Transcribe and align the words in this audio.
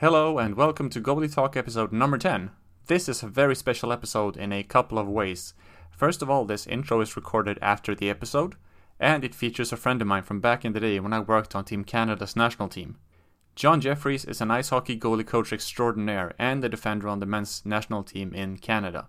Hello 0.00 0.38
and 0.38 0.54
welcome 0.54 0.88
to 0.88 0.98
Goalie 0.98 1.30
Talk 1.30 1.58
episode 1.58 1.92
number 1.92 2.16
10. 2.16 2.52
This 2.86 3.06
is 3.06 3.22
a 3.22 3.26
very 3.26 3.54
special 3.54 3.92
episode 3.92 4.34
in 4.34 4.50
a 4.50 4.62
couple 4.62 4.98
of 4.98 5.06
ways. 5.06 5.52
First 5.90 6.22
of 6.22 6.30
all, 6.30 6.46
this 6.46 6.66
intro 6.66 7.02
is 7.02 7.16
recorded 7.16 7.58
after 7.60 7.94
the 7.94 8.08
episode, 8.08 8.54
and 8.98 9.24
it 9.24 9.34
features 9.34 9.74
a 9.74 9.76
friend 9.76 10.00
of 10.00 10.08
mine 10.08 10.22
from 10.22 10.40
back 10.40 10.64
in 10.64 10.72
the 10.72 10.80
day 10.80 10.98
when 11.00 11.12
I 11.12 11.20
worked 11.20 11.54
on 11.54 11.66
Team 11.66 11.84
Canada's 11.84 12.34
national 12.34 12.68
team. 12.68 12.96
John 13.54 13.82
Jeffries 13.82 14.24
is 14.24 14.40
an 14.40 14.50
ice 14.50 14.70
hockey 14.70 14.98
goalie 14.98 15.26
coach 15.26 15.52
extraordinaire 15.52 16.32
and 16.38 16.62
the 16.62 16.70
defender 16.70 17.06
on 17.06 17.18
the 17.18 17.26
men's 17.26 17.60
national 17.66 18.02
team 18.02 18.32
in 18.32 18.56
Canada. 18.56 19.08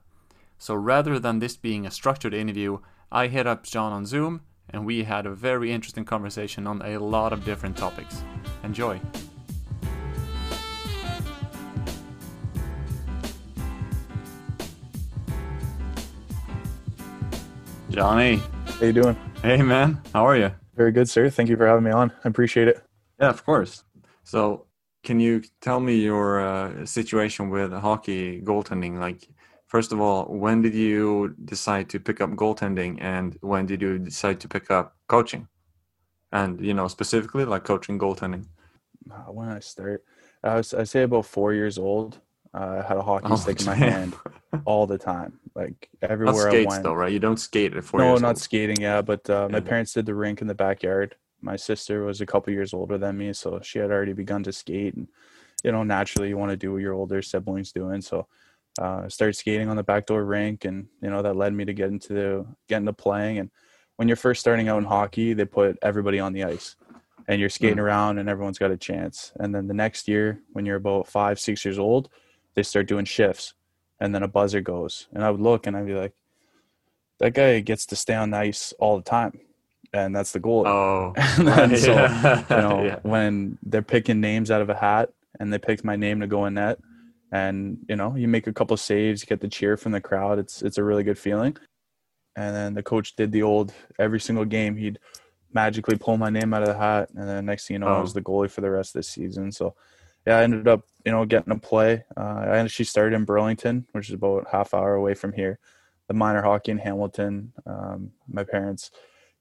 So 0.57 0.75
rather 0.75 1.19
than 1.19 1.39
this 1.39 1.55
being 1.55 1.85
a 1.85 1.91
structured 1.91 2.33
interview, 2.33 2.79
I 3.09 3.27
hit 3.27 3.47
up 3.47 3.63
John 3.63 3.93
on 3.93 4.05
Zoom 4.05 4.41
and 4.69 4.85
we 4.85 5.05
had 5.05 5.25
a 5.25 5.33
very 5.33 5.71
interesting 5.71 6.03
conversation 6.03 6.67
on 6.67 6.81
a 6.81 6.97
lot 6.97 7.31
of 7.31 7.45
different 7.45 7.77
topics. 7.77 8.23
Enjoy. 8.65 8.99
Johnny. 17.91 18.41
How 18.79 18.85
you 18.85 18.93
doing? 18.93 19.15
Hey 19.41 19.61
man, 19.61 20.01
how 20.13 20.25
are 20.25 20.37
you? 20.37 20.51
Very 20.75 20.91
good, 20.93 21.09
sir. 21.09 21.29
Thank 21.29 21.49
you 21.49 21.57
for 21.57 21.67
having 21.67 21.83
me 21.83 21.91
on. 21.91 22.11
I 22.23 22.29
appreciate 22.29 22.67
it. 22.69 22.81
Yeah, 23.19 23.29
of 23.29 23.43
course. 23.45 23.83
So, 24.23 24.65
can 25.03 25.19
you 25.19 25.43
tell 25.59 25.79
me 25.79 25.95
your 25.95 26.39
uh, 26.39 26.85
situation 26.85 27.49
with 27.49 27.73
hockey 27.73 28.41
goaltending? 28.41 28.97
Like, 28.99 29.27
first 29.67 29.91
of 29.91 29.99
all, 29.99 30.25
when 30.25 30.61
did 30.61 30.73
you 30.73 31.35
decide 31.43 31.89
to 31.89 31.99
pick 31.99 32.21
up 32.21 32.29
goaltending, 32.31 32.97
and 33.01 33.37
when 33.41 33.65
did 33.65 33.81
you 33.81 33.99
decide 33.99 34.39
to 34.39 34.47
pick 34.47 34.71
up 34.71 34.95
coaching? 35.07 35.47
And 36.31 36.61
you 36.65 36.73
know, 36.73 36.87
specifically 36.87 37.43
like 37.43 37.65
coaching 37.65 37.99
goaltending. 37.99 38.45
Uh, 39.11 39.31
when 39.33 39.49
I 39.49 39.59
start, 39.59 40.05
I 40.43 40.55
was 40.55 40.73
I 40.73 40.85
say 40.85 41.03
about 41.03 41.25
four 41.25 41.53
years 41.53 41.77
old. 41.77 42.21
Uh, 42.53 42.81
I 42.83 42.87
had 42.87 42.97
a 42.97 43.01
hockey 43.01 43.27
Oh, 43.29 43.35
stick 43.35 43.59
in 43.59 43.65
my 43.65 43.75
hand 43.75 44.13
all 44.65 44.87
the 44.87 44.97
time, 44.97 45.39
like 45.55 45.89
everywhere 46.01 46.47
I 46.47 46.51
skates 46.51 46.67
went. 46.67 46.83
though, 46.83 46.93
right? 46.93 47.11
You 47.11 47.19
don't 47.19 47.37
skate 47.39 47.75
at 47.75 47.83
four 47.83 47.99
no, 47.99 48.17
not 48.17 48.29
old. 48.29 48.37
skating. 48.39 48.81
Yeah, 48.81 49.01
but 49.01 49.29
uh, 49.29 49.47
my 49.49 49.59
Yeah. 49.59 49.63
parents 49.63 49.93
did 49.93 50.05
the 50.05 50.15
rink 50.15 50.41
in 50.41 50.47
the 50.47 50.55
backyard. 50.55 51.15
My 51.41 51.55
sister 51.55 52.03
was 52.03 52.21
a 52.21 52.25
couple 52.25 52.53
years 52.53 52.73
older 52.73 52.97
than 52.97 53.17
me, 53.17 53.33
so 53.33 53.59
she 53.63 53.79
had 53.79 53.91
already 53.91 54.13
begun 54.13 54.43
to 54.43 54.51
skate, 54.53 54.93
and 54.95 55.07
you 55.63 55.71
know, 55.71 55.83
naturally, 55.83 56.29
you 56.29 56.37
want 56.37 56.51
to 56.51 56.57
do 56.57 56.71
what 56.73 56.81
your 56.81 56.93
older 56.93 57.21
siblings 57.21 57.71
doing. 57.71 58.01
So, 58.01 58.27
uh, 58.79 59.01
I 59.05 59.07
started 59.09 59.35
skating 59.35 59.69
on 59.69 59.75
the 59.75 59.83
backdoor 59.83 60.23
rink, 60.23 60.65
and 60.65 60.87
you 61.01 61.09
know, 61.09 61.21
that 61.21 61.35
led 61.35 61.53
me 61.53 61.65
to 61.65 61.73
get 61.73 61.89
into 61.89 62.13
the 62.13 62.45
get 62.67 62.77
into 62.77 62.93
playing. 62.93 63.39
And 63.39 63.49
when 63.97 64.07
you're 64.07 64.17
first 64.17 64.39
starting 64.41 64.69
out 64.69 64.77
in 64.77 64.85
hockey, 64.85 65.33
they 65.33 65.45
put 65.45 65.77
everybody 65.81 66.19
on 66.19 66.33
the 66.33 66.43
ice, 66.43 66.75
and 67.27 67.39
you're 67.39 67.49
skating 67.49 67.77
Mm. 67.77 67.83
around, 67.83 68.17
and 68.19 68.29
everyone's 68.29 68.59
got 68.59 68.71
a 68.71 68.77
chance. 68.77 69.33
And 69.39 69.53
then 69.53 69.67
the 69.67 69.73
next 69.73 70.07
year, 70.07 70.41
when 70.53 70.65
you're 70.65 70.77
about 70.77 71.07
five, 71.07 71.39
six 71.39 71.65
years 71.65 71.77
old, 71.79 72.09
they 72.55 72.63
start 72.63 72.87
doing 72.87 73.05
shifts, 73.05 73.53
and 74.01 74.13
then 74.13 74.23
a 74.23 74.27
buzzer 74.27 74.59
goes, 74.61 75.07
and 75.13 75.23
I 75.23 75.31
would 75.31 75.39
look, 75.39 75.65
and 75.67 75.77
I'd 75.77 75.85
be 75.85 75.93
like 75.93 76.13
that 77.19 77.33
guy 77.33 77.59
gets 77.61 77.85
to 77.87 77.95
stay 77.95 78.15
on 78.15 78.31
the 78.31 78.37
ice 78.37 78.73
all 78.79 78.97
the 78.97 79.03
time, 79.03 79.39
and 79.93 80.13
that's 80.15 80.31
the 80.33 80.39
goal. 80.39 80.67
Oh, 80.67 81.13
and 81.17 81.77
so 81.77 81.93
yeah. 81.93 82.43
you 82.49 82.55
know 82.67 82.83
Yeah. 82.83 82.99
when 83.03 83.57
they're 83.63 83.81
picking 83.95 84.19
names 84.19 84.51
out 84.51 84.61
of 84.61 84.69
a 84.69 84.75
hat, 84.75 85.09
and 85.39 85.53
they 85.53 85.59
picked 85.59 85.83
my 85.85 85.95
name 85.95 86.19
to 86.21 86.27
go 86.27 86.45
in 86.47 86.55
net, 86.55 86.79
and 87.31 87.77
you 87.87 87.95
know 87.95 88.15
you 88.15 88.27
make 88.27 88.47
a 88.47 88.53
couple 88.53 88.75
saves, 88.75 89.21
you 89.21 89.27
get 89.27 89.39
the 89.39 89.47
cheer 89.47 89.77
from 89.77 89.91
the 89.93 90.01
crowd. 90.01 90.39
It's 90.39 90.61
it's 90.61 90.77
a 90.79 90.83
really 90.83 91.03
good 91.03 91.19
feeling. 91.19 91.55
And 92.35 92.55
then 92.55 92.73
the 92.75 92.83
coach 92.83 93.15
did 93.17 93.31
the 93.33 93.43
old 93.43 93.73
every 93.99 94.19
single 94.19 94.45
game 94.45 94.77
he'd 94.77 94.99
magically 95.53 95.97
pull 95.97 96.15
my 96.17 96.29
name 96.29 96.53
out 96.53 96.61
of 96.63 96.69
the 96.69 96.77
hat, 96.77 97.09
and 97.13 97.27
then 97.27 97.45
next 97.45 97.67
thing 97.67 97.75
you 97.75 97.79
know 97.79 97.87
I 97.87 97.99
was 98.01 98.11
Oh. 98.11 98.19
the 98.19 98.21
goalie 98.21 98.49
for 98.49 98.61
the 98.61 98.71
rest 98.71 98.95
of 98.95 98.99
the 98.99 99.03
season. 99.03 99.51
So 99.51 99.75
yeah, 100.25 100.37
I 100.37 100.43
ended 100.43 100.67
up 100.67 100.81
you 101.05 101.11
know 101.11 101.25
getting 101.25 101.53
to 101.53 101.59
play. 101.59 102.03
Uh, 102.15 102.45
I 102.47 102.57
actually 102.59 102.85
started 102.85 103.15
in 103.15 103.25
Burlington, 103.25 103.87
which 103.93 104.09
is 104.09 104.15
about 104.15 104.47
half 104.51 104.73
hour 104.73 104.93
away 104.95 105.13
from 105.13 105.33
here 105.33 105.59
the 106.07 106.13
minor 106.17 106.41
hockey 106.41 106.71
in 106.71 106.77
Hamilton. 106.77 107.53
Um, 107.65 108.11
my 108.27 108.43
parents 108.43 108.91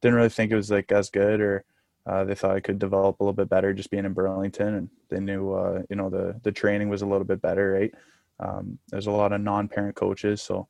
didn't 0.00 0.15
really 0.15 0.28
think 0.28 0.53
it 0.53 0.56
was 0.56 0.71
like 0.71 0.93
as 0.93 1.10
good, 1.10 1.41
or 1.41 1.65
uh, 2.06 2.22
they 2.22 2.37
thought 2.37 2.54
I 2.54 2.60
could 2.60 2.78
develop 2.78 3.19
a 3.19 3.25
little 3.25 3.32
bit 3.34 3.49
better 3.49 3.75
just 3.75 3.91
being 3.91 4.04
in 4.04 4.12
Burlington, 4.12 4.75
and 4.75 4.88
they 5.09 5.19
knew 5.19 5.53
uh, 5.53 5.82
you 5.91 5.97
know 5.97 6.09
the 6.10 6.38
the 6.44 6.53
training 6.53 6.88
was 6.88 7.03
a 7.03 7.06
little 7.06 7.25
bit 7.25 7.43
better, 7.43 7.72
right? 7.72 7.93
Um, 8.38 8.78
there's 8.88 9.09
a 9.09 9.10
lot 9.10 9.33
of 9.33 9.41
non-parent 9.41 9.97
coaches, 9.97 10.41
so 10.43 10.69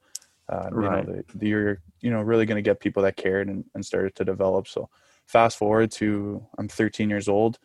uh, 0.48 0.70
Right. 0.70 1.06
you 1.06 1.12
know 1.14 1.22
the, 1.34 1.46
you're 1.46 1.82
you 2.00 2.10
know 2.10 2.22
really 2.22 2.46
going 2.46 2.56
to 2.56 2.62
get 2.68 2.80
people 2.80 3.02
that 3.02 3.16
cared 3.16 3.48
and, 3.48 3.64
and 3.74 3.84
started 3.84 4.14
to 4.16 4.24
develop. 4.24 4.68
So 4.68 4.88
fast 5.26 5.58
forward 5.58 5.90
to 5.92 6.46
I'm 6.58 6.68
13 6.68 7.10
years 7.10 7.28
old. 7.28 7.58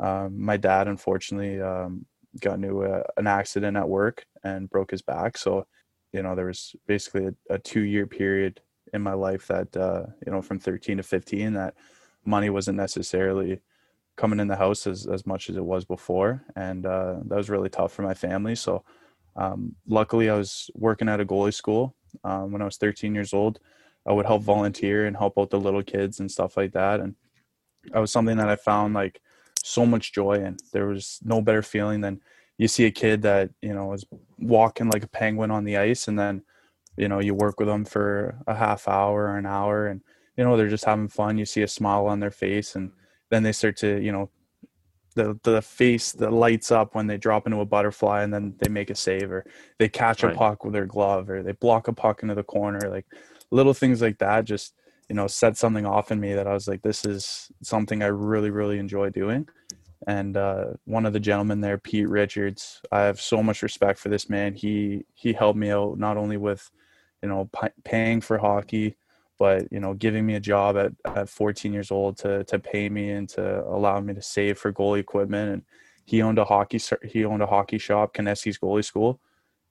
Um, 0.00 0.40
my 0.40 0.56
dad 0.56 0.88
unfortunately 0.88 1.60
um, 1.60 2.06
got 2.40 2.54
into 2.54 2.84
a, 2.84 3.04
an 3.16 3.26
accident 3.26 3.76
at 3.76 3.88
work 3.88 4.26
and 4.42 4.70
broke 4.70 4.90
his 4.90 5.02
back, 5.02 5.38
so 5.38 5.66
you 6.12 6.22
know 6.22 6.34
there 6.34 6.46
was 6.46 6.74
basically 6.86 7.26
a, 7.26 7.54
a 7.54 7.58
two 7.58 7.82
year 7.82 8.06
period 8.06 8.60
in 8.92 9.02
my 9.02 9.12
life 9.12 9.46
that 9.48 9.76
uh, 9.76 10.06
you 10.24 10.32
know 10.32 10.42
from 10.42 10.58
13 10.58 10.98
to 10.98 11.02
15 11.02 11.52
that 11.54 11.74
money 12.24 12.50
wasn't 12.50 12.76
necessarily 12.76 13.60
coming 14.16 14.40
in 14.40 14.48
the 14.48 14.56
house 14.56 14.86
as, 14.86 15.06
as 15.06 15.26
much 15.26 15.50
as 15.50 15.56
it 15.56 15.64
was 15.64 15.84
before. 15.84 16.44
And 16.56 16.86
uh, 16.86 17.16
that 17.24 17.36
was 17.36 17.50
really 17.50 17.68
tough 17.68 17.92
for 17.92 18.02
my 18.02 18.14
family. 18.14 18.54
So 18.54 18.84
um, 19.36 19.74
luckily 19.88 20.30
i 20.30 20.36
was 20.36 20.70
working 20.74 21.08
at 21.08 21.20
a 21.20 21.24
goalie 21.24 21.52
school 21.52 21.96
um, 22.22 22.52
when 22.52 22.62
i 22.62 22.64
was 22.64 22.76
13 22.76 23.14
years 23.14 23.34
old. 23.34 23.58
I 24.06 24.12
would 24.12 24.26
help 24.26 24.42
volunteer 24.42 25.06
and 25.06 25.16
help 25.16 25.38
out 25.38 25.50
the 25.50 25.58
little 25.58 25.82
kids 25.82 26.20
and 26.20 26.30
stuff 26.30 26.56
like 26.56 26.72
that. 26.72 27.00
And 27.00 27.16
that 27.90 27.98
was 27.98 28.12
something 28.12 28.36
that 28.36 28.48
i 28.48 28.56
found 28.56 28.94
like 28.94 29.20
so 29.66 29.86
much 29.86 30.12
joy 30.12 30.34
and 30.34 30.60
there 30.72 30.86
was 30.86 31.18
no 31.24 31.40
better 31.40 31.62
feeling 31.62 32.02
than 32.02 32.20
you 32.58 32.68
see 32.68 32.84
a 32.84 32.90
kid 32.90 33.22
that 33.22 33.48
you 33.62 33.72
know 33.72 33.94
is 33.94 34.04
walking 34.38 34.90
like 34.90 35.02
a 35.02 35.08
penguin 35.08 35.50
on 35.50 35.64
the 35.64 35.78
ice 35.78 36.06
and 36.06 36.18
then 36.18 36.42
you 36.98 37.08
know 37.08 37.18
you 37.18 37.34
work 37.34 37.58
with 37.58 37.66
them 37.68 37.82
for 37.84 38.36
a 38.46 38.54
half 38.54 38.86
hour 38.86 39.24
or 39.24 39.38
an 39.38 39.46
hour 39.46 39.86
and 39.86 40.02
you 40.36 40.44
know 40.44 40.54
they're 40.56 40.68
just 40.68 40.84
having 40.84 41.08
fun 41.08 41.38
you 41.38 41.46
see 41.46 41.62
a 41.62 41.68
smile 41.68 42.06
on 42.06 42.20
their 42.20 42.30
face 42.30 42.76
and 42.76 42.92
then 43.30 43.42
they 43.42 43.52
start 43.52 43.74
to 43.74 43.98
you 44.02 44.12
know 44.12 44.28
the 45.14 45.38
the 45.44 45.62
face 45.62 46.12
that 46.12 46.32
lights 46.32 46.70
up 46.70 46.94
when 46.94 47.06
they 47.06 47.16
drop 47.16 47.46
into 47.46 47.60
a 47.60 47.64
butterfly 47.64 48.22
and 48.22 48.34
then 48.34 48.54
they 48.58 48.68
make 48.68 48.90
a 48.90 48.94
save 48.94 49.30
or 49.32 49.46
they 49.78 49.88
catch 49.88 50.22
Right. 50.22 50.34
a 50.34 50.38
puck 50.38 50.64
with 50.64 50.74
their 50.74 50.86
glove 50.86 51.30
or 51.30 51.42
they 51.42 51.52
block 51.52 51.88
a 51.88 51.92
puck 51.94 52.22
into 52.22 52.34
the 52.34 52.42
corner 52.42 52.90
like 52.90 53.06
little 53.50 53.74
things 53.74 54.02
like 54.02 54.18
that 54.18 54.44
just 54.44 54.74
you 55.08 55.14
know 55.14 55.26
set 55.26 55.56
something 55.56 55.86
off 55.86 56.10
in 56.10 56.20
me 56.20 56.34
that 56.34 56.46
I 56.46 56.52
was 56.52 56.68
like 56.68 56.82
this 56.82 57.04
is 57.04 57.50
something 57.62 58.02
I 58.02 58.06
really 58.06 58.50
really 58.50 58.78
enjoy 58.78 59.10
doing 59.10 59.46
and 60.06 60.36
uh, 60.36 60.64
one 60.84 61.06
of 61.06 61.12
the 61.12 61.20
gentlemen 61.20 61.60
there, 61.60 61.78
Pete 61.78 62.08
Richards, 62.08 62.82
I 62.92 63.00
have 63.02 63.20
so 63.20 63.42
much 63.42 63.62
respect 63.62 63.98
for 63.98 64.10
this 64.10 64.28
man. 64.28 64.54
He 64.54 65.04
he 65.14 65.32
helped 65.32 65.58
me 65.58 65.70
out 65.70 65.98
not 65.98 66.16
only 66.16 66.36
with, 66.36 66.70
you 67.22 67.28
know, 67.28 67.48
p- 67.58 67.68
paying 67.84 68.20
for 68.20 68.38
hockey, 68.38 68.96
but 69.38 69.72
you 69.72 69.80
know, 69.80 69.94
giving 69.94 70.26
me 70.26 70.34
a 70.34 70.40
job 70.40 70.76
at, 70.76 70.92
at 71.16 71.28
14 71.28 71.72
years 71.72 71.90
old 71.90 72.18
to 72.18 72.44
to 72.44 72.58
pay 72.58 72.88
me 72.88 73.10
and 73.10 73.28
to 73.30 73.64
allow 73.64 73.98
me 74.00 74.14
to 74.14 74.22
save 74.22 74.58
for 74.58 74.72
goalie 74.72 75.00
equipment. 75.00 75.52
And 75.52 75.62
he 76.04 76.20
owned 76.22 76.38
a 76.38 76.44
hockey 76.44 76.80
he 77.04 77.24
owned 77.24 77.42
a 77.42 77.46
hockey 77.46 77.78
shop, 77.78 78.14
Kineski's 78.14 78.58
Goalie 78.58 78.84
School, 78.84 79.20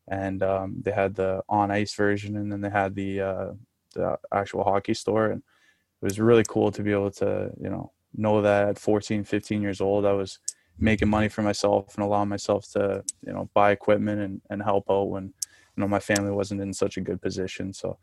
and 0.07 0.41
um, 0.41 0.77
they 0.81 0.91
had 0.91 1.15
the 1.15 1.43
on 1.47 1.69
ice 1.69 1.93
version, 1.93 2.37
and 2.37 2.51
then 2.51 2.61
they 2.61 2.69
had 2.71 2.95
the 2.95 3.21
uh, 3.21 3.51
the 3.93 4.17
actual 4.33 4.63
hockey 4.63 4.93
store, 4.93 5.27
and 5.27 5.41
it 5.41 6.05
was 6.05 6.19
really 6.19 6.43
cool 6.47 6.71
to 6.71 6.81
be 6.81 6.91
able 6.91 7.11
to 7.11 7.51
you 7.59 7.69
know 7.69 7.91
know 8.15 8.41
that 8.43 8.69
at 8.69 8.77
14 8.77 9.23
15 9.23 9.59
years 9.59 9.81
old 9.81 10.05
i 10.05 10.11
was 10.11 10.37
making 10.79 11.09
money 11.09 11.29
for 11.29 11.41
myself 11.41 11.95
and 11.95 12.03
allowing 12.03 12.29
myself 12.29 12.69
to 12.71 13.03
you 13.25 13.33
know 13.33 13.49
buy 13.53 13.71
equipment 13.71 14.21
and, 14.21 14.41
and 14.49 14.61
help 14.61 14.85
out 14.89 15.09
when 15.09 15.25
you 15.25 15.81
know 15.81 15.87
my 15.87 15.99
family 15.99 16.31
wasn't 16.31 16.61
in 16.61 16.73
such 16.73 16.97
a 16.97 17.01
good 17.01 17.21
position. 17.21 17.73
So 17.73 17.97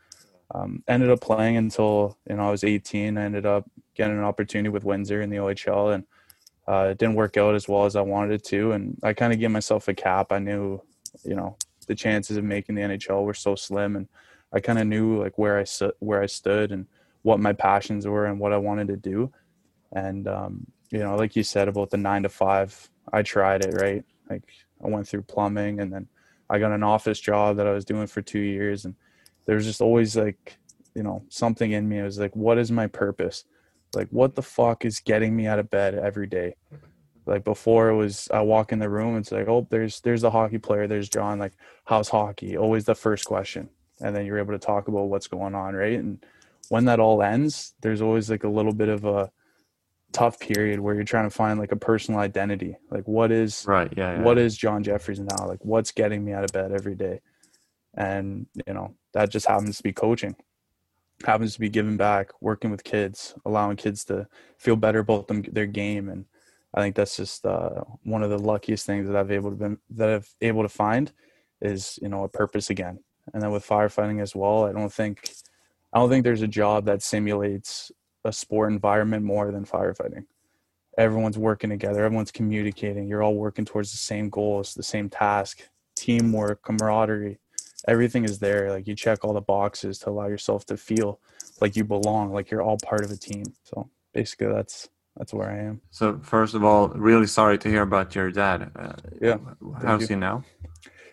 um, 0.52 0.82
ended 0.88 1.10
up 1.10 1.20
playing 1.20 1.56
until 1.56 2.18
you 2.28 2.36
know 2.36 2.48
i 2.48 2.50
was 2.50 2.64
18 2.64 3.16
i 3.16 3.22
ended 3.22 3.46
up 3.46 3.70
getting 3.94 4.18
an 4.18 4.24
opportunity 4.24 4.68
with 4.68 4.82
windsor 4.82 5.22
in 5.22 5.30
the 5.30 5.36
ohl 5.36 5.94
and 5.94 6.04
uh, 6.66 6.88
it 6.90 6.98
didn't 6.98 7.14
work 7.14 7.36
out 7.36 7.54
as 7.54 7.68
well 7.68 7.84
as 7.84 7.94
i 7.94 8.00
wanted 8.00 8.32
it 8.34 8.44
to 8.44 8.72
and 8.72 8.98
i 9.04 9.12
kind 9.12 9.32
of 9.32 9.38
gave 9.38 9.50
myself 9.50 9.86
a 9.86 9.94
cap. 9.94 10.32
I 10.32 10.40
knew 10.40 10.80
you 11.24 11.36
know 11.36 11.56
the 11.86 11.94
chances 11.94 12.36
of 12.36 12.44
making 12.44 12.74
the 12.74 12.82
nhl 12.82 13.24
were 13.24 13.34
so 13.34 13.54
slim 13.54 13.94
and 13.94 14.08
i 14.52 14.60
kind 14.60 14.78
of 14.78 14.86
knew 14.86 15.22
like 15.22 15.36
where 15.38 15.58
i 15.58 15.64
stood 15.64 15.92
where 15.98 16.22
i 16.22 16.26
stood 16.26 16.72
and 16.72 16.86
what 17.22 17.40
my 17.40 17.52
passions 17.52 18.06
were 18.06 18.26
and 18.26 18.38
what 18.40 18.52
i 18.52 18.56
wanted 18.56 18.88
to 18.88 18.96
do. 18.96 19.30
And 19.92 20.26
um, 20.28 20.66
you 20.90 21.00
know 21.00 21.16
like 21.16 21.36
you 21.36 21.42
said 21.42 21.68
about 21.68 21.90
the 21.90 21.96
nine 21.96 22.22
to 22.22 22.28
five 22.28 22.90
i 23.12 23.22
tried 23.22 23.64
it 23.64 23.74
right? 23.74 24.04
Like 24.28 24.44
i 24.84 24.88
went 24.88 25.08
through 25.08 25.22
plumbing 25.22 25.80
and 25.80 25.92
then 25.92 26.08
i 26.48 26.58
got 26.58 26.72
an 26.72 26.82
office 26.82 27.20
job 27.20 27.56
that 27.56 27.66
i 27.66 27.72
was 27.72 27.84
doing 27.84 28.06
for 28.06 28.22
two 28.22 28.40
years 28.40 28.84
and 28.84 28.94
there 29.46 29.56
was 29.56 29.66
just 29.66 29.80
always 29.80 30.16
like 30.16 30.58
you 30.94 31.02
know 31.02 31.24
something 31.28 31.72
in 31.72 31.88
me. 31.88 31.98
It 31.98 32.04
was 32.04 32.18
like 32.18 32.34
what 32.36 32.58
is 32.58 32.70
my 32.70 32.86
purpose? 32.86 33.44
Like 33.94 34.08
what 34.10 34.34
the 34.34 34.42
fuck 34.42 34.84
is 34.84 35.00
getting 35.00 35.34
me 35.34 35.46
out 35.46 35.58
of 35.58 35.70
bed 35.70 35.94
every 35.94 36.26
day? 36.26 36.56
Like 37.26 37.44
before 37.44 37.88
it 37.88 37.96
was 37.96 38.28
i 38.32 38.40
walk 38.40 38.72
in 38.72 38.78
the 38.78 38.88
room 38.88 39.16
and 39.16 39.24
it's 39.24 39.32
like 39.32 39.48
oh 39.48 39.66
there's 39.70 40.00
there's 40.00 40.22
the 40.22 40.30
hockey 40.30 40.58
player 40.58 40.86
there's 40.86 41.08
john 41.08 41.38
like 41.38 41.52
how's 41.84 42.08
hockey? 42.08 42.56
Always 42.56 42.84
the 42.84 42.94
first 42.94 43.24
question 43.24 43.68
and 44.00 44.14
then 44.14 44.24
you're 44.24 44.38
able 44.38 44.52
to 44.52 44.58
talk 44.58 44.88
about 44.88 45.08
what's 45.08 45.26
going 45.26 45.54
on 45.54 45.74
right 45.74 45.98
and 45.98 46.24
when 46.68 46.84
that 46.84 47.00
all 47.00 47.22
ends 47.22 47.74
there's 47.80 48.02
always 48.02 48.30
like 48.30 48.44
a 48.44 48.48
little 48.48 48.72
bit 48.72 48.88
of 48.88 49.04
a 49.04 49.30
tough 50.12 50.38
period 50.40 50.80
where 50.80 50.94
you're 50.94 51.04
trying 51.04 51.28
to 51.28 51.34
find 51.34 51.58
like 51.58 51.72
a 51.72 51.76
personal 51.76 52.20
identity. 52.20 52.76
Like 52.90 53.06
what 53.06 53.30
is 53.30 53.64
right, 53.66 53.92
yeah, 53.96 54.14
yeah. 54.14 54.22
what 54.22 54.38
is 54.38 54.56
John 54.56 54.82
Jeffries 54.82 55.20
now? 55.20 55.46
Like 55.46 55.64
what's 55.64 55.92
getting 55.92 56.24
me 56.24 56.32
out 56.32 56.44
of 56.44 56.52
bed 56.52 56.72
every 56.72 56.94
day? 56.94 57.20
And 57.94 58.46
you 58.66 58.74
know, 58.74 58.94
that 59.12 59.30
just 59.30 59.46
happens 59.46 59.76
to 59.78 59.82
be 59.82 59.92
coaching. 59.92 60.36
Happens 61.24 61.54
to 61.54 61.60
be 61.60 61.68
giving 61.68 61.96
back, 61.96 62.30
working 62.40 62.70
with 62.70 62.82
kids, 62.82 63.34
allowing 63.44 63.76
kids 63.76 64.04
to 64.06 64.26
feel 64.58 64.76
better 64.76 65.00
about 65.00 65.28
them 65.28 65.42
their 65.52 65.66
game 65.66 66.08
and 66.08 66.24
I 66.72 66.80
think 66.80 66.94
that's 66.94 67.16
just 67.16 67.44
uh, 67.44 67.82
one 68.04 68.22
of 68.22 68.30
the 68.30 68.38
luckiest 68.38 68.86
things 68.86 69.08
that 69.08 69.16
I've 69.16 69.32
able 69.32 69.50
to 69.50 69.56
been 69.56 69.78
that 69.90 70.08
I've 70.08 70.34
able 70.40 70.62
to 70.62 70.68
find 70.68 71.12
is 71.60 71.98
you 72.00 72.08
know 72.08 72.22
a 72.22 72.28
purpose 72.28 72.70
again. 72.70 73.00
And 73.32 73.42
then 73.42 73.50
with 73.50 73.66
firefighting 73.66 74.20
as 74.20 74.34
well, 74.34 74.64
I 74.64 74.72
don't 74.72 74.92
think 74.92 75.30
I 75.92 75.98
don't 75.98 76.08
think 76.08 76.24
there's 76.24 76.42
a 76.42 76.48
job 76.48 76.84
that 76.86 77.02
simulates 77.02 77.90
a 78.24 78.32
sport 78.32 78.72
environment 78.72 79.24
more 79.24 79.50
than 79.50 79.64
firefighting. 79.64 80.24
Everyone's 80.98 81.38
working 81.38 81.70
together, 81.70 82.04
everyone's 82.04 82.30
communicating, 82.30 83.08
you're 83.08 83.22
all 83.22 83.34
working 83.34 83.64
towards 83.64 83.90
the 83.90 83.98
same 83.98 84.28
goals, 84.28 84.74
the 84.74 84.82
same 84.82 85.08
task, 85.08 85.68
teamwork, 85.96 86.62
camaraderie. 86.62 87.38
Everything 87.88 88.24
is 88.24 88.38
there. 88.38 88.70
Like 88.70 88.86
you 88.86 88.94
check 88.94 89.24
all 89.24 89.32
the 89.32 89.40
boxes 89.40 89.98
to 90.00 90.10
allow 90.10 90.26
yourself 90.26 90.66
to 90.66 90.76
feel 90.76 91.18
like 91.60 91.76
you 91.76 91.84
belong, 91.84 92.32
like 92.32 92.50
you're 92.50 92.62
all 92.62 92.76
part 92.84 93.04
of 93.04 93.10
a 93.10 93.16
team. 93.16 93.44
So 93.64 93.88
basically 94.12 94.48
that's 94.48 94.88
that's 95.16 95.32
where 95.32 95.50
I 95.50 95.58
am. 95.58 95.80
So 95.90 96.20
first 96.22 96.54
of 96.54 96.62
all, 96.62 96.88
really 96.88 97.26
sorry 97.26 97.58
to 97.58 97.68
hear 97.68 97.82
about 97.82 98.14
your 98.14 98.30
dad. 98.30 98.70
Uh, 98.76 98.92
yeah. 99.20 99.38
How's 99.82 100.08
he 100.08 100.14
now? 100.14 100.44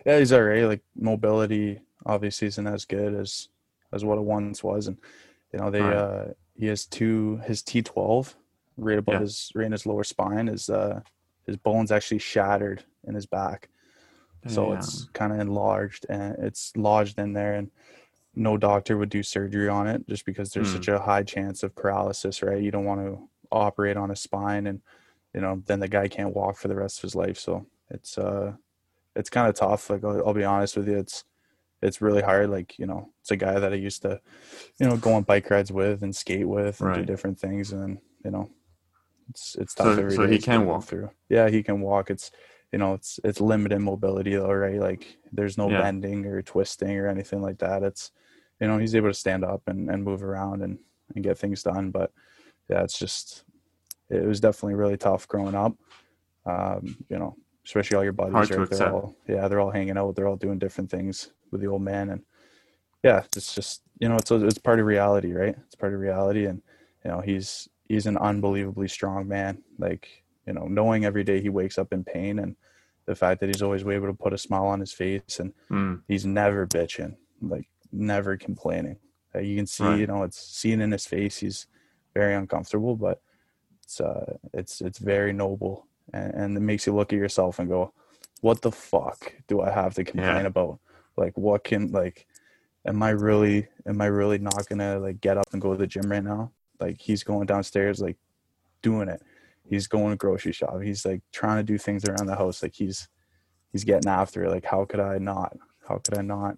Yeah, 0.04 0.18
he's 0.18 0.32
alright. 0.32 0.64
Like 0.64 0.82
mobility 0.96 1.80
obviously 2.06 2.48
isn't 2.48 2.66
as 2.66 2.84
good 2.84 3.14
as 3.14 3.48
as 3.92 4.04
what 4.04 4.18
it 4.18 4.24
once 4.24 4.62
was, 4.62 4.86
and 4.86 4.98
you 5.52 5.58
know 5.58 5.70
they 5.70 5.80
right. 5.80 5.96
uh 5.96 6.24
he 6.58 6.66
has 6.66 6.86
two 6.86 7.40
his 7.44 7.62
T 7.62 7.82
twelve 7.82 8.36
right 8.76 8.98
above 8.98 9.14
yeah. 9.14 9.20
his 9.20 9.50
right 9.54 9.66
in 9.66 9.72
his 9.72 9.86
lower 9.86 10.04
spine 10.04 10.48
is 10.48 10.70
uh 10.70 11.00
his 11.46 11.56
bones 11.56 11.90
actually 11.90 12.18
shattered 12.18 12.84
in 13.04 13.14
his 13.14 13.26
back, 13.26 13.68
so 14.46 14.68
yeah. 14.68 14.78
it's 14.78 15.08
kind 15.12 15.32
of 15.32 15.40
enlarged 15.40 16.06
and 16.08 16.36
it's 16.38 16.72
lodged 16.76 17.18
in 17.18 17.32
there 17.32 17.54
and. 17.54 17.70
No 18.34 18.56
doctor 18.56 18.96
would 18.96 19.08
do 19.08 19.24
surgery 19.24 19.68
on 19.68 19.88
it 19.88 20.06
just 20.06 20.24
because 20.24 20.52
there's 20.52 20.68
mm. 20.68 20.74
such 20.74 20.86
a 20.86 21.00
high 21.00 21.24
chance 21.24 21.64
of 21.64 21.74
paralysis, 21.74 22.40
right? 22.40 22.62
You 22.62 22.70
don't 22.70 22.84
want 22.84 23.00
to 23.00 23.28
operate 23.50 23.96
on 23.96 24.12
a 24.12 24.16
spine 24.16 24.68
and 24.68 24.80
you 25.34 25.40
know 25.40 25.62
then 25.66 25.80
the 25.80 25.88
guy 25.88 26.08
can't 26.08 26.34
walk 26.34 26.56
for 26.56 26.68
the 26.68 26.74
rest 26.74 26.98
of 26.98 27.02
his 27.02 27.14
life 27.14 27.38
so 27.38 27.66
it's 27.90 28.18
uh 28.18 28.52
it's 29.16 29.30
kind 29.30 29.48
of 29.48 29.54
tough 29.54 29.90
like 29.90 30.04
I'll, 30.04 30.26
I'll, 30.26 30.34
be 30.34 30.44
honest 30.44 30.76
with 30.76 30.88
you 30.88 30.98
it's 30.98 31.24
it's 31.80 32.00
really 32.00 32.22
hard 32.22 32.50
like 32.50 32.78
you 32.78 32.86
know 32.86 33.08
it's 33.20 33.30
a 33.30 33.36
guy 33.36 33.58
that 33.58 33.72
i 33.72 33.76
used 33.76 34.02
to 34.02 34.20
you 34.78 34.88
know 34.88 34.96
go 34.96 35.12
on 35.12 35.22
bike 35.22 35.48
rides 35.50 35.70
with 35.70 36.02
and 36.02 36.14
skate 36.14 36.48
with 36.48 36.80
and 36.80 36.90
right. 36.90 36.98
do 36.98 37.04
different 37.04 37.38
things 37.38 37.72
and 37.72 37.98
you 38.24 38.30
know 38.30 38.48
it's 39.30 39.56
it's 39.56 39.74
tough 39.74 39.96
so, 39.96 40.08
so 40.08 40.26
he 40.26 40.38
can 40.38 40.66
walk. 40.66 40.84
through. 40.84 41.10
Yeah 41.28 41.48
he 41.48 41.62
can 41.62 41.80
walk. 41.80 42.10
It's 42.10 42.30
you 42.72 42.78
know 42.78 42.94
it's 42.94 43.20
it's 43.24 43.40
limited 43.40 43.80
mobility 43.80 44.34
though 44.34 44.52
right? 44.52 44.80
Like 44.80 45.18
there's 45.32 45.58
no 45.58 45.70
yeah. 45.70 45.80
bending 45.80 46.26
or 46.26 46.42
twisting 46.42 46.96
or 46.98 47.08
anything 47.08 47.42
like 47.42 47.58
that. 47.58 47.82
It's 47.82 48.10
you 48.60 48.66
know 48.66 48.78
he's 48.78 48.94
able 48.94 49.08
to 49.08 49.14
stand 49.14 49.44
up 49.44 49.62
and, 49.66 49.90
and 49.90 50.04
move 50.04 50.22
around 50.22 50.62
and 50.62 50.78
and 51.14 51.24
get 51.24 51.38
things 51.38 51.62
done 51.62 51.90
but 51.90 52.12
yeah, 52.68 52.82
it's 52.82 52.98
just 52.98 53.44
it 54.10 54.24
was 54.24 54.40
definitely 54.40 54.74
really 54.74 54.96
tough 54.96 55.28
growing 55.28 55.54
up. 55.54 55.74
Um, 56.44 56.96
you 57.08 57.18
know, 57.18 57.36
especially 57.64 57.96
all 57.96 58.04
your 58.04 58.12
buddies 58.12 58.50
are 58.50 58.66
they're 58.66 58.92
all 58.92 59.16
yeah, 59.26 59.48
they're 59.48 59.60
all 59.60 59.70
hanging 59.70 59.98
out, 59.98 60.16
they're 60.16 60.28
all 60.28 60.36
doing 60.36 60.58
different 60.58 60.90
things 60.90 61.32
with 61.50 61.60
the 61.60 61.66
old 61.66 61.82
man 61.82 62.10
and 62.10 62.22
yeah, 63.02 63.22
it's 63.36 63.54
just 63.54 63.82
you 64.00 64.08
know, 64.08 64.16
it's 64.16 64.30
it's 64.30 64.58
part 64.58 64.80
of 64.80 64.86
reality, 64.86 65.32
right? 65.32 65.56
It's 65.66 65.74
part 65.74 65.94
of 65.94 66.00
reality 66.00 66.46
and 66.46 66.62
you 67.04 67.10
know, 67.10 67.20
he's 67.20 67.68
he's 67.88 68.06
an 68.06 68.16
unbelievably 68.16 68.88
strong 68.88 69.28
man. 69.28 69.62
Like, 69.78 70.24
you 70.46 70.52
know, 70.52 70.66
knowing 70.66 71.04
every 71.04 71.24
day 71.24 71.40
he 71.40 71.48
wakes 71.48 71.78
up 71.78 71.92
in 71.92 72.04
pain 72.04 72.38
and 72.38 72.56
the 73.06 73.14
fact 73.14 73.40
that 73.40 73.46
he's 73.46 73.62
always 73.62 73.86
able 73.86 74.06
to 74.06 74.12
put 74.12 74.32
a 74.32 74.38
smile 74.38 74.66
on 74.66 74.80
his 74.80 74.92
face 74.92 75.40
and 75.40 75.52
mm. 75.70 76.00
he's 76.08 76.26
never 76.26 76.66
bitching, 76.66 77.16
like 77.40 77.66
never 77.90 78.36
complaining. 78.36 78.98
Uh, 79.34 79.40
you 79.40 79.56
can 79.56 79.66
see, 79.66 79.84
right. 79.84 79.98
you 79.98 80.06
know, 80.06 80.22
it's 80.22 80.38
seen 80.38 80.80
in 80.80 80.92
his 80.92 81.06
face. 81.06 81.38
He's 81.38 81.66
very 82.14 82.34
uncomfortable, 82.34 82.96
but 82.96 83.22
it's 83.82 84.00
uh, 84.00 84.36
it's 84.52 84.80
it's 84.80 84.98
very 84.98 85.32
noble, 85.32 85.86
and, 86.12 86.34
and 86.34 86.56
it 86.56 86.60
makes 86.60 86.86
you 86.86 86.94
look 86.94 87.12
at 87.12 87.18
yourself 87.18 87.58
and 87.58 87.68
go, 87.68 87.92
"What 88.40 88.60
the 88.60 88.72
fuck 88.72 89.32
do 89.46 89.60
I 89.60 89.70
have 89.70 89.94
to 89.94 90.04
complain 90.04 90.42
yeah. 90.42 90.46
about? 90.46 90.78
Like, 91.18 91.36
what 91.36 91.64
can 91.64 91.92
like, 91.92 92.26
am 92.86 93.02
I 93.02 93.10
really 93.10 93.68
am 93.86 94.00
I 94.00 94.06
really 94.06 94.38
not 94.38 94.66
gonna 94.68 94.98
like 94.98 95.20
get 95.20 95.36
up 95.36 95.52
and 95.52 95.60
go 95.60 95.72
to 95.72 95.78
the 95.78 95.86
gym 95.86 96.10
right 96.10 96.24
now? 96.24 96.52
Like, 96.80 97.00
he's 97.00 97.24
going 97.24 97.46
downstairs, 97.46 98.00
like, 98.00 98.16
doing 98.82 99.08
it. 99.08 99.20
He's 99.68 99.86
going 99.86 100.10
to 100.10 100.16
grocery 100.16 100.52
shop. 100.52 100.80
He's 100.80 101.04
like 101.04 101.20
trying 101.32 101.58
to 101.58 101.62
do 101.62 101.76
things 101.76 102.04
around 102.04 102.26
the 102.26 102.36
house. 102.36 102.62
Like 102.62 102.74
he's 102.74 103.08
he's 103.72 103.84
getting 103.84 104.08
after 104.08 104.44
it. 104.44 104.50
Like, 104.50 104.64
how 104.64 104.84
could 104.84 105.00
I 105.00 105.18
not? 105.18 105.56
How 105.86 105.98
could 105.98 106.16
I 106.16 106.22
not? 106.22 106.56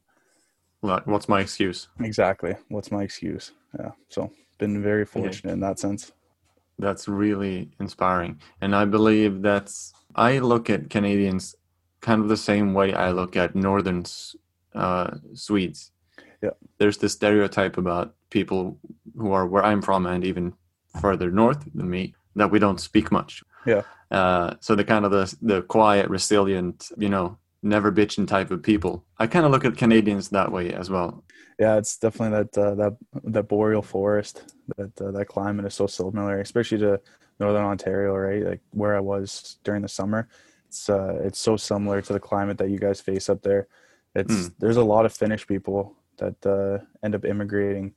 Like 0.83 1.06
what's 1.06 1.29
my 1.29 1.41
excuse? 1.41 1.89
Exactly. 1.99 2.55
What's 2.69 2.93
my 2.93 3.03
excuse? 3.03 3.53
Yeah. 3.79 3.93
So 4.09 4.31
been 4.59 4.83
very 4.83 5.05
fortunate 5.05 5.53
in 5.53 5.61
that 5.61 5.79
sense. 5.79 6.13
That's 6.79 7.09
really 7.09 7.71
inspiring. 7.81 8.41
And 8.61 8.77
I 8.77 8.85
believe 8.85 9.43
that's, 9.43 9.93
I 10.15 10.39
look 10.39 10.71
at 10.71 10.89
Canadians 10.89 11.55
kind 12.01 12.23
of 12.23 12.29
the 12.29 12.37
same 12.37 12.75
way 12.75 12.95
I 12.95 13.11
look 13.11 13.37
at 13.37 13.55
Northern 13.55 14.05
uh, 14.75 15.17
Swedes. 15.34 15.93
Yeah. 16.43 16.50
There's 16.78 16.99
this 16.99 17.12
stereotype 17.12 17.76
about 17.76 18.14
people 18.31 18.78
who 19.17 19.32
are 19.32 19.46
where 19.46 19.64
I'm 19.64 19.82
from 19.82 20.06
and 20.06 20.25
even 20.25 20.55
further 21.00 21.31
north 21.31 21.64
than 21.75 21.90
me 21.90 22.14
that 22.37 22.50
we 22.50 22.58
don't 22.58 22.81
speak 22.81 23.12
much. 23.12 23.43
Yeah. 23.67 23.82
Uh, 24.11 24.55
so 24.61 24.75
the 24.75 24.84
kind 24.84 25.05
of 25.05 25.11
the 25.11 25.34
the 25.43 25.62
quiet, 25.62 26.08
resilient, 26.08 26.90
you 26.96 27.08
know, 27.08 27.38
never 27.62 27.93
bitching 27.93 28.26
type 28.26 28.50
of 28.50 28.62
people. 28.62 29.05
I 29.19 29.26
kind 29.26 29.44
of 29.44 29.52
look 29.52 29.64
at 29.64 29.76
Canadians 29.76 30.31
that 30.31 30.50
way 30.50 30.72
as 30.72 30.88
well 30.88 31.22
yeah, 31.61 31.76
it's 31.76 31.99
definitely 31.99 32.38
that 32.38 32.58
uh, 32.58 32.75
that 32.76 32.96
that 33.25 33.49
boreal 33.49 33.82
forest. 33.82 34.55
That 34.78 34.99
uh, 35.00 35.11
that 35.11 35.26
climate 35.26 35.67
is 35.67 35.75
so 35.75 35.87
similar, 35.87 36.40
especially 36.40 36.78
to 36.78 37.00
northern 37.38 37.64
Ontario, 37.64 38.17
right? 38.17 38.43
Like 38.43 38.61
where 38.70 38.96
I 38.96 39.00
was 39.00 39.58
during 39.62 39.82
the 39.82 39.88
summer. 39.88 40.26
It's 40.69 40.88
uh, 40.88 41.19
it's 41.22 41.38
so 41.38 41.58
similar 41.58 42.00
to 42.00 42.12
the 42.14 42.19
climate 42.19 42.56
that 42.58 42.70
you 42.70 42.78
guys 42.78 43.02
face 43.02 43.28
up 43.28 43.43
there. 43.43 43.69
It's 44.15 44.35
mm. 44.35 44.55
there's 44.59 44.77
a 44.77 44.85
lot 44.85 45.07
of 45.07 45.12
Finnish 45.12 45.47
people 45.47 45.97
that 46.19 46.47
uh, 46.47 46.85
end 47.03 47.15
up 47.15 47.25
immigrating 47.25 47.95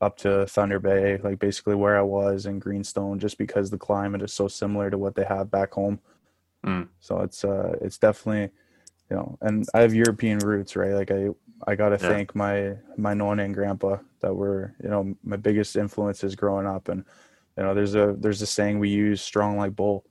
up 0.00 0.16
to 0.18 0.46
Thunder 0.46 0.78
Bay, 0.78 1.18
like 1.18 1.38
basically 1.38 1.74
where 1.74 1.98
I 1.98 2.02
was 2.02 2.46
in 2.46 2.58
Greenstone, 2.58 3.18
just 3.18 3.38
because 3.38 3.70
the 3.70 3.78
climate 3.78 4.22
is 4.22 4.32
so 4.32 4.48
similar 4.48 4.90
to 4.90 4.98
what 4.98 5.14
they 5.14 5.24
have 5.24 5.50
back 5.50 5.74
home. 5.74 6.00
Mm. 6.64 6.88
So 7.00 7.20
it's 7.20 7.44
uh, 7.44 7.76
it's 7.80 7.98
definitely, 7.98 8.52
you 9.10 9.16
know, 9.16 9.38
and 9.40 9.66
I 9.74 9.80
have 9.80 9.94
European 9.94 10.38
roots, 10.38 10.76
right? 10.76 10.92
Like 10.92 11.10
I 11.10 11.28
I 11.66 11.74
got 11.74 11.90
to 11.90 11.98
yeah. 12.00 12.10
thank 12.10 12.34
my 12.34 12.76
my 12.96 13.14
nonna 13.14 13.44
and 13.44 13.54
grandpa 13.54 13.98
that 14.20 14.34
were 14.34 14.74
you 14.82 14.88
know 14.88 15.14
my 15.24 15.36
biggest 15.36 15.76
influences 15.76 16.36
growing 16.36 16.66
up. 16.66 16.88
And 16.88 17.04
you 17.56 17.64
know, 17.64 17.74
there's 17.74 17.94
a 17.94 18.14
there's 18.18 18.42
a 18.42 18.46
saying 18.46 18.78
we 18.78 18.90
use, 18.90 19.20
"Strong 19.20 19.58
like 19.58 19.74
bull." 19.74 20.04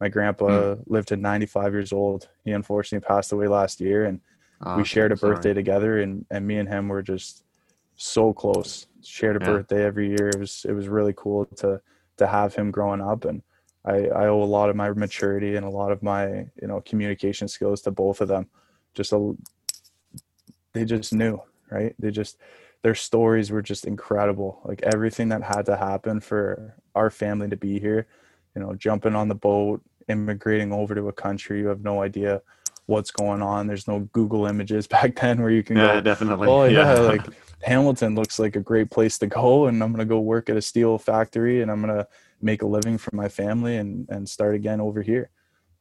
My 0.00 0.08
grandpa 0.08 0.46
mm. 0.46 0.84
lived 0.86 1.08
to 1.08 1.16
95 1.16 1.72
years 1.72 1.92
old. 1.92 2.28
He 2.44 2.52
unfortunately 2.52 3.06
passed 3.06 3.32
away 3.32 3.48
last 3.48 3.80
year, 3.80 4.04
and 4.04 4.20
oh, 4.62 4.76
we 4.76 4.84
shared 4.84 5.12
a 5.12 5.16
birthday 5.16 5.50
sorry. 5.50 5.54
together. 5.54 6.00
And 6.00 6.24
and 6.30 6.46
me 6.46 6.58
and 6.58 6.68
him 6.68 6.88
were 6.88 7.02
just 7.02 7.44
so 7.96 8.32
close. 8.32 8.86
Shared 9.02 9.40
a 9.40 9.44
yeah. 9.44 9.52
birthday 9.52 9.84
every 9.84 10.08
year. 10.08 10.28
It 10.28 10.38
was 10.38 10.64
it 10.68 10.72
was 10.72 10.88
really 10.88 11.14
cool 11.16 11.46
to 11.56 11.80
to 12.18 12.26
have 12.26 12.54
him 12.54 12.70
growing 12.70 13.00
up 13.00 13.24
and. 13.24 13.42
I, 13.84 14.08
I 14.08 14.26
owe 14.26 14.42
a 14.42 14.44
lot 14.44 14.68
of 14.68 14.76
my 14.76 14.90
maturity 14.90 15.54
and 15.54 15.64
a 15.64 15.70
lot 15.70 15.92
of 15.92 16.02
my 16.02 16.26
you 16.60 16.66
know 16.66 16.82
communication 16.82 17.48
skills 17.48 17.80
to 17.82 17.90
both 17.90 18.20
of 18.20 18.28
them 18.28 18.48
just 18.98 19.12
a, 19.12 19.34
they 20.72 20.84
just 20.84 21.12
knew, 21.12 21.40
right? 21.70 21.94
They 21.98 22.10
just 22.10 22.36
their 22.82 22.94
stories 22.94 23.50
were 23.50 23.62
just 23.62 23.86
incredible. 23.86 24.60
Like 24.64 24.82
everything 24.82 25.28
that 25.30 25.42
had 25.42 25.66
to 25.66 25.76
happen 25.76 26.20
for 26.20 26.76
our 26.94 27.10
family 27.10 27.48
to 27.48 27.56
be 27.56 27.78
here, 27.78 28.06
you 28.54 28.62
know, 28.62 28.74
jumping 28.74 29.14
on 29.14 29.28
the 29.28 29.34
boat, 29.34 29.80
immigrating 30.08 30.72
over 30.72 30.94
to 30.94 31.08
a 31.08 31.12
country 31.12 31.60
you 31.60 31.68
have 31.68 31.82
no 31.82 32.02
idea 32.02 32.42
what's 32.88 33.10
going 33.10 33.42
on. 33.42 33.66
There's 33.66 33.86
no 33.86 34.00
Google 34.12 34.46
images 34.46 34.86
back 34.96 35.20
then 35.20 35.40
where 35.40 35.50
you 35.50 35.62
can 35.62 35.76
go. 35.76 35.84
yeah, 35.84 35.94
go, 35.94 36.00
definitely. 36.00 36.48
Oh 36.48 36.64
yeah, 36.64 36.94
yeah. 36.94 37.00
like 37.00 37.26
Hamilton 37.62 38.14
looks 38.14 38.38
like 38.38 38.56
a 38.56 38.60
great 38.60 38.90
place 38.90 39.18
to 39.18 39.26
go 39.26 39.66
and 39.66 39.82
I'm 39.82 39.92
gonna 39.92 40.04
go 40.04 40.20
work 40.20 40.48
at 40.50 40.56
a 40.56 40.62
steel 40.62 40.98
factory 40.98 41.62
and 41.62 41.70
I'm 41.70 41.80
gonna 41.80 42.06
make 42.40 42.62
a 42.62 42.66
living 42.66 42.98
for 42.98 43.14
my 43.14 43.28
family 43.28 43.76
and 43.76 44.08
and 44.08 44.28
start 44.28 44.54
again 44.54 44.80
over 44.80 45.02
here. 45.02 45.30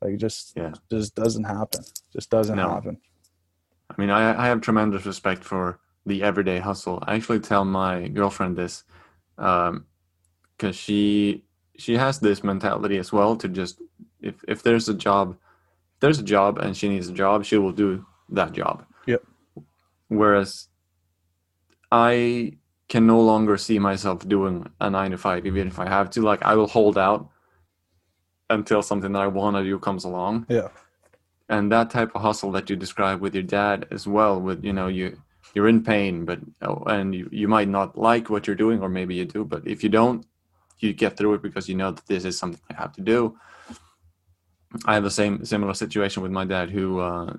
Like 0.02 0.14
it 0.14 0.18
just 0.18 0.54
yeah. 0.56 0.74
just 0.92 1.16
doesn't 1.16 1.46
happen. 1.46 1.84
Just 2.14 2.30
doesn't 2.30 2.58
no. 2.58 2.70
happen. 2.70 2.98
I 3.90 3.96
mean, 4.00 4.10
I, 4.10 4.44
I 4.44 4.48
have 4.48 4.62
tremendous 4.62 5.06
respect 5.06 5.44
for 5.44 5.80
the 6.06 6.22
everyday 6.22 6.60
hustle. 6.60 7.04
I 7.08 7.16
actually 7.16 7.40
tell 7.40 7.64
my 7.64 8.10
girlfriend 8.10 8.58
this 8.58 8.84
because 9.36 9.70
um, 9.70 10.74
she 10.74 11.44
she 11.78 11.96
has 11.96 12.20
this 12.20 12.44
mentality 12.44 12.98
as 12.98 13.14
well 13.14 13.36
to 13.38 13.48
just 13.48 13.82
if 14.20 14.44
if 14.48 14.62
there's 14.62 14.90
a 14.90 14.94
job, 14.94 15.38
there's 16.00 16.20
a 16.20 16.24
job 16.24 16.58
and 16.58 16.76
she 16.76 16.90
needs 16.90 17.08
a 17.08 17.14
job, 17.14 17.46
she 17.46 17.58
will 17.58 17.72
do 17.72 18.06
that 18.30 18.54
job. 18.54 18.86
Yep. 19.06 19.24
Whereas 20.10 20.68
I 21.92 22.54
can 22.90 23.06
no 23.06 23.20
longer 23.20 23.58
see 23.58 23.80
myself 23.80 24.28
doing 24.28 24.70
a 24.80 24.90
nine 24.90 25.12
to 25.12 25.18
five, 25.18 25.46
even 25.46 25.68
if 25.68 25.80
I 25.80 25.88
have 25.88 26.10
to. 26.12 26.22
Like 26.22 26.44
I 26.44 26.56
will 26.56 26.68
hold 26.68 26.98
out 26.98 27.30
until 28.50 28.82
something 28.82 29.12
that 29.12 29.22
I 29.22 29.28
want 29.28 29.58
to 29.58 29.64
do 29.64 29.78
comes 29.80 30.06
along. 30.06 30.46
Yeah. 30.50 30.70
And 31.50 31.72
that 31.72 31.90
type 31.90 32.12
of 32.14 32.22
hustle 32.22 32.52
that 32.52 32.70
you 32.70 32.76
describe 32.76 33.22
with 33.22 33.34
your 33.34 33.44
dad 33.44 33.88
as 33.92 34.08
well, 34.08 34.40
with 34.40 34.64
you 34.64 34.74
know 34.74 34.88
you 34.88 35.22
you're 35.54 35.68
in 35.68 35.84
pain, 35.84 36.26
but 36.26 36.40
oh, 36.62 36.84
and 36.88 37.16
you, 37.16 37.30
you 37.32 37.48
might 37.48 37.70
not 37.70 37.98
like 37.98 38.30
what 38.30 38.48
you're 38.48 38.56
doing, 38.56 38.82
or 38.82 38.90
maybe 38.90 39.16
you 39.16 39.26
do, 39.26 39.46
but 39.46 39.66
if 39.66 39.82
you 39.82 39.90
don't, 39.90 40.26
you 40.80 40.94
get 40.94 41.18
through 41.18 41.36
it 41.36 41.42
because 41.42 41.68
you 41.70 41.76
know 41.76 41.92
that 41.92 42.06
this 42.06 42.26
is 42.26 42.38
something 42.38 42.62
you 42.70 42.76
have 42.76 42.94
to 42.94 43.02
do. 43.02 43.38
I 44.86 44.94
have 44.96 45.04
the 45.04 45.12
same 45.12 45.46
similar 45.46 45.74
situation 45.74 46.24
with 46.24 46.32
my 46.32 46.46
dad 46.46 46.70
who 46.70 47.00
uh, 47.00 47.34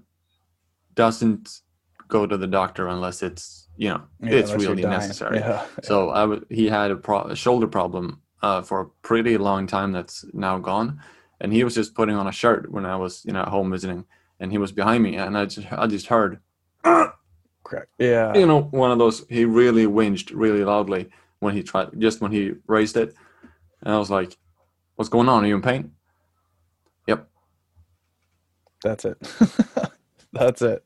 doesn't 0.94 1.61
go 2.08 2.26
to 2.26 2.37
the 2.37 2.47
doctor 2.47 2.88
unless 2.88 3.23
it's 3.23 3.68
you 3.76 3.90
know 3.90 4.02
Yeah, 4.23 4.32
it's 4.32 4.52
really 4.52 4.82
necessary. 4.82 5.38
Yeah. 5.38 5.64
So 5.82 6.11
I 6.11 6.20
w- 6.20 6.44
he 6.49 6.68
had 6.68 6.90
a, 6.90 6.97
pro- 6.97 7.25
a 7.25 7.37
shoulder 7.37 7.66
problem 7.66 8.23
uh, 8.42 8.62
for 8.62 8.80
a 8.80 8.87
pretty 9.02 9.37
long 9.38 9.66
time 9.66 9.92
that's 9.92 10.25
now 10.32 10.58
gone, 10.58 11.00
and 11.40 11.52
he 11.52 11.64
was 11.64 11.75
just 11.75 11.94
putting 11.94 12.16
on 12.16 12.26
a 12.26 12.32
shirt 12.32 12.70
when 12.73 12.87
I 12.87 12.97
was 12.97 13.25
you 13.25 13.32
know 13.32 13.42
at 13.42 13.49
home 13.49 13.70
visiting, 13.70 14.04
and 14.40 14.50
he 14.50 14.58
was 14.58 14.73
behind 14.73 15.02
me, 15.04 15.16
and 15.16 15.37
I 15.37 15.44
just 15.47 15.73
I 15.73 15.87
just 15.87 16.06
heard 16.06 16.40
Correct. 17.64 17.90
Yeah. 17.99 18.35
you 18.35 18.47
know 18.47 18.62
one 18.62 18.90
of 18.90 18.99
those 18.99 19.26
he 19.28 19.44
really 19.44 19.87
whinged 19.87 20.32
really 20.35 20.64
loudly 20.64 21.11
when 21.40 21.54
he 21.54 21.62
tried 21.62 21.88
just 21.99 22.20
when 22.20 22.32
he 22.32 22.54
raised 22.66 22.97
it, 22.97 23.14
and 23.82 23.94
I 23.94 23.99
was 23.99 24.11
like, 24.11 24.37
"What's 24.97 25.11
going 25.11 25.28
on? 25.28 25.44
Are 25.44 25.47
you 25.47 25.56
in 25.56 25.62
pain?" 25.62 25.92
That's 28.82 29.04
it. 29.04 29.18
That's 30.32 30.62
it. 30.62 30.85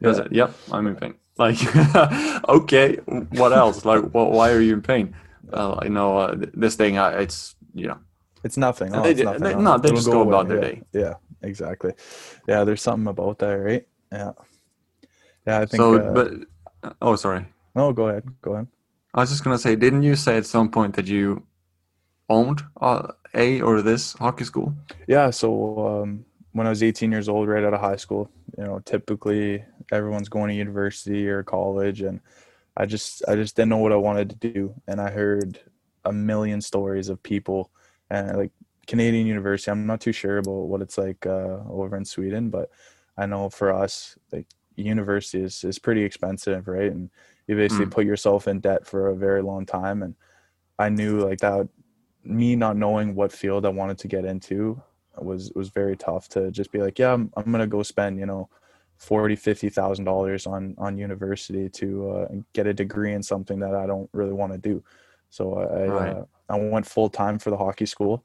that's 0.00 0.18
it. 0.18 0.32
Yep, 0.32 0.54
I'm 0.72 0.86
in 0.86 0.96
pain. 0.96 1.14
Like, 1.38 1.58
okay, 2.48 2.96
what 3.40 3.52
else? 3.52 3.84
Like, 3.84 4.02
wh- 4.10 4.14
why 4.36 4.50
are 4.50 4.60
you 4.60 4.74
in 4.74 4.82
pain? 4.82 5.14
Uh, 5.52 5.78
you 5.82 5.90
know, 5.90 6.16
uh, 6.18 6.34
this 6.54 6.76
thing, 6.76 6.98
uh, 6.98 7.08
it's 7.10 7.54
you 7.74 7.86
know. 7.88 7.98
It's 8.42 8.56
nothing. 8.56 8.94
Oh, 8.94 9.02
they 9.02 9.10
it's 9.12 9.22
nothing. 9.22 9.42
they- 9.42 9.54
Oh, 9.54 9.60
no, 9.60 9.78
they 9.78 9.90
just 9.90 10.06
go 10.06 10.24
go 10.24 10.28
about 10.28 10.48
their 10.48 10.56
yeah. 10.58 10.68
day. 10.70 10.82
Yeah, 10.92 11.14
exactly. 11.42 11.92
Yeah, 12.48 12.64
there's 12.64 12.82
something 12.82 13.06
about 13.06 13.38
that, 13.40 13.52
right? 13.52 13.86
Yeah. 14.10 14.32
Yeah, 15.46 15.60
I 15.60 15.66
think. 15.66 15.80
so, 15.80 15.94
uh, 15.96 16.12
but 16.12 16.32
oh, 17.02 17.16
sorry. 17.16 17.46
no, 17.74 17.92
go 17.92 18.08
ahead. 18.08 18.24
Go 18.42 18.54
ahead. 18.54 18.66
I 19.14 19.20
was 19.20 19.30
just 19.30 19.44
gonna 19.44 19.58
say, 19.58 19.76
didn't 19.76 20.02
you 20.02 20.16
say 20.16 20.36
at 20.38 20.46
some 20.46 20.70
point 20.70 20.94
that 20.96 21.06
you 21.06 21.42
owned 22.28 22.62
uh, 22.80 23.08
a 23.34 23.60
or 23.60 23.82
this 23.82 24.14
hockey 24.14 24.44
school? 24.44 24.74
Yeah. 25.06 25.30
So 25.30 26.02
um, 26.02 26.24
when 26.52 26.66
I 26.66 26.70
was 26.70 26.82
18 26.82 27.12
years 27.12 27.28
old, 27.28 27.48
right 27.48 27.64
out 27.64 27.74
of 27.74 27.80
high 27.80 27.96
school, 27.96 28.30
you 28.58 28.64
know, 28.64 28.80
typically 28.80 29.64
everyone's 29.92 30.28
going 30.28 30.48
to 30.48 30.54
university 30.54 31.28
or 31.28 31.42
college, 31.42 32.00
and 32.02 32.20
I 32.76 32.86
just 32.86 33.22
I 33.28 33.36
just 33.36 33.56
didn't 33.56 33.70
know 33.70 33.78
what 33.78 33.92
I 33.92 33.96
wanted 33.96 34.30
to 34.30 34.36
do, 34.52 34.74
and 34.86 35.00
I 35.00 35.10
heard 35.10 35.60
a 36.04 36.12
million 36.12 36.60
stories 36.60 37.08
of 37.08 37.22
people 37.22 37.70
and 38.10 38.36
like 38.36 38.52
Canadian 38.86 39.26
university. 39.26 39.70
I'm 39.70 39.86
not 39.86 40.00
too 40.00 40.12
sure 40.12 40.38
about 40.38 40.52
what 40.68 40.82
it's 40.82 40.98
like 40.98 41.26
uh, 41.26 41.58
over 41.68 41.96
in 41.96 42.04
Sweden, 42.04 42.50
but 42.50 42.70
I 43.16 43.26
know 43.26 43.50
for 43.50 43.72
us, 43.72 44.18
like 44.32 44.46
university 44.76 45.42
is 45.44 45.62
is 45.64 45.78
pretty 45.78 46.02
expensive, 46.04 46.66
right? 46.68 46.90
And 46.90 47.10
you 47.46 47.56
basically 47.56 47.86
Mm. 47.86 47.90
put 47.92 48.06
yourself 48.06 48.48
in 48.48 48.60
debt 48.60 48.86
for 48.86 49.08
a 49.08 49.16
very 49.16 49.42
long 49.42 49.66
time, 49.66 50.02
and 50.02 50.14
I 50.78 50.88
knew 50.88 51.20
like 51.20 51.40
that. 51.40 51.68
Me 52.24 52.54
not 52.54 52.76
knowing 52.76 53.14
what 53.14 53.32
field 53.32 53.64
I 53.64 53.70
wanted 53.70 53.98
to 53.98 54.08
get 54.08 54.26
into 54.26 54.82
was 55.18 55.52
was 55.54 55.70
very 55.70 55.96
tough 55.96 56.28
to 56.30 56.50
just 56.50 56.72
be 56.72 56.80
like, 56.80 56.98
yeah, 56.98 57.12
I'm, 57.12 57.32
I'm 57.36 57.50
gonna 57.52 57.66
go 57.66 57.82
spend 57.82 58.18
you 58.18 58.26
know 58.26 58.48
forty 58.98 59.36
fifty 59.36 59.68
thousand 59.68 60.04
dollars 60.04 60.46
on 60.46 60.74
on 60.78 60.98
university 60.98 61.68
to 61.70 62.10
uh, 62.10 62.28
get 62.54 62.66
a 62.66 62.74
degree 62.74 63.12
in 63.12 63.22
something 63.22 63.58
that 63.60 63.74
I 63.74 63.86
don't 63.86 64.10
really 64.12 64.32
want 64.32 64.52
to 64.52 64.58
do. 64.58 64.84
So 65.30 65.54
I 65.58 65.86
Right. 65.86 66.18
uh, 66.20 66.24
I 66.48 66.58
went 66.58 66.86
full 66.86 67.08
time 67.10 67.38
for 67.38 67.50
the 67.50 67.56
hockey 67.58 67.86
school, 67.86 68.24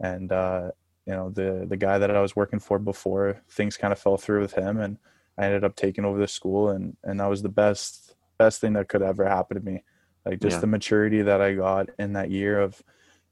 and 0.00 0.32
uh, 0.32 0.70
you 1.06 1.14
know 1.14 1.30
the 1.30 1.66
the 1.68 1.76
guy 1.76 1.98
that 1.98 2.10
I 2.14 2.20
was 2.20 2.36
working 2.36 2.58
for 2.60 2.78
before 2.78 3.42
things 3.50 3.76
kind 3.76 3.92
of 3.92 3.98
fell 3.98 4.16
through 4.16 4.40
with 4.42 4.54
him, 4.54 4.80
and 4.80 4.98
I 5.38 5.46
ended 5.46 5.64
up 5.64 5.76
taking 5.76 6.04
over 6.04 6.18
the 6.18 6.28
school, 6.28 6.70
and 6.70 6.96
and 7.04 7.20
that 7.20 7.26
was 7.30 7.42
the 7.42 7.48
best 7.48 8.16
best 8.38 8.60
thing 8.60 8.74
that 8.74 8.88
could 8.88 9.02
ever 9.02 9.24
happen 9.26 9.56
to 9.56 9.62
me. 9.64 9.84
Like 10.24 10.40
just 10.40 10.60
Yeah. 10.60 10.60
the 10.60 10.66
maturity 10.66 11.22
that 11.22 11.40
I 11.40 11.54
got 11.54 11.88
in 11.98 12.12
that 12.14 12.30
year 12.30 12.60
of 12.60 12.82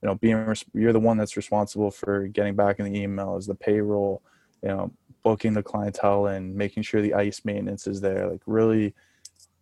you 0.07 0.13
know 0.13 0.15
being 0.15 0.55
you're 0.73 0.93
the 0.93 1.01
one 1.01 1.17
that's 1.17 1.37
responsible 1.37 1.91
for 1.91 2.29
getting 2.29 2.55
back 2.55 2.79
in 2.79 2.85
the 2.85 3.05
emails 3.05 3.49
the 3.49 3.55
payroll 3.57 4.23
you 4.63 4.69
know 4.69 4.93
booking 5.25 5.53
the 5.53 5.63
clientele 5.65 6.27
and 6.27 6.55
making 6.55 6.85
sure 6.85 7.03
the 7.03 7.13
ice 7.15 7.41
maintenance 7.45 7.89
is 7.89 8.01
there 8.01 8.31
like 8.31 8.41
really 8.47 8.95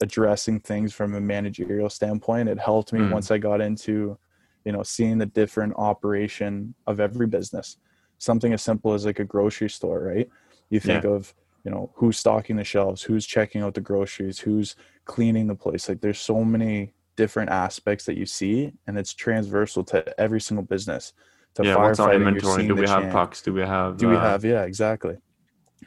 addressing 0.03 0.61
things 0.61 0.93
from 0.93 1.15
a 1.15 1.21
managerial 1.21 1.89
standpoint. 1.89 2.51
It 2.51 2.59
helped 2.59 2.93
me 2.93 3.01
Mm. 3.01 3.11
once 3.11 3.31
i 3.31 3.39
got 3.39 3.63
into 3.63 4.19
you 4.67 4.73
know 4.73 4.83
seeing 4.83 5.17
the 5.17 5.27
different 5.41 5.73
operation 5.77 6.75
of 6.87 7.01
every 7.01 7.27
business. 7.27 7.79
Something 8.19 8.53
as 8.53 8.61
simple 8.61 8.93
as 8.93 9.07
like 9.07 9.21
a 9.21 9.25
grocery 9.25 9.71
store 9.71 10.01
right? 10.03 10.29
You 10.69 10.79
think 10.79 11.05
of 11.05 11.35
you 11.65 11.71
know 11.71 11.91
who's 11.95 12.19
stocking 12.19 12.57
the 12.57 12.65
shelves 12.65 13.03
who's 13.03 13.25
checking 13.25 13.63
out 13.63 13.73
the 13.73 13.81
groceries 13.81 14.41
who's 14.41 14.77
cleaning 15.07 15.47
the 15.47 15.55
place. 15.55 15.89
Like 15.89 16.03
there's 16.03 16.19
so 16.19 16.45
many 16.45 16.93
different 17.16 17.50
aspects 17.50 18.04
that 18.06 18.16
you 18.16 18.26
see 18.26 18.73
and 18.87 18.99
it's 18.99 19.12
transversal 19.14 19.85
to 19.85 20.21
every 20.21 20.40
single 20.40 20.64
business 20.64 21.12
to 21.54 21.64
yeah, 21.64 21.76
what's 21.76 22.00
our 22.00 22.12
inventory? 22.12 22.66
Do 22.66 22.75
we 22.75 22.88
have 22.88 23.12
pucks? 23.12 23.40
Do 23.42 23.52
we 23.52 23.61
have? 23.61 23.97
do 23.97 24.09
we 24.09 24.16
uh, 24.16 24.21
have 24.21 24.44
yeah 24.44 24.62
exactly 24.62 25.16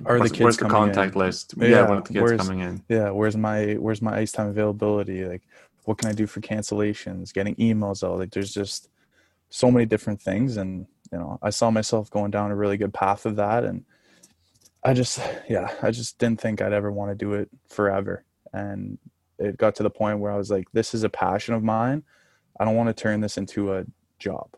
are 0.06 0.20
the 0.20 0.30
kids 0.30 0.40
where's 0.40 0.58
the 0.58 0.66
coming 0.66 0.90
in? 0.90 0.94
contact 0.96 1.16
list? 1.16 1.56
Yeah, 1.58 1.68
Yeah, 1.68 1.90
when 1.90 2.04
the 2.04 2.14
kids 2.14 2.22
where's- 2.22 2.42
coming 2.42 2.60
in? 2.60 2.84
yeah 2.88 3.10
where's 3.10 3.36
my 3.36 3.74
where's 3.74 4.02
my 4.02 4.18
ice 4.18 4.32
time 4.32 4.48
availability 4.48 5.26
like 5.26 5.44
what 5.86 5.98
can 5.98 6.10
i 6.10 6.14
do 6.14 6.28
for 6.28 6.40
cancellations 6.42 7.34
getting 7.34 7.56
emails 7.56 8.04
out 8.04 8.18
like 8.20 8.32
there's 8.32 8.54
just 8.54 8.90
so 9.50 9.72
many 9.72 9.86
different 9.86 10.22
things 10.22 10.58
and 10.58 10.86
you 11.12 11.18
know 11.18 11.40
i 11.42 11.50
saw 11.50 11.72
myself 11.72 12.10
going 12.10 12.32
down 12.32 12.52
a 12.52 12.56
really 12.56 12.78
good 12.78 12.94
path 12.94 13.26
of 13.26 13.38
that 13.38 13.64
and 13.64 13.84
i 14.84 14.94
just 14.94 15.20
yeah 15.50 15.74
i 15.82 15.90
just 15.92 16.18
didn't 16.20 16.40
think 16.40 16.62
i'd 16.62 16.74
ever 16.74 16.92
want 16.92 17.10
to 17.12 17.16
do 17.16 17.34
it 17.34 17.50
forever 17.70 18.24
and 18.54 18.98
it 19.40 19.58
got 19.58 19.76
to 19.76 19.84
the 19.84 19.90
point 19.90 20.20
where 20.20 20.32
i 20.32 20.38
was 20.38 20.50
like 20.50 20.68
this 20.74 20.94
is 20.94 21.04
a 21.04 21.10
passion 21.10 21.54
of 21.54 21.64
mine 21.64 22.04
i 22.60 22.66
don't 22.66 22.76
want 22.76 22.88
to 22.88 22.94
turn 22.94 23.22
this 23.22 23.38
into 23.38 23.74
a 23.74 23.86
job 24.20 24.50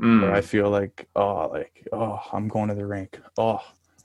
Mm, 0.00 0.22
where 0.22 0.32
I 0.32 0.40
feel 0.40 0.70
like, 0.70 1.08
oh, 1.14 1.48
like, 1.52 1.86
oh, 1.92 2.18
I'm 2.32 2.48
going 2.48 2.68
to 2.68 2.74
the 2.74 2.86
rink. 2.86 3.20
Oh, 3.36 3.60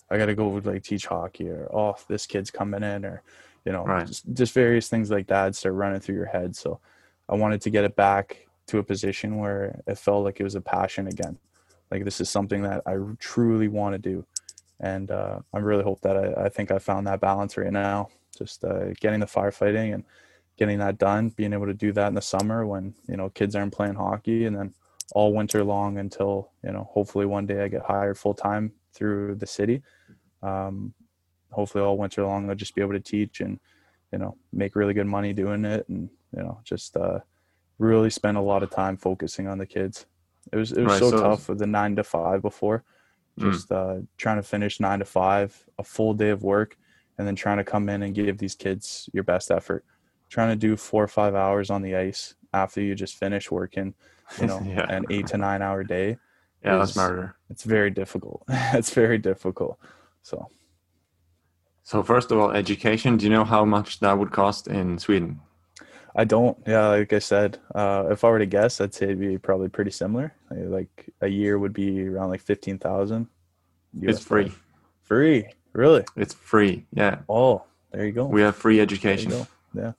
I 0.10 0.18
got 0.18 0.26
to 0.26 0.36
go 0.36 0.50
like 0.50 0.84
teach 0.84 1.06
hockey, 1.06 1.48
or 1.50 1.70
oh, 1.74 1.96
this 2.10 2.28
kid's 2.28 2.52
coming 2.52 2.84
in, 2.84 3.06
or 3.06 3.22
you 3.64 3.72
know, 3.72 3.86
Right. 3.86 4.06
just, 4.06 4.32
just 4.34 4.54
various 4.54 4.90
things 4.90 5.10
like 5.10 5.28
that 5.28 5.56
start 5.56 5.74
running 5.76 6.02
through 6.02 6.16
your 6.16 6.26
head. 6.26 6.56
So 6.56 6.80
I 7.30 7.36
wanted 7.36 7.62
to 7.62 7.70
get 7.70 7.86
it 7.86 7.96
back 7.96 8.46
to 8.68 8.80
a 8.80 8.84
position 8.84 9.38
where 9.38 9.82
it 9.88 9.98
felt 9.98 10.26
like 10.26 10.40
it 10.40 10.44
was 10.44 10.56
a 10.56 10.62
passion 10.62 11.08
again. 11.08 11.38
Like 11.90 12.04
this 12.04 12.20
is 12.20 12.30
something 12.30 12.62
that 12.64 12.84
I 12.86 12.98
truly 13.20 13.70
want 13.70 13.94
to 13.94 14.00
do, 14.00 14.26
and 14.82 15.10
uh, 15.12 15.40
I 15.54 15.60
really 15.60 15.84
hope 15.84 16.02
that 16.02 16.18
I, 16.18 16.46
I 16.46 16.50
think 16.50 16.72
I 16.72 16.80
found 16.80 17.08
that 17.08 17.22
balance 17.22 17.56
right 17.56 17.72
now. 17.72 18.10
Just 18.38 18.64
uh, 18.64 18.92
getting 19.00 19.20
the 19.20 19.26
firefighting 19.26 19.94
and 19.94 20.04
getting 20.58 20.80
that 20.80 20.98
done, 20.98 21.30
being 21.30 21.54
able 21.54 21.66
to 21.66 21.74
do 21.74 21.92
that 21.94 22.08
in 22.08 22.14
the 22.16 22.22
summer 22.22 22.66
when 22.66 22.94
you 23.08 23.18
know 23.18 23.30
kids 23.30 23.56
aren't 23.56 23.74
playing 23.74 23.96
hockey, 23.96 24.46
and 24.46 24.56
then 24.56 24.74
all 25.14 25.34
winter 25.34 25.64
long 25.64 25.98
until 25.98 26.52
you 26.64 26.72
know 26.72 26.90
hopefully 26.92 27.26
one 27.26 27.46
day 27.46 27.64
I 27.64 27.68
get 27.68 27.84
hired 27.84 28.18
full 28.18 28.34
time 28.34 28.72
through 28.94 29.36
the 29.36 29.48
city. 29.48 29.82
Um, 30.44 30.94
hopefully 31.52 31.84
all 31.84 31.98
winter 31.98 32.24
long 32.26 32.50
I'll 32.50 32.56
just 32.56 32.76
be 32.76 32.82
able 32.82 32.94
to 32.94 33.00
teach 33.00 33.40
and 33.40 33.60
you 34.12 34.18
know 34.20 34.38
make 34.52 34.76
really 34.76 34.94
good 34.94 35.08
money 35.08 35.32
doing 35.34 35.64
it 35.66 35.88
and 35.90 36.10
you 36.36 36.44
know 36.44 36.60
just 36.64 36.96
uh, 36.98 37.20
really 37.80 38.10
spend 38.10 38.38
a 38.38 38.42
lot 38.42 38.64
of 38.64 38.70
time 38.70 38.98
focusing 38.98 39.48
on 39.48 39.58
the 39.58 39.66
kids. 39.66 40.06
It 40.52 40.58
was 40.58 40.72
it 40.74 40.84
was 40.84 40.94
Right, 40.94 41.00
so, 41.00 41.12
so- 41.12 41.22
tough 41.22 41.50
with 41.50 41.60
the 41.60 41.68
nine 41.68 41.96
to 41.96 42.04
five 42.04 42.42
before, 42.42 42.84
Mm. 43.40 43.52
just 43.52 43.70
uh, 43.72 43.96
trying 44.18 44.38
to 44.38 44.44
finish 44.44 44.80
nine 44.80 45.00
to 45.00 45.06
five, 45.06 45.66
a 45.78 45.84
full 45.84 46.14
day 46.14 46.30
of 46.30 46.42
work, 46.42 46.78
and 47.18 47.28
then 47.28 47.36
trying 47.36 47.58
to 47.58 47.64
come 47.64 47.90
in 47.90 48.04
and 48.04 48.14
give 48.14 48.38
these 48.38 48.56
kids 48.56 49.10
your 49.14 49.24
best 49.24 49.52
effort. 49.52 49.86
Trying 50.30 50.50
to 50.50 50.56
do 50.56 50.76
four 50.76 51.04
or 51.04 51.08
five 51.08 51.36
hours 51.36 51.70
on 51.70 51.82
the 51.82 51.96
ice 51.96 52.36
after 52.54 52.82
you 52.82 52.96
just 52.96 53.16
finish 53.18 53.50
working, 53.52 53.94
you 54.40 54.48
know, 54.48 54.62
Yeah. 54.66 54.86
an 54.90 55.06
eight 55.10 55.28
to 55.28 55.38
nine 55.38 55.62
hour 55.62 55.84
day. 55.84 56.18
yeah, 56.64 56.78
that's 56.78 56.96
murder. 56.96 57.36
It's 57.50 57.64
very 57.64 57.92
difficult. 57.92 58.44
it's 58.50 58.92
very 58.94 59.18
difficult. 59.18 59.78
So 60.24 60.48
So 61.84 62.02
first 62.04 62.32
of 62.32 62.40
all, 62.40 62.52
education. 62.52 63.18
Do 63.18 63.26
you 63.26 63.32
know 63.32 63.44
how 63.46 63.64
much 63.66 64.00
that 64.00 64.18
would 64.18 64.32
cost 64.32 64.68
in 64.68 64.98
Sweden? 64.98 65.40
I 66.18 66.24
don't. 66.24 66.58
Yeah, 66.66 66.88
like 66.88 67.12
I 67.14 67.20
said, 67.20 67.60
uh, 67.76 68.06
if 68.10 68.24
I 68.24 68.30
were 68.30 68.40
to 68.40 68.46
guess, 68.46 68.80
I'd 68.82 68.94
say 68.94 69.06
it'd 69.06 69.20
be 69.20 69.38
probably 69.38 69.68
pretty 69.70 69.92
similar. 69.92 70.34
Like 70.50 71.10
a 71.22 71.28
year 71.28 71.60
would 71.60 71.74
be 71.74 72.08
around 72.08 72.30
like 72.30 72.42
fifteen 72.42 72.78
thousand. 72.80 73.28
It's 74.02 74.24
free. 74.24 74.52
Free, 75.04 75.46
really? 75.76 76.04
It's 76.16 76.34
free. 76.34 76.86
Yeah, 76.94 77.20
Oh, 77.30 77.64
there 77.92 78.06
you 78.06 78.12
go. 78.12 78.26
we 78.26 78.42
have 78.42 78.56
free 78.56 78.76
there 78.76 78.84
you 78.84 78.84
education. 78.84 79.32
go. 79.32 79.48
Yeah, 79.74 79.92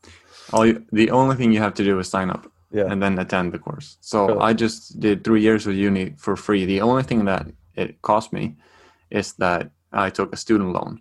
All 0.53 0.67
you, 0.67 0.85
the 0.93 1.11
only 1.11 1.37
thing 1.37 1.53
you 1.53 1.61
have 1.61 1.75
to 1.75 1.85
do 1.85 1.99
is 1.99 2.09
sign 2.09 2.31
up 2.31 2.51
yeah, 2.73 2.91
and 2.91 3.03
then 3.03 3.19
attend 3.19 3.53
the 3.53 3.59
course. 3.59 3.99
So 4.01 4.27
Really? 4.27 4.41
I 4.41 4.53
just 4.55 4.99
did 5.01 5.23
three 5.23 5.43
years 5.43 5.67
of 5.67 5.75
uni 5.75 6.15
for 6.17 6.37
free. 6.37 6.65
The 6.65 6.81
only 6.81 7.03
thing 7.03 7.25
that 7.27 7.47
it 7.75 8.01
cost 8.03 8.33
me 8.33 8.57
is 9.11 9.35
that 9.35 9.71
I 9.93 10.11
took 10.11 10.33
a 10.33 10.37
student 10.37 10.73
loan, 10.73 11.01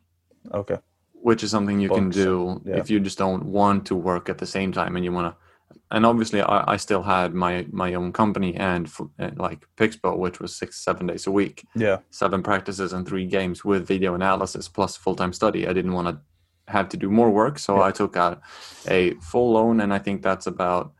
okay, 0.54 0.78
which 1.14 1.44
is 1.44 1.52
something 1.52 1.80
you 1.80 1.90
can 1.90 2.10
do 2.10 2.62
yeah. 2.66 2.78
if 2.78 2.90
you 2.90 3.00
just 3.00 3.18
don't 3.18 3.46
want 3.46 3.86
to 3.88 3.96
work 3.96 4.30
at 4.30 4.38
the 4.38 4.46
same 4.46 4.72
time 4.72 4.96
and 4.96 5.06
you 5.06 5.12
want 5.12 5.34
to 5.34 5.45
and 5.92 6.06
obviously 6.06 6.42
I, 6.42 6.74
I 6.74 6.78
still 6.78 7.04
had 7.04 7.34
my 7.34 7.66
my 7.72 7.94
own 7.94 8.12
company 8.12 8.56
and, 8.56 8.88
f- 8.88 9.02
and 9.20 9.38
like 9.38 9.66
Pixbo, 9.78 10.18
which 10.18 10.40
was 10.40 10.56
six 10.56 10.84
seven 10.84 11.08
days 11.08 11.28
a 11.28 11.32
week, 11.32 11.64
Yeah. 11.76 11.98
seven 12.10 12.42
practices 12.44 12.94
and 12.94 13.08
three 13.08 13.26
games 13.28 13.64
with 13.66 13.88
video 13.88 14.16
analysis 14.16 14.68
plus 14.68 14.96
full 14.98 15.16
time 15.16 15.34
study. 15.34 15.68
I 15.68 15.74
didn't 15.74 15.94
want 15.94 16.08
to 16.08 16.72
have 16.72 16.90
to 16.90 16.98
do 16.98 17.10
more 17.10 17.30
work, 17.30 17.60
so 17.60 17.76
Yeah. 17.78 17.84
I 17.84 17.92
took 17.92 18.18
out 18.18 18.42
a 18.88 19.14
full 19.22 19.52
loan, 19.54 19.80
and 19.82 19.94
I 19.94 20.00
think 20.00 20.22
that's 20.24 20.48
about 20.48 20.94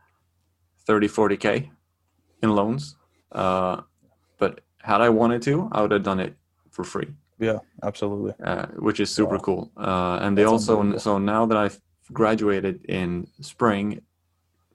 30 0.86 1.08
40 1.08 1.36
k 1.36 1.70
in 2.42 2.54
loans. 2.54 2.96
Uh, 3.32 3.82
but 4.38 4.60
had 4.82 5.00
I 5.00 5.08
wanted 5.08 5.42
to, 5.42 5.68
I 5.72 5.82
would 5.82 5.90
have 5.90 6.04
done 6.04 6.20
it 6.20 6.36
for 6.70 6.84
free 6.84 7.08
Yeah. 7.40 7.58
Absolutely. 7.82 8.34
uh, 8.44 8.66
which 8.78 9.00
is 9.00 9.10
super 9.10 9.36
Wow. 9.36 9.40
cool. 9.46 9.70
Uh, 9.76 10.18
and 10.22 10.36
they 10.38 10.42
That's 10.44 10.52
also 10.52 10.96
so 10.98 11.18
now 11.18 11.44
that 11.46 11.58
I've 11.58 11.80
graduated 12.12 12.84
in 12.84 13.26
spring, 13.40 14.00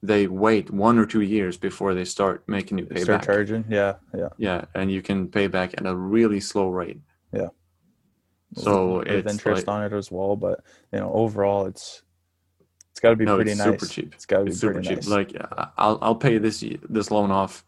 they 0.02 0.26
wait 0.26 0.70
one 0.70 0.98
or 0.98 1.06
two 1.06 1.20
years 1.20 1.56
before 1.56 1.94
they 1.94 2.04
start 2.04 2.42
making 2.48 2.78
you 2.78 2.86
pay 2.86 3.02
Start 3.02 3.20
back. 3.20 3.26
charging. 3.26 3.64
Yeah. 3.68 3.94
Yeah. 4.14 4.28
Yeah, 4.36 4.64
and 4.74 4.90
you 4.90 5.00
can 5.00 5.28
pay 5.28 5.46
back 5.46 5.74
at 5.78 5.86
a 5.86 5.94
really 5.94 6.40
slow 6.40 6.68
rate. 6.68 7.00
Yeah. 7.32 7.48
So 8.54 8.98
with 8.98 9.08
it's 9.08 9.32
interest 9.32 9.66
like, 9.66 9.74
on 9.74 9.84
it 9.84 9.96
as 9.96 10.10
well, 10.10 10.36
but 10.36 10.62
you 10.92 10.98
know, 10.98 11.10
overall, 11.12 11.66
it's 11.66 12.02
it's 12.90 13.00
got 13.00 13.10
to 13.10 13.16
be 13.16 13.24
no, 13.24 13.36
pretty 13.36 13.52
it's 13.52 13.58
nice. 13.58 13.66
super 13.68 13.86
cheap. 13.86 14.14
It's 14.14 14.26
got 14.26 14.38
to 14.40 14.44
be 14.44 14.52
super 14.52 14.82
cheap. 14.82 14.96
nice. 14.96 15.08
Like 15.08 15.32
I'll 15.78 15.98
I'll 16.02 16.14
pay 16.16 16.36
this 16.38 16.62
this 16.88 17.10
loan 17.10 17.30
off 17.30 17.64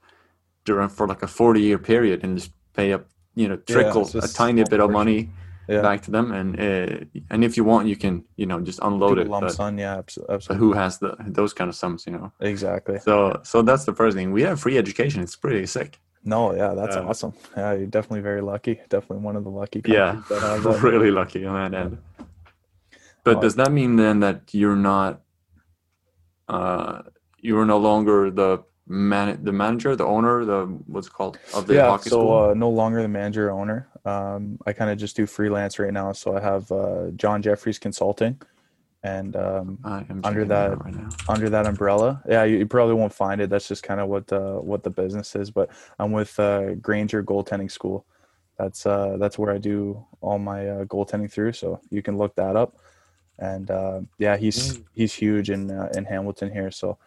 during 0.64 0.88
for 0.88 1.06
like 1.06 1.22
a 1.22 1.26
forty 1.26 1.62
year 1.62 1.78
period 1.78 2.22
and 2.24 2.36
just 2.36 2.52
pay 2.74 2.92
up 2.92 3.06
you 3.34 3.48
know 3.48 3.56
trickle 3.56 4.02
it's 4.02 4.14
a 4.14 4.32
tiny 4.32 4.64
bit 4.64 4.80
of 4.80 4.90
money 4.90 5.30
yeah. 5.68 5.80
back 5.82 6.02
to 6.02 6.10
them 6.10 6.32
and 6.32 6.48
uh, 6.60 7.04
and 7.30 7.44
if 7.44 7.56
you 7.56 7.64
want 7.64 7.88
you 7.88 7.96
can 7.96 8.24
you 8.36 8.46
know 8.46 8.60
just 8.60 8.78
unload 8.82 9.18
it. 9.18 9.28
lump 9.28 9.50
sum. 9.50 9.78
Yeah. 9.78 9.98
Absolutely. 9.98 10.56
who 10.56 10.72
has 10.72 10.98
the 10.98 11.16
those 11.26 11.52
kind 11.52 11.68
of 11.68 11.74
sums 11.76 12.06
you 12.06 12.12
know? 12.12 12.32
Exactly. 12.40 12.98
So 13.00 13.40
so 13.42 13.62
that's 13.62 13.84
the 13.84 13.94
first 13.94 14.16
thing. 14.16 14.32
We 14.32 14.42
have 14.42 14.60
free 14.60 14.76
education. 14.78 15.22
It's 15.22 15.36
pretty 15.36 15.66
sick. 15.66 15.98
No. 16.24 16.54
Yeah. 16.54 16.74
That's 16.74 16.96
Uh, 16.96 17.06
awesome. 17.08 17.32
Yeah. 17.56 17.72
You're 17.72 17.86
definitely 17.86 18.22
very 18.22 18.40
lucky. 18.42 18.74
Definitely 18.88 19.24
one 19.24 19.36
of 19.36 19.44
the 19.44 19.50
lucky. 19.50 19.80
Yeah, 19.84 20.12
countries 20.12 20.28
that 20.28 20.64
have 20.64 20.82
really 20.90 21.10
lucky 21.10 21.44
on 21.46 21.54
that 21.70 21.78
end. 21.82 21.98
But 23.24 23.36
Oh. 23.38 23.40
does 23.40 23.54
that 23.56 23.72
mean 23.72 23.96
then 23.96 24.20
that 24.20 24.52
you're 24.52 24.76
not, 24.76 25.22
uh, 26.48 27.02
you're 27.40 27.64
no 27.66 27.78
longer 27.78 28.30
the 28.30 28.64
man, 28.86 29.42
the 29.42 29.52
manager, 29.52 29.96
the 29.96 30.04
owner, 30.04 30.44
the 30.44 30.66
what's 30.86 31.06
it 31.06 31.12
called 31.12 31.38
of 31.54 31.66
the 31.66 31.74
yeah, 31.74 31.88
hockey 31.90 32.10
so 32.10 32.20
school? 32.20 32.50
uh, 32.50 32.54
no 32.54 32.68
longer 32.68 33.02
the 33.02 33.08
manager 33.08 33.48
or 33.48 33.52
owner. 33.52 33.88
Um, 34.04 34.58
I 34.66 34.72
kind 34.72 34.90
of 34.90 34.98
just 34.98 35.16
do 35.16 35.26
freelance 35.26 35.78
right 35.78 35.92
now. 35.92 36.12
So 36.12 36.36
I 36.36 36.40
have 36.40 36.70
uh, 36.70 37.10
John 37.16 37.40
Jeffries 37.42 37.78
Consulting, 37.78 38.40
and 39.02 39.34
um, 39.36 39.78
under 40.24 40.44
that- 40.44 40.84
right 40.84 40.94
under 41.28 41.48
that 41.48 41.66
umbrella, 41.66 42.22
yeah, 42.28 42.44
you, 42.44 42.58
you 42.58 42.66
probably 42.66 42.94
won't 42.94 43.12
find 43.14 43.40
it. 43.40 43.48
That's 43.50 43.68
just 43.68 43.82
kind 43.82 44.00
of 44.00 44.08
what 44.08 44.26
the 44.26 44.40
what 44.60 44.82
the 44.82 44.90
business 44.90 45.34
is. 45.34 45.50
But 45.50 45.70
I'm 45.98 46.12
with 46.12 46.38
uh, 46.38 46.74
Granger 46.74 47.22
Goaltending 47.22 47.70
School. 47.70 48.04
That's 48.58 48.86
uh, 48.86 49.16
that's 49.18 49.38
where 49.38 49.52
I 49.52 49.58
do 49.58 50.04
all 50.20 50.38
my 50.38 50.68
uh, 50.68 50.84
goaltending 50.84 51.30
through. 51.32 51.52
So 51.54 51.80
you 51.90 52.02
can 52.02 52.18
look 52.18 52.34
that 52.36 52.54
up. 52.56 52.76
And 53.38 53.70
uh, 53.70 54.02
yeah, 54.18 54.36
he's 54.36 54.80
he's 54.92 55.12
huge 55.14 55.50
in 55.50 55.70
uh, 55.70 55.88
in 55.96 56.04
Hamilton 56.04 56.52
here. 56.52 56.70
So 56.70 56.98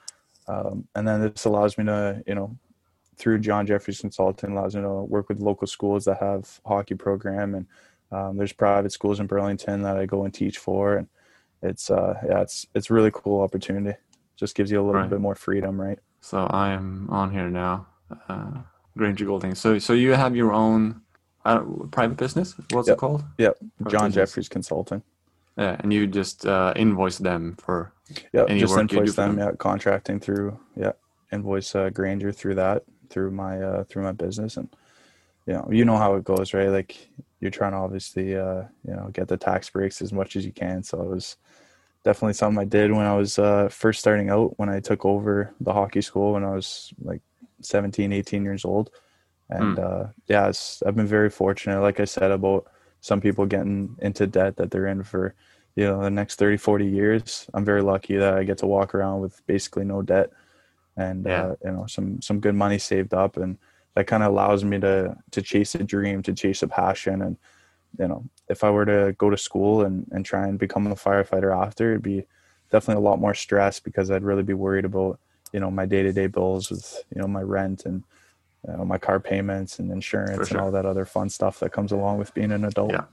um, 0.48 0.88
and 0.96 1.08
then 1.08 1.22
this 1.22 1.46
allows 1.46 1.78
me 1.78 1.86
to 1.86 2.24
you 2.28 2.36
know 2.36 2.58
through 3.18 3.40
John 3.40 3.66
Jeffries 3.66 4.00
Consulting 4.02 4.52
allows 4.52 4.76
me 4.76 4.82
to 4.84 4.90
work 4.90 5.28
with 5.30 5.40
local 5.40 5.68
schools 5.68 6.06
that 6.06 6.20
have 6.20 6.60
hockey 6.66 6.96
program 6.96 7.56
and 7.56 7.66
um, 8.12 8.38
there's 8.38 8.54
private 8.54 8.92
schools 8.92 9.20
in 9.20 9.28
Burlington 9.28 9.82
that 9.82 9.98
I 9.98 10.06
go 10.06 10.24
and 10.24 10.34
teach 10.34 10.58
for 10.60 10.96
and 10.98 11.08
it's 11.64 11.90
uh 11.90 12.14
yeah 12.28 12.42
it's 12.42 12.68
it's 12.76 12.90
really 12.92 13.10
cool 13.14 13.42
opportunity 13.42 13.98
just 14.36 14.54
gives 14.56 14.70
you 14.72 14.80
a 14.80 14.86
little 14.86 15.02
Right. 15.02 15.10
bit 15.10 15.20
more 15.20 15.34
freedom 15.36 15.82
right 15.82 15.98
So 16.22 16.46
I 16.46 16.70
am 16.72 17.08
on 17.10 17.32
here 17.32 17.50
now. 17.50 17.88
Uh, 18.30 18.62
Granger 18.96 19.26
Golding. 19.26 19.56
So 19.56 19.80
so 19.80 19.94
you 19.94 20.14
have 20.14 20.36
your 20.36 20.54
own 20.54 21.02
uh, 21.46 21.60
private 21.92 22.18
business. 22.18 22.54
What's 22.72 22.88
Yep. 22.88 22.98
it 22.98 23.00
called? 23.00 23.24
yep 23.38 23.58
Private 23.58 23.92
John 23.92 24.10
business. 24.10 24.30
Jeffries 24.30 24.50
Consulting 24.50 25.02
Yeah, 25.58 25.76
and 25.80 25.92
you 25.92 26.08
just 26.08 26.46
uh, 26.46 26.74
invoice 26.76 27.18
them 27.18 27.56
for. 27.60 27.92
yeah 28.32 28.46
Any 28.48 28.62
just 28.62 28.72
work 28.72 28.82
you 28.84 28.88
do 28.88 28.98
invoice 29.00 29.16
them 29.16 29.36
them? 29.36 29.48
yeah 29.48 29.52
contracting 29.58 30.20
through 30.20 30.58
yeah 30.76 30.94
invoice 31.32 31.76
uh, 31.76 31.90
Granger 31.90 32.32
through 32.32 32.56
that 32.56 32.84
through 33.10 33.32
my 33.32 33.62
uh 33.62 33.84
through 33.86 34.04
my 34.04 34.12
business 34.12 34.58
and 34.58 34.70
you 35.46 35.54
know 35.54 35.68
you 35.72 35.84
know 35.86 35.98
how 35.98 36.16
it 36.16 36.24
goes 36.24 36.54
right 36.54 36.70
like 36.70 37.10
you're 37.40 37.52
trying 37.52 37.72
to 37.72 37.78
obviously 37.78 38.36
uh 38.36 38.64
you 38.88 38.96
know 38.96 39.10
get 39.14 39.28
the 39.28 39.38
tax 39.38 39.70
breaks 39.70 40.02
as 40.02 40.12
much 40.14 40.36
as 40.36 40.46
you 40.46 40.52
can 40.52 40.84
so 40.84 41.02
it 41.02 41.10
was 41.10 41.38
definitely 42.04 42.34
something 42.34 42.62
I 42.62 42.66
did 42.66 42.92
when 42.92 43.06
I 43.06 43.16
was 43.16 43.40
uh 43.40 43.68
first 43.70 44.00
starting 44.00 44.30
out 44.30 44.58
when 44.60 44.70
I 44.70 44.80
took 44.80 45.06
over 45.06 45.54
the 45.60 45.74
hockey 45.74 46.02
school 46.02 46.34
when 46.34 46.44
I 46.44 46.52
was 46.52 46.94
like 47.02 47.22
17 47.62 48.14
18 48.14 48.44
years 48.44 48.64
old 48.64 48.90
and 49.50 49.80
uh 49.80 50.06
yeah 50.28 50.48
it's, 50.48 50.82
I've 50.86 50.96
been 50.96 51.08
very 51.08 51.30
fortunate 51.30 51.82
like 51.82 52.00
I 52.00 52.06
said 52.06 52.32
about 52.32 52.68
some 53.02 53.22
people 53.22 53.46
getting 53.46 53.96
into 54.00 54.28
debt 54.28 54.56
that 54.58 54.72
they're 54.72 54.88
in 54.88 55.04
for 55.04 55.36
you 55.78 55.84
know 55.86 56.02
the 56.02 56.10
next 56.10 56.36
30 56.40 56.58
40 56.58 56.86
years 56.88 57.48
i'm 57.54 57.64
very 57.64 57.82
lucky 57.84 58.18
that 58.18 58.34
i 58.34 58.44
get 58.44 58.58
to 58.58 58.66
walk 58.66 58.94
around 58.96 59.22
with 59.22 59.46
basically 59.46 59.86
no 59.86 60.02
debt 60.02 60.32
and 60.98 61.26
Yeah. 61.26 61.44
uh, 61.44 61.56
you 61.64 61.72
know 61.72 61.86
some 61.86 62.20
some 62.22 62.40
good 62.42 62.56
money 62.56 62.80
saved 62.80 63.14
up 63.14 63.38
and 63.38 63.58
that 63.94 64.08
kind 64.08 64.24
of 64.24 64.32
allows 64.32 64.64
me 64.64 64.80
to 64.80 65.16
to 65.32 65.42
chase 65.42 65.76
a 65.76 65.84
dream 65.84 66.22
to 66.24 66.34
chase 66.34 66.64
a 66.64 66.68
passion 66.68 67.22
and 67.22 67.38
you 68.00 68.08
know 68.08 68.26
if 68.50 68.64
i 68.64 68.70
were 68.70 68.86
to 68.86 69.16
go 69.20 69.30
to 69.30 69.38
school 69.38 69.84
and 69.86 70.08
and 70.12 70.26
try 70.26 70.48
and 70.48 70.58
become 70.60 70.88
a 70.88 70.96
firefighter 70.96 71.56
after 71.56 71.92
it'd 71.92 72.02
be 72.02 72.26
definitely 72.72 73.02
a 73.02 73.08
lot 73.10 73.20
more 73.20 73.36
stress 73.36 73.80
because 73.80 74.10
i'd 74.10 74.24
really 74.24 74.44
be 74.44 74.54
worried 74.56 74.86
about 74.86 75.20
you 75.54 75.60
know 75.60 75.70
my 75.70 75.86
day-to-day 75.86 76.28
bills 76.28 76.72
with 76.72 77.04
you 77.14 77.22
know 77.22 77.28
my 77.28 77.42
rent 77.42 77.86
and 77.86 78.04
you 78.68 78.76
know, 78.76 78.84
my 78.84 78.98
car 78.98 79.20
payments 79.20 79.78
and 79.80 79.92
insurance 79.92 80.48
sure. 80.48 80.58
and 80.58 80.66
all 80.66 80.72
that 80.72 80.86
other 80.86 81.06
fun 81.06 81.30
stuff 81.30 81.60
that 81.60 81.72
comes 81.72 81.92
along 81.92 82.18
with 82.18 82.34
being 82.34 82.52
an 82.52 82.66
adult 82.66 82.92
Yeah. 82.92 83.06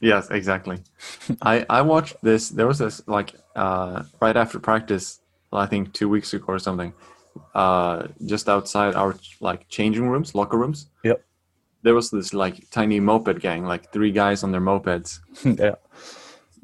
Yes, 0.00 0.30
exactly. 0.30 0.78
I 1.42 1.64
I 1.68 1.82
watched 1.82 2.16
this. 2.22 2.48
There 2.48 2.66
was 2.66 2.78
this 2.78 3.02
like 3.06 3.34
uh, 3.54 4.02
right 4.20 4.36
after 4.36 4.58
practice, 4.58 5.20
I 5.52 5.66
think 5.66 5.92
two 5.92 6.08
weeks 6.08 6.32
ago 6.34 6.46
or 6.48 6.58
something. 6.58 6.92
Uh, 7.54 8.08
just 8.24 8.48
outside 8.48 8.94
our 8.94 9.14
like 9.40 9.68
changing 9.68 10.08
rooms, 10.08 10.34
locker 10.34 10.56
rooms. 10.58 10.88
Yep. 11.04 11.22
There 11.82 11.94
was 11.94 12.10
this 12.10 12.32
like 12.34 12.68
tiny 12.70 12.98
moped 13.00 13.40
gang, 13.40 13.64
like 13.64 13.92
three 13.92 14.10
guys 14.10 14.42
on 14.42 14.52
their 14.52 14.60
mopeds, 14.60 15.20
yeah 15.44 15.76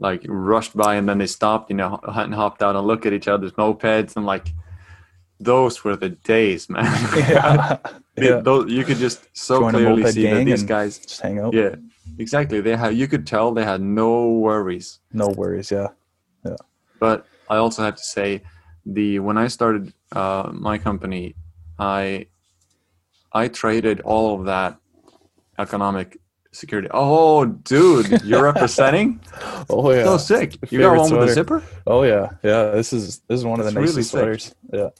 like 0.02 0.22
rushed 0.26 0.76
by 0.76 0.96
and 0.96 1.08
then 1.08 1.18
they 1.18 1.26
stopped, 1.26 1.70
you 1.70 1.76
know, 1.76 1.98
and 2.02 2.34
hopped 2.34 2.62
out 2.62 2.76
and 2.76 2.86
looked 2.86 3.06
at 3.06 3.12
each 3.12 3.28
other's 3.28 3.52
mopeds 3.52 4.16
and 4.16 4.26
like 4.26 4.48
those 5.40 5.82
were 5.84 5.96
the 5.96 6.10
days, 6.10 6.68
man. 6.68 6.84
yeah 7.16 7.78
yeah 8.16 8.36
those, 8.40 8.70
you 8.70 8.84
could 8.84 8.98
just 8.98 9.26
so 9.32 9.60
Join 9.60 9.72
clearly 9.72 10.10
see 10.10 10.24
that 10.24 10.44
these 10.44 10.62
guys. 10.62 10.98
just 10.98 11.20
hang 11.20 11.38
out 11.38 11.54
Yeah, 11.54 11.76
exactly. 12.18 12.60
They 12.60 12.76
had. 12.76 12.94
You 12.94 13.08
could 13.08 13.26
tell 13.26 13.52
they 13.52 13.64
had 13.64 13.80
no 13.80 14.28
worries. 14.30 15.00
no 15.12 15.28
worries 15.28 15.70
yeah 15.70 15.88
yeah 16.44 16.56
But 17.00 17.26
I 17.48 17.56
also 17.56 17.82
have 17.82 17.96
to 17.96 18.02
say, 18.02 18.42
the 18.86 19.18
when 19.20 19.36
I 19.38 19.48
started 19.48 19.92
uh, 20.12 20.50
my 20.52 20.78
company, 20.78 21.34
I 21.78 22.26
I 23.32 23.48
traded 23.48 24.00
all 24.00 24.38
of 24.38 24.46
that 24.46 24.76
economic 25.58 26.18
security. 26.52 26.88
Oh, 26.92 27.44
dude, 27.46 28.22
you're 28.24 28.42
representing? 28.42 29.20
oh 29.70 29.90
yeah 29.92 30.04
So 30.04 30.16
sick. 30.18 30.54
You 30.70 30.78
Favorite 30.78 30.96
got 30.96 31.10
one 31.10 31.18
with 31.20 31.30
a 31.30 31.34
zipper? 31.34 31.62
oh 31.86 32.02
yeah 32.02 32.26
yeah 32.42 32.70
this 32.70 32.92
is 32.92 33.20
this 33.28 33.38
is 33.40 33.44
one 33.44 33.58
of 33.60 33.66
the 33.66 33.72
really 33.72 33.86
nicest 33.86 34.10
sick. 34.10 34.18
sweaters 34.20 34.54
yeah 34.72 34.90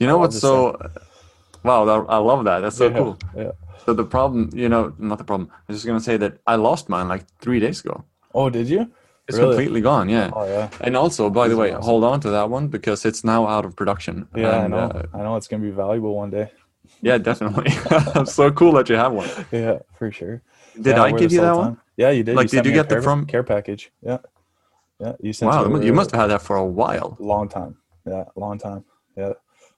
You 0.00 0.06
know 0.08 0.18
what's 0.18 0.38
so? 0.40 0.78
Wow, 1.64 1.84
that, 1.86 2.06
I 2.08 2.18
love 2.18 2.44
that. 2.44 2.60
That's 2.60 2.76
so 2.76 2.90
yeah, 2.90 2.98
cool. 2.98 3.18
yeah 3.36 3.52
So 3.84 3.94
the 3.94 4.04
problem, 4.04 4.50
you 4.54 4.68
know, 4.68 4.92
not 4.98 5.18
the 5.18 5.24
problem. 5.24 5.48
I 5.52 5.72
was 5.72 5.76
just 5.78 5.86
gonna 5.86 6.00
say 6.00 6.16
that 6.18 6.32
I 6.46 6.56
lost 6.56 6.88
mine 6.88 7.08
like 7.08 7.24
three 7.40 7.60
days 7.60 7.80
ago. 7.84 8.04
oh 8.34 8.50
did 8.50 8.68
you 8.68 8.90
It's 9.28 9.38
Really? 9.38 9.48
completely 9.56 9.80
gone. 9.80 10.08
Yeah. 10.10 10.30
oh 10.36 10.46
yeah 10.46 10.68
And 10.80 10.96
also, 10.96 11.30
by 11.30 11.48
the 11.48 11.56
way, 11.56 11.70
awesome. 11.72 11.82
hold 11.88 12.04
on 12.04 12.20
to 12.20 12.30
that 12.30 12.50
one 12.50 12.68
because 12.68 13.08
it's 13.08 13.24
now 13.24 13.46
out 13.54 13.64
of 13.64 13.74
production. 13.76 14.28
yeah 14.36 14.64
i 14.64 14.68
know 14.68 14.78
uh, 14.78 15.02
i 15.14 15.18
know 15.24 15.36
it's 15.38 15.48
gonna 15.48 15.62
be 15.70 15.74
valuable 15.84 16.14
one 16.22 16.30
day 16.30 16.46
yeah, 17.08 17.18
definitely. 17.18 17.70
so 18.36 18.50
cool 18.50 18.72
that 18.76 18.88
you 18.90 18.96
have 18.96 19.12
one. 19.12 19.28
yeah 19.52 19.78
for 19.98 20.12
sure 20.12 20.36
Did 20.86 20.96
Yeah, 20.96 21.06
I 21.06 21.10
give 21.22 21.32
you 21.32 21.40
that 21.46 21.56
one? 21.56 21.76
yeah 21.96 22.10
you 22.16 22.22
did 22.24 22.36
Like, 22.36 22.48
sent 22.50 22.64
did 22.64 22.68
you 22.68 22.74
get 22.80 22.88
the 22.88 23.00
from- 23.00 23.26
care 23.26 23.42
package 23.54 23.82
yeah 24.10 24.18
yeah 25.00 25.14
you 25.24 25.32
sent 25.32 25.48
Wow, 25.50 25.64
you 25.88 25.92
must 26.00 26.10
have 26.12 26.20
had 26.22 26.30
that 26.34 26.42
for 26.48 26.56
a 26.56 26.68
while. 26.80 27.10
long 27.32 27.48
time 27.48 27.72
yeah 28.12 28.24
long 28.36 28.56
time 28.58 28.84
yeah 29.16 29.32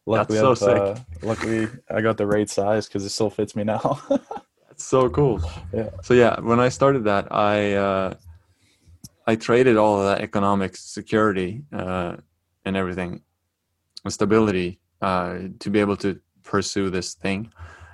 That's 0.07 0.31
luckily 0.31 0.39
so 0.39 0.51
I've, 0.51 0.59
sick. 0.59 0.69
uh, 0.69 0.95
luckily 1.23 1.69
i 1.91 2.01
got 2.01 2.17
the 2.17 2.27
right 2.27 2.49
size 2.49 2.87
because 2.87 3.05
it 3.05 3.09
still 3.09 3.31
fits 3.31 3.57
me 3.57 3.65
now 3.65 4.01
That's 4.77 4.89
so 4.89 5.09
cool. 5.09 5.41
Yeah. 5.73 5.89
So 6.03 6.13
yeah, 6.13 6.39
when 6.39 6.61
I 6.61 6.69
started 6.69 7.05
that, 7.05 7.33
I 7.33 7.73
uh, 7.73 8.15
I 9.27 9.35
traded 9.35 9.79
all 9.79 9.99
of 9.99 10.05
that 10.05 10.21
economic 10.21 10.77
security 10.77 11.63
uh, 11.73 12.17
and 12.67 12.77
everything, 12.77 13.23
stability, 14.07 14.79
uh, 15.01 15.39
to 15.61 15.71
be 15.71 15.81
able 15.81 15.97
to 15.97 16.21
pursue 16.43 16.91
this 16.91 17.15
thing. 17.15 17.51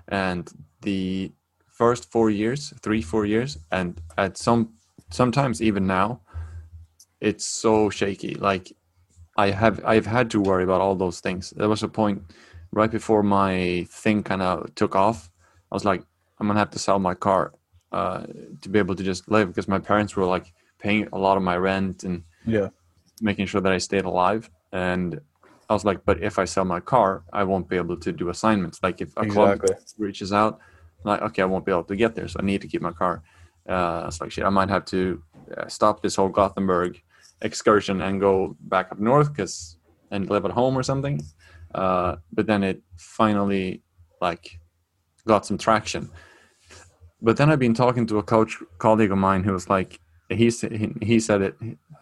And 0.08 0.50
the 0.80 1.30
first 1.68 2.10
four 2.10 2.30
years, 2.30 2.74
three 2.82 3.00
four 3.00 3.26
years, 3.26 3.58
and 3.70 4.00
at 4.18 4.36
some 4.36 4.72
sometimes 5.10 5.62
even 5.62 5.86
now, 5.86 6.22
it's 7.20 7.44
so 7.44 7.90
shaky. 7.90 8.34
Like 8.34 8.72
I 9.36 9.50
have 9.50 9.80
I've 9.84 10.06
had 10.06 10.30
to 10.30 10.40
worry 10.40 10.64
about 10.64 10.80
all 10.80 10.94
those 10.94 11.20
things. 11.20 11.50
There 11.56 11.68
was 11.68 11.82
a 11.82 11.88
point 11.88 12.22
right 12.72 12.90
before 12.90 13.22
my 13.22 13.86
thing 13.90 14.22
kind 14.22 14.42
of 14.42 14.74
took 14.74 14.94
off. 14.94 15.30
I 15.70 15.74
was 15.74 15.84
like, 15.84 16.02
I'm 16.38 16.46
gonna 16.46 16.58
have 16.58 16.70
to 16.70 16.78
sell 16.78 16.98
my 16.98 17.14
car 17.14 17.52
uh, 17.92 18.24
to 18.60 18.68
be 18.68 18.78
able 18.78 18.94
to 18.94 19.02
just 19.02 19.30
live 19.30 19.48
because 19.48 19.68
my 19.68 19.78
parents 19.78 20.16
were 20.16 20.24
like 20.24 20.52
paying 20.78 21.08
a 21.12 21.18
lot 21.18 21.36
of 21.36 21.42
my 21.42 21.56
rent 21.56 22.04
and 22.04 22.24
Yeah. 22.46 22.68
making 23.20 23.46
sure 23.46 23.60
that 23.60 23.72
I 23.72 23.78
stayed 23.78 24.04
alive. 24.04 24.50
And 24.72 25.20
I 25.68 25.74
was 25.74 25.84
like, 25.84 26.04
but 26.04 26.22
if 26.22 26.38
I 26.38 26.44
sell 26.44 26.64
my 26.64 26.80
car, 26.80 27.24
I 27.32 27.44
won't 27.44 27.68
be 27.68 27.76
able 27.76 27.96
to 27.96 28.12
do 28.12 28.28
assignments. 28.28 28.82
Like 28.82 29.00
if 29.00 29.16
a 29.16 29.22
Exactly. 29.22 29.70
club 29.70 29.80
reaches 29.98 30.32
out, 30.32 30.60
I'm 31.04 31.10
like 31.10 31.22
okay, 31.22 31.42
I 31.42 31.46
won't 31.46 31.64
be 31.64 31.72
able 31.72 31.84
to 31.84 31.96
get 31.96 32.14
there, 32.14 32.28
so 32.28 32.40
I 32.40 32.44
need 32.44 32.60
to 32.62 32.68
keep 32.68 32.82
my 32.82 32.92
car. 32.92 33.22
Uh, 33.68 34.04
it's 34.08 34.20
like 34.20 34.32
shit. 34.32 34.44
I 34.44 34.50
might 34.50 34.68
have 34.68 34.84
to 34.86 35.22
uh, 35.56 35.68
stop 35.68 36.02
this 36.02 36.16
whole 36.16 36.28
Gothenburg 36.28 37.00
excursion 37.42 38.00
and 38.00 38.20
go 38.20 38.56
back 38.60 38.90
up 38.92 38.98
north 38.98 39.32
because 39.32 39.76
and 40.10 40.28
live 40.30 40.44
at 40.44 40.50
home 40.50 40.76
or 40.76 40.82
something. 40.82 41.20
Uh, 41.74 42.16
but 42.32 42.46
then 42.46 42.62
it 42.62 42.82
finally 42.96 43.82
like 44.20 44.58
got 45.26 45.46
some 45.46 45.58
traction. 45.58 46.10
But 47.20 47.36
then 47.36 47.50
I've 47.50 47.58
been 47.58 47.74
talking 47.74 48.06
to 48.08 48.18
a 48.18 48.22
coach 48.22 48.58
colleague 48.78 49.12
of 49.12 49.18
mine 49.18 49.44
who 49.44 49.52
was 49.52 49.68
like, 49.68 50.00
he 50.28 50.50
he, 51.02 51.20
said 51.20 51.42
it. 51.42 51.56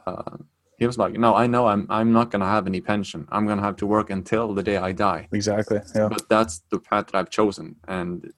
Uh, 0.06 0.36
he 0.78 0.86
was 0.86 0.96
like, 0.96 1.14
"No, 1.14 1.34
I 1.34 1.46
know 1.46 1.66
I'm 1.66 1.86
I'm 1.90 2.12
not 2.12 2.30
gonna 2.30 2.46
have 2.46 2.66
any 2.66 2.80
pension. 2.80 3.26
I'm 3.30 3.46
gonna 3.46 3.62
have 3.62 3.76
to 3.76 3.86
work 3.86 4.10
until 4.10 4.54
the 4.54 4.62
day 4.62 4.76
I 4.76 4.92
die." 4.92 5.28
Exactly. 5.32 5.80
Yeah. 5.94 6.08
But 6.08 6.28
that's 6.28 6.62
the 6.70 6.78
path 6.78 7.08
that 7.08 7.16
I've 7.18 7.30
chosen. 7.30 7.76
And 7.88 8.32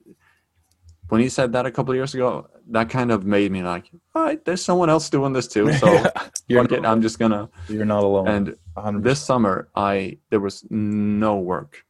when 1.13 1.21
he 1.21 1.29
said 1.29 1.53
that 1.53 1.65
a 1.67 1.71
couple 1.71 1.91
of 1.91 1.95
years 1.95 2.15
ago, 2.15 2.49
that 2.71 2.89
kind 2.89 3.11
of 3.11 3.23
made 3.23 3.51
me 3.51 3.61
like, 3.61 3.85
"All 4.15 4.23
right, 4.23 4.43
there's 4.45 4.65
someone 4.65 4.89
else 4.89 5.09
doing 5.11 5.31
this 5.31 5.47
too." 5.47 5.71
So 5.73 5.87
you're, 6.47 6.63
fuck 6.63 6.71
it, 6.71 6.85
I'm 6.85 7.03
just 7.03 7.19
gonna. 7.19 7.49
you're 7.69 7.85
not 7.85 8.03
alone. 8.03 8.27
And 8.27 8.55
100%. 8.75 9.03
this 9.03 9.21
summer, 9.21 9.69
I 9.75 10.17
there 10.31 10.39
was 10.39 10.65
no 10.71 11.37
work 11.37 11.85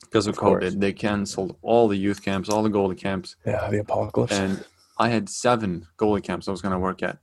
because 0.00 0.26
of, 0.26 0.32
Of 0.34 0.38
course. 0.40 0.64
COVID. 0.64 0.80
They 0.80 0.92
canceled 0.94 1.56
all 1.60 1.88
the 1.88 1.96
youth 1.96 2.22
camps, 2.22 2.48
all 2.48 2.62
the 2.62 2.70
goalie 2.70 2.96
camps, 2.96 3.36
yeah, 3.44 3.68
the 3.68 3.80
apocalypse. 3.80 4.32
and 4.32 4.64
I 4.98 5.10
had 5.10 5.28
seven 5.28 5.86
goalie 5.98 6.22
camps 6.22 6.48
I 6.48 6.52
was 6.52 6.62
going 6.62 6.72
to 6.72 6.78
work 6.78 7.02
at. 7.02 7.18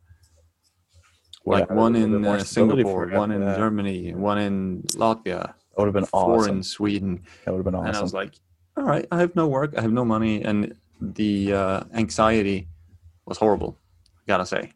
Like 1.45 1.67
Yeah, 1.69 1.75
one 1.75 1.95
in 1.95 2.23
uh, 2.23 2.43
Singapore, 2.43 3.07
one 3.07 3.31
in 3.31 3.41
Yeah. 3.41 3.55
Germany, 3.57 4.13
one 4.13 4.37
in 4.37 4.83
Latvia, 4.93 5.41
that 5.47 5.55
would 5.77 5.85
have 5.85 5.93
been 5.93 6.05
four 6.05 6.39
awesome. 6.41 6.57
in 6.57 6.63
Sweden. 6.63 7.23
That 7.45 7.51
would 7.51 7.59
have 7.59 7.65
been 7.65 7.73
awesome. 7.75 7.87
And 7.87 7.97
I 7.97 8.01
was 8.01 8.13
like, 8.13 8.33
all 8.77 8.83
right, 8.83 9.07
I 9.11 9.19
have 9.19 9.35
no 9.35 9.47
work, 9.47 9.73
I 9.77 9.81
have 9.81 9.91
no 9.91 10.05
money, 10.05 10.43
and 10.43 10.75
the 10.99 11.53
uh, 11.53 11.83
anxiety 11.93 12.67
was 13.25 13.37
horrible. 13.37 13.77
Gotta 14.27 14.45
say, 14.45 14.71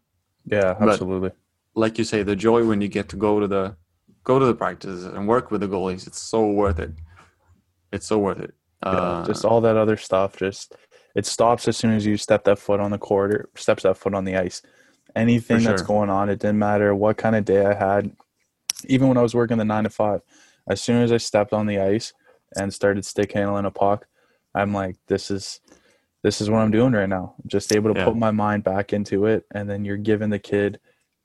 yeah, 0.46 0.76
but- 0.80 0.90
absolutely. 0.90 1.32
like 1.76 1.98
you 1.98 2.04
say, 2.04 2.24
the 2.24 2.36
joy 2.36 2.66
when 2.66 2.82
you 2.82 2.88
get 2.88 3.10
to 3.10 3.16
go 3.16 3.40
to 3.40 3.48
the 3.48 3.76
go 4.24 4.40
to 4.40 4.46
the 4.46 4.56
practices 4.56 5.06
and 5.06 5.28
work 5.28 5.52
with 5.52 5.62
the 5.62 5.68
goalies, 5.68 6.08
it's 6.08 6.20
so 6.22 6.48
worth 6.48 6.80
it. 6.80 6.92
It's 7.92 8.08
so 8.08 8.18
worth 8.18 8.40
it. 8.40 8.54
yeah, 8.84 8.90
Uh, 8.92 9.26
just 9.26 9.46
all 9.46 9.62
that 9.62 9.78
other 9.78 9.98
stuff. 9.98 10.38
Just 10.38 10.76
it 11.16 11.26
stops 11.26 11.68
as 11.68 11.78
soon 11.78 11.92
as 11.94 12.06
you 12.06 12.18
step 12.18 12.44
that 12.46 12.58
foot 12.58 12.80
on 12.80 12.92
the 12.92 12.98
court 12.98 13.34
or 13.34 13.50
steps 13.56 13.84
that 13.84 13.98
foot 13.98 14.14
on 14.16 14.24
the 14.26 14.38
ice. 14.38 14.62
Anything 15.16 15.60
For 15.60 15.64
that's 15.66 15.82
going 15.84 16.10
on, 16.10 16.30
it 16.30 16.40
didn't 16.40 16.58
matter 16.58 16.96
what 16.96 17.18
kind 17.18 17.36
of 17.36 17.46
day 17.46 17.64
I 17.66 17.74
had. 17.76 18.16
Even 18.86 19.08
when 19.10 19.18
I 19.18 19.22
was 19.22 19.36
working 19.36 19.58
the 19.60 19.66
nine 19.66 19.84
to 19.84 19.90
five, 19.92 20.22
as 20.68 20.82
soon 20.82 21.04
as 21.04 21.12
I 21.12 21.18
stepped 21.18 21.54
on 21.54 21.68
the 21.68 21.80
ice 21.80 22.14
and 22.56 22.74
started 22.74 23.06
stick 23.06 23.32
handling 23.34 23.66
a 23.66 23.72
puck, 23.72 24.08
I'm 24.56 24.74
like, 24.74 24.96
this 25.08 25.30
is 25.30 25.60
this 26.24 26.42
is 26.42 26.50
what 26.50 26.60
I'm 26.60 26.72
doing 26.72 26.94
right 26.94 27.08
now. 27.10 27.36
Just 27.48 27.72
able 27.72 27.94
to 27.94 28.00
Yeah. 28.00 28.06
put 28.06 28.16
my 28.16 28.32
mind 28.32 28.64
back 28.64 28.94
into 28.94 29.26
it, 29.28 29.46
and 29.54 29.70
then 29.70 29.86
you're 29.86 29.98
giving 29.98 30.30
the 30.30 30.40
kid 30.40 30.80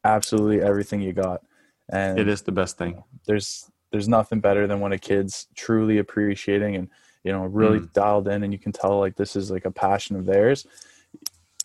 absolutely 0.04 0.61
everything 0.61 1.00
you 1.00 1.12
got. 1.12 1.42
And 1.88 2.18
it 2.18 2.28
is 2.28 2.42
the 2.42 2.52
best 2.52 2.76
thing. 2.76 3.02
there's 3.26 3.70
there's 3.90 4.08
nothing 4.08 4.40
better 4.40 4.66
than 4.66 4.80
when 4.80 4.92
a 4.92 4.98
kid's 4.98 5.46
truly 5.54 5.96
appreciating 5.96 6.76
and 6.76 6.88
you 7.24 7.32
know 7.32 7.46
really 7.46 7.80
Mm. 7.80 7.92
dialed 7.94 8.28
in 8.28 8.42
and 8.42 8.52
you 8.52 8.58
can 8.58 8.70
tell 8.72 8.98
like 9.00 9.16
this 9.16 9.34
is 9.34 9.50
like 9.50 9.64
a 9.64 9.70
passion 9.70 10.14
of 10.16 10.26
theirs 10.26 10.66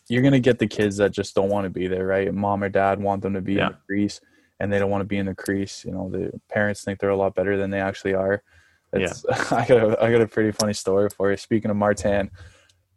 you're 0.08 0.22
going 0.22 0.32
to 0.32 0.40
get 0.40 0.58
the 0.58 0.66
kids 0.66 0.96
that 0.98 1.10
just 1.12 1.34
don't 1.34 1.48
want 1.50 1.64
to 1.64 1.70
be 1.70 1.86
there 1.86 2.06
right 2.06 2.32
mom 2.32 2.62
or 2.64 2.68
dad 2.70 2.98
want 3.00 3.20
them 3.22 3.34
to 3.34 3.40
be 3.42 3.54
Yeah. 3.54 3.66
in 3.66 3.72
the 3.72 3.78
crease 3.86 4.20
and 4.58 4.72
they 4.72 4.78
don't 4.78 4.90
want 4.90 5.02
to 5.02 5.06
be 5.06 5.18
in 5.18 5.26
the 5.26 5.34
crease 5.34 5.84
you 5.84 5.92
know 5.92 6.08
the 6.08 6.32
parents 6.48 6.82
think 6.82 6.98
they're 6.98 7.10
a 7.10 7.16
lot 7.16 7.34
better 7.34 7.58
than 7.58 7.70
they 7.70 7.80
actually 7.80 8.14
are 8.14 8.42
it's, 8.94 9.24
I 9.52 9.66
got 9.66 9.70
a, 9.92 10.02
I 10.02 10.10
got 10.10 10.22
a 10.22 10.26
pretty 10.26 10.50
funny 10.52 10.72
story 10.72 11.10
for 11.10 11.30
you 11.30 11.36
speaking 11.36 11.70
of 11.70 11.76
Martin 11.76 12.30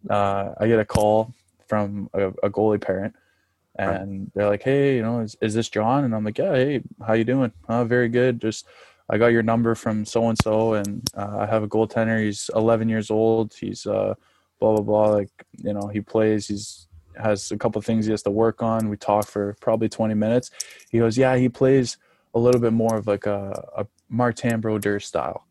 uh, 0.10 0.54
I 0.58 0.68
get 0.68 0.80
a 0.80 0.86
call 0.86 1.34
from 1.68 2.10
a, 2.14 2.28
a 2.28 2.50
goalie 2.50 2.82
parent 2.82 3.16
and 3.78 4.32
they're 4.34 4.50
like, 4.50 4.64
"Hey, 4.64 4.96
you 4.96 5.02
know, 5.02 5.20
is, 5.20 5.38
is 5.42 5.54
this 5.54 5.70
John?" 5.70 6.04
And 6.04 6.16
I'm 6.16 6.24
like, 6.24 6.38
"Yeah, 6.38 6.54
hey, 6.54 6.82
how 7.06 7.14
you 7.14 7.24
doing? 7.24 7.52
Oh, 7.70 7.84
very 7.84 8.10
good. 8.10 8.42
Just 8.42 8.66
I 9.10 9.18
got 9.18 9.28
your 9.28 9.44
number 9.44 9.76
from 9.76 10.06
so 10.06 10.28
and 10.30 10.38
so, 10.42 10.74
and 10.74 11.08
uh, 11.16 11.38
I 11.40 11.46
have 11.46 11.64
a 11.64 11.68
goaltender. 11.68 12.24
He's 12.24 12.50
11 12.56 12.90
years 12.90 13.10
old. 13.12 13.54
He's 13.54 13.86
uh, 13.86 14.16
blah 14.60 14.74
blah 14.74 14.82
blah. 14.82 15.16
Like, 15.16 15.30
you 15.64 15.74
know, 15.74 15.88
he 15.88 16.02
plays. 16.02 16.48
He's 16.48 16.88
has 17.22 17.52
a 17.52 17.58
couple 17.58 17.82
things 17.82 18.06
he 18.06 18.12
has 18.12 18.22
to 18.24 18.32
work 18.32 18.62
on. 18.62 18.90
We 18.90 18.98
talk 18.98 19.26
for 19.26 19.56
probably 19.60 19.90
20 19.90 20.14
minutes. 20.14 20.52
He 20.90 21.00
goes, 21.00 21.18
"Yeah, 21.18 21.36
he 21.36 21.50
plays 21.50 21.98
a 22.34 22.40
little 22.40 22.62
bit 22.62 22.74
more 22.74 22.96
of 22.96 23.08
like 23.08 23.26
a, 23.26 23.64
a 23.78 23.88
Martin 24.10 24.60
Brodeur 24.60 25.00
style." 25.00 25.47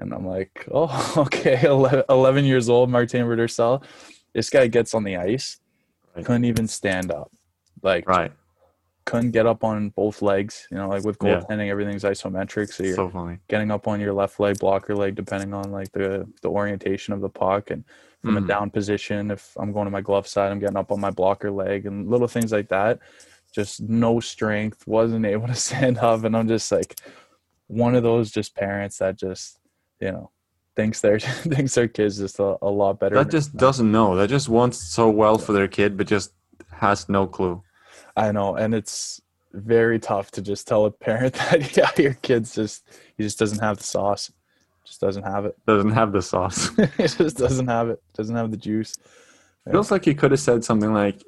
And 0.00 0.12
I'm 0.14 0.26
like, 0.26 0.66
"Oh, 0.72 1.14
okay. 1.26 1.62
11 1.62 2.04
11 2.08 2.44
years 2.44 2.68
old, 2.68 2.90
Martin 2.90 3.24
Brodeur. 3.26 3.80
This 4.34 4.50
guy 4.50 4.66
gets 4.66 4.94
on 4.94 5.04
the 5.04 5.16
ice, 5.16 5.58
Right. 6.16 6.24
couldn't 6.24 6.44
even 6.44 6.66
stand 6.66 7.12
up 7.12 7.30
like 7.82 8.08
Right. 8.08 8.32
couldn't 9.06 9.30
get 9.32 9.46
up 9.46 9.62
on 9.64 9.90
both 9.90 10.22
legs. 10.22 10.66
You 10.70 10.78
know, 10.78 10.88
like 10.88 11.04
with 11.04 11.18
Yeah. 11.22 11.40
goaltending, 11.40 11.68
everything's 11.68 12.02
isometric, 12.04 12.72
so 12.72 12.82
you're 12.82 12.96
So 12.96 13.10
funny. 13.10 13.38
getting 13.48 13.70
up 13.70 13.86
on 13.88 14.00
your 14.00 14.12
left 14.12 14.40
leg, 14.40 14.58
blocker 14.58 14.94
leg, 14.96 15.14
depending 15.14 15.52
on 15.54 15.70
like 15.70 15.92
the 15.92 16.26
the 16.42 16.48
orientation 16.48 17.12
of 17.14 17.20
the 17.20 17.28
puck, 17.28 17.70
and 17.70 17.84
from 18.22 18.36
a 18.36 18.40
Mhm. 18.40 18.46
down 18.48 18.70
position. 18.70 19.30
If 19.30 19.56
I'm 19.58 19.72
going 19.72 19.86
to 19.86 19.90
my 19.90 20.00
glove 20.02 20.26
side, 20.26 20.50
I'm 20.52 20.58
getting 20.58 20.76
up 20.76 20.90
on 20.92 21.00
my 21.00 21.10
blocker 21.10 21.50
leg, 21.50 21.86
and 21.86 22.08
little 22.08 22.28
things 22.28 22.52
like 22.52 22.68
that. 22.68 22.98
Just 23.52 23.80
no 23.82 24.20
strength, 24.20 24.86
wasn't 24.86 25.26
able 25.26 25.46
to 25.48 25.54
stand 25.68 25.98
up, 25.98 26.24
and 26.24 26.36
I'm 26.36 26.48
just 26.48 26.70
like 26.72 26.98
one 27.68 27.94
of 27.94 28.02
those 28.02 28.30
just 28.32 28.54
parents 28.56 28.98
that 28.98 29.16
just 29.16 29.59
you 30.00 30.12
know 30.12 30.30
thinks 30.76 31.00
their 31.00 31.18
thinks 31.54 31.74
their 31.74 31.88
kids 31.88 32.18
just 32.18 32.38
a, 32.38 32.56
a 32.62 32.70
lot 32.70 32.98
better. 32.98 33.16
That 33.16 33.30
just 33.30 33.56
doesn't 33.56 33.90
know. 33.90 34.16
That 34.16 34.28
just 34.28 34.48
wants 34.48 34.78
so 34.78 35.10
well 35.10 35.38
for 35.38 35.52
their 35.52 35.68
kid, 35.68 35.96
but 35.96 36.06
just 36.06 36.32
has 36.72 37.08
no 37.08 37.26
clue. 37.26 37.62
I 38.16 38.32
know, 38.32 38.56
and 38.56 38.74
it's 38.74 39.20
very 39.52 39.98
tough 39.98 40.30
to 40.32 40.42
just 40.42 40.66
tell 40.68 40.86
a 40.86 40.90
parent 40.90 41.34
that 41.50 41.76
yeah, 41.76 41.90
your 41.96 42.14
kid's 42.14 42.54
just 42.54 42.88
he 43.16 43.22
just 43.22 43.38
doesn't 43.38 43.60
have 43.60 43.78
the 43.78 43.84
sauce, 43.84 44.32
just 44.84 45.00
doesn't 45.00 45.24
have 45.24 45.44
it. 45.44 45.56
Doesn't 45.66 45.92
have 45.92 46.12
the 46.12 46.22
sauce. 46.22 46.68
he 46.96 47.02
just 47.06 47.36
doesn't 47.36 47.68
have 47.68 47.90
it. 47.90 48.02
Doesn't 48.14 48.36
have 48.36 48.50
the 48.50 48.56
juice. 48.56 48.96
Yeah. 49.66 49.72
Feels 49.72 49.90
like 49.90 50.04
he 50.04 50.14
could 50.14 50.30
have 50.30 50.40
said 50.40 50.64
something 50.64 50.92
like, 50.92 51.22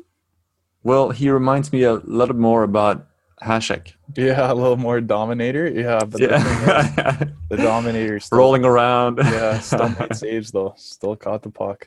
"Well, 0.83 1.11
he 1.11 1.31
reminds 1.31 1.73
me 1.73 1.83
a 1.83 1.95
little 1.95 2.37
more 2.37 2.63
about 2.63 3.07
Hasek." 3.43 3.93
Yeah, 4.17 4.53
a 4.53 4.55
little 4.55 4.77
more 4.77 5.01
dominator. 5.01 5.69
Yeah, 5.69 5.99
but 6.01 6.21
the, 6.21 6.29
thing 6.29 7.29
is, 7.29 7.33
the 7.51 7.57
dominator 7.57 8.21
still, 8.21 8.39
rolling 8.39 8.65
around. 8.65 9.19
Yeah, 9.23 9.59
still 9.61 9.89
made 9.89 10.15
saves 10.17 10.51
though. 10.53 10.75
Still 10.77 11.17
caught 11.17 11.43
the 11.43 11.51
puck. 11.51 11.87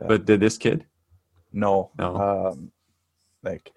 but 0.00 0.24
did 0.24 0.40
this 0.40 0.58
kid? 0.58 0.84
No, 1.52 1.90
No. 1.98 2.16
Um, 2.52 2.72
like 3.42 3.70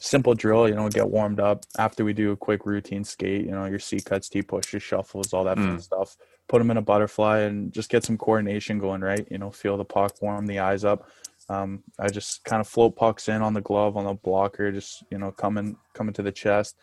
simple 0.00 0.34
drill. 0.34 0.68
You 0.68 0.74
know, 0.74 0.88
get 0.88 1.08
warmed 1.08 1.38
up 1.40 1.64
after 1.78 2.04
we 2.04 2.12
do 2.12 2.32
a 2.32 2.36
quick 2.36 2.66
routine 2.66 3.04
skate. 3.04 3.44
You 3.44 3.52
know, 3.52 3.66
your 3.66 3.78
C 3.78 4.00
cuts, 4.00 4.28
T 4.28 4.42
pushes, 4.42 4.82
shuffles, 4.82 5.32
all 5.32 5.44
that 5.44 5.58
Mm. 5.58 5.80
stuff. 5.80 6.16
Put 6.48 6.58
them 6.58 6.70
in 6.72 6.78
a 6.78 6.82
butterfly 6.82 7.40
and 7.40 7.72
just 7.72 7.90
get 7.90 8.02
some 8.04 8.18
coordination 8.18 8.78
going. 8.80 9.02
Right. 9.02 9.26
You 9.30 9.38
know, 9.38 9.50
feel 9.50 9.76
the 9.76 9.84
puck, 9.84 10.20
warm 10.20 10.46
the 10.46 10.58
eyes 10.58 10.84
up. 10.84 11.06
Um, 11.50 11.82
I 11.98 12.08
just 12.10 12.44
kind 12.44 12.60
of 12.60 12.68
float 12.68 12.94
pucks 12.96 13.28
in 13.28 13.42
on 13.42 13.54
the 13.54 13.60
glove 13.60 13.96
on 13.96 14.04
the 14.04 14.14
blocker, 14.14 14.70
just 14.70 15.02
you 15.10 15.18
know, 15.18 15.32
coming 15.32 15.76
coming 15.94 16.14
to 16.14 16.22
the 16.22 16.32
chest. 16.32 16.76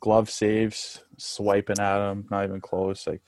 Glove 0.00 0.28
saves, 0.30 1.02
swiping 1.16 1.80
at 1.80 2.10
him, 2.10 2.26
not 2.30 2.44
even 2.44 2.60
close. 2.60 3.06
Like 3.06 3.22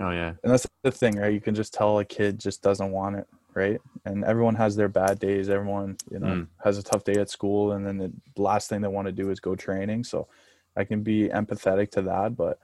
Oh 0.00 0.10
yeah. 0.10 0.34
and 0.42 0.52
that's 0.52 0.66
the 0.84 0.90
thing, 0.92 1.16
right? 1.16 1.32
You 1.32 1.40
can 1.40 1.54
just 1.54 1.74
tell 1.74 1.98
a 1.98 2.04
kid 2.04 2.38
just 2.40 2.62
doesn't 2.62 2.90
want 2.90 3.16
it, 3.16 3.26
right? 3.54 3.80
And 4.04 4.24
everyone 4.24 4.54
has 4.54 4.76
their 4.76 4.88
bad 4.88 5.18
days. 5.18 5.48
Everyone, 5.50 5.96
you 6.10 6.18
know, 6.20 6.26
Mm. 6.28 6.46
has 6.64 6.78
a 6.78 6.82
tough 6.82 7.04
day 7.04 7.14
at 7.14 7.30
school, 7.30 7.72
and 7.72 7.86
then 7.86 7.98
the 7.98 8.12
last 8.40 8.68
thing 8.68 8.80
they 8.80 8.88
want 8.88 9.06
to 9.06 9.12
do 9.12 9.30
is 9.30 9.40
go 9.40 9.54
training. 9.56 10.04
So 10.04 10.28
I 10.76 10.84
can 10.84 11.02
be 11.02 11.28
empathetic 11.28 11.90
to 11.92 12.02
that, 12.02 12.36
but 12.36 12.58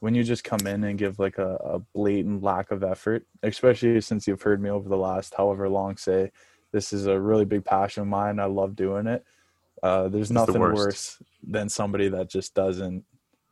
when 0.00 0.14
you 0.14 0.22
just 0.22 0.44
come 0.44 0.66
in 0.66 0.84
and 0.84 0.98
give 0.98 1.18
like 1.18 1.38
a, 1.38 1.56
a 1.56 1.78
blatant 1.94 2.42
lack 2.42 2.70
of 2.70 2.84
effort, 2.84 3.26
especially 3.42 4.00
since 4.00 4.28
you've 4.28 4.42
heard 4.42 4.62
me 4.62 4.70
over 4.70 4.88
the 4.88 4.96
last 4.96 5.34
however 5.36 5.68
long 5.68 5.96
say 5.96 6.30
this 6.72 6.92
is 6.92 7.06
a 7.06 7.18
really 7.18 7.44
big 7.44 7.64
passion 7.64 8.02
of 8.02 8.08
mine. 8.08 8.38
I 8.38 8.44
love 8.44 8.76
doing 8.76 9.06
it. 9.06 9.24
Uh, 9.82 10.08
there's 10.08 10.28
the 10.28 10.34
nothing 10.34 10.60
worst. 10.60 10.76
worse 10.76 11.22
than 11.46 11.68
somebody 11.68 12.08
that 12.08 12.28
just 12.28 12.54
doesn't, 12.54 13.04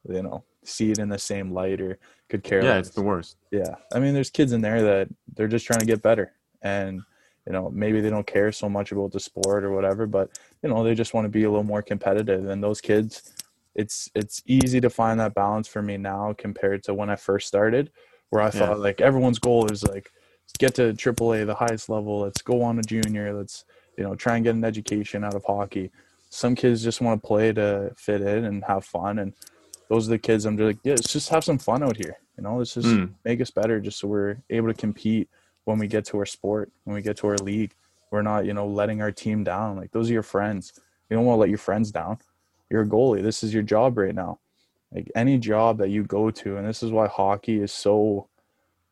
you 0.08 0.22
know, 0.22 0.42
see 0.64 0.90
it 0.90 0.98
in 0.98 1.08
the 1.08 1.18
same 1.18 1.52
light 1.52 1.80
or 1.80 1.98
could 2.28 2.42
care 2.42 2.62
Yeah, 2.62 2.74
less. 2.74 2.88
it's 2.88 2.96
the 2.96 3.02
worst. 3.02 3.36
Yeah. 3.50 3.76
I 3.94 4.00
mean, 4.00 4.14
there's 4.14 4.30
kids 4.30 4.52
in 4.52 4.60
there 4.60 4.82
that 4.82 5.08
they're 5.34 5.48
just 5.48 5.66
trying 5.66 5.80
to 5.80 5.86
get 5.86 6.02
better. 6.02 6.32
And, 6.62 7.02
you 7.46 7.52
know, 7.52 7.70
maybe 7.70 8.00
they 8.00 8.10
don't 8.10 8.26
care 8.26 8.50
so 8.50 8.68
much 8.68 8.90
about 8.90 9.12
the 9.12 9.20
sport 9.20 9.62
or 9.62 9.72
whatever, 9.72 10.06
but, 10.06 10.36
you 10.62 10.68
know, 10.68 10.82
they 10.82 10.96
just 10.96 11.14
want 11.14 11.26
to 11.26 11.28
be 11.28 11.44
a 11.44 11.48
little 11.48 11.62
more 11.62 11.82
competitive. 11.82 12.48
And 12.48 12.62
those 12.62 12.80
kids, 12.80 13.32
it's 13.76 14.10
it's 14.14 14.42
easy 14.46 14.80
to 14.80 14.90
find 14.90 15.20
that 15.20 15.34
balance 15.34 15.68
for 15.68 15.82
me 15.82 15.96
now 15.96 16.34
compared 16.36 16.82
to 16.84 16.94
when 16.94 17.10
I 17.10 17.16
first 17.16 17.46
started, 17.46 17.92
where 18.30 18.42
I 18.42 18.50
thought 18.50 18.80
like 18.80 19.00
everyone's 19.00 19.38
goal 19.38 19.70
is 19.70 19.84
like 19.84 20.10
get 20.58 20.74
to 20.76 20.92
AAA, 20.94 21.46
the 21.46 21.54
highest 21.54 21.88
level. 21.88 22.20
Let's 22.20 22.42
go 22.42 22.62
on 22.62 22.76
to 22.76 22.82
junior. 22.82 23.32
Let's 23.34 23.64
you 23.96 24.04
know 24.04 24.14
try 24.14 24.36
and 24.36 24.44
get 24.44 24.54
an 24.54 24.64
education 24.64 25.24
out 25.24 25.34
of 25.34 25.44
hockey. 25.44 25.90
Some 26.30 26.54
kids 26.54 26.82
just 26.82 27.00
want 27.00 27.22
to 27.22 27.26
play 27.26 27.52
to 27.52 27.92
fit 27.96 28.20
in 28.20 28.44
and 28.44 28.64
have 28.64 28.84
fun, 28.84 29.18
and 29.18 29.32
those 29.88 30.08
are 30.08 30.10
the 30.10 30.18
kids 30.18 30.44
I'm 30.44 30.56
just 30.56 30.66
like, 30.66 30.78
yeah, 30.82 30.94
let's 30.94 31.12
just 31.12 31.28
have 31.28 31.44
some 31.44 31.58
fun 31.58 31.82
out 31.82 31.96
here. 31.96 32.16
You 32.36 32.42
know, 32.42 32.56
let's 32.58 32.74
just 32.74 32.88
Mm. 32.88 33.14
make 33.24 33.40
us 33.40 33.50
better, 33.50 33.80
just 33.80 33.98
so 33.98 34.08
we're 34.08 34.36
able 34.50 34.68
to 34.68 34.74
compete 34.74 35.28
when 35.64 35.78
we 35.78 35.86
get 35.86 36.04
to 36.06 36.18
our 36.18 36.26
sport, 36.26 36.70
when 36.84 36.94
we 36.94 37.02
get 37.02 37.16
to 37.18 37.28
our 37.28 37.36
league. 37.38 37.74
We're 38.10 38.22
not, 38.22 38.44
you 38.46 38.54
know, 38.54 38.66
letting 38.66 39.00
our 39.02 39.10
team 39.12 39.42
down. 39.44 39.76
Like 39.76 39.92
those 39.92 40.10
are 40.10 40.12
your 40.12 40.22
friends. 40.22 40.72
You 41.08 41.16
don't 41.16 41.24
want 41.24 41.36
to 41.36 41.40
let 41.40 41.48
your 41.48 41.58
friends 41.58 41.90
down. 41.90 42.18
You're 42.70 42.82
a 42.82 42.86
goalie. 42.86 43.22
This 43.22 43.42
is 43.42 43.54
your 43.54 43.62
job 43.62 43.96
right 43.98 44.14
now. 44.14 44.38
Like 44.92 45.10
any 45.14 45.38
job 45.38 45.78
that 45.78 45.90
you 45.90 46.02
go 46.04 46.30
to, 46.30 46.56
and 46.56 46.66
this 46.66 46.82
is 46.82 46.90
why 46.90 47.06
hockey 47.08 47.60
is 47.60 47.72
so 47.72 48.28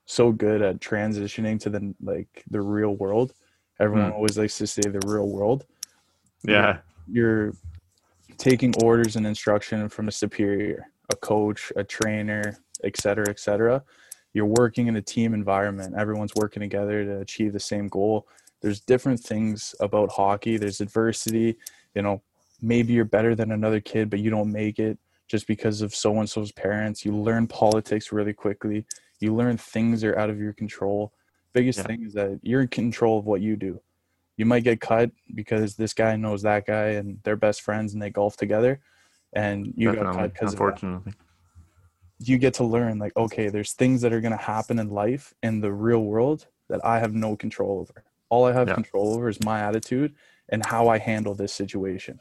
so 0.06 0.32
good 0.32 0.62
at 0.62 0.80
transitioning 0.80 1.58
to 1.60 1.70
the 1.70 1.94
like 2.02 2.44
the 2.50 2.60
real 2.60 2.94
world. 2.96 3.32
Everyone 3.80 4.10
Mm. 4.10 4.14
always 4.14 4.38
likes 4.38 4.58
to 4.58 4.66
say 4.66 4.82
the 4.82 5.00
real 5.06 5.28
world. 5.28 5.66
Yeah. 6.42 6.78
You're 7.10 7.52
taking 8.38 8.74
orders 8.82 9.16
and 9.16 9.26
instruction 9.26 9.88
from 9.88 10.08
a 10.08 10.12
superior, 10.12 10.86
a 11.10 11.16
coach, 11.16 11.72
a 11.76 11.84
trainer, 11.84 12.58
et 12.82 12.96
cetera, 13.00 13.26
et 13.28 13.38
cetera. 13.40 13.82
You're 14.32 14.46
working 14.46 14.88
in 14.88 14.96
a 14.96 15.02
team 15.02 15.32
environment. 15.34 15.94
Everyone's 15.96 16.34
working 16.36 16.60
together 16.60 17.04
to 17.04 17.20
achieve 17.20 17.52
the 17.52 17.60
same 17.60 17.88
goal. 17.88 18.26
There's 18.60 18.80
different 18.80 19.20
things 19.20 19.74
about 19.80 20.10
hockey. 20.10 20.56
There's 20.56 20.80
adversity. 20.80 21.56
You 21.94 22.02
know, 22.02 22.22
maybe 22.60 22.92
you're 22.92 23.04
better 23.04 23.34
than 23.34 23.52
another 23.52 23.80
kid, 23.80 24.10
but 24.10 24.20
you 24.20 24.30
don't 24.30 24.50
make 24.52 24.78
it 24.78 24.98
just 25.28 25.46
because 25.46 25.80
of 25.82 25.94
so 25.94 26.18
and 26.20 26.28
so's 26.28 26.52
parents. 26.52 27.04
You 27.04 27.12
learn 27.16 27.46
politics 27.46 28.12
really 28.12 28.32
quickly. 28.32 28.84
You 29.24 29.34
learn 29.34 29.56
things 29.56 30.04
are 30.04 30.16
out 30.18 30.28
of 30.28 30.38
your 30.38 30.52
control. 30.52 31.12
Biggest 31.54 31.78
Yeah. 31.78 31.86
thing 31.86 32.02
is 32.04 32.12
that 32.12 32.38
you're 32.42 32.60
in 32.60 32.68
control 32.68 33.18
of 33.18 33.24
what 33.24 33.40
you 33.40 33.56
do. 33.56 33.80
You 34.36 34.44
might 34.44 34.64
get 34.64 34.80
cut 34.80 35.10
because 35.34 35.76
this 35.76 35.94
guy 35.94 36.14
knows 36.16 36.42
that 36.42 36.66
guy 36.66 36.88
and 36.98 37.18
they're 37.22 37.36
best 37.36 37.62
friends 37.62 37.94
and 37.94 38.02
they 38.02 38.10
golf 38.10 38.36
together, 38.36 38.80
and 39.32 39.72
you 39.76 39.94
got 39.94 40.14
cut 40.14 40.32
because 40.34 40.52
of 40.52 40.58
that 40.58 40.64
Unfortunately. 40.64 41.12
you 42.18 42.36
get 42.38 42.54
to 42.54 42.64
learn 42.64 42.98
like 42.98 43.16
okay 43.16 43.48
there's 43.48 43.72
things 43.72 44.00
that 44.02 44.12
are 44.12 44.20
going 44.20 44.36
to 44.40 44.44
happen 44.54 44.78
in 44.78 44.88
life 44.90 45.32
in 45.42 45.60
the 45.60 45.72
real 45.72 46.04
world 46.04 46.46
that 46.68 46.80
i 46.84 46.98
have 46.98 47.12
no 47.12 47.34
control 47.36 47.80
over 47.80 48.04
all 48.28 48.44
i 48.44 48.52
have 48.52 48.68
Yeah. 48.68 48.74
control 48.74 49.14
over 49.14 49.28
is 49.28 49.42
my 49.44 49.58
attitude 49.60 50.14
and 50.50 50.64
how 50.64 50.88
i 50.88 50.98
handle 50.98 51.34
this 51.34 51.52
situation 51.52 52.20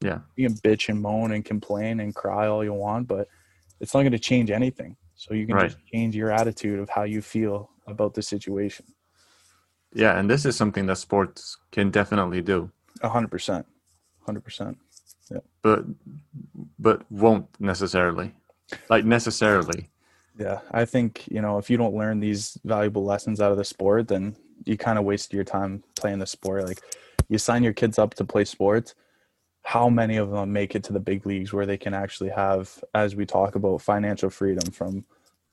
Yeah. 0.00 0.20
you 0.36 0.46
can 0.48 0.56
bitch 0.58 0.88
and 0.88 1.00
moan 1.02 1.32
and 1.32 1.44
complain 1.44 1.98
and 2.00 2.14
cry 2.14 2.46
all 2.46 2.62
you 2.62 2.72
want 2.72 3.08
but 3.08 3.26
it's 3.80 3.92
not 3.94 4.02
going 4.02 4.12
to 4.12 4.18
change 4.30 4.50
anything 4.50 4.96
so 5.16 5.34
you 5.34 5.46
can 5.46 5.56
Right. 5.56 5.70
just 5.70 5.78
change 5.92 6.14
your 6.14 6.30
attitude 6.30 6.78
of 6.78 6.88
how 6.88 7.02
you 7.04 7.20
feel 7.22 7.70
about 7.86 8.14
the 8.14 8.22
situation 8.22 8.84
Yeah, 9.94 10.18
and 10.18 10.28
this 10.28 10.44
is 10.44 10.56
something 10.56 10.86
that 10.86 10.98
sports 10.98 11.56
can 11.72 11.90
definitely 11.90 12.42
do, 12.42 12.70
A 13.02 13.08
100% 13.08 13.64
100% 14.26 14.76
Yeah, 15.30 15.38
but 15.62 15.84
but 16.78 16.98
won't 17.10 17.46
necessarily. 17.60 18.34
Like 18.90 19.04
necessarily. 19.04 19.88
Yeah, 20.38 20.60
I 20.70 20.84
think 20.84 21.26
you 21.30 21.40
know 21.40 21.58
if 21.58 21.70
you 21.70 21.76
don't 21.78 21.94
learn 21.96 22.20
these 22.20 22.58
valuable 22.64 23.04
lessons 23.04 23.40
out 23.40 23.52
of 23.52 23.58
the 23.58 23.64
sport, 23.64 24.08
then 24.08 24.36
you 24.64 24.76
kind 24.76 24.98
of 24.98 25.04
waste 25.04 25.32
your 25.32 25.44
time 25.44 25.82
playing 25.94 26.18
the 26.18 26.26
sport. 26.26 26.66
Like 26.66 26.82
you 27.28 27.38
sign 27.38 27.62
your 27.62 27.72
kids 27.72 27.98
up 27.98 28.14
to 28.14 28.24
play 28.24 28.44
sports. 28.44 28.94
How 29.66 29.88
many 29.88 30.16
of 30.16 30.30
them 30.30 30.52
make 30.52 30.76
it 30.76 30.84
to 30.84 30.92
the 30.92 31.00
big 31.00 31.26
leagues 31.26 31.52
where 31.52 31.66
they 31.66 31.76
can 31.76 31.92
actually 31.92 32.30
have, 32.30 32.84
as 32.94 33.16
we 33.16 33.26
talk 33.26 33.56
about, 33.56 33.82
financial 33.82 34.30
freedom 34.30 34.70
from 34.70 35.04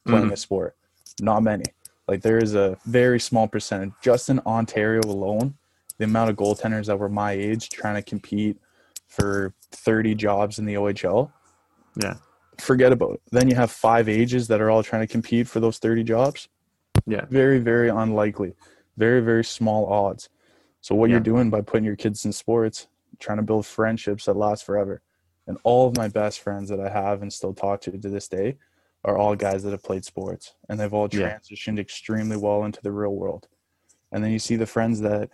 playing 0.06 0.30
mm. 0.30 0.34
a 0.34 0.38
sport? 0.38 0.76
Not 1.20 1.42
many. 1.42 1.64
Like 2.08 2.22
there 2.22 2.38
is 2.38 2.54
a 2.54 2.78
very 2.86 3.20
small 3.20 3.48
percentage. 3.48 3.90
Just 4.04 4.30
in 4.30 4.40
Ontario 4.46 5.02
alone, 5.06 5.56
the 5.98 6.06
amount 6.06 6.30
of 6.30 6.36
goaltenders 6.36 6.86
that 6.86 7.00
were 7.00 7.10
my 7.10 7.32
age 7.32 7.70
trying 7.70 7.96
to 7.96 8.04
compete 8.04 8.60
for 9.08 9.56
30 9.72 10.14
jobs 10.14 10.60
in 10.60 10.66
the 10.66 10.76
OHL, 10.76 11.32
Yeah. 12.00 12.18
forget 12.60 12.92
about 12.92 13.14
it. 13.14 13.22
Then 13.32 13.50
you 13.50 13.56
have 13.56 13.72
five 13.72 14.08
ages 14.08 14.48
that 14.50 14.62
are 14.62 14.70
all 14.70 14.84
trying 14.84 15.02
to 15.02 15.12
compete 15.12 15.48
for 15.48 15.60
those 15.60 15.80
30 15.80 16.04
jobs. 16.04 16.50
Yeah. 17.08 17.26
Very, 17.32 17.58
very 17.58 17.90
unlikely. 17.90 18.54
Very, 18.96 19.22
very 19.22 19.44
small 19.44 19.88
odds. 19.92 20.30
So 20.82 20.94
what 20.94 21.10
Yeah. 21.10 21.16
you're 21.16 21.22
doing 21.22 21.50
by 21.50 21.62
putting 21.62 21.84
your 21.84 21.96
kids 21.96 22.26
in 22.26 22.32
sports, 22.32 22.88
trying 23.20 23.38
to 23.38 23.44
build 23.44 23.66
friendships 23.66 24.26
that 24.26 24.36
last 24.36 24.66
forever. 24.66 25.02
And 25.48 25.58
all 25.64 25.88
of 25.88 25.98
my 25.98 26.08
best 26.08 26.40
friends 26.40 26.70
that 26.70 26.80
I 26.80 26.90
have 26.90 27.22
and 27.22 27.32
still 27.32 27.54
talk 27.54 27.82
to 27.82 27.92
to 27.92 28.10
this 28.10 28.28
day 28.28 28.58
are 29.04 29.18
all 29.18 29.36
guys 29.36 29.64
that 29.64 29.72
have 29.72 29.84
played 29.84 30.06
sports 30.06 30.54
and 30.70 30.80
they've 30.80 30.94
all 30.94 31.10
Yeah. 31.12 31.38
transitioned 31.38 31.80
extremely 31.80 32.38
well 32.38 32.64
into 32.64 32.82
the 32.82 32.92
real 32.92 33.14
world. 33.16 33.48
And 34.12 34.24
then 34.24 34.32
you 34.32 34.40
see 34.40 34.56
the 34.56 34.66
friends 34.66 35.02
that 35.02 35.30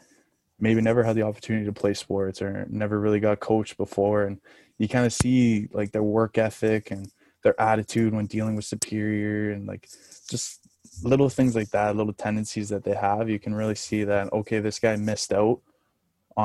maybe 0.59 0.81
never 0.81 1.03
had 1.03 1.15
the 1.15 1.21
opportunity 1.21 1.65
to 1.65 1.73
play 1.73 1.93
sports 1.93 2.41
or 2.41 2.65
never 2.69 2.99
really 2.99 3.19
got 3.19 3.39
coached 3.39 3.77
before 3.77 4.23
and 4.23 4.39
you 4.77 4.87
kind 4.87 5.05
of 5.05 5.13
see 5.13 5.67
like 5.71 5.91
their 5.91 6.03
work 6.03 6.37
ethic 6.37 6.91
and 6.91 7.11
their 7.43 7.59
attitude 7.61 8.13
when 8.13 8.25
dealing 8.25 8.55
with 8.55 8.65
superior 8.65 9.51
and 9.51 9.67
like 9.67 9.87
just 10.29 10.59
little 11.03 11.29
things 11.29 11.55
like 11.55 11.69
that 11.69 11.95
little 11.95 12.11
tendencies 12.13 12.67
that 12.69 12.83
they 12.83 12.93
have 12.93 13.29
you 13.29 13.39
can 13.39 13.53
really 13.53 13.75
see 13.75 14.03
that 14.03 14.31
okay 14.33 14.59
this 14.59 14.79
guy 14.79 14.95
missed 14.97 15.31
out 15.31 15.61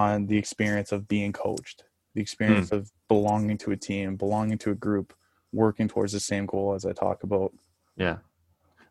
on 0.02 0.26
the 0.30 0.38
experience 0.44 0.90
of 0.92 1.00
being 1.16 1.32
coached 1.32 1.78
the 2.14 2.22
experience 2.26 2.68
hmm. 2.70 2.76
of 2.76 2.82
belonging 3.14 3.58
to 3.58 3.68
a 3.76 3.76
team 3.88 4.08
belonging 4.16 4.58
to 4.64 4.70
a 4.70 4.78
group 4.86 5.08
working 5.52 5.88
towards 5.92 6.12
the 6.12 6.24
same 6.30 6.46
goal 6.52 6.68
as 6.76 6.84
i 6.90 6.92
talk 6.92 7.18
about 7.28 7.50
Yeah. 7.96 8.18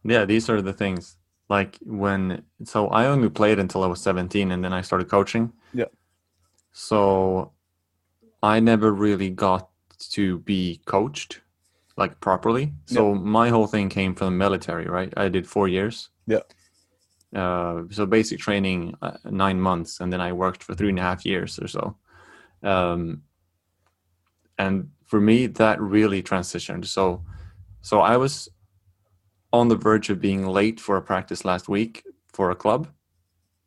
Yeah, 0.04 0.26
these 0.26 0.50
are 0.50 0.62
the 0.62 0.74
things. 0.74 1.18
Like 1.50 1.78
when 1.82 2.44
so 2.64 2.88
I 2.88 3.08
only 3.08 3.30
played 3.30 3.60
until 3.60 3.84
I 3.84 3.88
was 3.88 4.02
17 4.02 4.52
and 4.52 4.64
then 4.64 4.74
I 4.74 4.82
started 4.82 5.10
coaching. 5.10 5.52
Yeah. 5.74 5.92
So 6.72 7.52
I 8.42 8.60
never 8.60 8.92
really 8.92 9.30
got 9.30 9.70
to 10.12 10.40
be 10.40 10.82
coached 10.86 11.42
like 11.96 12.20
properly. 12.20 12.74
So 12.86 13.14
my 13.14 13.50
whole 13.50 13.68
thing 13.68 13.90
came 13.90 14.16
from 14.16 14.28
the 14.28 14.38
military, 14.46 14.88
right? 14.88 15.14
I 15.16 15.30
did 15.30 15.46
4 15.48 15.68
years. 15.68 16.10
Yeah. 16.26 16.44
Uh, 17.34 17.84
so 17.90 18.06
basic 18.06 18.40
training 18.40 18.96
uh, 19.02 19.18
nine 19.26 19.60
months, 19.60 20.00
and 20.00 20.12
then 20.14 20.22
I 20.22 20.34
worked 20.34 20.64
for 20.64 20.76
three 20.76 20.90
and 20.90 21.00
a 21.00 21.02
half 21.02 21.26
years 21.26 21.60
or 21.60 21.68
so. 21.68 21.96
Um, 22.62 23.24
and 24.58 24.90
for 25.06 25.20
me, 25.20 25.48
that 25.48 25.82
really 25.82 26.22
transitioned. 26.22 26.86
So, 26.86 27.24
so 27.82 28.00
I 28.02 28.18
was 28.18 28.50
on 29.52 29.68
the 29.68 29.76
verge 29.76 30.10
of 30.10 30.22
being 30.22 30.46
late 30.48 30.80
for 30.80 30.96
a 30.98 31.02
practice 31.02 31.44
last 31.46 31.68
week 31.68 32.04
for 32.28 32.52
a 32.52 32.56
club 32.56 32.88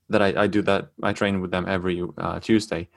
that 0.09 0.23
I, 0.23 0.45
I 0.45 0.47
do 0.47 0.63
that 0.63 0.89
I 1.03 1.13
train 1.13 1.41
with 1.41 1.51
them 1.51 1.67
every 1.69 2.03
uh, 2.19 2.39
Tuesday. 2.41 2.89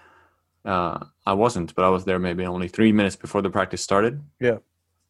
Uh, 0.65 1.05
I 1.25 1.33
wasn't, 1.33 1.73
but 1.73 1.85
I 1.85 1.89
was 1.89 2.05
there 2.05 2.19
maybe 2.19 2.45
only 2.45 2.67
three 2.67 2.91
minutes 2.91 3.15
before 3.15 3.41
the 3.41 3.49
practice 3.49 3.81
started. 3.81 4.21
Yeah. 4.39 4.57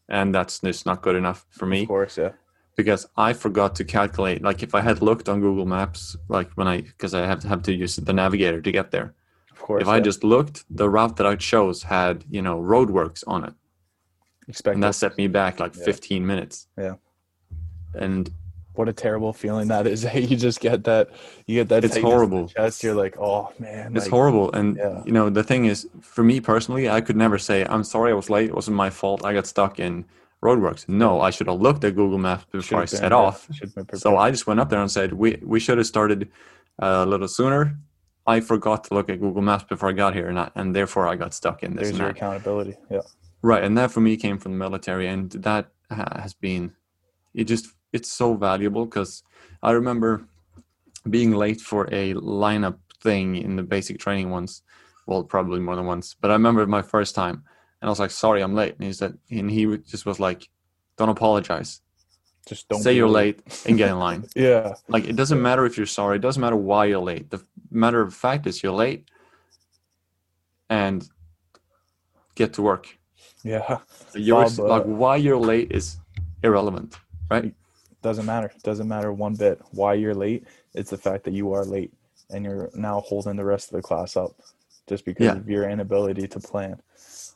and 0.08 0.34
that's 0.34 0.60
just 0.60 0.86
not 0.86 1.02
good 1.02 1.16
enough 1.16 1.46
for 1.50 1.66
me 1.68 1.82
of 1.84 1.88
course 1.88 2.18
yeah 2.18 2.32
because 2.80 3.06
I 3.18 3.34
forgot 3.34 3.76
to 3.76 3.84
calculate. 3.84 4.42
Like 4.42 4.64
if 4.64 4.74
I 4.74 4.80
had 4.90 5.02
looked 5.02 5.28
on 5.28 5.42
Google 5.42 5.66
Maps, 5.66 6.16
like 6.30 6.50
when 6.58 6.66
I 6.74 6.78
because 6.82 7.14
I 7.14 7.26
have 7.32 7.42
to 7.42 7.48
have 7.50 7.62
to 7.64 7.74
use 7.74 7.98
the 7.98 8.14
navigator 8.14 8.62
to 8.62 8.72
get 8.72 8.92
there. 8.92 9.08
of 9.52 9.60
course 9.60 9.82
if 9.82 9.90
I 9.90 10.00
just 10.00 10.24
looked, 10.24 10.64
the 10.82 10.90
route 10.90 11.16
that 11.18 11.28
I 11.28 11.36
chose 11.36 11.78
had 11.84 12.16
you 12.30 12.42
know 12.42 12.58
roadworks 12.74 13.22
on 13.28 13.44
it, 13.44 13.54
expect 14.48 14.76
and 14.76 14.84
that 14.86 14.96
set 14.96 15.18
me 15.18 15.28
back 15.28 15.60
like 15.60 15.76
Yeah. 15.76 15.84
15 15.84 16.26
minutes. 16.26 16.56
Yeah. 16.78 16.96
and 18.06 18.32
what 18.76 18.88
a 18.88 18.94
terrible 18.94 19.34
feeling 19.34 19.68
that 19.68 19.86
is 19.88 20.06
eh? 20.12 20.20
you 20.30 20.38
just 20.38 20.60
get 20.62 20.86
that 20.86 21.10
you 21.48 21.56
get 21.60 21.68
that 21.72 21.84
It's 21.84 21.96
tightness 21.96 21.98
in 21.98 22.02
the 22.04 22.10
horrible. 22.16 22.48
chest 22.48 22.84
you're 22.84 23.00
like 23.06 23.16
oh 23.20 23.52
man 23.60 23.88
it's 23.98 24.06
like, 24.06 24.12
horrible. 24.18 24.48
And 24.54 24.78
yeah. 24.78 25.04
you 25.08 25.12
know 25.18 25.30
the 25.40 25.44
thing 25.44 25.66
is, 25.66 25.80
for 26.14 26.24
me 26.24 26.40
personally, 26.40 26.88
I 26.98 27.02
could 27.02 27.18
never 27.26 27.38
say 27.38 27.58
I'm 27.74 27.84
sorry 27.84 28.10
I 28.12 28.16
was 28.22 28.30
late. 28.30 28.48
It 28.52 28.56
wasn't 28.56 28.78
my 28.78 28.90
fault. 29.02 29.20
I 29.26 29.34
got 29.34 29.48
stuck 29.56 29.80
in 29.88 30.06
roadworks. 30.44 30.88
No, 30.88 31.22
I 31.22 31.30
should 31.30 31.48
have 31.48 31.60
looked 31.60 31.84
at 31.84 31.96
Google 31.96 32.18
Maps 32.18 32.46
before 32.52 32.82
I 32.82 32.86
set 32.86 33.12
off. 33.12 33.48
So. 33.96 34.18
I 34.18 34.32
just 34.32 34.48
went 34.48 34.60
up 34.60 34.70
there 34.70 34.80
and 34.80 34.92
said, 34.92 35.14
"We 35.14 35.40
we 35.44 35.60
should 35.60 35.78
have 35.78 35.88
started 35.88 36.30
uh, 36.82 37.04
a 37.06 37.06
little 37.06 37.28
sooner." 37.28 37.78
I 38.28 38.42
forgot 38.42 38.84
to 38.86 38.94
look 38.94 39.10
at 39.10 39.20
Google 39.20 39.42
Maps 39.42 39.64
before 39.64 39.90
I 39.90 39.94
got 39.94 40.14
here, 40.14 40.28
and 40.28 40.40
I, 40.40 40.52
and 40.56 40.76
therefore 40.76 41.08
I 41.08 41.16
got 41.16 41.34
stuck 41.34 41.64
in 41.64 41.76
this. 41.76 41.88
there's 41.88 41.98
your 41.98 42.10
accountability 42.10 42.76
yeah 42.92 43.02
Right, 43.42 43.64
and 43.64 43.78
that 43.78 43.92
for 43.92 44.02
me 44.02 44.18
came 44.18 44.38
from 44.38 44.52
the 44.54 44.58
military, 44.58 45.08
and 45.08 45.32
that 45.32 45.72
has 45.90 46.34
been 46.34 46.74
it. 47.34 47.46
Just 47.46 47.68
it's 47.94 48.12
so 48.12 48.36
valuable 48.36 48.86
because 48.86 49.24
I 49.64 49.72
remember 49.72 50.26
being 51.10 51.32
late 51.32 51.62
for 51.62 51.86
a 51.86 52.14
lineup 52.16 52.78
thing 53.02 53.36
in 53.38 53.56
the 53.56 53.64
basic 53.64 53.98
training 54.00 54.30
once. 54.30 54.62
Well, 55.08 55.24
probably 55.24 55.60
more 55.60 55.76
than 55.76 55.86
once, 55.86 56.16
but 56.20 56.32
I 56.32 56.34
remember 56.34 56.68
my 56.68 56.82
first 56.82 57.16
time, 57.16 57.44
and 57.82 57.88
I 57.88 57.92
was 57.92 58.00
like, 58.00 58.12
"Sorry, 58.12 58.42
I'm 58.42 58.56
late," 58.56 58.76
and 58.76 58.84
he 58.86 58.94
said, 58.94 59.18
and 59.32 59.50
he 59.50 59.78
just 59.78 60.06
was 60.06 60.20
like, 60.20 60.50
"Don't 60.98 61.10
apologize. 61.10 61.82
just 62.48 62.68
don't 62.70 62.82
Say 62.82 62.96
you're 62.96 63.08
late 63.10 63.42
and 63.66 63.78
get 63.78 63.90
in 63.90 64.00
line." 64.00 64.26
yeah 64.36 64.74
Like 64.88 65.06
it 65.08 65.16
doesn't 65.16 65.42
matter 65.42 65.66
if 65.66 65.78
you're 65.78 65.86
sorry. 65.86 66.18
It 66.18 66.22
doesn't 66.22 66.42
matter 66.42 66.56
why 66.56 66.86
you're 66.86 67.00
late. 67.00 67.30
The 67.30 67.42
matter 67.72 68.02
of 68.02 68.14
fact 68.14 68.48
is 68.48 68.62
you're 68.64 68.74
late, 68.74 69.06
and 70.70 71.08
get 72.36 72.54
to 72.54 72.62
work. 72.62 72.88
Yeah, 73.44 73.80
You're 74.14 74.44
Bob, 74.46 74.60
uh, 74.60 74.64
like 74.68 74.84
why 74.84 75.16
you're 75.16 75.38
late 75.38 75.72
is 75.72 75.98
irrelevant, 76.44 76.98
right? 77.32 77.54
doesn't 78.02 78.26
matter. 78.26 78.50
Doesn't 78.64 78.88
matter 78.88 79.12
one 79.12 79.36
bit 79.36 79.62
why 79.72 79.94
you're 79.94 80.16
late. 80.16 80.46
It's 80.74 80.90
the 80.90 80.98
fact 80.98 81.24
that 81.26 81.34
you 81.34 81.52
are 81.54 81.66
late 81.66 81.92
and 82.30 82.46
you're 82.46 82.70
now 82.74 83.02
holding 83.02 83.36
the 83.36 83.44
rest 83.44 83.70
of 83.70 83.76
the 83.76 83.82
class 83.82 84.16
up 84.16 84.32
just 84.88 85.04
because 85.04 85.26
Yeah. 85.26 85.36
of 85.36 85.50
your 85.50 85.70
inability 85.70 86.26
to 86.30 86.40
plan. 86.40 86.82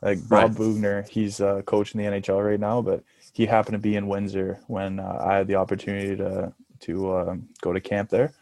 Like 0.02 0.18
Bob 0.28 0.30
Right. 0.30 0.54
Boughner, 0.54 1.08
he's 1.08 1.40
uh, 1.40 1.62
coaching 1.62 2.00
the 2.00 2.06
NHL 2.06 2.44
right 2.44 2.60
now, 2.60 2.82
but 2.82 3.02
he 3.32 3.46
happened 3.46 3.74
to 3.74 3.78
be 3.78 3.96
in 3.96 4.06
Windsor 4.06 4.60
when 4.66 5.00
uh, 5.00 5.18
I 5.24 5.34
had 5.36 5.46
the 5.48 5.56
opportunity 5.56 6.16
to 6.16 6.52
to 6.80 7.16
um, 7.16 7.48
go 7.62 7.72
to 7.72 7.80
camp 7.80 8.10
there, 8.10 8.32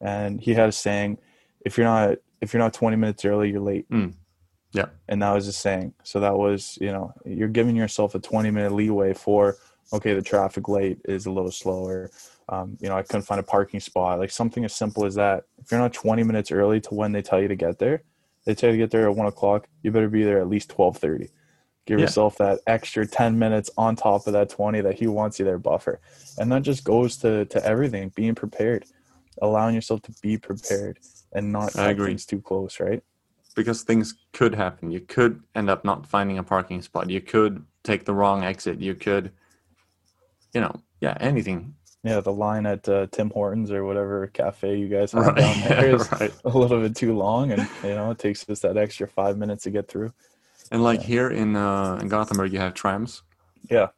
and 0.00 0.40
he 0.40 0.54
had 0.54 0.68
a 0.68 0.72
saying: 0.72 1.18
"If 1.64 1.76
you're 1.78 1.86
not 1.86 2.18
if 2.40 2.52
you're 2.52 2.62
not 2.62 2.72
20 2.72 2.96
minutes 2.96 3.24
early, 3.24 3.50
you're 3.50 3.60
late." 3.60 3.88
Mm. 3.90 4.14
Yeah. 4.72 4.86
and 5.08 5.22
that 5.22 5.32
was 5.32 5.46
his 5.46 5.56
saying. 5.56 5.94
So 6.04 6.20
that 6.20 6.36
was 6.36 6.76
you 6.80 6.92
know 6.92 7.12
you're 7.24 7.48
giving 7.48 7.74
yourself 7.74 8.14
a 8.14 8.18
20 8.18 8.50
minute 8.50 8.72
leeway 8.72 9.14
for 9.14 9.56
okay 9.92 10.12
the 10.12 10.20
traffic 10.22 10.68
late 10.68 10.98
is 11.06 11.26
a 11.26 11.30
little 11.30 11.50
slower. 11.50 12.10
Um, 12.50 12.76
you 12.80 12.88
know 12.88 12.96
I 12.96 13.02
couldn't 13.02 13.22
find 13.22 13.40
a 13.40 13.44
parking 13.44 13.80
spot 13.80 14.18
like 14.18 14.30
something 14.30 14.64
as 14.64 14.74
simple 14.74 15.04
as 15.06 15.14
that. 15.14 15.44
If 15.58 15.70
you're 15.70 15.80
not 15.80 15.94
20 15.94 16.22
minutes 16.22 16.52
early 16.52 16.80
to 16.82 16.94
when 16.94 17.12
they 17.12 17.22
tell 17.22 17.40
you 17.40 17.48
to 17.48 17.56
get 17.56 17.78
there, 17.78 18.02
they 18.48 18.54
tell 18.54 18.70
you 18.70 18.76
to 18.76 18.82
get 18.82 18.90
there 18.90 19.06
at 19.10 19.14
one 19.14 19.26
o'clock. 19.26 19.68
You 19.82 19.92
better 19.92 20.08
be 20.08 20.24
there 20.24 20.40
at 20.40 20.48
least 20.48 20.70
12:30. 20.70 21.28
Give 21.84 21.98
Yeah. 21.98 22.04
yourself 22.06 22.38
that 22.38 22.60
extra 22.66 23.06
10 23.06 23.38
minutes 23.38 23.70
on 23.76 23.94
top 23.94 24.26
of 24.26 24.32
that 24.32 24.48
20 24.48 24.80
that 24.80 24.94
he 24.98 25.06
wants 25.06 25.38
you 25.38 25.44
there 25.44 25.58
buffer, 25.58 26.00
and 26.38 26.50
that 26.50 26.62
just 26.62 26.82
goes 26.82 27.18
to 27.18 27.44
to 27.44 27.62
everything. 27.62 28.08
Being 28.16 28.34
prepared, 28.34 28.86
allowing 29.42 29.74
yourself 29.74 30.00
to 30.02 30.12
be 30.22 30.38
prepared, 30.38 30.98
and 31.34 31.52
not 31.52 31.76
I 31.78 31.90
agree. 31.90 32.06
things 32.06 32.24
too 32.24 32.40
close. 32.40 32.80
Right. 32.80 33.02
because 33.54 33.82
things 33.82 34.14
could 34.32 34.54
happen. 34.54 34.90
You 34.92 35.00
could 35.00 35.42
end 35.56 35.68
up 35.68 35.84
not 35.84 36.06
finding 36.06 36.38
a 36.38 36.44
parking 36.44 36.80
spot. 36.80 37.10
You 37.10 37.20
could 37.20 37.66
take 37.82 38.04
the 38.04 38.14
wrong 38.14 38.44
exit. 38.44 38.78
You 38.80 38.94
could, 38.94 39.32
you 40.54 40.60
know, 40.60 40.74
yeah, 41.00 41.16
anything. 41.20 41.74
Yeah, 42.08 42.20
the 42.20 42.32
line 42.32 42.64
at 42.64 42.88
uh, 42.88 43.06
Tim 43.12 43.28
Hortons 43.30 43.70
or 43.70 43.84
whatever 43.84 44.28
cafe 44.28 44.76
you 44.78 44.88
guys 44.88 45.12
have 45.12 45.26
Right. 45.26 45.36
down 45.36 45.60
there 45.68 45.94
is 45.96 46.10
right. 46.12 46.32
a 46.44 46.48
little 46.48 46.80
bit 46.80 46.96
too 46.96 47.14
long, 47.14 47.52
and 47.52 47.68
you 47.84 47.94
know 47.94 48.10
it 48.12 48.18
takes 48.18 48.48
us 48.48 48.60
that 48.60 48.78
extra 48.78 49.06
five 49.06 49.36
minutes 49.36 49.64
to 49.64 49.70
get 49.70 49.88
through. 49.88 50.12
And 50.72 50.82
like 50.82 51.00
Yeah. 51.00 51.06
here 51.06 51.30
in 51.30 51.54
uh, 51.54 51.98
in 52.00 52.08
Gothenburg, 52.08 52.52
you 52.54 52.60
have 52.60 52.72
trams. 52.72 53.22
Yeah. 53.70 53.88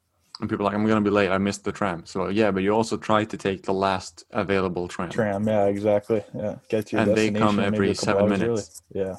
And 0.41 0.51
people 0.51 0.65
are 0.67 0.71
like, 0.71 0.75
I'm 0.75 0.87
gonna 0.89 1.01
be 1.03 1.11
late. 1.11 1.31
I 1.31 1.39
missed 1.39 1.63
the 1.65 1.71
tram. 1.73 2.05
So 2.05 2.29
yeah, 2.29 2.51
but 2.51 2.63
you 2.65 2.73
also 2.75 2.97
try 2.97 3.25
to 3.25 3.37
take 3.37 3.63
the 3.63 3.75
last 3.75 4.25
available 4.33 4.89
tram. 4.89 5.11
Tram, 5.11 5.47
yeah, 5.47 5.67
exactly. 5.67 6.25
Yeah, 6.35 6.57
get 6.69 6.87
to 6.89 6.97
your 6.97 7.03
And 7.03 7.17
they 7.17 7.31
come 7.31 7.61
every 7.61 7.95
seven 7.95 8.29
minutes. 8.29 8.83
early. 8.97 9.07
Yeah, 9.07 9.17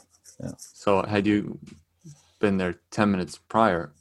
So 0.58 1.04
had 1.04 1.26
you 1.26 1.60
been 2.40 2.58
there 2.58 2.76
ten 2.90 3.10
minutes 3.12 3.38
prior, 3.48 3.94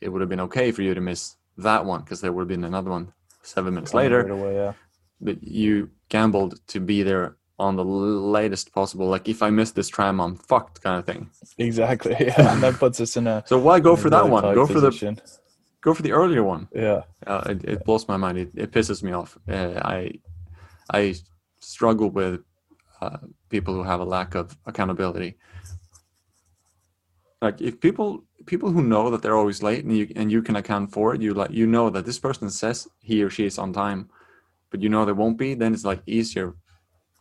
it 0.00 0.08
would 0.08 0.20
have 0.22 0.30
been 0.30 0.40
okay 0.48 0.72
for 0.72 0.82
you 0.82 0.94
to 0.94 1.00
miss 1.00 1.36
that 1.58 1.84
one 1.84 2.00
because 2.00 2.20
there 2.22 2.32
would 2.32 2.42
have 2.42 2.48
been 2.48 2.64
another 2.64 2.90
one 2.90 3.12
seven 3.46 3.74
minutes 3.74 3.94
later. 3.94 4.22
right 4.22 4.30
away. 4.30 4.54
Yeah, 4.54 4.72
but 5.20 5.42
you 5.42 5.90
gambled 6.08 6.60
to 6.68 6.80
be 6.80 7.02
there 7.02 7.36
on 7.58 7.76
the 7.76 7.84
latest 7.84 8.72
possible. 8.72 9.06
Like 9.08 9.28
if 9.28 9.42
I 9.42 9.50
miss 9.50 9.70
this 9.72 9.88
tram, 9.88 10.20
I'm 10.20 10.36
fucked, 10.36 10.82
kind 10.82 10.98
of 10.98 11.04
thing. 11.06 11.30
exactly. 11.58 12.14
Yeah, 12.20 12.52
and 12.52 12.62
that 12.62 12.74
puts 12.74 13.00
us 13.00 13.16
in 13.16 13.26
a 13.26 13.42
So 13.46 13.58
why 13.58 13.80
go 13.80 13.96
for 13.96 14.10
that 14.10 14.28
one? 14.28 14.42
Go 14.54 14.66
for 14.66 14.80
the 14.80 14.90
go 15.80 15.94
for 15.94 16.02
the 16.02 16.12
earlier 16.12 16.42
one. 16.42 16.68
Yeah, 16.74 17.02
Uh, 17.26 17.42
it, 17.52 17.64
it 17.64 17.84
blows 17.84 18.08
my 18.08 18.16
mind. 18.16 18.38
It, 18.38 18.50
it 18.64 18.72
pisses 18.72 19.02
me 19.02 19.12
off. 19.12 19.38
Uh, 19.48 19.80
I 19.96 20.20
I 20.92 21.14
struggle 21.60 22.10
with 22.10 22.40
uh, 23.00 23.18
people 23.48 23.72
who 23.74 23.82
have 23.84 24.00
a 24.00 24.04
lack 24.16 24.34
of 24.34 24.56
accountability. 24.66 25.36
Like 27.42 27.60
if 27.60 27.80
people 27.80 28.24
people 28.46 28.70
who 28.70 28.82
know 28.82 29.10
that 29.10 29.22
they're 29.22 29.36
always 29.36 29.62
late 29.62 29.84
and 29.84 29.96
you 29.96 30.08
and 30.16 30.32
you 30.32 30.42
can 30.42 30.56
account 30.56 30.92
for 30.92 31.14
it, 31.14 31.20
you 31.20 31.34
like 31.34 31.50
you 31.50 31.66
know 31.66 31.90
that 31.90 32.06
this 32.06 32.18
person 32.18 32.50
says 32.50 32.88
he 33.00 33.22
or 33.22 33.30
she 33.30 33.44
is 33.46 33.58
on 33.58 33.72
time, 33.72 34.08
but 34.70 34.80
you 34.82 34.88
know 34.88 35.04
they 35.04 35.12
won't 35.12 35.36
be. 35.38 35.54
Then 35.54 35.74
it's 35.74 35.84
like 35.84 36.02
easier 36.06 36.54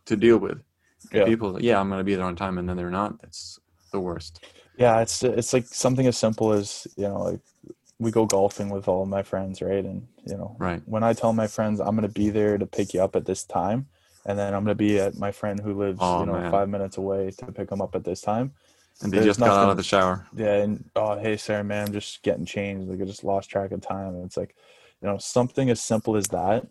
to 0.05 0.15
deal 0.15 0.37
with. 0.37 0.59
Yeah. 1.11 1.25
People, 1.25 1.61
yeah, 1.61 1.79
I'm 1.79 1.89
gonna 1.89 2.03
be 2.03 2.15
there 2.15 2.25
on 2.25 2.35
time, 2.35 2.57
and 2.57 2.67
then 2.67 2.77
they're 2.77 2.89
not. 2.89 3.21
That's 3.21 3.59
the 3.91 3.99
worst. 3.99 4.43
yeah. 4.77 5.01
It's 5.01 5.21
it's 5.23 5.51
like 5.53 5.65
something 5.67 6.07
as 6.07 6.17
simple 6.17 6.53
as 6.53 6.87
you 6.95 7.03
know, 7.07 7.21
like 7.21 7.39
we 7.99 8.11
go 8.11 8.25
golfing 8.25 8.69
with 8.69 8.87
all 8.87 9.03
of 9.03 9.09
my 9.09 9.21
friends, 9.23 9.61
right? 9.61 9.83
And 9.83 10.07
you 10.25 10.37
know, 10.37 10.55
Right. 10.59 10.81
when 10.85 11.03
I 11.03 11.13
tell 11.13 11.33
my 11.33 11.47
friends 11.47 11.79
I'm 11.79 11.95
going 11.95 12.01
to 12.07 12.19
be 12.23 12.29
there 12.29 12.57
to 12.57 12.65
pick 12.65 12.93
you 12.93 13.01
up 13.01 13.15
at 13.15 13.25
this 13.25 13.43
time, 13.43 13.87
and 14.25 14.37
then 14.39 14.53
I'm 14.53 14.63
going 14.65 14.75
to 14.77 14.83
be 14.89 14.99
at 14.99 15.17
my 15.17 15.31
friend 15.31 15.59
who 15.61 15.73
lives, 15.77 15.99
Oh, 16.01 16.21
you 16.21 16.25
know, 16.25 16.33
man. 16.33 16.51
five 16.51 16.67
minutes 16.69 16.97
away 16.97 17.31
to 17.37 17.51
pick 17.51 17.71
him 17.71 17.81
up 17.81 17.95
at 17.95 18.03
this 18.03 18.21
time. 18.21 18.53
And 19.01 19.11
they 19.11 19.17
There's 19.17 19.27
just 19.27 19.39
got 19.39 19.49
out 19.63 19.69
of 19.71 19.77
the 19.77 19.83
shower. 19.83 20.25
Yeah, 20.35 20.55
and 20.55 20.89
oh 20.95 21.17
hey 21.19 21.35
Sarah, 21.37 21.63
man, 21.63 21.87
I'm 21.87 21.93
just 21.93 22.21
getting 22.23 22.45
changed. 22.45 22.89
Like 22.89 23.01
I 23.01 23.05
just 23.05 23.23
lost 23.23 23.49
track 23.49 23.71
of 23.71 23.81
time. 23.81 24.15
And 24.15 24.25
it's 24.25 24.37
like, 24.37 24.55
you 25.01 25.07
know, 25.07 25.17
something 25.17 25.69
as 25.69 25.81
simple 25.81 26.15
as 26.15 26.27
that. 26.29 26.65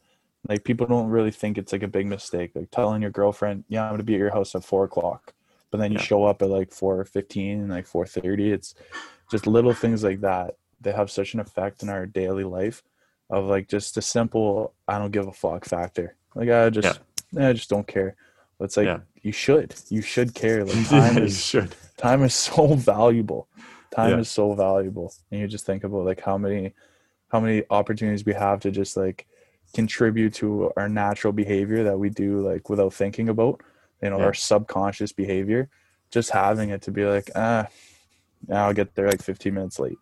Like 0.49 0.65
people 0.65 0.87
don't 0.87 1.09
really 1.09 1.31
think 1.31 1.59
it's 1.59 1.73
like 1.73 1.83
a 1.83 1.89
big 1.89 2.07
mistake. 2.07 2.53
Like 2.55 2.71
telling 2.71 3.03
your 3.03 3.11
girlfriend, 3.11 3.65
yeah, 3.69 3.85
I'm 3.85 3.93
gonna 3.93 4.03
be 4.05 4.15
at 4.15 4.21
your 4.21 4.33
house 4.33 4.55
at 4.55 4.65
four 4.65 4.85
o'clock, 4.85 5.33
but 5.71 5.79
then 5.79 5.93
you 5.93 5.99
Yeah. 5.99 6.05
show 6.05 6.25
up 6.25 6.41
at 6.43 6.49
like 6.49 6.73
four 6.73 7.05
fifteen 7.05 7.61
and 7.61 7.71
like 7.71 7.87
four 7.87 8.07
thirty. 8.07 8.53
It's 8.53 8.75
just 9.31 9.47
little 9.47 9.75
things 9.75 10.03
like 10.03 10.21
that. 10.23 10.57
They 10.81 10.93
have 10.93 11.11
such 11.11 11.35
an 11.35 11.41
effect 11.41 11.83
in 11.83 11.89
our 11.91 12.07
daily 12.07 12.45
life 12.45 12.83
of 13.31 13.45
like 13.47 13.69
just 13.69 13.97
a 13.99 14.03
simple 14.03 14.73
I 14.89 14.99
don't 14.99 15.11
give 15.13 15.27
a 15.27 15.33
fuck 15.33 15.65
factor. 15.67 16.17
Like 16.35 16.49
I 16.51 16.71
just 16.71 17.01
yeah. 17.33 17.49
I 17.49 17.53
just 17.53 17.69
don't 17.71 17.87
care. 17.87 18.17
But 18.59 18.67
it's 18.67 18.77
like 18.79 18.87
Yeah. 18.87 19.01
you 19.23 19.33
should. 19.33 19.75
You 19.89 20.01
should 20.03 20.35
care. 20.35 20.65
Like 20.65 20.89
time 20.89 21.19
you 21.19 21.25
is 21.25 21.45
should. 21.45 21.75
Time 21.99 22.23
is 22.23 22.35
so 22.35 22.75
valuable 22.75 23.49
time 23.95 24.11
Yeah. 24.11 24.19
is 24.21 24.31
so 24.31 24.53
valuable 24.55 25.13
and 25.31 25.41
you 25.41 25.47
just 25.47 25.67
think 25.67 25.85
about 25.85 26.05
like 26.05 26.21
how 26.21 26.37
many 26.37 26.73
how 27.29 27.41
many 27.41 27.63
opportunities 27.71 28.25
we 28.25 28.33
have 28.35 28.61
to 28.61 28.71
just 28.71 28.97
like 28.97 29.27
contribute 29.75 30.35
to 30.35 30.71
our 30.77 30.89
natural 30.89 31.33
behavior 31.33 31.85
that 31.85 31.99
we 31.99 32.11
do 32.11 32.41
like 32.41 32.69
without 32.69 32.93
thinking 32.95 33.29
about 33.29 33.61
you 34.03 34.11
know 34.11 34.19
Yeah. 34.19 34.25
our 34.27 34.35
subconscious 34.35 35.13
behavior 35.13 35.69
just 36.11 36.31
having 36.31 36.71
it 36.71 36.83
to 36.83 36.91
be 36.91 37.05
like 37.05 37.31
ah 37.35 37.67
now 38.49 38.67
i'll 38.67 38.75
get 38.75 38.95
there 38.95 39.09
like 39.09 39.23
15 39.23 39.55
minutes 39.55 39.79
late 39.79 39.99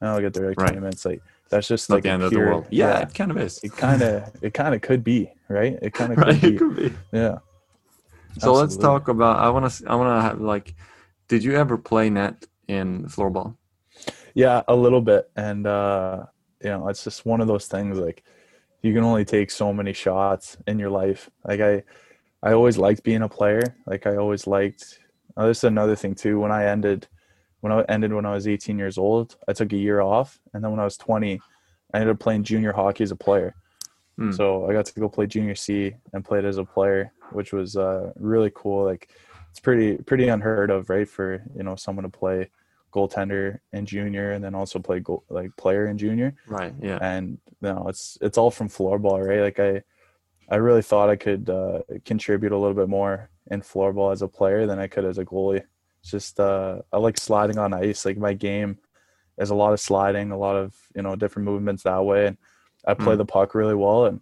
now 0.00 0.14
i'll 0.14 0.20
get 0.20 0.32
there 0.34 0.48
like 0.48 0.56
20 0.58 0.72
Right. 0.72 0.82
minutes 0.82 1.04
late 1.04 1.20
that's 1.50 1.68
just 1.68 1.88
not 1.90 1.96
like 1.96 2.02
the 2.04 2.10
end 2.10 2.22
of 2.22 2.32
the 2.32 2.40
world. 2.40 2.66
Yeah, 2.70 3.00
it 3.00 3.14
kind 3.14 3.30
of 3.30 3.36
is. 3.36 3.62
it 3.62 3.76
kind 3.76 4.02
of 4.02 4.30
it 4.42 4.54
kind 4.54 4.74
of 4.74 4.80
could 4.80 5.04
be 5.04 5.30
right 5.48 5.78
it 5.82 5.92
kind 5.98 6.12
of 6.12 6.18
Right, 6.18 6.40
could 6.40 6.52
be 6.52 6.58
could 6.58 6.76
be. 6.76 6.96
yeah 7.12 7.38
So 8.38 8.52
let's 8.54 8.76
talk 8.76 9.08
about. 9.08 9.38
I 9.38 9.48
want 9.50 9.70
to. 9.70 9.88
I 9.88 9.94
want 9.94 10.08
to 10.16 10.22
have 10.28 10.40
like. 10.40 10.74
Did 11.34 11.42
you 11.42 11.56
ever 11.56 11.76
play 11.76 12.10
net 12.10 12.46
in 12.68 13.06
floorball? 13.06 13.56
Yeah, 14.34 14.62
a 14.68 14.76
little 14.76 15.00
bit. 15.00 15.32
And 15.34 15.66
uh, 15.66 16.26
you 16.62 16.70
know, 16.70 16.86
it's 16.86 17.02
just 17.02 17.26
one 17.26 17.40
of 17.40 17.48
those 17.48 17.66
things 17.66 17.98
like 17.98 18.22
you 18.82 18.94
can 18.94 19.02
only 19.02 19.24
take 19.24 19.50
so 19.50 19.72
many 19.72 19.92
shots 19.92 20.56
in 20.68 20.78
your 20.78 20.90
life. 20.90 21.28
Like 21.44 21.58
I 21.58 21.82
I 22.40 22.52
always 22.52 22.78
liked 22.78 23.02
being 23.02 23.22
a 23.22 23.28
player. 23.28 23.74
Like 23.84 24.06
I 24.06 24.14
always 24.14 24.46
liked 24.46 25.00
oh, 25.36 25.48
this 25.48 25.58
is 25.58 25.64
another 25.64 25.96
thing 25.96 26.14
too. 26.14 26.38
When 26.38 26.52
I 26.52 26.66
ended 26.66 27.08
when 27.62 27.72
I 27.72 27.82
ended 27.88 28.12
when 28.12 28.26
I 28.26 28.34
was 28.34 28.46
18 28.46 28.78
years 28.78 28.96
old, 28.96 29.34
I 29.48 29.54
took 29.54 29.72
a 29.72 29.76
year 29.76 30.00
off 30.00 30.38
and 30.52 30.62
then 30.62 30.70
when 30.70 30.78
I 30.78 30.84
was 30.84 30.96
20, 30.98 31.40
I 31.92 31.98
ended 31.98 32.14
up 32.14 32.20
playing 32.20 32.44
junior 32.44 32.72
hockey 32.72 33.02
as 33.02 33.10
a 33.10 33.16
player. 33.16 33.56
Hmm. 34.18 34.30
So 34.30 34.70
I 34.70 34.72
got 34.72 34.86
to 34.86 35.00
go 35.00 35.08
play 35.08 35.26
junior 35.26 35.56
C 35.56 35.96
and 36.12 36.24
played 36.24 36.44
as 36.44 36.58
a 36.58 36.64
player, 36.64 37.12
which 37.32 37.52
was 37.52 37.76
uh, 37.76 38.12
really 38.14 38.52
cool. 38.54 38.84
Like 38.84 39.10
it's 39.54 39.60
pretty 39.60 39.98
pretty 39.98 40.26
unheard 40.26 40.68
of, 40.68 40.90
right? 40.90 41.08
For 41.08 41.40
you 41.56 41.62
know 41.62 41.76
someone 41.76 42.02
to 42.02 42.08
play 42.08 42.50
goaltender 42.92 43.60
in 43.72 43.86
junior 43.86 44.32
and 44.32 44.42
then 44.42 44.52
also 44.52 44.80
play 44.80 44.98
goal, 44.98 45.22
like 45.28 45.54
player 45.56 45.86
in 45.86 45.96
junior. 45.96 46.34
Right. 46.48 46.74
Yeah. 46.82 46.98
And 47.00 47.38
you 47.60 47.68
know 47.68 47.86
it's 47.88 48.18
it's 48.20 48.36
all 48.36 48.50
from 48.50 48.68
floorball, 48.68 49.24
right? 49.24 49.42
Like 49.42 49.60
I 49.60 49.82
I 50.52 50.56
really 50.56 50.82
thought 50.82 51.08
I 51.08 51.14
could 51.14 51.48
uh, 51.48 51.82
contribute 52.04 52.50
a 52.50 52.58
little 52.58 52.74
bit 52.74 52.88
more 52.88 53.30
in 53.48 53.60
floorball 53.60 54.12
as 54.12 54.22
a 54.22 54.28
player 54.28 54.66
than 54.66 54.80
I 54.80 54.88
could 54.88 55.04
as 55.04 55.18
a 55.18 55.24
goalie. 55.24 55.62
It's 56.00 56.10
just 56.10 56.40
uh, 56.40 56.82
I 56.92 56.96
like 56.98 57.16
sliding 57.16 57.56
on 57.58 57.72
ice. 57.72 58.04
Like 58.04 58.18
my 58.18 58.32
game 58.32 58.78
is 59.38 59.50
a 59.50 59.54
lot 59.54 59.72
of 59.72 59.78
sliding, 59.78 60.32
a 60.32 60.36
lot 60.36 60.56
of 60.56 60.74
you 60.96 61.02
know 61.02 61.14
different 61.14 61.46
movements 61.46 61.84
that 61.84 62.04
way, 62.04 62.26
and 62.26 62.38
I 62.88 62.94
play 62.94 63.14
Mm. 63.14 63.18
the 63.18 63.24
puck 63.24 63.54
really 63.54 63.76
well. 63.76 64.06
And 64.06 64.20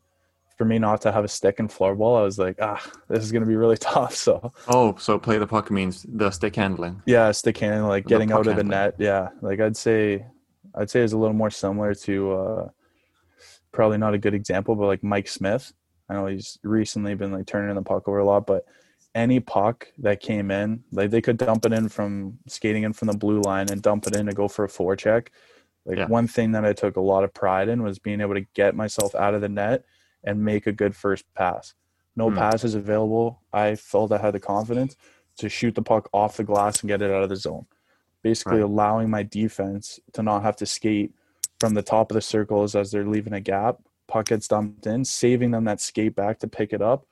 for 0.63 0.69
me 0.69 0.79
not 0.79 1.01
to 1.01 1.11
have 1.11 1.25
a 1.25 1.29
stick 1.29 1.59
in 1.59 1.67
floorball, 1.67 2.21
I 2.21 2.23
was 2.23 2.39
like, 2.39 2.57
ah, 2.63 2.81
this 3.09 3.25
is 3.25 3.33
gonna 3.33 3.47
be 3.47 3.57
really 3.57 3.77
tough. 3.93 4.15
So 4.15 4.53
Oh, 4.69 4.95
so 4.97 5.19
play 5.19 5.39
the 5.39 5.47
puck 5.47 5.71
means 5.73 6.07
the 6.09 6.31
stick 6.31 6.55
handling. 6.55 7.03
yeah, 7.05 7.33
stick 7.33 7.59
handling, 7.59 7.89
like 7.89 8.05
The 8.05 8.11
getting 8.11 8.31
out 8.31 8.47
of 8.47 8.55
the 8.57 8.63
net. 8.63 8.95
Yeah, 8.99 9.31
like 9.41 9.59
I'd 9.61 9.77
say, 9.77 10.25
I'd 10.77 10.89
say 10.89 11.01
it's 11.01 11.13
a 11.15 11.19
little 11.19 11.35
more 11.35 11.51
similar 11.51 11.95
to 12.07 12.33
uh, 12.33 12.69
probably 13.73 13.99
not 13.99 14.15
a 14.15 14.19
good 14.19 14.35
example, 14.35 14.77
but 14.77 14.87
like 14.87 15.03
Mike 15.03 15.27
Smith. 15.29 15.73
I 16.09 16.15
know 16.15 16.27
he's 16.27 16.59
recently 16.63 17.15
been 17.15 17.33
like 17.33 17.47
turning 17.47 17.75
the 17.75 17.83
puck 17.83 18.07
over 18.07 18.19
a 18.19 18.25
lot, 18.25 18.47
but 18.47 18.65
any 19.15 19.41
puck 19.41 19.89
that 19.99 20.21
came 20.21 20.51
in, 20.53 20.85
like 20.93 21.11
they 21.11 21.21
could 21.21 21.39
dump 21.39 21.67
it 21.67 21.73
in 21.73 21.89
from 21.89 22.39
skating 22.47 22.85
in 22.85 22.93
from 22.93 23.09
the 23.09 23.17
blue 23.17 23.41
line 23.41 23.69
and 23.71 23.83
dump 23.83 24.07
it 24.07 24.15
in 24.15 24.27
to 24.27 24.33
go 24.33 24.47
for 24.47 24.65
a 24.65 24.69
forecheck. 24.69 25.29
Like 25.85 25.99
Yeah. 25.99 26.07
one 26.07 26.29
thing 26.29 26.53
that 26.53 26.65
I 26.65 26.73
took 26.73 26.97
a 26.97 27.01
lot 27.01 27.25
of 27.25 27.35
pride 27.35 27.69
in 27.69 27.83
was 27.83 27.99
being 27.99 28.21
able 28.21 28.35
to 28.35 28.47
get 28.55 28.77
myself 28.77 29.15
out 29.17 29.35
of 29.35 29.41
the 29.41 29.49
net 29.49 29.85
and 30.25 30.45
make 30.45 30.67
a 30.67 30.73
good 30.73 30.95
first 30.95 31.25
pass. 31.35 31.75
No 32.17 32.31
Hmm. 32.31 32.37
passes 32.37 32.75
available. 32.75 33.43
I 33.53 33.75
felt 33.75 34.13
I 34.13 34.19
had 34.19 34.35
the 34.35 34.41
confidence 34.41 34.97
to 35.39 35.49
shoot 35.49 35.75
the 35.75 35.83
puck 35.83 36.09
off 36.13 36.37
the 36.37 36.45
glass 36.45 36.81
and 36.81 36.89
get 36.89 37.03
it 37.03 37.11
out 37.11 37.23
of 37.23 37.29
the 37.29 37.37
zone. 37.37 37.67
basically 38.23 38.59
Right. 38.59 38.65
allowing 38.65 39.11
my 39.11 39.25
defense 39.25 39.99
to 40.13 40.23
not 40.23 40.45
have 40.45 40.55
to 40.59 40.67
skate 40.67 41.13
from 41.59 41.75
the 41.75 41.83
top 41.83 42.09
of 42.09 42.15
the 42.15 42.21
circles 42.21 42.77
as 42.77 42.93
they're 42.93 43.05
leaving 43.05 43.33
a 43.33 43.41
gap. 43.41 43.81
Puck 44.07 44.27
gets 44.29 44.47
dumped 44.47 44.87
in, 44.87 45.05
saving 45.05 45.51
them 45.51 45.65
that 45.65 45.81
skate 45.81 46.15
back 46.15 46.39
to 46.39 46.47
pick 46.47 46.73
it 46.73 46.81
up 46.81 47.05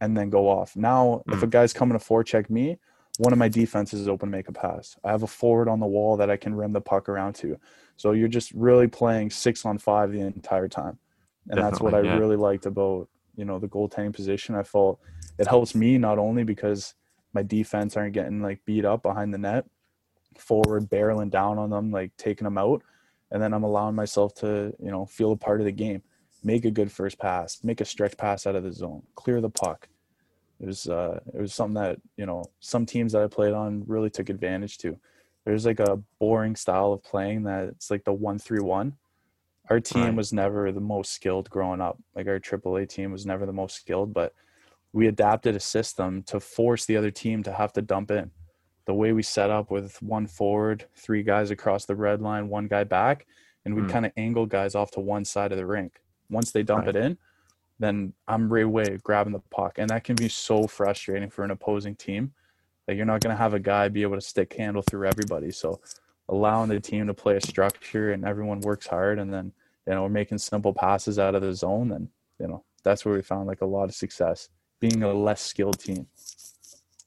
and 0.00 0.16
then 0.16 0.30
go 0.30 0.48
off. 0.48 0.74
Now, 0.74 1.22
if 1.28 1.42
a 1.42 1.46
guy's 1.46 1.74
coming 1.74 1.98
to 1.98 2.02
forecheck 2.02 2.48
me, 2.48 2.78
one 3.18 3.32
of 3.34 3.38
my 3.38 3.48
defenses 3.48 4.00
is 4.00 4.08
open 4.08 4.30
to 4.30 4.36
make 4.36 4.48
a 4.48 4.52
pass. 4.52 4.96
I 5.04 5.10
have 5.10 5.22
a 5.22 5.26
forward 5.26 5.68
on 5.68 5.80
the 5.80 5.86
wall 5.86 6.16
that 6.16 6.30
I 6.30 6.36
can 6.38 6.54
rim 6.54 6.72
the 6.72 6.80
puck 6.80 7.10
around 7.10 7.34
to. 7.36 7.58
So 7.98 8.12
you're 8.12 8.26
just 8.28 8.50
really 8.52 8.88
playing 8.88 9.30
six 9.30 9.66
on 9.66 9.76
five 9.76 10.12
the 10.12 10.20
entire 10.20 10.68
time. 10.68 10.98
And 11.48 11.60
that's 11.60 11.80
what 11.80 11.94
I 11.94 12.00
yeah. 12.00 12.16
really 12.16 12.36
liked 12.36 12.66
about, 12.66 13.08
you 13.36 13.44
know, 13.44 13.58
the 13.58 13.68
goaltending 13.68 14.14
position. 14.14 14.54
I 14.54 14.62
felt 14.62 15.00
it 15.38 15.46
helps 15.46 15.74
me 15.74 15.98
not 15.98 16.18
only 16.18 16.44
because 16.44 16.94
my 17.32 17.42
defense 17.42 17.96
aren't 17.96 18.14
getting 18.14 18.40
like 18.40 18.64
beat 18.64 18.84
up 18.84 19.02
behind 19.02 19.34
the 19.34 19.38
net, 19.38 19.66
forward 20.38 20.88
barreling 20.88 21.30
down 21.30 21.58
on 21.58 21.70
them, 21.70 21.90
like 21.90 22.16
taking 22.16 22.44
them 22.44 22.58
out. 22.58 22.82
And 23.30 23.42
then 23.42 23.52
I'm 23.52 23.64
allowing 23.64 23.94
myself 23.94 24.34
to, 24.36 24.74
you 24.78 24.90
know, 24.90 25.04
feel 25.06 25.32
a 25.32 25.36
part 25.36 25.60
of 25.60 25.66
the 25.66 25.72
game, 25.72 26.02
make 26.42 26.64
a 26.64 26.70
good 26.70 26.90
first 26.90 27.18
pass, 27.18 27.58
make 27.62 27.80
a 27.80 27.84
stretch 27.84 28.16
pass 28.16 28.46
out 28.46 28.54
of 28.54 28.62
the 28.62 28.72
zone, 28.72 29.02
clear 29.14 29.40
the 29.40 29.50
puck. 29.50 29.88
It 30.60 30.66
was 30.66 30.86
uh 30.86 31.20
it 31.34 31.40
was 31.40 31.52
something 31.52 31.82
that, 31.82 31.98
you 32.16 32.26
know, 32.26 32.44
some 32.60 32.86
teams 32.86 33.12
that 33.12 33.22
I 33.22 33.26
played 33.26 33.52
on 33.52 33.84
really 33.86 34.10
took 34.10 34.28
advantage 34.30 34.78
to. 34.78 34.96
There's 35.44 35.66
like 35.66 35.80
a 35.80 36.00
boring 36.18 36.56
style 36.56 36.92
of 36.92 37.02
playing 37.02 37.42
that 37.42 37.64
it's 37.68 37.90
like 37.90 38.04
the 38.04 38.12
one 38.12 38.38
three 38.38 38.60
one. 38.60 38.96
Our 39.70 39.80
team 39.80 40.04
Right. 40.04 40.16
was 40.16 40.32
never 40.32 40.70
the 40.72 40.80
most 40.80 41.12
skilled 41.12 41.48
growing 41.50 41.80
up. 41.80 41.98
Like 42.14 42.26
our 42.26 42.38
AAA 42.38 42.86
team 42.86 43.12
was 43.12 43.24
never 43.24 43.46
the 43.46 43.52
most 43.52 43.76
skilled, 43.76 44.12
but 44.12 44.34
we 44.92 45.06
adapted 45.06 45.56
a 45.56 45.60
system 45.60 46.22
to 46.24 46.38
force 46.38 46.84
the 46.84 46.96
other 46.96 47.10
team 47.10 47.42
to 47.44 47.52
have 47.52 47.72
to 47.74 47.82
dump 47.82 48.10
in. 48.10 48.30
The 48.86 48.94
way 48.94 49.12
we 49.12 49.22
set 49.22 49.50
up 49.50 49.70
with 49.70 50.00
one 50.02 50.26
forward, 50.26 50.86
three 50.94 51.22
guys 51.22 51.50
across 51.50 51.86
the 51.86 51.96
red 51.96 52.20
line, 52.20 52.48
one 52.48 52.68
guy 52.68 52.84
back, 52.84 53.26
and 53.64 53.74
we 53.74 53.82
Mm. 53.82 53.88
kind 53.88 54.06
of 54.06 54.12
angle 54.16 54.46
guys 54.46 54.74
off 54.74 54.90
to 54.92 55.00
one 55.00 55.24
side 55.24 55.52
of 55.52 55.58
the 55.58 55.66
rink. 55.66 56.02
Once 56.28 56.52
they 56.52 56.62
dump 56.62 56.86
Right. 56.86 56.96
it 56.96 57.02
in, 57.02 57.18
then 57.78 58.12
I'm 58.28 58.52
right 58.52 58.64
away 58.64 58.98
grabbing 59.02 59.32
the 59.32 59.40
puck. 59.50 59.78
And 59.78 59.90
that 59.90 60.04
can 60.04 60.16
be 60.16 60.28
so 60.28 60.66
frustrating 60.66 61.30
for 61.30 61.44
an 61.44 61.50
opposing 61.50 61.96
team 61.96 62.34
that 62.86 62.94
you're 62.96 63.06
not 63.06 63.22
going 63.22 63.34
to 63.34 63.42
have 63.42 63.54
a 63.54 63.58
guy 63.58 63.88
be 63.88 64.02
able 64.02 64.16
to 64.16 64.20
stick 64.20 64.52
handle 64.52 64.82
through 64.82 65.08
everybody. 65.08 65.50
So 65.50 65.80
allowing 66.28 66.68
the 66.68 66.80
team 66.80 67.06
to 67.06 67.14
play 67.14 67.36
a 67.36 67.40
structure 67.40 68.12
and 68.12 68.24
everyone 68.24 68.60
works 68.60 68.86
hard 68.86 69.18
and 69.18 69.32
then, 69.32 69.52
you 69.86 69.94
know, 69.94 70.02
we're 70.02 70.08
making 70.08 70.38
simple 70.38 70.72
passes 70.72 71.18
out 71.18 71.34
of 71.34 71.42
the 71.42 71.54
zone, 71.54 71.88
then, 71.88 72.08
you 72.38 72.46
know, 72.46 72.64
that's 72.82 73.04
where 73.04 73.14
we 73.14 73.22
found 73.22 73.46
like 73.46 73.60
a 73.60 73.66
lot 73.66 73.84
of 73.84 73.94
success 73.94 74.48
being 74.80 75.02
a 75.02 75.12
less 75.12 75.40
skilled 75.40 75.78
team. 75.78 76.06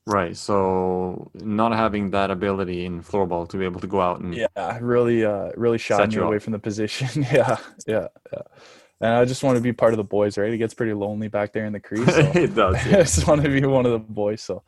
Right. 0.05 0.38
So 0.38 1.30
not 1.34 1.74
having 1.74 2.11
that 2.11 2.32
ability 2.32 2.86
in 2.86 3.03
floorball 3.03 3.47
to 3.49 3.57
be 3.57 3.65
able 3.65 3.82
to 3.82 3.88
go 3.88 3.99
out 3.99 4.22
and 4.22 4.34
Yeah, 4.34 4.78
really, 4.80 5.26
uh, 5.26 5.51
really 5.57 5.78
me 5.78 6.15
you 6.15 6.24
away 6.24 6.39
from 6.39 6.53
the 6.53 6.59
position. 6.59 7.24
yeah, 7.32 7.57
yeah, 7.86 8.07
yeah. 8.32 8.41
And 8.99 9.13
I 9.13 9.26
just 9.26 9.43
want 9.43 9.57
to 9.57 9.61
be 9.61 9.74
part 9.74 9.93
of 9.93 9.97
the 9.97 10.03
boys, 10.03 10.38
right? 10.38 10.51
It 10.51 10.57
gets 10.57 10.74
pretty 10.74 10.93
lonely 10.93 11.28
back 11.28 11.53
there 11.53 11.65
in 11.65 11.74
the 11.74 11.80
crease. 11.80 12.07
So. 12.07 12.20
it 12.36 12.55
does. 12.55 12.76
Yeah. 12.88 12.99
I 12.99 13.01
just 13.01 13.28
want 13.28 13.43
to 13.43 13.49
be 13.49 13.65
one 13.65 13.86
of 13.86 13.91
the 13.91 13.99
boys. 13.99 14.41
So, 14.41 14.63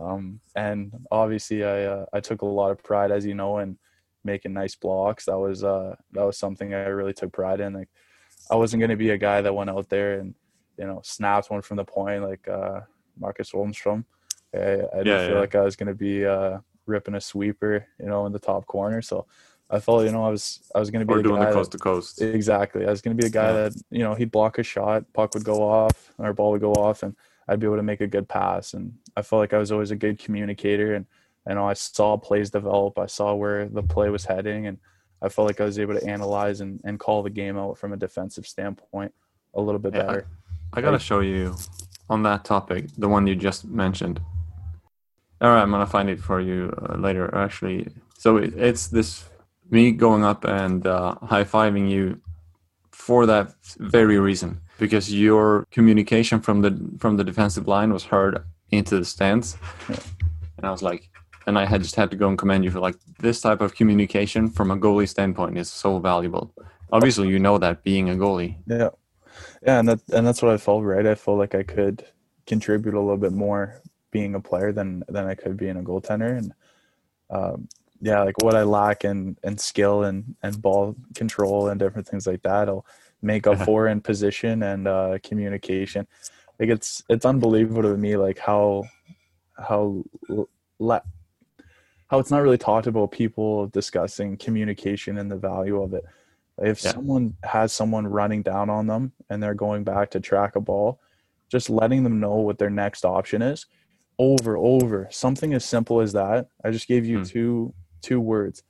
um, 0.00 0.40
and 0.54 0.92
obviously, 1.10 1.64
I 1.64 1.84
uh, 1.84 2.06
I 2.12 2.20
took 2.20 2.42
a 2.42 2.46
lot 2.46 2.70
of 2.70 2.82
pride, 2.82 3.10
as 3.10 3.24
you 3.26 3.34
know, 3.34 3.58
in 3.58 3.78
making 4.24 4.52
nice 4.52 4.74
blocks. 4.74 5.24
That 5.26 5.38
was 5.38 5.64
uh 5.64 5.94
that 6.12 6.24
was 6.24 6.36
something 6.38 6.74
I 6.74 6.86
really 6.86 7.12
took 7.14 7.32
pride 7.32 7.60
in. 7.60 7.72
Like, 7.74 7.88
I 8.50 8.56
wasn't 8.56 8.80
going 8.80 8.90
to 8.90 8.96
be 8.96 9.10
a 9.10 9.18
guy 9.18 9.40
that 9.42 9.54
went 9.54 9.70
out 9.70 9.88
there 9.88 10.20
and 10.20 10.34
you 10.78 10.86
know 10.86 11.00
snapped 11.04 11.50
one 11.50 11.62
from 11.62 11.76
the 11.76 11.84
point 11.84 12.22
like 12.22 12.46
uh, 12.48 12.80
Marcus 13.18 13.50
Holmstrom. 13.52 14.04
I, 14.54 14.58
I 14.58 14.62
didn't 14.62 15.06
Yeah, 15.06 15.26
feel 15.26 15.34
yeah. 15.34 15.40
like 15.40 15.54
I 15.54 15.62
was 15.62 15.76
going 15.76 15.88
to 15.88 15.94
be 15.94 16.24
uh, 16.24 16.58
ripping 16.86 17.14
a 17.14 17.20
sweeper, 17.20 17.86
you 18.00 18.06
know, 18.06 18.26
in 18.26 18.32
the 18.32 18.38
top 18.38 18.66
corner. 18.66 19.02
So. 19.02 19.26
I 19.70 19.80
felt, 19.80 20.06
you 20.06 20.12
know, 20.12 20.24
I 20.24 20.30
was 20.30 20.62
I 20.74 20.78
was 20.80 20.90
going 20.90 21.00
to 21.00 21.06
be 21.06 21.12
Or 21.12 21.18
the 21.18 21.24
doing 21.28 21.40
the 21.40 21.44
that- 21.44 21.52
coast 21.52 21.72
to 21.72 21.78
coast. 21.78 22.22
Exactly. 22.22 22.86
I 22.86 22.90
was 22.90 23.02
going 23.02 23.14
to 23.14 23.20
be 23.22 23.26
a 23.26 23.30
guy 23.30 23.48
Yeah. 23.48 23.68
that, 23.68 23.72
you 23.90 23.98
know, 24.02 24.14
he'd 24.14 24.30
block 24.30 24.56
a 24.56 24.62
shot, 24.62 25.04
puck 25.12 25.34
would 25.34 25.44
go 25.44 25.62
off, 25.62 26.10
our 26.18 26.32
ball 26.32 26.52
would 26.52 26.62
go 26.62 26.72
off, 26.72 27.02
and 27.02 27.14
I'd 27.48 27.60
be 27.60 27.66
able 27.66 27.76
to 27.76 27.82
make 27.82 28.00
a 28.00 28.06
good 28.06 28.28
pass. 28.28 28.74
And 28.74 28.94
I 29.16 29.22
felt 29.22 29.40
like 29.40 29.52
I 29.54 29.58
was 29.58 29.72
always 29.72 29.90
a 29.90 29.96
good 29.96 30.18
communicator. 30.18 30.94
And 30.94 31.06
I 31.48 31.54
know 31.54 31.66
I 31.68 31.72
saw 31.72 32.16
plays 32.18 32.50
develop, 32.50 32.98
I 32.98 33.06
saw 33.06 33.34
where 33.34 33.68
the 33.68 33.82
play 33.82 34.10
was 34.10 34.26
heading, 34.26 34.66
and 34.66 34.76
I 35.22 35.28
felt 35.30 35.46
like 35.48 35.60
I 35.60 35.64
was 35.64 35.78
able 35.78 35.94
to 35.98 36.06
analyze 36.06 36.60
and, 36.60 36.80
and 36.84 37.00
call 37.00 37.22
the 37.22 37.30
game 37.30 37.56
out 37.56 37.78
from 37.78 37.92
a 37.92 37.96
defensive 37.96 38.46
standpoint 38.46 39.12
a 39.54 39.60
little 39.60 39.78
bit 39.78 39.94
Yeah, 39.94 40.02
I- 40.02 40.06
better. 40.06 40.26
I 40.74 40.80
gotta 40.82 40.92
Like- 40.92 41.00
show 41.00 41.20
you 41.20 41.54
on 42.10 42.22
that 42.24 42.44
topic, 42.44 42.88
the 42.98 43.08
one 43.08 43.26
you 43.26 43.34
just 43.34 43.64
mentioned. 43.66 44.20
All 45.40 45.50
right, 45.50 45.62
I'm 45.62 45.70
gonna 45.70 45.86
find 45.86 46.10
it 46.10 46.20
for 46.20 46.40
you 46.40 46.72
uh, 46.82 46.96
later. 46.96 47.34
Actually, 47.34 47.88
so 48.18 48.36
it, 48.36 48.54
it's 48.56 48.88
this 48.88 49.24
me 49.70 49.92
going 49.92 50.24
up 50.24 50.44
and 50.44 50.86
uh, 50.86 51.14
high 51.22 51.44
fiving 51.44 51.88
you 51.88 52.20
for 52.90 53.24
that 53.26 53.54
very 53.78 54.18
reason, 54.18 54.60
because 54.78 55.12
your 55.12 55.66
communication 55.70 56.40
from 56.40 56.62
the 56.62 56.78
from 56.98 57.16
the 57.16 57.24
defensive 57.24 57.66
line 57.68 57.92
was 57.92 58.04
heard 58.04 58.44
into 58.70 58.98
the 58.98 59.04
stands, 59.04 59.56
Yeah. 59.88 59.96
and 60.56 60.66
I 60.66 60.70
was 60.70 60.82
like, 60.82 61.10
and 61.46 61.58
I 61.58 61.64
had 61.64 61.82
just 61.82 61.96
had 61.96 62.10
to 62.10 62.16
go 62.16 62.28
and 62.28 62.38
commend 62.38 62.64
you 62.64 62.70
for 62.70 62.80
like 62.80 62.96
this 63.18 63.40
type 63.40 63.60
of 63.60 63.74
communication 63.74 64.48
from 64.48 64.70
a 64.70 64.76
goalie 64.76 65.08
standpoint 65.08 65.58
is 65.58 65.70
so 65.70 65.98
valuable. 65.98 66.54
Obviously, 66.92 67.28
you 67.28 67.38
know 67.38 67.58
that 67.58 67.82
being 67.82 68.10
a 68.10 68.14
goalie. 68.14 68.56
Yeah. 68.66 68.90
Yeah, 69.62 69.78
and 69.80 69.88
that 69.88 70.00
and 70.12 70.26
that's 70.26 70.42
what 70.42 70.52
I 70.52 70.56
felt, 70.56 70.84
right? 70.84 71.06
I 71.06 71.14
felt 71.14 71.38
like 71.38 71.54
I 71.54 71.62
could 71.62 72.04
contribute 72.46 72.94
a 72.94 73.00
little 73.00 73.16
bit 73.18 73.32
more 73.32 73.80
being 74.10 74.34
a 74.34 74.40
player 74.40 74.72
than 74.72 75.04
than 75.08 75.26
I 75.26 75.34
could 75.34 75.56
being 75.56 75.76
a 75.76 75.82
goaltender. 75.82 76.38
And 76.38 76.52
um, 77.30 77.68
yeah, 78.00 78.22
like 78.22 78.38
what 78.42 78.54
I 78.54 78.62
lack 78.62 79.04
in 79.04 79.36
in 79.42 79.58
skill 79.58 80.04
and 80.04 80.34
and 80.42 80.60
ball 80.60 80.96
control 81.14 81.68
and 81.68 81.78
different 81.78 82.06
things 82.08 82.26
like 82.26 82.42
that, 82.42 82.68
I'll 82.68 82.86
make 83.22 83.46
up 83.46 83.58
for 83.64 83.88
in 83.88 84.00
position 84.00 84.62
and 84.62 84.86
uh, 84.88 85.18
communication. 85.22 86.06
Like 86.58 86.70
it's 86.70 87.02
it's 87.08 87.24
unbelievable 87.24 87.82
to 87.82 87.96
me, 87.96 88.16
like 88.16 88.38
how 88.38 88.84
how 89.56 90.02
la- 90.78 91.00
how 92.08 92.18
it's 92.18 92.30
not 92.30 92.42
really 92.42 92.58
talked 92.58 92.86
about 92.86 93.10
people 93.10 93.66
discussing 93.68 94.36
communication 94.36 95.18
and 95.18 95.30
the 95.30 95.36
value 95.36 95.82
of 95.82 95.94
it. 95.94 96.04
If 96.58 96.82
Yeah. 96.82 96.92
someone 96.92 97.36
has 97.44 97.72
someone 97.72 98.06
running 98.06 98.42
down 98.42 98.70
on 98.70 98.86
them 98.86 99.12
and 99.30 99.42
they're 99.42 99.54
going 99.54 99.84
back 99.84 100.10
to 100.12 100.20
track 100.20 100.56
a 100.56 100.60
ball, 100.60 101.00
just 101.50 101.70
letting 101.70 102.02
them 102.02 102.18
know 102.18 102.36
what 102.36 102.58
their 102.58 102.70
next 102.70 103.04
option 103.04 103.42
is 103.42 103.66
over 104.20 104.56
over 104.56 105.06
something 105.12 105.54
as 105.54 105.64
simple 105.64 106.00
as 106.00 106.12
that 106.12 106.48
i 106.64 106.72
just 106.72 106.88
gave 106.88 107.06
you 107.06 107.18
Hmm. 107.18 107.22
two 107.22 107.74
two 108.02 108.18
words 108.20 108.64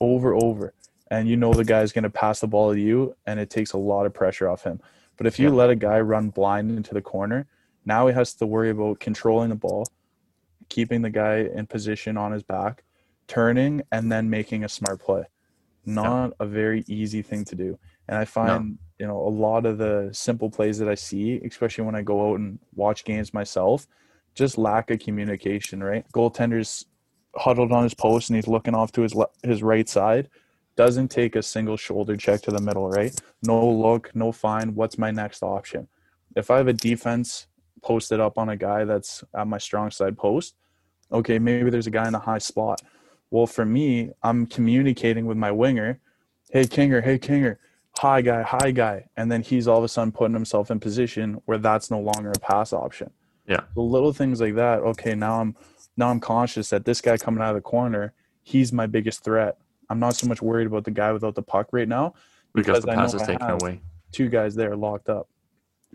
over 0.00 0.32
over 0.36 0.72
and 1.14 1.28
you 1.28 1.36
know 1.36 1.52
the 1.52 1.64
guy's 1.64 1.92
going 1.92 2.02
to 2.10 2.10
pass 2.10 2.40
the 2.40 2.46
ball 2.54 2.72
to 2.74 2.80
you 2.80 3.14
and 3.26 3.38
it 3.38 3.50
takes 3.50 3.72
a 3.72 3.78
lot 3.78 4.06
of 4.06 4.12
pressure 4.14 4.48
off 4.48 4.64
him. 4.64 4.80
But 5.16 5.26
if 5.26 5.38
you 5.38 5.48
Yeah. 5.48 5.54
let 5.60 5.70
a 5.70 5.76
guy 5.76 6.00
run 6.00 6.30
blind 6.30 6.70
into 6.78 6.92
the 6.94 7.02
corner 7.14 7.46
now 7.86 8.06
he 8.08 8.14
has 8.14 8.34
to 8.34 8.46
worry 8.46 8.70
about 8.70 8.98
controlling 9.00 9.50
the 9.50 9.60
ball 9.66 9.86
keeping 10.68 11.02
the 11.02 11.10
guy 11.10 11.36
in 11.58 11.66
position 11.66 12.16
on 12.16 12.32
his 12.32 12.42
back 12.42 12.82
turning 13.28 13.82
and 13.92 14.10
then 14.12 14.28
making 14.30 14.64
a 14.64 14.68
smart 14.68 14.98
play. 15.00 15.24
Not 15.86 16.32
a 16.40 16.46
very 16.46 16.82
easy 16.88 17.22
thing 17.22 17.44
to 17.50 17.54
do. 17.54 17.78
And 18.08 18.16
i 18.18 18.24
find 18.24 18.78
you 18.98 19.06
know 19.06 19.18
a 19.18 19.32
lot 19.46 19.66
of 19.66 19.74
the 19.84 19.94
simple 20.12 20.48
plays 20.56 20.78
that 20.78 20.88
i 20.88 20.94
see 20.94 21.26
especially 21.50 21.84
when 21.84 21.96
i 22.00 22.02
go 22.12 22.16
out 22.30 22.38
and 22.40 22.58
watch 22.76 23.04
games 23.04 23.34
myself 23.34 23.78
just 24.40 24.56
lack 24.68 24.90
of 24.92 24.98
communication 25.06 25.82
right? 25.90 26.04
Goaltender's 26.12 26.72
huddled 27.44 27.72
on 27.72 27.82
his 27.82 27.94
post 27.94 28.24
and 28.28 28.36
he's 28.36 28.46
looking 28.56 28.74
off 28.74 28.90
to 28.92 29.02
his 29.02 29.14
le- 29.20 29.34
his 29.42 29.62
right 29.72 29.88
side 29.88 30.28
doesn't 30.76 31.08
take 31.08 31.36
a 31.36 31.42
single 31.42 31.76
shoulder 31.76 32.16
check 32.16 32.42
to 32.42 32.50
the 32.50 32.60
middle 32.60 32.88
right? 32.88 33.14
No 33.42 33.68
look 33.68 34.14
no 34.14 34.32
find 34.32 34.74
what's 34.74 34.98
my 34.98 35.10
next 35.10 35.42
option? 35.42 35.88
If 36.36 36.50
i 36.50 36.56
have 36.56 36.68
a 36.68 36.72
defense 36.72 37.46
posted 37.82 38.20
up 38.20 38.38
on 38.38 38.48
a 38.48 38.56
guy 38.56 38.84
that's 38.84 39.22
at 39.36 39.46
my 39.46 39.58
strong 39.58 39.90
side 39.90 40.16
post 40.16 40.54
okay 41.12 41.38
maybe 41.38 41.70
there's 41.70 41.86
a 41.86 41.90
guy 41.90 42.08
in 42.08 42.14
a 42.14 42.18
high 42.18 42.38
spot. 42.38 42.80
Well 43.30 43.46
for 43.46 43.64
me 43.64 44.10
i'm 44.22 44.46
communicating 44.46 45.26
with 45.26 45.36
my 45.36 45.50
winger 45.50 46.00
hey 46.50 46.64
kinger 46.64 47.02
hey 47.02 47.18
kinger 47.18 47.56
high 47.96 48.22
guy 48.22 48.42
high 48.42 48.70
guy 48.70 49.06
and 49.16 49.30
then 49.30 49.42
he's 49.42 49.68
all 49.68 49.78
of 49.78 49.84
a 49.84 49.88
sudden 49.88 50.12
putting 50.12 50.34
himself 50.34 50.70
in 50.70 50.80
position 50.80 51.40
where 51.44 51.58
that's 51.58 51.90
no 51.90 52.00
longer 52.00 52.30
a 52.34 52.38
pass 52.38 52.72
option. 52.72 53.10
Yeah. 53.46 53.60
the 53.74 53.82
little 53.82 54.12
things 54.12 54.40
like 54.40 54.54
that 54.54 54.80
okay 54.80 55.14
now 55.14 55.40
i'm 55.40 55.54
now 55.96 56.08
i'm 56.08 56.20
conscious 56.20 56.70
that 56.70 56.86
this 56.86 57.00
guy 57.00 57.18
coming 57.18 57.42
out 57.42 57.50
of 57.50 57.56
the 57.56 57.60
corner 57.60 58.14
he's 58.42 58.72
my 58.72 58.86
biggest 58.86 59.22
threat 59.22 59.58
i'm 59.90 59.98
not 60.00 60.14
so 60.14 60.26
much 60.26 60.40
worried 60.42 60.66
about 60.66 60.84
the 60.84 60.90
guy 60.90 61.12
without 61.12 61.34
the 61.34 61.42
puck 61.42 61.68
right 61.72 61.88
now 61.88 62.14
because, 62.54 62.82
Because 62.82 62.84
the 62.84 62.90
I 62.92 62.94
know 62.94 63.00
pass 63.02 63.14
is 63.14 63.22
I 63.22 63.26
taken 63.26 63.46
have- 63.46 63.62
away. 63.62 63.80
two 64.12 64.28
guys 64.28 64.54
there 64.54 64.76
locked 64.76 65.08
up. 65.08 65.28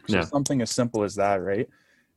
So 0.08 0.18
Yeah. 0.18 0.24
something 0.26 0.62
as 0.62 0.72
simple 0.72 1.04
as 1.04 1.16
that 1.16 1.38
right? 1.42 1.70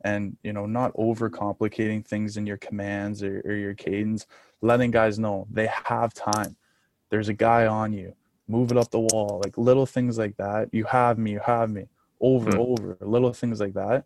And 0.04 0.36
you 0.42 0.52
know 0.52 0.66
not 0.66 0.92
overcomplicating 0.94 2.04
things 2.04 2.36
in 2.36 2.46
your 2.46 2.56
commands 2.56 3.22
or, 3.22 3.40
or 3.44 3.54
your 3.54 3.74
cadence 3.74 4.26
letting 4.60 4.90
guys 4.90 5.18
know 5.18 5.46
they 5.50 5.68
have 5.68 6.12
time. 6.14 6.56
There's 7.10 7.28
a 7.28 7.34
guy 7.34 7.66
on 7.66 7.92
you. 7.92 8.14
Move 8.48 8.70
it 8.72 8.76
up 8.76 8.90
the 8.90 9.00
wall 9.00 9.40
like 9.44 9.56
little 9.56 9.86
things 9.86 10.18
like 10.18 10.36
that. 10.38 10.68
You 10.72 10.84
have 10.84 11.18
me 11.18 11.32
you 11.32 11.40
have 11.40 11.70
me. 11.70 11.84
Over 12.20 12.50
Hmm. 12.52 12.58
over 12.58 12.96
little 13.00 13.32
things 13.32 13.60
like 13.60 13.74
that. 13.74 14.04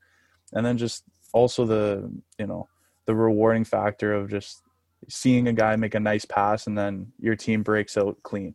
And 0.52 0.64
then 0.64 0.76
just 0.78 1.04
also 1.32 1.64
the 1.64 2.10
you 2.38 2.46
know 2.46 2.68
the 3.06 3.14
rewarding 3.14 3.64
factor 3.64 4.12
of 4.12 4.28
just 4.28 4.62
seeing 5.08 5.48
a 5.48 5.52
guy 5.52 5.76
make 5.76 5.94
a 5.94 6.00
nice 6.00 6.24
pass 6.24 6.66
and 6.66 6.76
then 6.76 7.12
your 7.18 7.36
team 7.36 7.62
breaks 7.62 7.96
out 7.96 8.16
clean, 8.22 8.54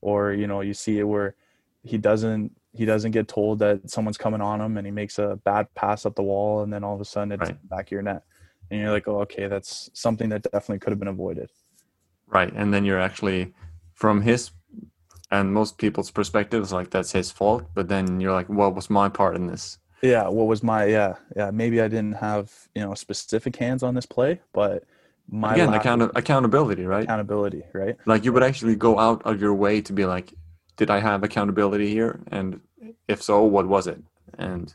or 0.00 0.32
you 0.32 0.46
know 0.46 0.60
you 0.60 0.74
see 0.74 0.98
it 0.98 1.04
where 1.04 1.34
he 1.82 1.98
doesn't 1.98 2.52
he 2.72 2.84
doesn't 2.84 3.10
get 3.10 3.26
told 3.26 3.58
that 3.58 3.90
someone's 3.90 4.18
coming 4.18 4.40
on 4.40 4.60
him 4.60 4.76
and 4.76 4.86
he 4.86 4.90
makes 4.92 5.18
a 5.18 5.40
bad 5.44 5.66
pass 5.74 6.06
up 6.06 6.14
the 6.14 6.22
wall 6.22 6.62
and 6.62 6.72
then 6.72 6.84
all 6.84 6.94
of 6.94 7.00
a 7.00 7.04
sudden 7.04 7.32
it's 7.32 7.50
Right. 7.50 7.68
back 7.68 7.86
of 7.88 7.92
your 7.92 8.02
net 8.02 8.22
and 8.70 8.78
you're 8.80 8.92
like 8.92 9.08
oh 9.08 9.20
okay 9.22 9.48
that's 9.48 9.90
something 9.92 10.28
that 10.28 10.42
definitely 10.42 10.78
could 10.78 10.90
have 10.90 10.98
been 11.00 11.08
avoided 11.08 11.50
Right. 12.28 12.52
And 12.54 12.72
then 12.72 12.84
you're 12.84 13.00
actually, 13.00 13.52
from 13.94 14.20
his 14.20 14.52
and 15.32 15.52
most 15.52 15.78
people's 15.78 16.12
perspectives, 16.12 16.72
like 16.72 16.90
that's 16.90 17.10
his 17.10 17.32
fault. 17.32 17.64
But 17.74 17.88
then 17.88 18.20
you're 18.20 18.32
like, 18.32 18.48
what 18.48 18.74
was 18.76 18.88
my 18.88 19.08
part 19.08 19.34
in 19.36 19.46
this? 19.48 19.78
yeah 20.02 20.26
what 20.28 20.46
was 20.46 20.62
my 20.62 20.86
yeah 20.86 21.14
yeah 21.36 21.50
maybe 21.50 21.78
i 21.78 21.86
didn't 21.86 22.14
have 22.14 22.50
you 22.74 22.80
know 22.80 22.94
specific 22.94 23.54
hands 23.56 23.82
on 23.82 23.94
this 23.94 24.06
play 24.06 24.40
but 24.54 24.84
my 25.30 25.54
Again, 25.54 25.72
account- 25.74 26.02
of 26.02 26.10
accountability, 26.14 26.84
right? 26.86 27.04
accountability 27.04 27.62
right 27.72 27.96
Like 28.06 28.24
you 28.24 28.32
would 28.32 28.42
actually 28.42 28.76
go 28.76 28.98
out 28.98 29.22
of 29.24 29.40
your 29.40 29.54
way 29.54 29.80
to 29.82 29.92
be 29.92 30.04
like, 30.04 30.34
did 30.76 30.90
I 30.90 30.98
have 31.00 31.22
accountability 31.22 31.88
here? 31.88 32.20
And 32.28 32.60
if 33.08 33.22
so, 33.22 33.42
what 33.44 33.66
was 33.68 33.86
it? 33.86 34.02
And 34.38 34.74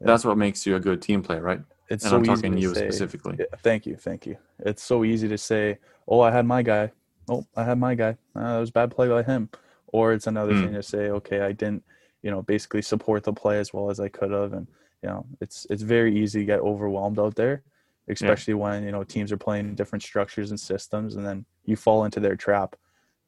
Yeah. 0.00 0.06
that's 0.08 0.24
what 0.24 0.38
makes 0.38 0.66
you 0.66 0.76
a 0.76 0.80
good 0.80 1.02
team 1.02 1.22
player, 1.22 1.42
right? 1.42 1.60
it's 1.88 2.04
And 2.04 2.10
so 2.10 2.16
I'm 2.16 2.22
easy 2.24 2.34
talking 2.34 2.52
to 2.54 2.60
you 2.60 2.74
say, 2.74 2.88
specifically. 2.88 3.36
Yeah, 3.38 3.46
thank 3.62 3.86
you, 3.86 3.96
thank 3.96 4.26
you. 4.26 4.36
It's 4.60 4.82
so 4.82 5.04
easy 5.04 5.28
to 5.28 5.38
say, 5.38 5.78
"Oh, 6.08 6.20
I 6.20 6.30
had 6.32 6.44
my 6.46 6.62
guy. 6.62 6.90
Oh, 7.28 7.46
I 7.54 7.62
had 7.64 7.78
my 7.78 7.94
guy. 7.94 8.16
Uh, 8.34 8.54
that 8.54 8.60
was 8.60 8.70
a 8.70 8.72
bad 8.72 8.90
play 8.90 9.08
by 9.08 9.22
him." 9.22 9.50
Or 9.86 10.12
it's 10.12 10.26
another 10.26 10.52
Mm. 10.54 10.62
thing 10.64 10.74
to 10.74 10.82
say, 10.82 11.10
"Okay, 11.10 11.40
I 11.40 11.52
didn't, 11.52 11.84
you 12.22 12.30
know, 12.32 12.42
basically 12.42 12.82
support 12.82 13.22
the 13.22 13.32
play 13.32 13.60
as 13.60 13.72
well 13.72 13.88
as 13.90 14.00
I 14.00 14.08
could 14.08 14.32
have." 14.32 14.52
And 14.52 14.66
you 15.02 15.08
know, 15.10 15.26
it's 15.40 15.66
it's 15.70 15.82
very 15.82 16.12
easy 16.18 16.40
to 16.40 16.44
get 16.46 16.60
overwhelmed 16.60 17.18
out 17.20 17.36
there, 17.36 17.62
especially 18.08 18.54
when 18.54 18.84
you 18.84 18.92
know 18.92 19.04
teams 19.04 19.32
are 19.32 19.36
playing 19.36 19.74
different 19.74 20.02
structures 20.02 20.50
and 20.50 20.60
systems, 20.60 21.16
and 21.16 21.26
then 21.26 21.44
you 21.64 21.76
fall 21.76 22.04
into 22.04 22.20
their 22.20 22.36
trap. 22.36 22.76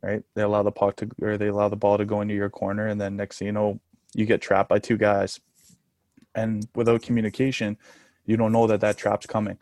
Right? 0.03 0.23
They 0.35 0.43
allow 0.43 0.63
the 0.63 0.71
puck 0.71 0.97
to, 0.97 1.09
or 1.21 1.37
they 1.37 1.49
allow 1.49 1.69
the 1.69 1.77
ball 1.77 1.99
to 1.99 2.05
go 2.05 2.21
into 2.21 2.35
your 2.35 2.51
corner, 2.51 2.87
and 2.87 3.01
then 3.01 3.17
next 3.17 3.39
thing 3.39 3.47
you 3.47 3.53
know, 3.53 3.81
you 4.15 4.27
get 4.27 4.41
trapped 4.41 4.69
by 4.69 4.79
two 4.79 4.97
guys. 4.97 5.41
And 6.35 6.69
without 6.75 7.03
communication, 7.03 7.77
you 8.25 8.37
don't 8.37 8.53
know 8.53 8.67
that 8.69 8.81
that 8.81 8.97
trap's 8.97 9.27
coming. 9.27 9.59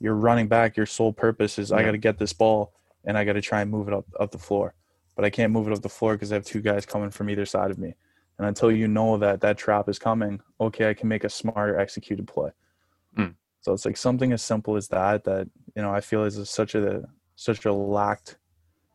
You're 0.00 0.14
running 0.14 0.48
back. 0.48 0.76
Your 0.76 0.86
sole 0.86 1.12
purpose 1.12 1.58
is 1.58 1.70
I 1.70 1.82
got 1.82 1.92
to 1.92 1.98
get 1.98 2.18
this 2.18 2.32
ball 2.32 2.72
and 3.04 3.18
I 3.18 3.24
got 3.24 3.34
to 3.34 3.42
try 3.42 3.60
and 3.60 3.70
move 3.70 3.88
it 3.88 3.94
up 3.94 4.06
up 4.18 4.30
the 4.30 4.38
floor. 4.38 4.74
But 5.16 5.24
I 5.24 5.30
can't 5.30 5.52
move 5.52 5.68
it 5.68 5.72
up 5.72 5.82
the 5.82 5.88
floor 5.88 6.14
because 6.14 6.32
I 6.32 6.36
have 6.36 6.44
two 6.44 6.60
guys 6.60 6.86
coming 6.86 7.10
from 7.10 7.30
either 7.30 7.46
side 7.46 7.70
of 7.70 7.78
me. 7.78 7.94
And 8.38 8.48
until 8.48 8.72
you 8.72 8.88
know 8.88 9.16
that 9.18 9.40
that 9.42 9.58
trap 9.58 9.88
is 9.88 9.98
coming, 9.98 10.40
okay, 10.60 10.90
I 10.90 10.94
can 10.94 11.08
make 11.08 11.24
a 11.24 11.28
smarter 11.28 11.78
executed 11.78 12.26
play. 12.26 12.50
So 13.64 13.72
it's 13.72 13.86
like 13.86 13.96
something 13.96 14.32
as 14.32 14.42
simple 14.42 14.76
as 14.76 14.88
that 14.88 15.24
that 15.24 15.48
you 15.74 15.80
know 15.80 15.90
I 15.90 16.02
feel 16.02 16.24
is 16.24 16.50
such 16.50 16.74
a 16.74 17.02
such 17.34 17.64
a 17.64 17.72
lacked 17.72 18.36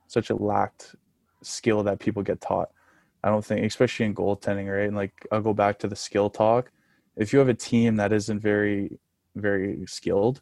such 0.07 0.29
a 0.29 0.35
lacked 0.35 0.95
skill 1.41 1.81
that 1.83 1.99
people 1.99 2.21
get 2.21 2.39
taught. 2.39 2.69
I 3.23 3.29
don't 3.29 3.43
think, 3.43 3.65
especially 3.65 4.05
in 4.05 4.13
goaltending, 4.13 4.71
right? 4.71 4.87
And 4.87 4.95
like 4.95 5.13
I'll 5.31 5.41
go 5.41 5.55
back 5.55 5.79
to 5.79 5.87
the 5.87 5.95
skill 5.95 6.29
talk. 6.29 6.71
If 7.17 7.33
you 7.33 7.39
have 7.39 7.49
a 7.49 7.53
team 7.53 7.95
that 7.95 8.13
isn't 8.13 8.39
very, 8.39 8.99
very 9.35 9.83
skilled, 9.87 10.39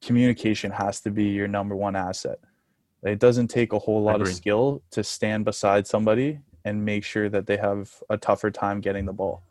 communication 0.00 0.70
has 0.70 1.00
to 1.00 1.10
be 1.10 1.24
your 1.24 1.48
number 1.48 1.74
one 1.74 1.96
asset. 1.96 2.38
It 3.02 3.18
doesn't 3.18 3.48
take 3.48 3.72
a 3.72 3.78
whole 3.80 4.04
lot 4.04 4.20
of 4.20 4.28
skill 4.28 4.82
to 4.92 5.02
stand 5.02 5.44
beside 5.44 5.88
somebody 5.88 6.38
and 6.64 6.84
make 6.84 7.02
sure 7.02 7.28
that 7.28 7.46
they 7.46 7.56
have 7.56 7.90
a 8.08 8.16
tougher 8.16 8.52
time 8.52 8.80
getting 8.80 9.04
the 9.04 9.12
ball. 9.12 9.42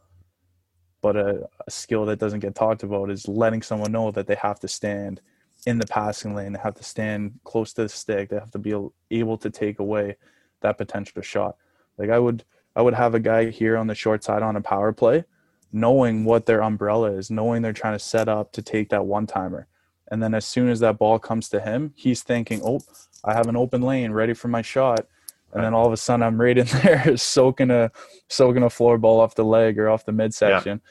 But 1.01 1.15
a, 1.15 1.49
a 1.67 1.71
skill 1.71 2.05
that 2.05 2.19
doesn't 2.19 2.39
get 2.39 2.55
talked 2.55 2.83
about 2.83 3.09
is 3.09 3.27
letting 3.27 3.61
someone 3.61 3.91
know 3.91 4.11
that 4.11 4.27
they 4.27 4.35
have 4.35 4.59
to 4.59 4.67
stand 4.67 5.21
in 5.65 5.77
the 5.77 5.85
passing 5.87 6.33
lane, 6.33 6.53
they 6.53 6.59
have 6.59 6.75
to 6.75 6.83
stand 6.83 7.39
close 7.43 7.73
to 7.73 7.83
the 7.83 7.89
stick, 7.89 8.29
they 8.29 8.37
have 8.37 8.51
to 8.51 8.59
be 8.59 8.73
able 9.11 9.37
to 9.37 9.49
take 9.49 9.79
away 9.79 10.15
that 10.61 10.77
potential 10.77 11.21
shot. 11.21 11.55
Like 11.97 12.09
I 12.09 12.19
would 12.19 12.43
I 12.75 12.81
would 12.81 12.93
have 12.93 13.13
a 13.15 13.19
guy 13.19 13.49
here 13.49 13.77
on 13.77 13.87
the 13.87 13.95
short 13.95 14.23
side 14.23 14.41
on 14.41 14.55
a 14.55 14.61
power 14.61 14.93
play, 14.93 15.25
knowing 15.73 16.23
what 16.23 16.45
their 16.45 16.63
umbrella 16.63 17.11
is, 17.11 17.29
knowing 17.29 17.61
they're 17.61 17.73
trying 17.73 17.95
to 17.95 17.99
set 17.99 18.29
up 18.29 18.53
to 18.53 18.61
take 18.61 18.89
that 18.89 19.05
one 19.05 19.27
timer. 19.27 19.67
And 20.09 20.23
then 20.23 20.33
as 20.33 20.45
soon 20.45 20.69
as 20.69 20.79
that 20.79 20.97
ball 20.97 21.19
comes 21.19 21.49
to 21.49 21.59
him, 21.59 21.93
he's 21.95 22.23
thinking, 22.23 22.61
"Oh, 22.63 22.81
I 23.23 23.33
have 23.33 23.47
an 23.47 23.55
open 23.55 23.81
lane 23.81 24.11
ready 24.11 24.33
for 24.33 24.47
my 24.47 24.61
shot." 24.61 25.05
And 25.53 25.63
then 25.63 25.73
all 25.73 25.85
of 25.85 25.93
a 25.93 25.97
sudden, 25.97 26.23
I'm 26.23 26.39
right 26.39 26.57
in 26.57 26.65
there 26.83 27.17
soaking 27.17 27.71
a 27.71 27.91
soaking 28.29 28.63
a 28.63 28.69
floor 28.69 28.97
ball 28.97 29.19
off 29.19 29.35
the 29.35 29.43
leg 29.45 29.77
or 29.79 29.89
off 29.89 30.05
the 30.05 30.11
midsection, 30.11 30.81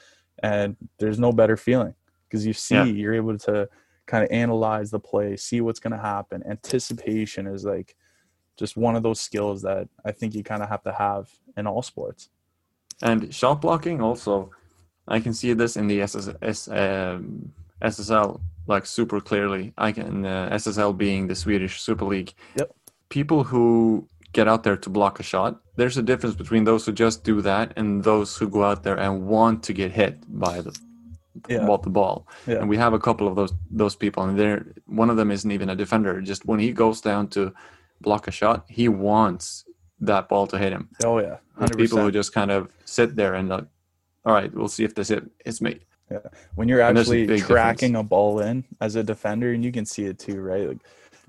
and 0.43 0.75
there's 0.99 1.19
no 1.19 1.31
better 1.31 1.57
feeling 1.57 1.95
because 2.27 2.45
you 2.45 2.53
see 2.53 2.75
Yeah. 2.75 2.83
you're 2.85 3.13
able 3.13 3.37
to 3.39 3.67
kind 4.07 4.23
of 4.23 4.31
analyze 4.31 4.91
the 4.91 4.99
play, 4.99 5.35
see 5.37 5.61
what's 5.61 5.79
going 5.79 5.93
to 5.93 5.99
happen. 5.99 6.43
Anticipation 6.47 7.47
is 7.47 7.63
like 7.65 7.95
just 8.57 8.75
one 8.77 8.95
of 8.95 9.03
those 9.03 9.19
skills 9.21 9.61
that 9.61 9.87
I 10.05 10.11
think 10.11 10.35
you 10.35 10.43
kind 10.43 10.61
of 10.63 10.69
have 10.69 10.83
to 10.83 10.91
have 10.91 11.29
in 11.57 11.67
all 11.67 11.81
sports. 11.81 12.29
And 13.01 13.33
shot 13.33 13.61
blocking 13.61 14.01
also, 14.01 14.51
I 15.07 15.19
can 15.19 15.33
see 15.33 15.53
this 15.53 15.75
in 15.75 15.87
the 15.87 16.01
SS, 16.01 16.29
S, 16.41 16.67
um, 16.67 17.51
SSL 17.81 18.39
like 18.67 18.85
super 18.85 19.19
clearly. 19.19 19.73
I 19.77 19.91
can 19.91 20.25
uh, 20.25 20.49
SSL 20.53 20.95
being 20.97 21.27
the 21.27 21.35
Swedish 21.35 21.81
Super 21.81 22.05
League. 22.05 22.33
Yep. 22.55 22.71
People 23.09 23.43
who 23.43 24.07
get 24.33 24.47
out 24.47 24.63
there 24.63 24.77
to 24.77 24.89
block 24.89 25.19
a 25.19 25.23
shot. 25.23 25.61
There's 25.75 25.97
a 25.97 26.01
difference 26.01 26.35
between 26.35 26.63
those 26.63 26.85
who 26.85 26.91
just 26.91 27.23
do 27.23 27.41
that 27.41 27.73
and 27.75 28.03
those 28.03 28.37
who 28.37 28.49
go 28.49 28.63
out 28.63 28.83
there 28.83 28.97
and 28.97 29.27
want 29.27 29.63
to 29.63 29.73
get 29.73 29.91
hit 29.91 30.23
by 30.27 30.61
the 30.61 30.77
Yeah. 31.49 31.65
ball 31.65 31.77
the 31.77 31.89
ball. 31.89 32.27
Yeah. 32.47 32.55
And 32.59 32.69
we 32.69 32.77
have 32.77 32.93
a 32.93 32.99
couple 32.99 33.27
of 33.27 33.35
those 33.35 33.53
those 33.69 33.95
people, 33.95 34.23
and 34.23 34.37
they're 34.37 34.65
one 34.85 35.09
of 35.09 35.17
them 35.17 35.31
isn't 35.31 35.51
even 35.51 35.69
a 35.69 35.75
defender. 35.75 36.21
Just 36.21 36.45
when 36.45 36.59
he 36.59 36.71
goes 36.71 37.01
down 37.01 37.27
to 37.29 37.53
block 38.01 38.27
a 38.27 38.31
shot, 38.31 38.65
he 38.67 38.87
wants 38.89 39.63
that 39.99 40.27
ball 40.29 40.47
to 40.47 40.57
hit 40.57 40.71
him. 40.73 40.89
Oh 41.05 41.19
yeah, 41.19 41.37
people 41.77 41.99
who 41.99 42.11
just 42.11 42.33
kind 42.33 42.51
of 42.51 42.69
sit 42.85 43.15
there 43.15 43.33
and 43.35 43.49
like, 43.49 43.65
all 44.25 44.33
right, 44.33 44.53
we'll 44.53 44.67
see 44.67 44.83
if 44.83 44.93
this 44.95 45.07
hit 45.09 45.23
hits 45.45 45.61
me. 45.61 45.79
Yeah, 46.09 46.19
when 46.55 46.67
you're 46.67 46.81
actually 46.81 47.39
tracking 47.39 47.95
a 47.95 48.03
ball 48.03 48.39
in 48.41 48.65
as 48.81 48.95
a 48.95 49.03
defender, 49.03 49.53
and 49.53 49.63
you 49.63 49.71
can 49.71 49.85
see 49.85 50.05
it 50.05 50.19
too, 50.19 50.41
right? 50.41 50.67
Like 50.67 50.79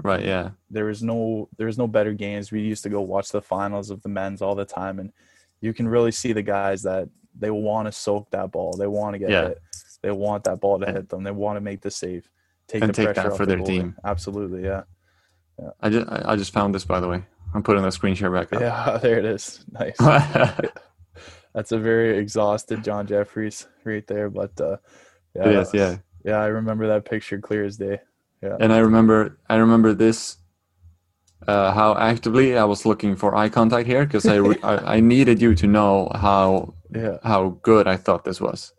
Right? 0.03 0.25
Yeah. 0.25 0.51
There 0.71 0.89
is 0.89 1.03
no 1.03 1.49
there 1.59 1.69
is 1.69 1.79
no 1.79 1.87
better 1.87 2.13
games. 2.13 2.51
We 2.53 2.61
used 2.61 2.83
to 2.85 2.89
go 2.89 3.01
watch 3.01 3.31
the 3.31 3.43
finals 3.43 3.91
of 3.91 4.03
the 4.03 4.09
men's 4.09 4.43
all 4.43 4.55
the 4.55 4.65
time, 4.65 4.99
and 4.99 5.13
you 5.61 5.73
can 5.73 5.87
really 5.89 6.13
see 6.13 6.33
the 6.33 6.43
guys 6.43 6.83
that 6.83 7.09
they 7.39 7.51
want 7.51 7.87
to 7.87 7.93
soak 7.93 8.31
that 8.31 8.51
ball. 8.53 8.77
They 8.77 8.87
want 8.87 9.15
to 9.15 9.19
get 9.19 9.31
Yeah. 9.31 9.49
hit. 9.49 9.63
They 10.03 10.11
want 10.11 10.45
that 10.45 10.61
ball 10.61 10.81
to 10.81 10.87
hit 10.91 11.09
them. 11.09 11.23
They 11.23 11.31
want 11.31 11.57
to 11.57 11.61
make 11.61 11.81
the 11.81 11.91
save. 11.91 12.29
Take 12.67 12.83
And 12.83 12.89
the 12.91 12.93
take 13.07 13.15
that 13.15 13.37
for 13.37 13.47
their 13.47 13.59
team. 13.59 13.97
Absolutely, 14.05 14.65
yeah. 14.65 14.83
I 15.81 15.91
just 15.91 16.09
I 16.09 16.23
I 16.33 16.37
just 16.37 16.53
found 16.53 16.75
this 16.75 16.85
by 16.85 16.99
the 17.01 17.09
way. 17.09 17.25
I'm 17.55 17.63
putting 17.63 17.83
the 17.83 17.93
screen 17.93 18.15
share 18.15 18.31
back 18.31 18.53
up. 18.53 18.61
Yeah, 18.61 18.99
there 19.03 19.19
it 19.19 19.25
is. 19.25 19.65
Nice. 19.71 19.97
That's 21.55 21.71
a 21.73 21.79
very 21.79 22.17
exhausted 22.19 22.83
John 22.83 23.07
Jeffries 23.07 23.67
right 23.85 24.07
there, 24.07 24.31
but 24.31 24.59
uh 24.61 24.79
yeah, 25.35 25.51
Yes, 25.51 25.71
yeah. 25.75 25.97
Yeah, 26.25 26.39
I 26.39 26.47
remember 26.47 26.87
that 26.89 27.05
picture 27.05 27.39
clear 27.41 27.65
as 27.65 27.77
day. 27.77 28.01
And 28.43 28.73
I 28.73 28.79
remember 28.79 29.39
I 29.49 29.57
remember 29.57 29.95
this 29.95 30.37
uh, 31.49 31.73
how 31.73 31.97
actively 31.97 32.57
I 32.57 32.65
was 32.65 32.87
looking 32.87 33.17
for 33.17 33.35
eye 33.35 33.49
contact 33.49 33.87
here 33.87 34.05
because 34.05 34.29
I, 34.29 34.37
re- 34.37 34.59
I 34.63 34.97
I 34.97 35.01
needed 35.01 35.41
you 35.43 35.55
to 35.55 35.67
know 35.67 36.11
how 36.15 36.75
Yeah. 36.95 37.19
how 37.23 37.59
good 37.63 37.87
I 37.87 37.97
thought 37.97 38.25
this 38.25 38.41
was. 38.41 38.73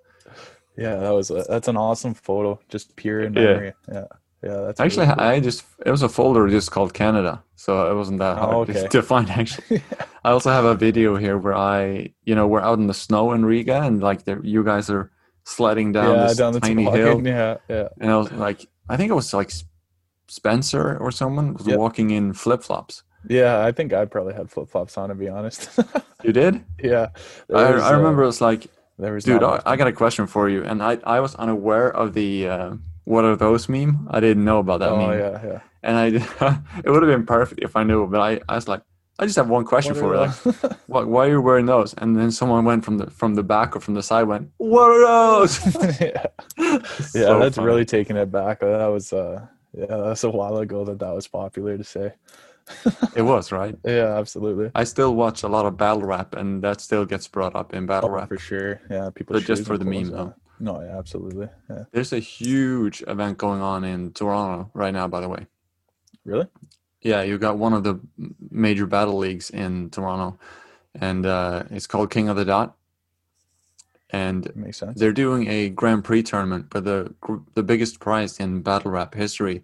Yeah, 0.77 0.95
that 0.95 1.11
was 1.13 1.29
a, 1.31 1.45
that's 1.49 1.67
an 1.67 1.77
awesome 1.77 2.13
photo, 2.13 2.59
just 2.69 2.95
pure 2.95 3.21
in 3.21 3.33
Yeah. 3.33 3.41
memory. 3.41 3.73
Yeah, 3.91 4.07
yeah, 4.43 4.57
that's 4.65 4.79
really 4.79 4.85
Actually, 4.85 5.07
cool. 5.07 5.21
I 5.23 5.39
just 5.39 5.63
it 5.85 5.91
was 5.91 6.01
a 6.03 6.09
folder 6.09 6.49
just 6.49 6.71
called 6.71 6.93
Canada, 6.93 7.43
so 7.55 7.91
it 7.91 7.95
wasn't 7.95 8.19
that 8.19 8.37
Oh, 8.37 8.45
hard 8.45 8.69
okay. 8.69 8.87
to 8.91 9.01
find. 9.01 9.29
Actually, 9.29 9.81
I 10.23 10.31
also 10.31 10.49
have 10.49 10.65
a 10.65 10.75
video 10.75 11.15
here 11.15 11.37
where 11.37 11.53
I, 11.55 12.13
you 12.23 12.35
know, 12.35 12.47
we're 12.47 12.61
out 12.61 12.79
in 12.79 12.87
the 12.87 12.93
snow 12.93 13.33
in 13.33 13.45
Riga, 13.45 13.81
and 13.81 14.01
like 14.01 14.23
there, 14.25 14.41
you 14.43 14.63
guys 14.63 14.89
are 14.89 15.11
sledding 15.45 15.91
down 15.91 16.17
yeah, 16.17 16.27
this 16.27 16.37
down 16.37 16.53
the 16.53 16.59
tiny 16.59 16.85
hill, 16.85 17.21
Yeah, 17.25 17.57
yeah, 17.69 17.89
and 17.99 18.11
I 18.11 18.17
was 18.17 18.31
like, 18.31 18.65
I 18.89 18.97
think 18.97 19.09
it 19.11 19.15
was 19.15 19.33
like 19.33 19.51
Spencer 20.27 20.97
or 20.97 21.11
someone 21.11 21.53
was 21.53 21.67
Yep. 21.67 21.77
walking 21.79 22.11
in 22.11 22.33
flip 22.33 22.63
flops. 22.63 23.03
yeah. 23.27 23.63
I 23.65 23.71
think 23.71 23.93
I 23.93 24.05
probably 24.05 24.33
had 24.33 24.49
flip 24.49 24.67
flops 24.69 24.97
on 24.97 25.09
to 25.09 25.15
be 25.15 25.29
honest. 25.29 25.69
You 26.23 26.31
did? 26.31 26.63
yeah, 26.81 27.09
I, 27.53 27.71
was, 27.71 27.83
I 27.83 27.93
uh, 27.93 27.97
remember 27.97 28.23
it 28.23 28.27
was 28.27 28.39
like, 28.39 28.67
there 28.97 29.11
was 29.11 29.25
dude, 29.25 29.43
I, 29.43 29.61
I 29.65 29.75
got 29.75 29.87
a 29.87 29.91
question 29.91 30.25
for 30.25 30.47
you, 30.47 30.63
and 30.63 30.81
I 30.81 30.97
I 31.03 31.19
was 31.19 31.35
unaware 31.35 31.89
of 31.91 32.13
the 32.13 32.47
uh, 32.47 32.69
what 33.03 33.25
are 33.25 33.35
those 33.35 33.67
meme. 33.67 34.07
I 34.09 34.21
didn't 34.21 34.45
know 34.45 34.59
about 34.59 34.79
that 34.79 34.91
meme. 34.91 35.01
oh 35.01 35.07
meme. 35.09 35.19
yeah, 35.19 35.45
yeah. 35.45 35.59
and 35.83 35.97
I 35.97 36.05
it 36.85 36.89
would 36.89 37.03
have 37.03 37.11
been 37.11 37.25
perfect 37.25 37.59
if 37.61 37.75
I 37.75 37.83
knew, 37.83 38.07
but 38.07 38.21
I, 38.21 38.39
I 38.47 38.55
was 38.55 38.69
like, 38.69 38.83
I 39.23 39.25
just 39.25 39.37
have 39.37 39.49
one 39.49 39.63
question 39.65 39.95
for 39.95 40.13
you. 40.13 40.19
Like, 40.19 40.35
why, 40.87 41.03
why 41.03 41.25
are 41.27 41.29
you 41.29 41.41
wearing 41.41 41.65
those? 41.65 41.93
And 41.95 42.15
then 42.15 42.29
someone 42.31 42.65
went 42.65 42.83
from 42.83 42.97
the 42.97 43.09
from 43.09 43.35
the 43.35 43.43
back 43.43 43.75
or 43.75 43.79
from 43.79 43.93
the 43.93 44.03
side 44.03 44.23
went, 44.23 44.49
what 44.57 44.89
are 44.91 45.01
those? 45.39 45.53
yeah, 46.01 46.25
yeah. 46.57 46.79
So 47.29 47.39
that's 47.39 47.55
funny. 47.55 47.65
really 47.67 47.85
taking 47.85 48.17
it 48.17 48.31
back. 48.31 48.61
Uh, 48.61 48.77
That 48.77 48.87
was 48.87 49.13
uh, 49.13 49.45
yeah, 49.73 49.85
that 49.87 49.97
was 49.97 50.23
a 50.23 50.29
while 50.29 50.57
ago 50.57 50.83
that 50.85 50.99
that 50.99 51.13
was 51.15 51.27
popular 51.27 51.77
to 51.77 51.83
say. 51.83 52.13
it 53.15 53.21
was 53.23 53.51
right. 53.51 53.75
Yeah, 53.85 54.17
absolutely. 54.17 54.71
I 54.75 54.83
still 54.85 55.15
watch 55.15 55.43
a 55.43 55.47
lot 55.47 55.65
of 55.65 55.75
battle 55.77 56.03
rap, 56.03 56.35
and 56.35 56.61
that 56.63 56.79
still 56.81 57.05
gets 57.05 57.27
brought 57.27 57.55
up 57.55 57.73
in 57.73 57.85
battle 57.85 58.09
Oh, 58.09 58.13
rap. 58.13 58.27
for 58.29 58.37
sure. 58.37 58.81
Yeah, 58.89 59.09
people. 59.15 59.33
But 59.35 59.43
just 59.43 59.65
for 59.65 59.77
the 59.77 59.85
meme, 59.85 60.09
though. 60.11 60.33
No, 60.59 60.81
yeah, 60.81 60.97
absolutely. 60.97 61.49
Yeah. 61.69 61.83
There's 61.91 62.13
a 62.13 62.19
huge 62.19 63.03
event 63.07 63.37
going 63.37 63.61
on 63.61 63.83
in 63.83 64.11
Toronto 64.13 64.69
right 64.73 64.93
now, 64.93 65.07
by 65.09 65.19
the 65.21 65.27
way. 65.27 65.47
Really? 66.25 66.47
Yeah, 67.03 67.21
you 67.21 67.37
got 67.37 67.57
one 67.57 67.73
of 67.73 67.83
the 67.83 67.99
major 68.49 68.85
battle 68.87 69.17
leagues 69.17 69.49
in 69.49 69.89
Toronto, 69.89 70.39
and 70.99 71.25
uh, 71.25 71.63
it's 71.69 71.85
called 71.87 72.09
King 72.11 72.29
of 72.29 72.35
the 72.37 72.45
Dot. 72.45 72.75
And 74.09 74.49
Makes 74.55 74.77
sense. 74.77 74.99
they're 74.99 75.11
doing 75.11 75.47
a 75.47 75.69
Grand 75.69 76.03
Prix 76.03 76.23
tournament, 76.23 76.67
but 76.69 76.83
the 76.85 77.13
the 77.55 77.63
biggest 77.63 77.99
prize 77.99 78.39
in 78.39 78.61
battle 78.61 78.91
rap 78.91 79.15
history, 79.15 79.63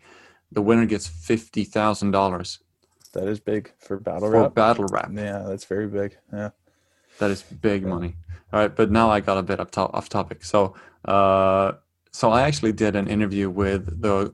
the 0.51 0.61
winner 0.61 0.85
gets 0.85 1.07
fifty 1.07 1.63
thousand 1.63 2.11
dollars 2.11 2.59
That 3.13 3.27
is 3.27 3.39
big 3.39 3.71
for 3.77 3.99
battle 3.99 4.31
for 4.31 4.41
rap. 4.43 4.55
battle 4.55 4.85
rap. 4.85 5.11
Yeah, 5.13 5.43
that's 5.47 5.65
very 5.65 5.87
big. 5.87 6.17
Yeah. 6.33 6.49
That 7.19 7.29
is 7.31 7.43
big 7.43 7.85
money. 7.85 8.15
All 8.51 8.59
right, 8.59 8.75
but 8.75 8.89
now 8.91 9.11
I 9.11 9.19
got 9.19 9.37
a 9.37 9.43
bit 9.43 9.59
up 9.59 9.69
to- 9.71 9.81
off 9.81 10.09
topic. 10.09 10.43
So, 10.43 10.73
uh, 11.05 11.73
so 12.11 12.31
I 12.31 12.41
actually 12.41 12.71
did 12.71 12.95
an 12.95 13.07
interview 13.07 13.49
with 13.51 14.01
the 14.01 14.33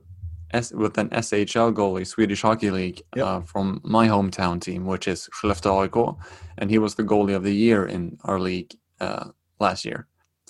S- 0.56 0.72
with 0.72 0.98
an 0.98 1.08
SHL 1.10 1.72
goalie, 1.72 2.06
Swedish 2.06 2.42
Hockey 2.42 2.70
League, 2.70 3.00
Yep. 3.16 3.26
uh, 3.26 3.40
from 3.52 3.80
my 3.84 4.08
hometown 4.08 4.60
team, 4.60 4.86
which 4.86 5.06
is 5.08 5.28
Skellefteå 5.36 5.74
AIK, 5.84 6.16
and 6.58 6.70
he 6.70 6.78
was 6.78 6.94
the 6.94 7.04
goalie 7.04 7.36
of 7.36 7.42
the 7.44 7.54
year 7.54 7.84
in 7.86 8.18
our 8.24 8.40
league 8.40 8.72
uh, 9.00 9.26
last 9.60 9.84
year. 9.84 10.06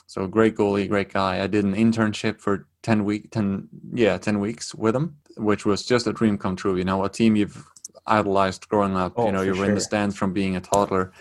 So 0.07 0.27
great 0.27 0.55
goalie, 0.57 0.89
great 0.89 1.13
guy. 1.13 1.43
I 1.43 1.47
did 1.49 1.65
an 1.65 1.75
internship 1.75 2.41
for 2.41 2.67
ten 2.83 3.05
week, 3.05 3.31
ten 3.33 3.69
yeah, 3.93 4.17
ten 4.19 4.39
weeks 4.41 4.75
with 4.75 4.95
him, 4.95 5.17
which 5.37 5.67
was 5.67 5.85
just 5.85 6.07
a 6.07 6.13
dream 6.13 6.39
come 6.39 6.55
true. 6.57 6.77
You 6.77 6.85
know, 6.85 7.05
a 7.05 7.09
team 7.09 7.35
you've 7.37 7.65
idolized 8.07 8.69
growing 8.69 8.97
up. 8.97 9.15
Oh, 9.17 9.27
you 9.27 9.33
know, 9.33 9.43
you 9.43 9.55
were 9.57 9.65
in 9.65 9.75
the 9.75 9.81
stands 9.81 10.15
from 10.17 10.33
being 10.33 10.55
a 10.57 10.61
toddler. 10.61 11.13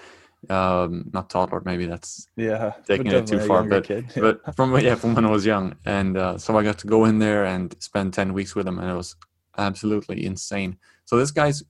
Um, 0.49 1.09
not 1.13 1.29
toddler, 1.29 1.61
maybe 1.65 1.85
that's 1.85 2.27
Yeah. 2.35 2.73
Taking 2.87 3.07
it 3.07 3.27
too 3.27 3.39
far, 3.39 3.63
but- 3.63 3.85
kid. 3.85 4.05
but 4.15 4.41
from 4.55 4.77
yeah 4.79 4.95
from 4.95 5.15
when 5.15 5.25
I 5.25 5.29
was 5.31 5.45
young, 5.45 5.75
and 5.85 6.17
uh, 6.17 6.37
so 6.37 6.57
I 6.57 6.63
got 6.63 6.77
to 6.79 6.87
go 6.87 7.05
in 7.05 7.19
there 7.19 7.45
and 7.45 7.75
spend 7.79 8.13
ten 8.13 8.33
weeks 8.33 8.55
with 8.55 8.67
him, 8.67 8.79
and 8.79 8.89
it 8.89 8.95
was 8.95 9.15
absolutely 9.57 10.25
insane. 10.25 10.77
So 11.05 11.17
this 11.17 11.31
guy's 11.31 11.63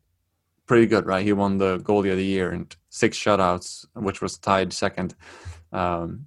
pretty 0.66 0.88
good, 0.88 1.06
right? 1.06 1.24
He 1.24 1.34
won 1.34 1.58
the 1.60 1.78
goalie 1.80 2.12
of 2.12 2.18
the 2.18 2.26
year 2.26 2.50
and 2.52 2.76
six 2.90 3.18
shutouts, 3.18 3.86
which 3.94 4.22
was 4.22 4.38
tied 4.38 4.74
second, 4.74 5.14
um, 5.72 6.26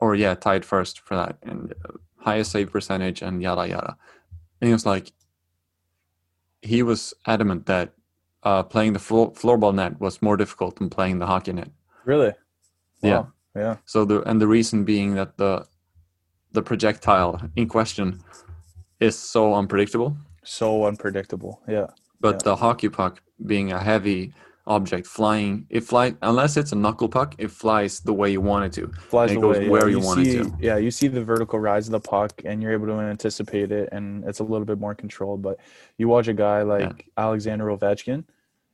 or 0.00 0.14
yeah, 0.14 0.34
tied 0.34 0.64
first 0.64 1.00
for 1.00 1.16
that, 1.16 1.38
and 1.42 1.72
uh, 1.84 1.92
highest 2.18 2.52
save 2.52 2.70
percentage 2.70 3.22
and 3.22 3.42
yada 3.42 3.66
yada. 3.68 3.96
And 4.60 4.68
he 4.68 4.72
was 4.74 4.84
like, 4.84 5.12
he 6.62 6.82
was 6.82 7.14
adamant 7.26 7.64
that 7.66 7.94
uh, 8.42 8.62
playing 8.62 8.92
the 8.94 8.98
floor, 8.98 9.32
floorball 9.32 9.74
net 9.74 10.00
was 10.00 10.22
more 10.22 10.36
difficult 10.36 10.76
than 10.76 10.88
playing 10.90 11.18
the 11.18 11.26
hockey 11.26 11.52
net. 11.52 11.70
really? 12.04 12.32
Yeah. 13.02 13.24
Yeah. 13.56 13.76
So 13.84 14.04
the 14.04 14.22
and 14.28 14.40
the 14.40 14.46
reason 14.46 14.84
being 14.84 15.14
that 15.14 15.36
the 15.36 15.66
the 16.52 16.62
projectile 16.62 17.40
in 17.56 17.68
question 17.68 18.20
is 19.00 19.18
so 19.18 19.54
unpredictable, 19.54 20.16
So 20.44 20.84
unpredictable. 20.86 21.60
Yeah. 21.68 21.86
but 22.20 22.34
Yeah. 22.34 22.42
the 22.44 22.56
hockey 22.56 22.88
puck 22.88 23.22
being 23.46 23.72
a 23.72 23.78
heavy 23.78 24.32
object 24.70 25.04
flying, 25.04 25.66
it 25.68 25.80
fly 25.80 26.14
unless 26.22 26.56
it's 26.56 26.70
a 26.70 26.76
knuckle 26.76 27.08
puck, 27.08 27.34
it 27.38 27.50
flies 27.50 27.98
the 27.98 28.14
way 28.14 28.30
you 28.30 28.40
want 28.40 28.64
it 28.64 28.72
to. 28.80 28.86
Flies 29.08 29.32
it 29.32 29.36
away. 29.38 29.54
goes 29.54 29.64
yeah. 29.64 29.70
where 29.70 29.88
you 29.88 29.98
want 29.98 30.20
it 30.20 30.24
see, 30.24 30.38
to. 30.38 30.52
Yeah, 30.60 30.76
you 30.76 30.92
see 30.92 31.08
the 31.08 31.24
vertical 31.24 31.58
rise 31.58 31.88
of 31.88 31.92
the 31.92 32.00
puck 32.00 32.40
and 32.44 32.62
you're 32.62 32.72
able 32.72 32.86
to 32.86 32.92
anticipate 33.00 33.72
it 33.72 33.88
and 33.90 34.24
it's 34.24 34.38
a 34.38 34.44
little 34.44 34.64
bit 34.64 34.78
more 34.78 34.94
controlled. 34.94 35.42
But 35.42 35.58
you 35.98 36.06
watch 36.06 36.28
a 36.28 36.32
guy 36.32 36.62
like 36.62 37.10
Alexander 37.16 37.66
Ovechkin. 37.66 38.24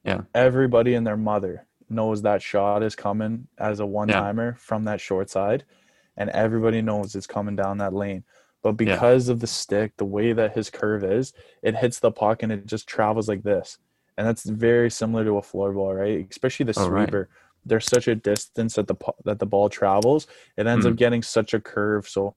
Yeah. 0.04 0.20
Everybody 0.34 0.94
and 0.94 1.06
their 1.06 1.16
mother 1.16 1.66
knows 1.88 2.20
that 2.22 2.42
shot 2.42 2.82
is 2.82 2.94
coming 2.94 3.48
as 3.56 3.80
a 3.80 3.86
one 3.86 4.08
timer 4.08 4.54
from 4.58 4.84
that 4.84 5.00
short 5.00 5.30
side. 5.30 5.64
And 6.18 6.28
everybody 6.30 6.82
knows 6.82 7.14
it's 7.14 7.26
coming 7.26 7.56
down 7.56 7.78
that 7.78 7.94
lane. 7.94 8.22
But 8.62 8.70
Yeah. 8.78 8.94
because 8.94 9.28
of 9.30 9.40
the 9.40 9.46
stick, 9.46 9.96
the 9.96 10.04
way 10.04 10.34
that 10.34 10.54
his 10.54 10.68
curve 10.68 11.04
is, 11.04 11.32
it 11.62 11.74
hits 11.76 12.00
the 12.00 12.10
puck 12.10 12.42
and 12.42 12.52
it 12.52 12.66
just 12.66 12.86
travels 12.86 13.28
like 13.28 13.44
this. 13.44 13.78
And 14.16 14.26
that's 14.26 14.44
very 14.44 14.90
similar 14.90 15.24
to 15.24 15.38
a 15.38 15.42
floorball, 15.42 15.96
right? 15.96 16.26
Especially 16.30 16.64
the 16.64 16.74
Oh, 16.78 16.88
right. 16.88 17.06
sweeper. 17.08 17.28
There's 17.64 17.86
such 17.86 18.08
a 18.08 18.14
distance 18.14 18.74
that 18.76 18.86
the 18.86 18.96
that 19.24 19.38
the 19.40 19.46
ball 19.46 19.68
travels. 19.68 20.26
It 20.56 20.66
ends 20.66 20.86
Mm. 20.86 20.90
up 20.92 20.96
getting 20.96 21.22
such 21.22 21.52
a 21.52 21.60
curve. 21.60 22.08
So 22.08 22.34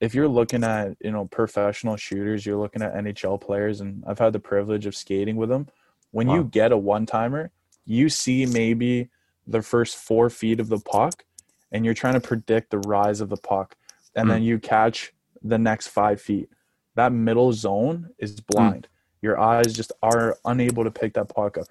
if 0.00 0.14
you're 0.14 0.28
looking 0.28 0.62
at 0.62 0.96
you 1.00 1.10
know 1.10 1.26
professional 1.26 1.96
shooters, 1.96 2.44
you're 2.44 2.58
looking 2.58 2.82
at 2.82 2.94
NHL 2.94 3.38
players, 3.40 3.80
and 3.80 4.04
I've 4.06 4.18
had 4.18 4.32
the 4.32 4.38
privilege 4.38 4.86
of 4.86 4.94
skating 4.94 5.36
with 5.36 5.48
them. 5.48 5.68
When 6.12 6.28
you 6.28 6.44
get 6.44 6.70
a 6.72 6.76
one 6.76 7.06
timer, 7.06 7.50
you 7.84 8.08
see 8.08 8.46
maybe 8.46 9.08
the 9.46 9.62
first 9.62 9.96
four 9.96 10.28
feet 10.30 10.60
of 10.60 10.68
the 10.68 10.78
puck, 10.78 11.24
and 11.72 11.84
you're 11.84 11.94
trying 11.94 12.14
to 12.14 12.20
predict 12.20 12.70
the 12.70 12.78
rise 12.78 13.20
of 13.20 13.28
the 13.30 13.36
puck, 13.36 13.76
and 14.14 14.26
Mm. 14.26 14.30
then 14.32 14.42
you 14.42 14.58
catch 14.58 15.14
the 15.42 15.58
next 15.58 15.88
five 15.88 16.20
feet. 16.20 16.50
That 16.94 17.12
middle 17.12 17.52
zone 17.52 18.10
is 18.18 18.40
blind. 18.40 18.88
Your 19.26 19.40
eyes 19.40 19.74
just 19.74 19.90
are 20.04 20.38
unable 20.44 20.84
to 20.84 20.90
pick 20.92 21.14
that 21.14 21.28
puck 21.28 21.58
up. 21.58 21.64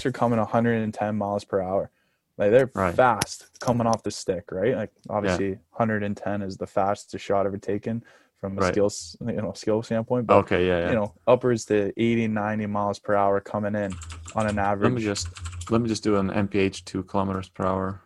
They're 0.00 0.12
coming 0.12 0.38
110 0.38 1.18
miles 1.18 1.42
per 1.42 1.60
hour. 1.60 1.90
Like 2.38 2.52
they're 2.52 2.70
Right. 2.72 2.94
fast 2.94 3.48
coming 3.58 3.88
off 3.88 4.04
the 4.04 4.12
stick, 4.12 4.52
right? 4.52 4.76
Like 4.76 4.92
obviously 5.08 5.58
110 5.72 6.40
is 6.42 6.56
the 6.56 6.68
fastest 6.68 7.24
shot 7.24 7.46
ever 7.46 7.58
taken 7.58 8.04
from 8.40 8.56
a 8.56 8.60
Right. 8.60 8.72
skills, 8.72 9.16
you 9.26 9.32
know, 9.42 9.52
skill 9.54 9.82
standpoint. 9.82 10.28
But 10.28 10.36
Okay, 10.44 10.68
yeah, 10.68 10.82
yeah. 10.82 10.88
you 10.90 10.94
know, 10.94 11.12
upwards 11.26 11.64
to 11.64 11.92
80, 12.00 12.28
90 12.28 12.66
miles 12.66 13.00
per 13.00 13.16
hour 13.16 13.40
coming 13.40 13.74
in 13.74 13.92
on 14.36 14.46
an 14.46 14.60
average. 14.60 14.84
let 14.92 14.92
me 14.92 15.02
just 15.02 15.26
let 15.68 15.80
me 15.80 15.88
just 15.88 16.04
do 16.04 16.16
an 16.16 16.30
MPH 16.30 16.84
two 16.84 17.02
kilometers 17.02 17.48
per 17.48 17.66
hour. 17.66 18.02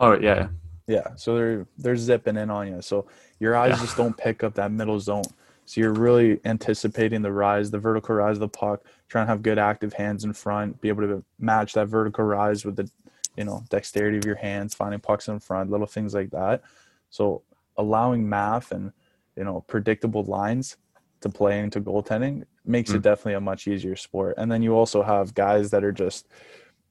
Oh 0.00 0.14
yeah, 0.18 0.34
yeah. 0.34 0.48
Yeah, 0.86 1.14
so 1.16 1.34
they're 1.36 1.66
they're 1.76 1.96
zipping 1.96 2.38
in 2.38 2.48
on 2.48 2.68
you. 2.68 2.80
So 2.80 3.06
your 3.38 3.54
eyes 3.54 3.72
Yeah. 3.76 3.84
just 3.84 3.98
don't 3.98 4.16
pick 4.16 4.42
up 4.42 4.54
that 4.54 4.72
middle 4.72 4.98
zone. 4.98 5.24
So 5.64 5.80
you're 5.80 5.92
really 5.92 6.40
anticipating 6.44 7.22
the 7.22 7.32
rise, 7.32 7.70
the 7.70 7.78
vertical 7.78 8.14
rise 8.16 8.36
of 8.36 8.40
the 8.40 8.48
puck, 8.48 8.84
trying 9.08 9.26
to 9.26 9.30
have 9.30 9.42
good 9.42 9.58
active 9.58 9.92
hands 9.94 10.24
in 10.24 10.32
front, 10.32 10.80
be 10.80 10.88
able 10.88 11.02
to 11.02 11.24
match 11.38 11.72
that 11.74 11.86
vertical 11.86 12.24
rise 12.24 12.64
with 12.64 12.76
the, 12.76 12.90
you 13.36 13.44
know, 13.44 13.64
dexterity 13.70 14.18
of 14.18 14.24
your 14.26 14.34
hands, 14.36 14.74
finding 14.74 15.00
pucks 15.00 15.28
in 15.28 15.38
front, 15.38 15.70
little 15.70 15.86
things 15.86 16.14
like 16.14 16.30
that. 16.30 16.62
So 17.10 17.42
allowing 17.78 18.28
math 18.28 18.70
and 18.72 18.92
you 19.36 19.44
know 19.44 19.64
predictable 19.66 20.24
lines 20.24 20.76
to 21.22 21.28
play 21.30 21.60
into 21.60 21.80
goaltending 21.80 22.44
makes 22.66 22.90
it 22.90 22.98
Mm. 22.98 23.02
definitely 23.02 23.34
a 23.34 23.40
much 23.40 23.66
easier 23.66 23.96
sport. 23.96 24.34
And 24.36 24.50
then 24.52 24.62
you 24.62 24.74
also 24.74 25.02
have 25.02 25.34
guys 25.34 25.70
that 25.70 25.82
are 25.84 25.92
just, 25.92 26.26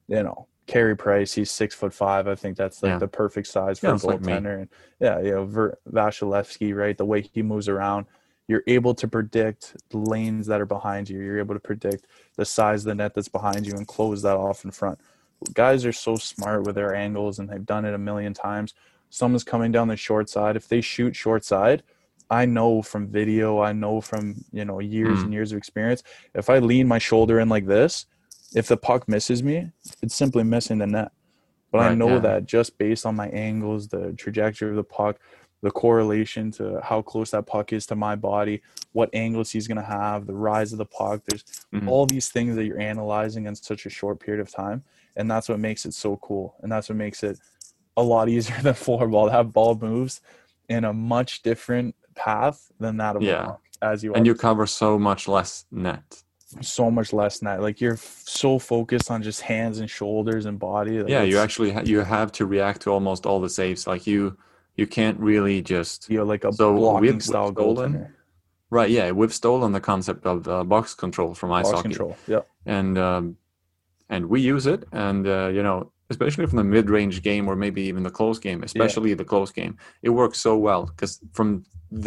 you 0.07 0.23
know, 0.23 0.47
Carey 0.67 0.95
Price, 0.95 1.33
he's 1.33 1.51
six 1.51 1.75
foot 1.75 1.93
five. 1.93 2.27
I 2.27 2.35
think 2.35 2.57
that's 2.57 2.81
like 2.81 2.93
Yeah. 2.93 2.97
the 2.97 3.07
perfect 3.07 3.47
size 3.47 3.79
for 3.79 3.87
Yeah, 3.87 3.91
a 3.91 3.95
it's 3.95 4.03
like 4.05 4.21
goaltender. 4.21 4.59
and 4.61 4.69
yeah, 4.99 5.19
you 5.19 5.31
know, 5.31 5.45
Ver- 5.45 5.77
Vasilevskiy, 5.89 6.75
right? 6.75 6.97
The 6.97 7.05
way 7.05 7.21
he 7.21 7.41
moves 7.43 7.67
around, 7.69 8.05
you're 8.51 8.63
able 8.67 8.93
to 8.93 9.07
predict 9.07 9.77
the 9.91 9.97
lanes 9.97 10.45
that 10.47 10.59
are 10.59 10.65
behind 10.65 11.09
you. 11.09 11.21
You're 11.21 11.39
able 11.39 11.55
to 11.55 11.59
predict 11.61 12.05
the 12.35 12.43
size 12.43 12.81
of 12.81 12.87
the 12.87 12.95
net 12.95 13.13
that's 13.15 13.29
behind 13.29 13.65
you 13.65 13.73
and 13.75 13.87
close 13.87 14.21
that 14.23 14.35
off 14.35 14.65
in 14.65 14.71
front. 14.71 14.99
Guys 15.53 15.85
are 15.85 15.93
so 15.93 16.17
smart 16.17 16.63
with 16.65 16.75
their 16.75 16.93
angles 16.93 17.39
and 17.39 17.49
they've 17.49 17.65
done 17.65 17.85
it 17.85 17.93
a 17.93 17.97
million 17.97 18.33
times. 18.33 18.73
Someone's 19.09 19.45
coming 19.45 19.71
down 19.71 19.87
the 19.87 19.95
short 19.95 20.29
side. 20.29 20.57
If 20.57 20.67
they 20.67 20.81
shoot 20.81 21.15
short 21.15 21.45
side, 21.45 21.81
I 22.29 22.45
know 22.45 22.81
from 22.81 23.07
video, 23.07 23.61
I 23.61 23.71
know 23.71 24.01
from, 24.01 24.43
you 24.51 24.65
know, 24.65 24.79
years 24.79 25.19
Mm. 25.19 25.23
and 25.23 25.33
years 25.33 25.53
of 25.53 25.57
experience. 25.57 26.03
If 26.35 26.49
I 26.49 26.59
lean 26.59 26.89
my 26.89 26.99
shoulder 26.99 27.39
in 27.39 27.47
like 27.47 27.67
this, 27.67 28.05
if 28.53 28.67
the 28.67 28.75
puck 28.75 29.07
misses 29.07 29.41
me, 29.41 29.71
it's 30.01 30.15
simply 30.15 30.43
missing 30.43 30.79
the 30.79 30.87
net. 30.87 31.11
But 31.71 31.79
I 31.79 31.95
know 31.95 32.15
yeah. 32.15 32.19
that 32.19 32.45
just 32.45 32.77
based 32.77 33.05
on 33.05 33.15
my 33.15 33.29
angles, 33.29 33.87
the 33.87 34.11
trajectory 34.11 34.69
of 34.71 34.75
the 34.75 34.83
puck, 34.83 35.19
the 35.61 35.71
correlation 35.71 36.51
to 36.51 36.79
how 36.83 37.01
close 37.01 37.31
that 37.31 37.45
puck 37.45 37.71
is 37.71 37.85
to 37.87 37.95
my 37.95 38.15
body, 38.15 38.61
what 38.93 39.09
angles 39.13 39.51
he's 39.51 39.67
going 39.67 39.77
to 39.77 39.83
have, 39.83 40.25
the 40.25 40.33
rise 40.33 40.71
of 40.71 40.77
the 40.79 40.85
puck. 40.85 41.21
There's 41.27 41.43
Mhm. 41.73 41.87
all 41.87 42.05
these 42.05 42.29
things 42.29 42.55
that 42.55 42.65
you're 42.65 42.79
analyzing 42.79 43.45
in 43.45 43.55
such 43.55 43.85
a 43.85 43.89
short 43.89 44.19
period 44.19 44.41
of 44.41 44.51
time. 44.51 44.83
And 45.15 45.29
that's 45.29 45.47
what 45.49 45.59
makes 45.59 45.85
it 45.85 45.93
so 45.93 46.17
cool. 46.17 46.55
And 46.61 46.71
that's 46.71 46.89
what 46.89 46.97
makes 46.97 47.23
it 47.23 47.37
a 47.95 48.01
lot 48.03 48.27
easier 48.35 48.59
than 48.61 48.73
floorball. 48.73 49.29
That 49.29 49.53
ball 49.53 49.75
moves 49.75 50.21
in 50.67 50.83
a 50.83 50.93
much 50.93 51.43
different 51.43 51.95
path 52.15 52.71
than 52.79 52.97
that 52.97 53.15
of 53.15 53.21
Yeah. 53.21 53.43
puck, 53.45 53.61
as 53.81 54.03
you 54.03 54.13
And 54.13 54.25
you 54.25 54.33
cover 54.35 54.65
so 54.65 54.97
much 54.97 55.27
less 55.27 55.65
net. 55.71 56.23
so 56.59 56.89
much 56.91 57.13
less 57.13 57.41
net. 57.41 57.61
Like 57.61 57.79
you're 57.79 57.93
f- 57.93 58.23
so 58.25 58.59
focused 58.59 59.09
on 59.11 59.21
just 59.23 59.41
hands 59.41 59.79
and 59.79 59.89
shoulders 59.89 60.45
and 60.45 60.57
body. 60.59 60.99
Like 61.01 61.09
yeah, 61.09 61.21
you 61.23 61.37
actually 61.37 61.71
ha- 61.71 61.83
you 61.85 61.99
have 61.99 62.31
to 62.33 62.45
react 62.45 62.81
to 62.81 62.89
almost 62.91 63.25
all 63.25 63.39
the 63.39 63.49
saves. 63.49 63.85
Like 63.87 64.05
you 64.07 64.35
you 64.81 64.87
can't 64.97 65.17
really 65.29 65.57
just 65.75 65.97
you're 66.13 66.29
like 66.33 66.43
a 66.49 66.51
So 66.61 66.65
blocking 66.75 67.15
with- 67.15 67.23
style 67.29 67.51
goaltender. 67.59 68.05
right. 68.79 68.91
Yeah, 68.97 69.07
we've 69.19 69.35
stolen 69.43 69.69
the 69.77 69.83
concept 69.91 70.21
of 70.33 70.37
uh, 70.47 70.63
box 70.73 70.83
control 71.03 71.31
from 71.39 71.49
ice 71.59 71.65
Box 71.67 71.75
hockey. 71.75 71.89
control. 71.89 72.13
Yeah. 72.33 72.41
and 72.77 72.93
um, 73.07 73.23
and 74.13 74.21
we 74.33 74.39
use 74.53 74.65
it 74.73 74.81
and 75.07 75.21
uh, 75.35 75.49
you 75.57 75.63
know 75.67 75.77
especially 76.13 76.45
from 76.49 76.57
the 76.63 76.69
mid-range 76.75 77.17
game 77.29 77.45
or 77.49 77.55
maybe 77.65 77.81
even 77.91 78.01
the 78.09 78.15
close 78.19 78.37
game 78.47 78.59
especially 78.69 79.11
the 79.23 79.29
close 79.33 79.51
game 79.59 79.73
it 80.07 80.11
works 80.21 80.37
so 80.47 80.53
well 80.67 80.83
because 80.91 81.13
from 81.37 81.47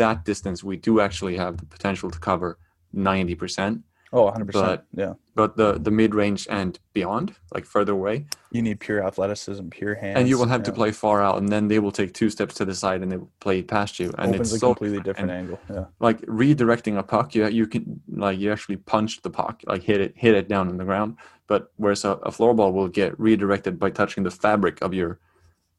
that 0.00 0.18
distance 0.30 0.58
we 0.70 0.76
do 0.88 0.92
actually 1.06 1.36
have 1.44 1.54
the 1.60 1.66
potential 1.76 2.08
to 2.10 2.18
cover 2.30 2.50
90% 2.94 3.82
Oh, 4.14 4.24
100 4.24 4.46
percent. 4.46 4.64
But- 4.66 4.84
Yeah. 5.02 5.14
But 5.36 5.56
the 5.56 5.72
the 5.86 5.90
mid 5.90 6.14
range 6.14 6.46
and 6.48 6.78
beyond, 6.92 7.34
like 7.52 7.64
further 7.66 7.92
away, 7.92 8.26
You 8.52 8.62
need 8.62 8.78
pure 8.78 9.00
athleticism, 9.04 9.66
pure 9.68 9.96
hands. 9.96 10.16
and 10.18 10.28
you 10.28 10.38
will 10.38 10.46
have 10.46 10.62
to 10.62 10.72
play 10.72 10.92
far 10.92 11.20
out, 11.26 11.38
and 11.38 11.48
then 11.48 11.66
they 11.68 11.80
will 11.80 11.90
take 12.00 12.12
two 12.14 12.30
steps 12.30 12.54
to 12.54 12.64
the 12.64 12.74
side 12.74 13.02
and 13.02 13.10
they 13.10 13.16
will 13.16 13.32
play 13.40 13.60
past 13.62 13.98
you, 13.98 14.08
and 14.18 14.28
Opens 14.34 14.40
it's 14.52 14.52
a 14.52 14.58
so 14.60 14.68
completely 14.68 15.00
different 15.00 15.30
angle. 15.32 15.58
Yeah. 15.68 15.86
like 15.98 16.20
redirecting 16.42 16.96
a 16.98 17.02
puck. 17.02 17.34
You 17.34 17.48
you 17.48 17.66
can 17.66 17.82
like 18.26 18.38
you 18.38 18.52
actually 18.52 18.76
punch 18.76 19.22
the 19.22 19.30
puck, 19.30 19.62
like 19.66 19.82
hit 19.82 20.00
it 20.00 20.12
hit 20.16 20.34
it 20.36 20.46
down 20.48 20.68
on 20.68 20.76
the 20.78 20.84
ground. 20.84 21.16
But 21.48 21.72
whereas 21.76 22.04
a, 22.04 22.12
a 22.22 22.30
floor 22.30 22.54
ball 22.54 22.72
will 22.72 22.88
get 22.88 23.18
redirected 23.18 23.78
by 23.78 23.90
touching 23.90 24.22
the 24.24 24.30
fabric 24.30 24.76
of 24.82 24.94
your 24.94 25.18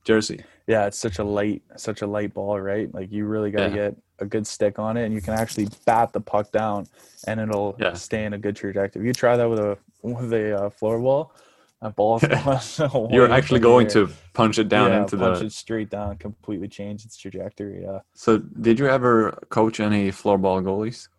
jersey. 0.05 0.43
Yeah, 0.67 0.85
it's 0.87 0.97
such 0.97 1.19
a 1.19 1.23
light, 1.23 1.61
such 1.75 2.01
a 2.01 2.07
light 2.07 2.33
ball, 2.33 2.59
right? 2.59 2.91
Like 2.93 3.11
you 3.11 3.25
really 3.25 3.51
got 3.51 3.63
to 3.63 3.69
Yeah. 3.69 3.89
get 3.89 3.95
a 4.19 4.25
good 4.25 4.47
stick 4.47 4.79
on 4.79 4.95
it, 4.97 5.05
and 5.05 5.13
you 5.13 5.21
can 5.21 5.33
actually 5.33 5.67
bat 5.85 6.13
the 6.13 6.21
puck 6.21 6.51
down, 6.51 6.87
and 7.27 7.39
it'll 7.39 7.75
Yeah. 7.79 7.93
stay 7.93 8.23
in 8.25 8.33
a 8.33 8.37
good 8.37 8.55
trajectory. 8.55 9.01
If 9.01 9.05
you 9.05 9.13
try 9.13 9.35
that 9.35 9.49
with 9.49 9.59
a 9.59 9.77
with 10.01 10.31
a 10.33 10.65
uh, 10.65 10.69
floor 10.69 10.99
ball, 10.99 11.33
that 11.81 11.95
ball's 11.95 12.23
going. 12.27 13.11
You're 13.13 13.31
actually 13.31 13.57
up 13.57 13.59
in 13.59 13.61
the 13.61 13.67
going 13.69 13.87
to 13.89 14.09
punch 14.33 14.57
it 14.57 14.69
down 14.69 14.91
Yeah, 14.91 15.01
into 15.01 15.17
punch 15.17 15.39
the. 15.39 15.45
it 15.45 15.51
straight 15.51 15.89
down, 15.89 16.17
completely 16.17 16.67
change 16.67 17.05
its 17.05 17.17
trajectory. 17.17 17.81
Yeah. 17.83 17.99
So 18.13 18.37
did 18.37 18.79
you 18.79 18.87
ever 18.87 19.31
coach 19.49 19.79
any 19.79 20.09
floorball 20.11 20.63
goalies? 20.63 21.09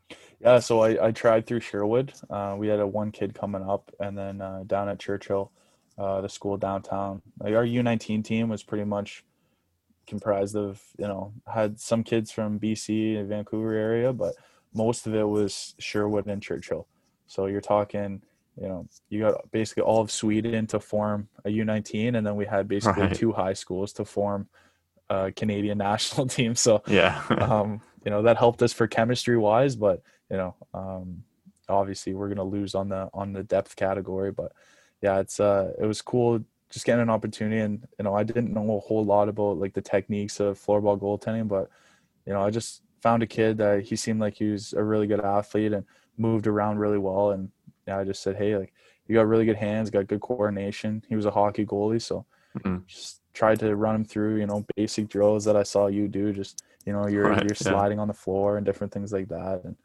Yeah, 0.41 0.59
so 0.61 0.81
I, 0.83 1.07
I 1.09 1.11
tried 1.13 1.47
through 1.47 1.61
Sherwood. 1.61 2.13
Uh, 2.29 2.55
we 2.59 2.69
had 2.69 2.79
a 2.81 2.87
one 2.87 3.11
kid 3.11 3.35
coming 3.35 3.63
up, 3.63 3.91
and 4.01 4.17
then 4.17 4.41
uh, 4.41 4.65
down 4.67 4.89
at 4.89 4.99
Churchill, 4.99 5.51
uh, 5.99 6.21
the 6.21 6.29
school 6.29 6.57
downtown. 6.57 7.23
Like 7.41 7.55
our 7.55 7.65
U19 7.65 8.25
team 8.25 8.49
was 8.49 8.63
pretty 8.63 8.85
much 8.85 9.25
comprised 10.07 10.55
of 10.57 10.81
you 10.99 11.07
know 11.07 11.33
had 11.53 11.81
some 11.81 12.05
kids 12.05 12.31
from 12.31 12.61
BC 12.61 13.19
and 13.19 13.29
Vancouver 13.29 13.73
area, 13.75 14.13
but 14.13 14.35
most 14.75 15.07
of 15.07 15.15
it 15.15 15.25
was 15.25 15.75
Sherwood 15.79 16.27
and 16.27 16.43
Churchill. 16.43 16.87
So 17.27 17.47
you're 17.47 17.61
talking, 17.61 18.23
you 18.61 18.69
know, 18.69 18.87
you 19.09 19.21
got 19.21 19.51
basically 19.51 19.83
all 19.83 20.01
of 20.01 20.11
Sweden 20.11 20.67
to 20.69 20.79
form 20.81 21.29
a 21.45 21.49
U19, 21.49 22.17
and 22.17 22.27
then 22.27 22.37
we 22.37 22.45
had 22.47 22.69
basically 22.69 23.03
Right. 23.05 23.15
two 23.15 23.33
high 23.33 23.55
schools 23.55 23.93
to 23.95 24.05
form 24.05 24.49
a 25.11 25.33
Canadian 25.33 25.79
national 25.91 26.27
team. 26.29 26.55
So 26.55 26.83
Yeah. 26.87 27.23
um, 27.41 27.81
you 28.05 28.11
know 28.11 28.23
that 28.23 28.37
helped 28.37 28.63
us 28.63 28.73
for 28.73 28.87
chemistry 28.87 29.37
wise 29.37 29.75
but 29.75 30.01
you 30.31 30.37
know 30.37 30.55
um, 30.75 31.25
obviously 31.69 32.15
we're 32.15 32.29
gonna 32.29 32.45
lose 32.45 32.77
on 32.77 32.89
the 32.89 33.11
on 33.13 33.33
the 33.33 33.43
depth 33.43 33.75
category 33.75 34.31
but 34.31 34.53
yeah 35.07 35.19
it's 35.25 35.39
uh 35.41 35.67
it 35.83 35.87
was 35.93 36.01
cool 36.11 36.31
just 36.75 36.87
getting 36.87 37.03
an 37.03 37.11
opportunity 37.17 37.61
and 37.67 37.75
you 37.99 38.05
know 38.05 38.15
i 38.21 38.23
didn't 38.31 38.53
know 38.57 38.69
a 38.77 38.81
whole 38.89 39.05
lot 39.15 39.29
about 39.33 39.59
like 39.63 39.75
the 39.79 39.87
techniques 39.95 40.37
of 40.41 40.59
floorball 40.65 40.99
goaltending 41.05 41.49
but 41.57 41.67
you 42.27 42.33
know 42.33 42.43
i 42.47 42.51
just 42.59 42.83
found 43.07 43.23
a 43.23 43.27
kid 43.39 43.53
that 43.63 43.77
he 43.89 43.95
seemed 44.05 44.21
like 44.25 44.35
he 44.43 44.49
was 44.55 44.73
a 44.73 44.83
really 44.93 45.07
good 45.13 45.21
athlete 45.37 45.73
and 45.77 45.85
moved 46.27 46.47
around 46.47 46.79
really 46.85 46.99
well 47.09 47.27
and 47.35 47.43
yeah 47.87 47.99
i 48.01 48.05
just 48.05 48.23
said 48.23 48.37
hey 48.37 48.57
like 48.63 48.73
you 49.07 49.15
got 49.19 49.27
really 49.33 49.47
good 49.51 49.57
hands 49.69 49.91
got 49.91 50.07
good 50.13 50.21
coordination 50.21 51.03
he 51.11 51.17
was 51.21 51.27
a 51.27 51.31
hockey 51.31 51.65
goalie 51.65 52.03
so 52.03 52.25
Mhm. 52.59 52.79
just 52.87 53.21
tried 53.35 53.59
to 53.61 53.77
run 53.77 53.95
him 53.97 54.05
through 54.05 54.37
you 54.41 54.47
know 54.47 54.65
basic 54.77 55.09
drills 55.09 55.45
that 55.45 55.57
i 55.57 55.63
saw 55.63 55.87
you 55.99 56.09
do 56.09 56.33
just 56.33 56.55
you 56.87 56.93
know 56.93 57.07
you're 57.15 57.25
Right, 57.31 57.45
you're 57.45 57.55
yeah. 57.65 57.71
sliding 57.71 57.99
on 58.01 58.09
the 58.09 58.15
floor 58.25 58.57
and 58.57 58.65
different 58.67 58.93
things 58.93 59.13
like 59.13 59.29
that 59.29 59.57
and 59.65 59.77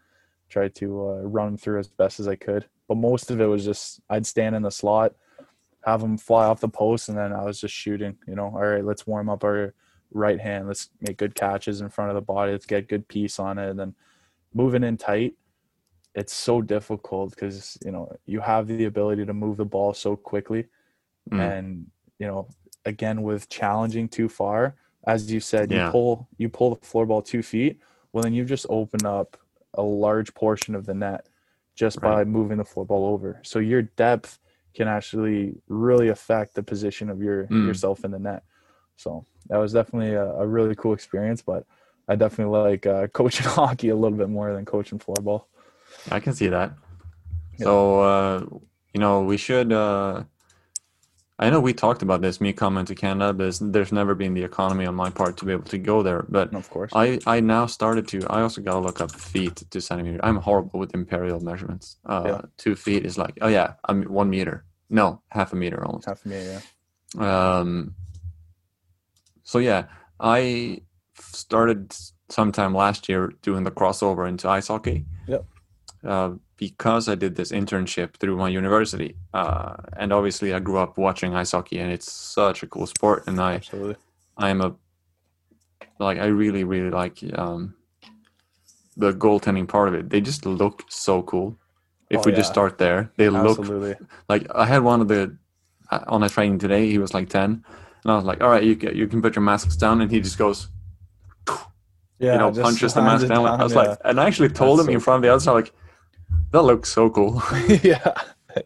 tried 0.49 0.73
to 0.75 0.87
uh, 1.09 1.21
run 1.37 1.49
him 1.49 1.57
through 1.57 1.79
as 1.79 1.87
best 2.01 2.19
as 2.19 2.27
i 2.27 2.35
could 2.35 2.65
but 2.91 2.97
most 2.97 3.31
of 3.31 3.39
it 3.39 3.45
was 3.45 3.63
just 3.63 4.01
i'd 4.09 4.25
stand 4.25 4.55
in 4.55 4.61
the 4.61 4.71
slot 4.71 5.13
have 5.85 6.01
him 6.03 6.17
fly 6.17 6.45
off 6.45 6.59
the 6.59 6.67
post 6.67 7.09
and 7.09 7.17
then 7.17 7.31
i 7.33 7.43
was 7.43 7.61
just 7.61 7.73
shooting 7.73 8.17
you 8.27 8.35
know 8.35 8.45
all 8.45 8.67
right 8.71 8.83
let's 8.85 9.07
warm 9.07 9.29
up 9.29 9.43
our 9.43 9.73
right 10.13 10.39
hand. 10.41 10.67
Let's 10.67 10.89
make 10.99 11.17
good 11.17 11.35
catches 11.35 11.79
in 11.79 11.89
front 11.89 12.09
of 12.11 12.15
the 12.15 12.21
body. 12.21 12.51
Let's 12.51 12.65
get 12.65 12.89
good 12.89 13.07
piece 13.07 13.39
on 13.39 13.57
it. 13.57 13.69
And 13.69 13.79
then 13.79 13.95
moving 14.53 14.83
in 14.83 14.97
tight 14.97 15.35
it's 16.13 16.33
so 16.33 16.61
difficult 16.61 17.29
because 17.29 17.77
you 17.85 17.91
know 17.91 18.13
you 18.25 18.41
have 18.41 18.67
the 18.67 18.83
ability 18.83 19.25
to 19.25 19.33
move 19.33 19.55
the 19.55 19.63
ball 19.63 19.93
so 19.93 20.17
quickly. 20.17 20.65
Mm. 21.31 21.39
and 21.39 21.87
you 22.19 22.27
know 22.27 22.49
again 22.83 23.21
with 23.21 23.47
challenging 23.47 24.09
too 24.09 24.27
far 24.27 24.75
as 25.07 25.31
you 25.31 25.39
said 25.39 25.71
Yeah. 25.71 25.85
you 25.85 25.91
pull 25.91 26.27
you 26.37 26.49
pull 26.49 26.75
the 26.75 26.85
floor 26.85 27.05
ball 27.05 27.21
two 27.21 27.41
feet 27.41 27.79
well 28.11 28.23
then 28.23 28.33
you've 28.33 28.49
just 28.49 28.65
open 28.69 29.05
up 29.05 29.37
a 29.75 29.81
large 29.81 30.33
portion 30.33 30.75
of 30.75 30.85
the 30.85 30.93
net 30.93 31.27
just 31.81 31.97
by 31.99 32.23
moving 32.23 32.57
the 32.61 32.69
floor 32.71 32.85
ball 32.85 33.05
over 33.13 33.29
so 33.43 33.57
your 33.71 33.83
depth 34.05 34.31
can 34.77 34.87
actually 34.87 35.41
really 35.67 36.09
affect 36.17 36.49
the 36.53 36.63
position 36.73 37.09
of 37.13 37.17
your 37.25 37.39
Mm. 37.47 37.65
yourself 37.67 37.97
in 38.05 38.11
the 38.15 38.19
net 38.29 38.43
so 39.03 39.09
that 39.49 39.57
was 39.63 39.71
definitely 39.73 40.13
a, 40.13 40.27
a 40.43 40.45
really 40.55 40.75
cool 40.81 40.93
experience 40.99 41.41
but 41.51 41.61
i 42.07 42.13
definitely 42.15 42.57
like 42.71 42.85
uh, 42.95 43.07
coaching 43.19 43.47
hockey 43.57 43.89
a 43.89 43.99
little 44.03 44.19
bit 44.23 44.29
more 44.37 44.49
than 44.55 44.65
coaching 44.75 44.99
floorball 45.05 45.41
I 46.09 46.19
can 46.19 46.33
see 46.33 46.47
that. 46.47 46.69
Yeah. 47.57 47.65
So 47.65 47.99
uh, 48.11 48.45
you 48.93 48.99
know, 49.03 49.15
we 49.31 49.37
should. 49.37 49.69
Uh, 49.71 50.23
I 51.41 51.49
know 51.49 51.59
we 51.59 51.73
talked 51.73 52.03
about 52.03 52.21
this. 52.21 52.39
Me 52.39 52.53
coming 52.53 52.85
to 52.85 52.93
Canada, 52.95 53.33
there's 53.33 53.59
there's 53.59 53.91
never 53.91 54.13
been 54.13 54.33
the 54.35 54.43
economy 54.43 54.85
on 54.85 54.95
my 54.95 55.09
part 55.09 55.37
to 55.37 55.45
be 55.45 55.51
able 55.51 55.63
to 55.63 55.77
go 55.79 56.03
there. 56.03 56.23
But 56.29 56.53
of 56.53 56.69
course 56.69 56.91
I 56.93 57.19
I 57.25 57.39
now 57.39 57.65
started 57.65 58.07
to. 58.09 58.17
I 58.29 58.41
also 58.41 58.61
gotta 58.61 58.79
look 58.79 59.01
up 59.01 59.11
feet 59.11 59.55
to 59.71 59.81
centimeter. 59.81 60.19
I'm 60.23 60.37
horrible 60.37 60.79
with 60.79 60.93
imperial 60.93 61.39
measurements. 61.39 61.97
Uh, 62.05 62.23
Yeah. 62.25 62.41
Two 62.57 62.75
feet 62.75 63.05
is 63.05 63.17
like 63.17 63.37
oh 63.41 63.47
yeah, 63.47 63.73
I'm 63.89 64.03
one 64.03 64.29
meter. 64.29 64.65
No, 64.89 65.21
half 65.29 65.51
a 65.53 65.55
meter 65.55 65.83
almost. 65.83 66.05
half 66.05 66.25
me 66.25 66.37
yeah 66.45 66.61
Um, 67.17 67.95
so 69.43 69.57
yeah, 69.59 69.85
I 70.19 70.81
started 71.17 71.95
sometime 72.29 72.73
last 72.75 73.09
year 73.09 73.33
doing 73.41 73.63
the 73.63 73.71
crossover 73.71 74.27
into 74.27 74.47
ice 74.47 74.67
hockey. 74.67 75.05
Yep. 75.27 75.45
Uh, 76.03 76.31
because 76.57 77.07
I 77.07 77.15
did 77.15 77.35
this 77.35 77.51
internship 77.51 78.15
through 78.15 78.37
my 78.37 78.49
university, 78.49 79.15
uh, 79.33 79.75
and 79.97 80.11
obviously 80.11 80.53
I 80.53 80.59
grew 80.59 80.77
up 80.77 80.97
watching 80.97 81.35
ice 81.35 81.51
hockey, 81.51 81.79
and 81.79 81.91
it's 81.91 82.11
such 82.11 82.63
a 82.63 82.67
cool 82.67 82.87
sport, 82.87 83.23
and 83.27 83.39
I 83.39 83.55
absolutely 83.55 83.95
I 84.37 84.49
am 84.49 84.61
a 84.61 84.75
like 85.99 86.19
I 86.19 86.25
really 86.25 86.63
really 86.63 86.89
like 86.89 87.19
um, 87.37 87.75
the 88.97 89.13
goaltending 89.13 89.67
part 89.67 89.87
of 89.89 89.93
it. 89.93 90.09
They 90.09 90.21
just 90.21 90.45
look 90.45 90.83
so 90.89 91.21
cool. 91.21 91.57
If 92.09 92.19
Oh, 92.19 92.23
we 92.25 92.31
just 92.33 92.51
start 92.51 92.77
there, 92.77 93.11
they 93.17 93.29
look 93.29 93.59
like 94.27 94.47
I 94.53 94.65
had 94.65 94.83
one 94.83 95.01
of 95.01 95.07
the 95.07 95.37
uh, 95.91 95.99
on 96.07 96.23
a 96.23 96.29
training 96.29 96.59
today. 96.59 96.89
He 96.89 96.97
was 96.97 97.13
like 97.13 97.29
ten, 97.29 97.63
and 98.03 98.11
I 98.11 98.15
was 98.15 98.25
like, 98.25 98.41
"All 98.41 98.49
right, 98.49 98.63
you 98.63 98.75
can, 98.75 98.95
you 98.95 99.07
can 99.07 99.21
put 99.21 99.35
your 99.35 99.43
masks 99.43 99.75
down." 99.75 100.01
And 100.01 100.11
he 100.11 100.19
just 100.19 100.37
goes, 100.37 100.67
yeah 102.21 102.33
you 102.33 102.37
know, 102.37 102.51
punches 102.51 102.93
the 102.93 103.01
mask 103.01 103.25
it 103.25 103.29
down. 103.29 103.45
I 103.47 103.63
was 103.63 103.73
yeah. 103.73 103.79
like, 103.79 103.97
and 104.05 104.19
I 104.19 104.27
actually 104.27 104.49
told 104.49 104.79
That's 104.79 104.87
him 104.87 104.93
so 104.93 104.95
in 104.95 104.99
front 104.99 105.17
of 105.17 105.21
the 105.23 105.33
other 105.33 105.49
I'm 105.49 105.55
like, 105.55 105.73
"That 106.51 106.63
looks 106.63 106.89
so 106.89 107.09
cool 107.09 107.41
yeah. 107.83 108.13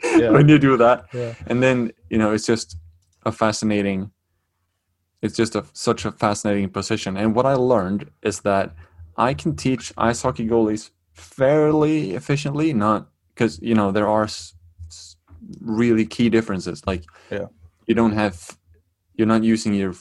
Yeah. 0.04 0.32
when 0.32 0.48
you 0.50 0.58
do 0.60 0.78
that." 0.78 1.06
yeah. 1.14 1.34
And 1.48 1.62
then 1.62 1.92
you 2.10 2.18
know, 2.18 2.32
it's 2.34 2.46
just 2.46 2.78
a 3.26 3.32
fascinating. 3.32 4.12
It's 5.22 5.36
just 5.36 5.56
a 5.56 5.64
such 5.74 6.06
a 6.06 6.12
fascinating 6.12 6.70
position. 6.70 7.18
And 7.18 7.36
what 7.36 7.46
I 7.46 7.54
learned 7.56 8.10
is 8.22 8.42
that 8.42 8.76
I 9.18 9.34
can 9.34 9.56
teach 9.56 9.92
ice 9.98 10.22
hockey 10.22 10.48
goalies 10.48 10.92
fairly 11.14 12.14
efficiently, 12.16 12.74
not 12.74 13.08
because 13.34 13.60
you 13.62 13.74
know 13.76 13.92
there 13.92 14.08
are 14.08 14.24
s- 14.26 14.54
s- 14.88 15.16
really 15.62 16.06
key 16.06 16.30
differences. 16.30 16.82
Like, 16.86 17.04
Yeah. 17.32 17.48
you 17.88 17.96
don't 17.96 18.14
have, 18.14 18.58
you're 19.16 19.28
not 19.28 19.44
using 19.44 19.74
your 19.74 19.94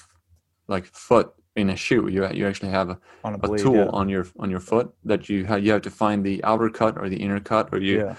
like 0.69 0.87
foot 0.87 1.33
in 1.57 1.71
a 1.71 1.77
shoe. 1.77 2.09
You 2.09 2.29
you 2.33 2.47
actually 2.47 2.71
have 2.71 2.91
a, 2.91 2.99
On 3.23 3.35
a 3.35 3.53
a 3.53 3.59
tool 3.59 3.77
yeah. 3.77 3.87
on 3.93 4.09
your 4.09 4.27
on 4.39 4.51
your 4.51 4.61
foot 4.61 4.93
that 5.05 5.29
you 5.29 5.45
have 5.45 5.65
you 5.65 5.73
have 5.73 5.83
to 5.83 5.91
find 5.91 6.25
the 6.25 6.43
outer 6.45 6.69
cut 6.69 6.99
or 6.99 7.09
the 7.09 7.17
inner 7.17 7.41
cut 7.41 7.69
or 7.73 7.79
you 7.79 7.99
yeah. 7.99 8.17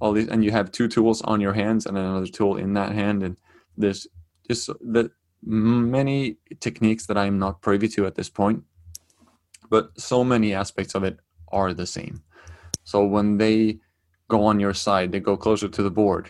all 0.00 0.12
these 0.12 0.28
and 0.28 0.44
you 0.44 0.50
have 0.50 0.70
two 0.70 0.88
tools 0.88 1.22
on 1.22 1.40
your 1.40 1.52
hands 1.52 1.86
and 1.86 1.96
another 1.96 2.26
tool 2.26 2.56
in 2.56 2.74
that 2.74 2.92
hand 2.92 3.22
and 3.22 3.36
there's 3.76 4.06
just 4.48 4.68
the 4.80 5.10
many 5.42 6.36
techniques 6.58 7.06
that 7.06 7.16
i'm 7.16 7.38
not 7.38 7.62
privy 7.62 7.86
to 7.86 8.06
at 8.06 8.16
this 8.16 8.28
point 8.28 8.62
but 9.70 9.88
so 9.96 10.24
many 10.24 10.52
aspects 10.52 10.96
of 10.96 11.04
it 11.04 11.20
are 11.52 11.72
the 11.72 11.86
same 11.86 12.22
so 12.82 13.04
when 13.04 13.38
they 13.38 13.78
go 14.26 14.44
on 14.44 14.58
your 14.58 14.74
side 14.74 15.12
they 15.12 15.20
go 15.20 15.36
closer 15.36 15.68
to 15.68 15.82
the 15.82 15.90
board 15.90 16.28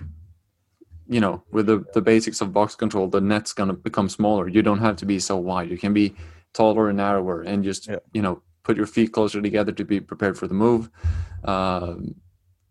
you 1.09 1.21
know 1.21 1.43
with 1.51 1.67
the, 1.67 1.85
the 1.95 2.01
basics 2.03 2.41
of 2.41 2.53
box 2.53 2.75
control 2.75 3.09
the 3.09 3.21
net's 3.21 3.53
going 3.53 3.69
to 3.69 3.75
become 3.75 4.09
smaller 4.09 4.47
you 4.49 4.63
don't 4.63 4.79
have 4.79 4.97
to 4.97 5.07
be 5.07 5.19
so 5.19 5.37
wide 5.37 5.71
you 5.71 5.79
can 5.79 5.93
be 5.95 6.15
taller 6.53 6.89
and 6.89 6.99
narrower 6.99 7.43
and 7.43 7.65
just 7.65 7.89
Yeah. 7.89 7.99
you 8.13 8.23
know 8.23 8.43
put 8.63 8.77
your 8.77 8.87
feet 8.87 9.13
closer 9.13 9.41
together 9.41 9.73
to 9.73 9.85
be 9.85 10.01
prepared 10.01 10.37
for 10.39 10.47
the 10.47 10.55
move 10.55 10.91
um, 11.45 12.15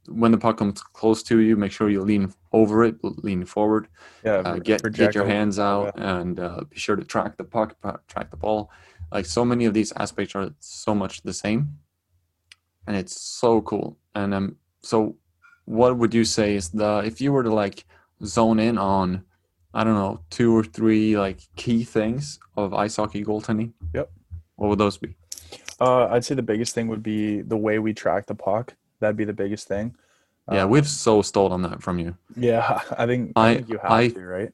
when 0.07 0.31
the 0.31 0.37
puck 0.37 0.57
comes 0.57 0.81
close 0.81 1.21
to 1.23 1.39
you, 1.39 1.57
make 1.57 1.71
sure 1.73 1.89
you 1.89 2.01
lean 2.01 2.33
over 2.53 2.85
it, 2.85 2.95
lean 3.03 3.43
forward, 3.45 3.89
Yeah. 4.23 4.37
uh, 4.45 4.55
get 4.55 4.81
get 4.93 5.13
your 5.15 5.25
hands 5.25 5.59
out, 5.59 5.95
and 5.97 6.39
uh, 6.39 6.63
be 6.69 6.77
sure 6.77 6.95
to 6.95 7.03
track 7.03 7.35
the 7.35 7.43
puck, 7.43 7.75
track 8.07 8.31
the 8.31 8.37
ball. 8.37 8.69
Like 9.11 9.25
so 9.25 9.43
many 9.43 9.65
of 9.65 9.73
these 9.73 9.91
aspects 9.97 10.33
are 10.35 10.51
so 10.59 10.95
much 10.95 11.23
the 11.23 11.33
same, 11.33 11.79
and 12.85 12.95
it's 12.95 13.19
so 13.19 13.61
cool. 13.61 13.97
And 14.15 14.33
um, 14.33 14.55
so 14.81 15.17
what 15.65 15.97
would 15.97 16.13
you 16.13 16.23
say 16.23 16.55
is 16.55 16.69
the 16.69 17.03
if 17.05 17.19
you 17.19 17.33
were 17.33 17.43
to 17.43 17.53
like 17.53 17.85
zone 18.25 18.59
in 18.59 18.77
on, 18.77 19.23
I 19.73 19.83
don't 19.83 19.95
know, 19.95 20.21
two 20.29 20.55
or 20.55 20.63
three 20.63 21.17
like 21.17 21.39
key 21.55 21.83
things 21.83 22.39
of 22.55 22.73
ice 22.73 22.95
hockey 22.95 23.23
goaltending? 23.23 23.73
Yep. 23.93 24.11
What 24.55 24.69
would 24.69 24.79
those 24.79 24.97
be? 24.97 25.15
Uh, 25.79 26.07
I'd 26.07 26.25
say 26.25 26.33
the 26.35 26.41
biggest 26.41 26.73
thing 26.73 26.87
would 26.87 27.03
be 27.03 27.41
the 27.41 27.57
way 27.57 27.77
we 27.79 27.93
track 27.93 28.25
the 28.25 28.35
puck. 28.35 28.73
That'd 28.99 29.15
be 29.17 29.25
the 29.25 29.33
biggest 29.33 29.67
thing. 29.67 29.95
Yeah, 30.51 30.63
Uh, 30.63 30.67
we've 30.67 30.87
so 30.87 31.21
stolen 31.21 31.61
that 31.63 31.83
from 31.83 31.99
you. 31.99 32.17
Yeah, 32.35 32.81
I 32.97 33.05
think 33.05 33.33
I, 33.35 33.49
I- 33.49 33.55
think 33.55 33.69
you 33.69 33.77
have 33.79 33.91
I- 33.91 34.07
to, 34.09 34.21
right? 34.25 34.51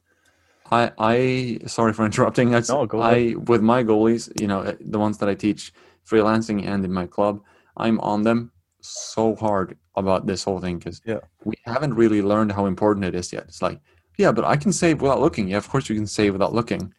I, 0.72 0.92
I 0.98 1.58
sorry 1.66 1.92
for 1.92 2.04
interrupting. 2.10 2.50
That's, 2.50 2.68
No, 2.70 2.86
go 2.86 3.00
I 3.00 3.34
with 3.46 3.60
my 3.62 3.84
goalies, 3.84 4.30
you 4.40 4.46
know, 4.48 4.62
eh, 4.62 4.74
the 4.80 4.98
ones 4.98 5.18
that 5.18 5.28
I 5.28 5.34
teach 5.34 5.72
freelancing 6.08 6.66
and 6.66 6.84
in 6.84 6.92
my 6.92 7.06
club, 7.06 7.40
I'm 7.76 8.00
on 8.00 8.22
them 8.22 8.50
so 8.84 9.34
hard 9.34 9.76
about 9.96 10.26
this 10.26 10.44
whole 10.44 10.60
thing 10.60 10.78
because 10.78 11.00
Yeah. 11.04 11.20
we 11.44 11.54
haven't 11.64 11.94
really 11.94 12.22
learned 12.22 12.52
how 12.52 12.66
important 12.66 13.04
it 13.06 13.14
is 13.14 13.32
yet. 13.32 13.44
It's 13.44 13.62
like, 13.62 13.80
yeah, 14.18 14.30
but 14.32 14.44
I 14.44 14.56
can 14.56 14.72
save 14.72 15.00
without 15.00 15.20
looking. 15.20 15.48
Yeah, 15.48 15.56
of 15.56 15.68
course 15.68 15.88
you 15.88 15.96
can 15.96 16.06
save 16.06 16.32
without 16.32 16.52
looking, 16.54 16.92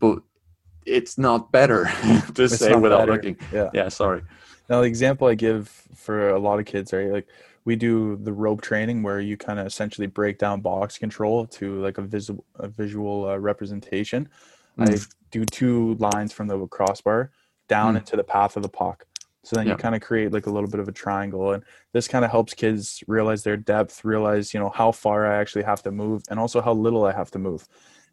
but 0.00 0.18
it's 0.86 1.16
not 1.16 1.50
better 1.52 1.84
to 2.34 2.44
It's 2.44 2.56
save 2.58 2.80
without 2.80 3.00
better. 3.00 3.12
looking. 3.12 3.36
Yeah. 3.52 3.70
Yeah, 3.72 3.88
sorry. 3.88 4.22
Now, 4.68 4.80
the 4.80 4.86
example 4.86 5.28
I 5.28 5.34
give 5.34 5.68
for 5.94 6.30
a 6.30 6.38
lot 6.38 6.58
of 6.58 6.64
kids, 6.66 6.92
right? 6.92 7.10
Like 7.10 7.28
we 7.64 7.76
do 7.76 8.16
the 8.16 8.32
rope 8.32 8.60
training 8.60 9.02
where 9.02 9.20
you 9.20 9.36
kind 9.36 9.58
of 9.58 9.66
essentially 9.66 10.06
break 10.06 10.38
down 10.38 10.60
box 10.60 10.98
control 10.98 11.46
to 11.46 11.80
like 11.80 11.96
a 11.98 12.02
visual, 12.02 12.44
a 12.56 12.68
visual 12.68 13.28
uh, 13.28 13.36
representation. 13.38 14.28
I 14.78 14.86
Mm. 14.86 15.08
do 15.30 15.44
two 15.44 15.94
lines 15.94 16.32
from 16.32 16.48
the 16.48 16.66
crossbar 16.66 17.30
down 17.68 17.94
Mm. 17.94 17.98
into 17.98 18.16
the 18.16 18.24
path 18.24 18.56
of 18.56 18.62
the 18.62 18.68
puck. 18.68 19.06
So 19.44 19.56
then 19.56 19.66
Yeah. 19.66 19.72
you 19.72 19.76
kind 19.76 19.94
of 19.94 20.00
create 20.00 20.32
like 20.32 20.46
a 20.46 20.50
little 20.50 20.68
bit 20.70 20.80
of 20.80 20.88
a 20.88 20.92
triangle, 20.92 21.52
and 21.52 21.62
this 21.92 22.08
kind 22.08 22.24
of 22.24 22.30
helps 22.30 22.54
kids 22.54 23.04
realize 23.06 23.42
their 23.44 23.56
depth, 23.58 24.04
realize 24.04 24.52
you 24.54 24.58
know 24.58 24.70
how 24.70 24.90
far 24.90 25.26
I 25.26 25.36
actually 25.36 25.64
have 25.64 25.82
to 25.84 25.90
move, 25.92 26.22
and 26.30 26.40
also 26.40 26.60
how 26.62 26.72
little 26.72 27.04
I 27.04 27.12
have 27.12 27.30
to 27.32 27.38
move. 27.38 27.68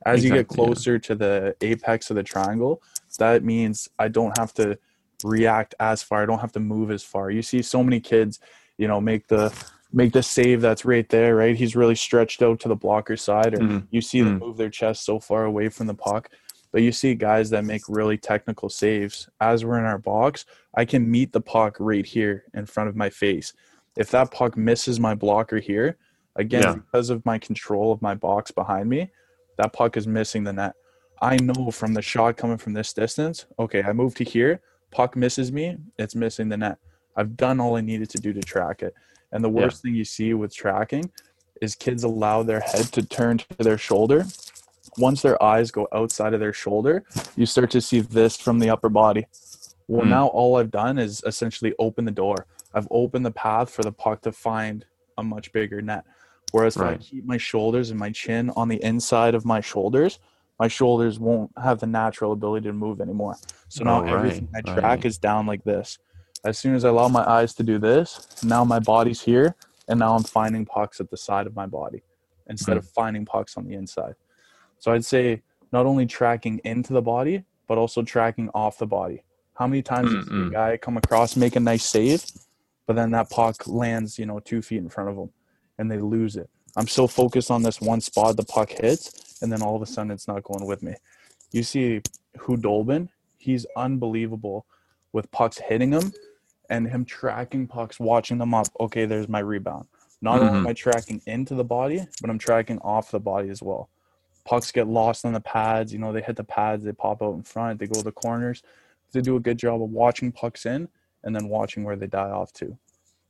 As 0.06 0.24
you 0.24 0.30
get 0.32 0.42
Exactly, 0.42 0.58
yeah. 0.58 0.66
closer 0.68 1.00
to 1.00 1.16
the 1.16 1.56
apex 1.62 2.10
of 2.10 2.16
the 2.18 2.24
triangle, 2.24 2.82
that 3.18 3.44
means 3.44 3.88
I 3.98 4.10
don't 4.10 4.32
have 4.32 4.54
to 4.56 4.78
react 5.24 5.74
as 5.80 6.04
far. 6.04 6.22
I 6.24 6.26
don't 6.26 6.40
have 6.40 6.52
to 6.54 6.60
move 6.60 6.92
as 6.92 7.04
far. 7.04 7.32
You 7.32 7.42
see 7.42 7.62
so 7.62 7.82
many 7.84 8.00
kids, 8.02 8.40
you 8.78 8.88
know, 8.88 9.00
make 9.00 9.28
the 9.28 9.54
make 9.94 10.14
the 10.14 10.24
save 10.24 10.62
that's 10.62 10.86
right 10.86 11.08
there, 11.10 11.36
right? 11.36 11.56
He's 11.56 11.76
really 11.76 11.96
stretched 11.96 12.42
out 12.42 12.60
to 12.62 12.70
the 12.70 12.76
blocker 12.78 13.18
side, 13.18 13.54
or 13.54 13.60
Mhm. 13.60 13.88
you 13.92 14.02
see 14.02 14.22
them 14.22 14.38
Mm. 14.38 14.40
move 14.40 14.58
their 14.58 14.70
chest 14.70 15.04
so 15.06 15.20
far 15.20 15.44
away 15.46 15.68
from 15.70 15.88
the 15.88 15.94
puck. 15.94 16.30
But 16.72 16.82
you 16.84 16.92
see 16.92 17.16
guys 17.16 17.50
that 17.50 17.66
make 17.66 17.82
really 17.90 18.18
technical 18.18 18.70
saves. 18.70 19.30
As 19.40 19.66
we're 19.66 19.80
in 19.80 19.86
our 19.86 19.98
box, 19.98 20.46
I 20.76 20.86
can 20.86 21.10
meet 21.10 21.34
the 21.34 21.42
puck 21.42 21.78
right 21.80 22.06
here 22.06 22.46
in 22.54 22.66
front 22.66 22.90
of 22.90 22.96
my 22.96 23.10
face. 23.10 23.54
If 23.98 24.10
that 24.12 24.32
puck 24.32 24.56
misses 24.56 25.00
my 25.00 25.14
blocker 25.16 25.60
here, 25.60 25.98
again, 26.38 26.62
Yeah. 26.62 26.76
because 26.76 27.10
of 27.10 27.26
my 27.26 27.38
control 27.38 27.92
of 27.92 28.02
my 28.02 28.16
box 28.16 28.52
behind 28.52 28.90
me, 28.90 29.12
that 29.58 29.74
puck 29.74 29.98
is 29.98 30.08
missing 30.08 30.46
the 30.46 30.54
net. 30.54 30.76
I 31.22 31.36
know 31.38 31.72
from 31.72 31.94
the 31.94 32.02
shot 32.02 32.38
coming 32.38 32.58
from 32.58 32.74
this 32.74 32.94
distance, 32.94 33.46
okay, 33.60 33.84
I 33.84 33.92
move 33.92 34.16
to 34.16 34.24
here, 34.24 34.62
puck 34.92 35.16
misses 35.16 35.52
me, 35.52 35.78
it's 36.00 36.16
missing 36.16 36.50
the 36.50 36.58
net. 36.58 36.78
I've 37.18 37.36
done 37.36 37.60
all 37.60 37.76
I 37.76 37.82
needed 37.82 38.10
to 38.12 38.18
do 38.18 38.32
to 38.34 38.40
track 38.42 38.82
it. 38.82 38.96
And 39.34 39.44
the 39.44 39.50
Yeah. 39.50 39.64
worst 39.64 39.82
thing 39.82 39.94
you 39.94 40.06
see 40.06 40.34
with 40.34 40.56
tracking 40.56 41.12
is 41.62 41.76
kids 41.76 42.04
allow 42.04 42.44
their 42.44 42.62
head 42.62 42.86
to 42.94 43.04
turn 43.04 43.38
to 43.40 43.46
their 43.60 43.78
shoulder. 43.78 44.26
Once 44.98 45.22
their 45.22 45.42
eyes 45.42 45.72
go 45.72 45.88
outside 45.94 46.34
of 46.34 46.40
their 46.40 46.54
shoulder, 46.54 47.04
you 47.36 47.46
start 47.46 47.72
to 47.72 47.82
see 47.82 48.02
this 48.02 48.38
from 48.38 48.60
the 48.60 48.70
upper 48.70 48.90
body. 48.90 49.26
Well, 49.88 50.04
Hmm. 50.04 50.10
now 50.10 50.28
all 50.28 50.58
I've 50.58 50.72
done 50.72 50.98
is 51.00 51.24
essentially 51.26 51.74
open 51.80 52.06
the 52.06 52.12
door. 52.12 52.46
I've 52.74 52.88
opened 52.92 53.26
the 53.26 53.32
path 53.32 53.70
for 53.70 53.84
the 53.84 53.92
puck 53.92 54.22
to 54.22 54.32
find 54.32 54.86
a 55.18 55.24
much 55.24 55.52
bigger 55.52 55.82
net. 55.82 56.06
Whereas 56.52 56.76
if 56.76 56.82
I 56.82 56.98
keep 56.98 57.26
my 57.26 57.38
shoulders 57.38 57.92
and 57.92 58.00
my 58.00 58.12
chin 58.12 58.50
on 58.52 58.68
the 58.68 58.82
inside 58.84 59.36
of 59.36 59.46
my 59.46 59.62
shoulders, 59.62 60.20
my 60.60 60.68
shoulders 60.68 61.20
won't 61.20 61.52
have 61.62 61.80
the 61.80 61.88
natural 61.88 62.34
ability 62.34 62.68
to 62.68 62.74
move 62.74 63.00
anymore. 63.02 63.36
So 63.70 63.84
now 63.84 64.02
Oh, 64.04 64.06
everything 64.08 64.50
I 64.54 64.62
track 64.62 64.84
right. 64.84 65.06
is 65.06 65.18
down 65.18 65.48
like 65.48 65.64
this. 65.64 65.98
As 66.44 66.58
soon 66.58 66.76
as 66.76 66.84
I 66.86 66.90
allow 66.90 67.08
my 67.08 67.28
eyes 67.30 67.54
to 67.56 67.64
do 67.64 67.78
this, 67.80 68.28
now 68.44 68.64
my 68.66 68.80
body's 68.80 69.22
here, 69.22 69.56
and 69.88 70.00
now 70.00 70.16
I'm 70.16 70.24
finding 70.24 70.66
pucks 70.66 71.00
at 71.00 71.10
the 71.10 71.18
side 71.18 71.48
of 71.48 71.56
my 71.56 71.66
body 71.66 72.04
instead 72.48 72.74
Hmm. 72.74 72.80
of 72.80 72.86
finding 72.90 73.26
pucks 73.26 73.56
on 73.58 73.66
the 73.66 73.74
inside. 73.76 74.16
So 74.82 74.92
I'd 74.92 75.06
say 75.06 75.44
not 75.72 75.86
only 75.86 76.08
tracking 76.08 76.60
into 76.66 76.92
the 76.92 77.04
body, 77.04 77.46
but 77.68 77.78
also 77.78 78.02
tracking 78.02 78.50
off 78.54 78.80
the 78.80 78.88
body. 78.88 79.24
How 79.54 79.68
many 79.68 79.84
times 79.84 80.10
do 80.10 80.18
you 80.18 80.24
see 80.24 80.48
a 80.48 80.52
guy 80.52 80.78
come 80.78 80.98
across, 80.98 81.36
make 81.36 81.56
a 81.56 81.60
nice 81.60 81.86
save, 81.86 82.26
but 82.88 82.96
then 82.96 83.12
that 83.12 83.30
puck 83.30 83.68
lands, 83.68 84.18
you 84.18 84.26
know, 84.26 84.40
two 84.40 84.62
feet 84.64 84.80
in 84.80 84.90
front 84.90 85.12
of 85.12 85.16
them 85.16 85.30
and 85.78 85.90
they 85.90 86.00
lose 86.00 86.36
it? 86.36 86.50
I'm 86.76 86.88
so 86.88 87.06
focused 87.06 87.52
on 87.52 87.62
this 87.62 87.80
one 87.80 88.02
spot 88.02 88.38
the 88.38 88.44
puck 88.44 88.72
hits, 88.72 89.38
and 89.44 89.52
then 89.52 89.62
all 89.62 89.76
of 89.76 89.84
a 89.84 89.86
sudden 89.86 90.10
it's 90.12 90.28
not 90.28 90.42
going 90.42 90.66
with 90.66 90.82
me. 90.82 90.96
You 91.52 91.62
see 91.62 92.02
Hu 92.40 92.58
Dolbin, 92.58 93.10
he's 93.38 93.68
unbelievable 93.78 94.66
with 95.14 95.30
pucks 95.32 95.60
hitting 95.60 95.92
him 95.92 96.12
and 96.72 96.88
him 96.88 97.06
tracking 97.06 97.68
pucks, 97.68 98.00
watching 98.00 98.40
them 98.40 98.56
up. 98.56 98.68
Okay, 98.80 99.06
there's 99.06 99.30
my 99.30 99.40
rebound. 99.40 99.86
Not 100.24 100.40
only 100.40 100.58
am 100.58 100.66
Mhm. 100.66 100.70
I 100.70 100.74
tracking 100.74 101.22
into 101.28 101.54
the 101.54 101.64
body, 101.64 102.08
but 102.20 102.32
I'm 102.32 102.40
tracking 102.40 102.80
off 102.80 103.12
the 103.12 103.20
body 103.20 103.50
as 103.50 103.62
well. 103.62 103.90
Pucks 104.46 104.72
get 104.72 104.88
lost 104.88 105.26
on 105.26 105.34
the 105.34 105.42
pads. 105.42 105.94
You 105.94 106.00
know, 106.00 106.12
they 106.12 106.22
hit 106.22 106.36
the 106.36 106.44
pads, 106.44 106.84
they 106.84 106.92
pop 106.92 107.22
out 107.22 107.36
in 107.36 107.44
front, 107.44 107.80
they 107.80 107.88
go 107.88 108.00
to 108.00 108.04
the 108.04 108.12
corners. 108.12 108.64
They 109.12 109.22
do 109.22 109.36
a 109.36 109.42
good 109.42 109.60
job 109.60 109.82
of 109.84 109.90
watching 109.90 110.32
pucks 110.32 110.66
in 110.66 110.88
and 111.24 111.36
then 111.36 111.50
watching 111.50 111.84
where 111.84 111.96
they 111.96 112.08
die 112.08 112.30
off 112.30 112.54
to. 112.54 112.78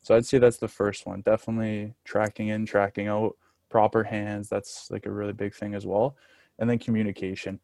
So 0.01 0.15
I'd 0.15 0.25
say 0.25 0.37
that's 0.37 0.57
the 0.57 0.67
first 0.67 1.05
one. 1.05 1.21
Definitely 1.21 1.93
tracking 2.03 2.47
in, 2.47 2.65
tracking 2.65 3.07
out, 3.07 3.35
proper 3.69 4.03
hands. 4.03 4.49
That's 4.49 4.89
like 4.91 5.05
a 5.05 5.11
really 5.11 5.33
big 5.33 5.53
thing 5.53 5.73
as 5.73 5.85
well. 5.85 6.15
And 6.59 6.69
then 6.69 6.79
communication. 6.79 7.59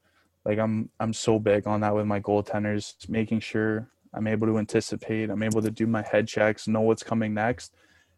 Like 0.46 0.60
I'm 0.60 0.90
I'm 1.00 1.14
so 1.14 1.40
big 1.40 1.68
on 1.68 1.82
that 1.82 1.94
with 1.94 2.06
my 2.06 2.20
goaltenders, 2.20 3.08
making 3.10 3.42
sure 3.42 3.90
I'm 4.14 4.28
able 4.28 4.48
to 4.48 4.58
anticipate, 4.58 5.30
I'm 5.30 5.44
able 5.44 5.62
to 5.62 5.70
do 5.70 5.86
my 5.86 6.02
head 6.02 6.28
checks, 6.28 6.68
know 6.68 6.82
what's 6.82 7.04
coming 7.04 7.34
next. 7.34 7.74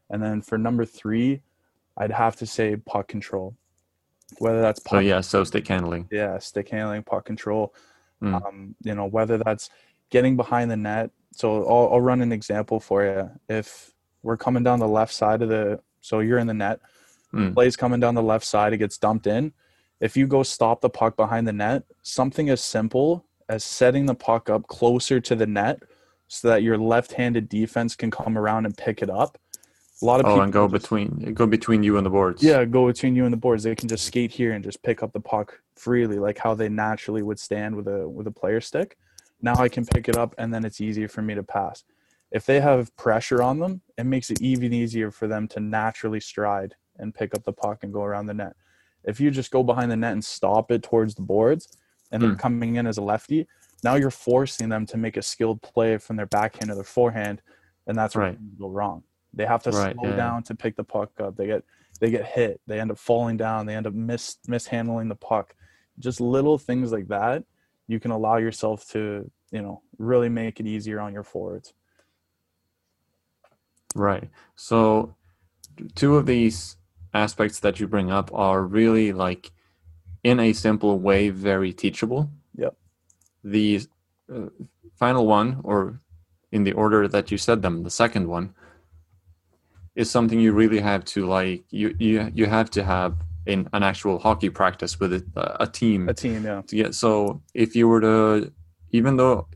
And 0.10 0.22
then 0.22 0.42
for 0.42 0.58
number 0.58 0.86
three, 0.86 1.42
I'd 1.98 2.12
have 2.12 2.36
to 2.38 2.46
say 2.46 2.76
puck 2.76 3.08
control. 3.08 3.56
Whether 4.38 4.62
that's 4.62 4.82
So 4.84 4.90
puck 4.90 5.04
yeah, 5.04 5.22
so 5.22 5.44
stick 5.44 5.68
handling. 5.68 6.08
yeah, 6.12 6.38
stick 6.40 6.70
handling, 6.70 7.04
puck 7.04 7.26
control. 7.26 7.74
Mm. 8.24 8.46
Um, 8.46 8.76
you 8.84 8.94
know, 8.96 9.06
whether 9.06 9.38
that's 9.38 9.70
getting 10.10 10.38
behind 10.38 10.70
the 10.70 10.78
net. 10.78 11.10
So 11.34 11.64
I'll, 11.66 11.94
I'll 11.94 12.02
run 12.02 12.22
an 12.22 12.32
example 12.32 12.80
for 12.80 13.04
you. 13.04 13.30
If 13.48 13.94
we're 14.24 14.38
coming 14.38 14.64
down 14.64 14.80
the 14.80 14.88
left 14.88 15.14
side 15.14 15.42
of 15.42 15.50
the, 15.50 15.80
so 16.02 16.20
you're 16.20 16.40
in 16.40 16.48
the 16.48 16.54
net, 16.54 16.80
Mm. 17.32 17.54
play's 17.54 17.76
coming 17.76 18.00
down 18.00 18.16
the 18.16 18.24
left 18.24 18.44
side, 18.44 18.74
it 18.74 18.78
gets 18.78 18.98
dumped 18.98 19.28
in. 19.28 19.54
If 20.02 20.18
you 20.18 20.26
go 20.26 20.42
stop 20.42 20.82
the 20.82 20.90
puck 20.90 21.16
behind 21.16 21.48
the 21.48 21.54
net, 21.54 21.84
something 22.02 22.50
as 22.50 22.60
simple 22.60 23.24
as 23.48 23.64
setting 23.64 24.08
the 24.08 24.16
puck 24.16 24.50
up 24.50 24.66
closer 24.68 25.20
to 25.20 25.36
the 25.36 25.46
net 25.46 25.84
so 26.28 26.48
that 26.48 26.64
your 26.64 26.76
left-handed 26.80 27.48
defense 27.48 27.96
can 27.96 28.10
come 28.10 28.36
around 28.36 28.66
and 28.66 28.76
pick 28.76 29.04
it 29.04 29.12
up. 29.12 29.38
A 30.02 30.06
lot 30.06 30.20
of 30.22 30.26
Oh, 30.26 30.30
people 30.30 30.42
and 30.44 30.54
go 30.54 30.68
just- 30.68 30.84
between 30.84 31.34
go 31.34 31.46
between 31.46 31.84
you 31.84 31.98
and 31.98 32.06
the 32.06 32.10
boards. 32.10 32.42
yeah, 32.42 32.64
go 32.66 32.88
between 32.88 33.16
you 33.16 33.26
and 33.26 33.34
the 33.34 33.38
boards. 33.38 33.64
They 33.64 33.76
can 33.76 33.90
just 33.90 34.06
skate 34.06 34.32
here 34.32 34.54
and 34.54 34.64
just 34.64 34.82
pick 34.82 35.04
up 35.04 35.12
the 35.12 35.20
puck 35.20 35.60
freely, 35.76 36.18
like 36.20 36.38
how 36.38 36.54
they 36.56 36.70
naturally 36.70 37.22
would 37.22 37.40
stand 37.40 37.76
with 37.76 37.88
a 37.88 38.08
with 38.08 38.26
a 38.28 38.32
player 38.32 38.62
stick. 38.62 38.98
Now 39.42 39.56
I 39.56 39.68
can 39.70 39.86
pick 39.86 40.08
it 40.10 40.18
up 40.18 40.36
and 40.38 40.54
then 40.54 40.64
it's 40.66 40.80
easier 40.82 41.08
for 41.08 41.22
me 41.22 41.36
to 41.36 41.44
pass. 41.44 41.84
If 42.32 42.46
they 42.46 42.60
have 42.62 42.96
pressure 42.96 43.42
on 43.42 43.60
them, 43.60 43.82
it 43.98 44.06
makes 44.06 44.30
it 44.30 44.42
even 44.42 44.72
easier 44.74 45.12
for 45.12 45.28
them 45.28 45.48
to 45.50 45.60
naturally 45.60 46.20
stride 46.20 46.76
and 46.98 47.14
pick 47.14 47.34
up 47.36 47.44
the 47.44 47.54
puck 47.54 47.84
and 47.84 47.92
go 47.94 48.04
around 48.04 48.28
the 48.28 48.34
net. 48.34 48.56
If 49.04 49.20
you 49.20 49.32
just 49.32 49.52
go 49.52 49.64
behind 49.64 49.90
the 49.92 49.96
net 49.98 50.14
and 50.14 50.24
stop 50.24 50.72
it 50.72 50.84
towards 50.84 51.16
the 51.16 51.22
boards 51.22 51.68
and 52.12 52.22
they're 52.22 52.32
Hmm. 52.32 52.36
coming 52.38 52.76
in 52.76 52.86
as 52.88 52.98
a 52.98 53.02
lefty, 53.02 53.48
now 53.84 53.96
you're 53.96 54.12
forcing 54.12 54.70
them 54.70 54.86
to 54.88 54.98
make 54.98 55.16
a 55.18 55.22
skilled 55.22 55.62
play 55.62 55.98
from 55.98 56.18
their 56.18 56.26
backhand 56.26 56.70
or 56.70 56.76
their 56.76 56.84
forehand, 56.84 57.42
and 57.88 57.98
that's 57.98 58.16
where 58.16 58.26
Right. 58.28 58.38
things 58.38 58.56
go 58.60 58.70
wrong. 58.70 59.04
They 59.34 59.46
have 59.46 59.64
to 59.64 59.72
Right, 59.72 59.96
slow 59.96 60.10
yeah. 60.10 60.16
down 60.16 60.44
to 60.44 60.56
pick 60.56 60.76
the 60.76 60.84
puck 60.84 61.12
up. 61.20 61.36
They 61.38 61.48
get 61.48 61.64
they 62.00 62.10
get 62.12 62.26
hit. 62.26 62.62
They 62.68 62.80
end 62.80 62.92
up 62.92 62.98
falling 62.98 63.38
down. 63.38 63.66
They 63.66 63.76
end 63.76 63.88
up 63.88 63.94
mis 63.94 64.38
mishandling 64.48 65.10
the 65.10 65.16
puck. 65.16 65.56
Just 66.00 66.22
little 66.22 66.58
things 66.58 66.92
like 66.92 67.08
that, 67.10 67.44
you 67.88 68.00
can 68.00 68.12
allow 68.12 68.38
yourself 68.38 68.88
to 68.90 69.30
you 69.52 69.62
know 69.62 69.82
really 69.98 70.30
make 70.30 70.60
it 70.60 70.68
easier 70.68 71.00
on 71.00 71.14
your 71.14 71.24
forwards. 71.24 71.74
Right. 73.96 74.30
So, 74.56 75.16
two 75.96 76.16
of 76.16 76.26
these 76.26 76.78
aspects 77.14 77.60
that 77.62 77.80
you 77.80 77.88
bring 77.88 78.12
up 78.12 78.32
are 78.34 78.64
really 78.64 79.12
like, 79.12 79.52
in 80.24 80.40
a 80.40 80.54
simple 80.54 81.00
way, 81.00 81.30
very 81.30 81.74
teachable. 81.74 82.30
Yep. 82.56 82.76
The 83.44 83.82
uh, 84.34 84.50
final 84.96 85.26
one, 85.26 85.62
or 85.64 86.02
in 86.52 86.64
the 86.64 86.74
order 86.74 87.08
that 87.08 87.32
you 87.32 87.38
said 87.38 87.62
them, 87.62 87.84
the 87.84 87.90
second 87.90 88.28
one, 88.28 88.54
is 90.00 90.10
something 90.10 90.40
you 90.40 90.54
really 90.54 90.80
have 90.80 91.04
to 91.14 91.28
like. 91.28 91.64
You 91.70 91.96
you 92.00 92.32
you 92.34 92.46
have 92.46 92.70
to 92.72 92.84
have 92.84 93.12
in 93.46 93.68
an 93.74 93.84
actual 93.84 94.20
hockey 94.20 94.50
practice 94.50 95.00
with 95.00 95.12
a, 95.14 95.24
a 95.60 95.68
team 95.68 96.08
A 96.10 96.14
team, 96.14 96.46
yeah, 96.46 96.62
to 96.68 96.76
get 96.76 96.96
so 96.96 97.42
if 97.54 97.76
you 97.76 97.88
were 97.88 98.02
to 98.02 98.52
even 98.92 99.18
though 99.18 99.48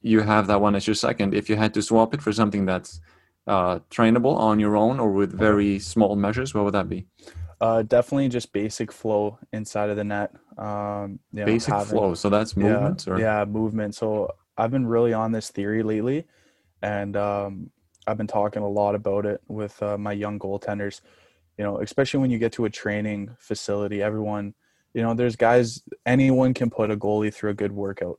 you 0.00 0.20
have 0.22 0.46
that 0.46 0.60
one 0.60 0.74
as 0.74 0.86
your 0.86 0.94
second 0.94 1.34
if 1.34 1.48
you 1.50 1.56
had 1.56 1.74
to 1.74 1.82
swap 1.82 2.14
it 2.14 2.22
for 2.22 2.32
something 2.32 2.64
that's 2.64 3.00
uh, 3.46 3.78
trainable 3.90 4.36
on 4.36 4.58
your 4.58 4.76
own 4.76 5.00
or 5.00 5.10
with 5.10 5.32
very 5.48 5.78
small 5.78 6.16
measures 6.16 6.54
what 6.54 6.64
would 6.64 6.74
that 6.74 6.88
be 6.88 7.06
uh, 7.60 7.82
definitely 7.82 8.28
just 8.28 8.52
basic 8.52 8.90
flow 8.90 9.38
inside 9.52 9.90
of 9.90 9.96
the 9.96 10.04
net. 10.04 10.30
Um, 10.56 11.18
you 11.32 11.40
know, 11.40 11.44
basic 11.44 11.74
having- 11.74 11.90
flow 11.90 12.14
so 12.14 12.30
that's 12.30 12.56
movement 12.56 13.04
yeah, 13.06 13.12
or 13.12 13.20
yeah 13.20 13.44
movement 13.44 13.94
so 13.94 14.30
i've 14.56 14.70
been 14.70 14.86
really 14.86 15.12
on 15.12 15.32
this 15.32 15.50
theory 15.50 15.82
lately 15.82 16.24
and 16.82 17.16
um, 17.16 17.70
I've 18.06 18.16
been 18.16 18.26
talking 18.26 18.62
a 18.62 18.68
lot 18.68 18.94
about 18.94 19.26
it 19.26 19.40
with 19.48 19.82
uh, 19.82 19.98
my 19.98 20.12
young 20.12 20.38
goaltenders. 20.38 21.00
You 21.58 21.64
know, 21.64 21.80
especially 21.80 22.20
when 22.20 22.30
you 22.30 22.38
get 22.38 22.52
to 22.52 22.64
a 22.64 22.70
training 22.70 23.36
facility, 23.38 24.02
everyone, 24.02 24.54
you 24.94 25.02
know, 25.02 25.14
there's 25.14 25.36
guys. 25.36 25.82
Anyone 26.06 26.54
can 26.54 26.70
put 26.70 26.90
a 26.90 26.96
goalie 26.96 27.32
through 27.32 27.50
a 27.50 27.54
good 27.54 27.72
workout. 27.72 28.18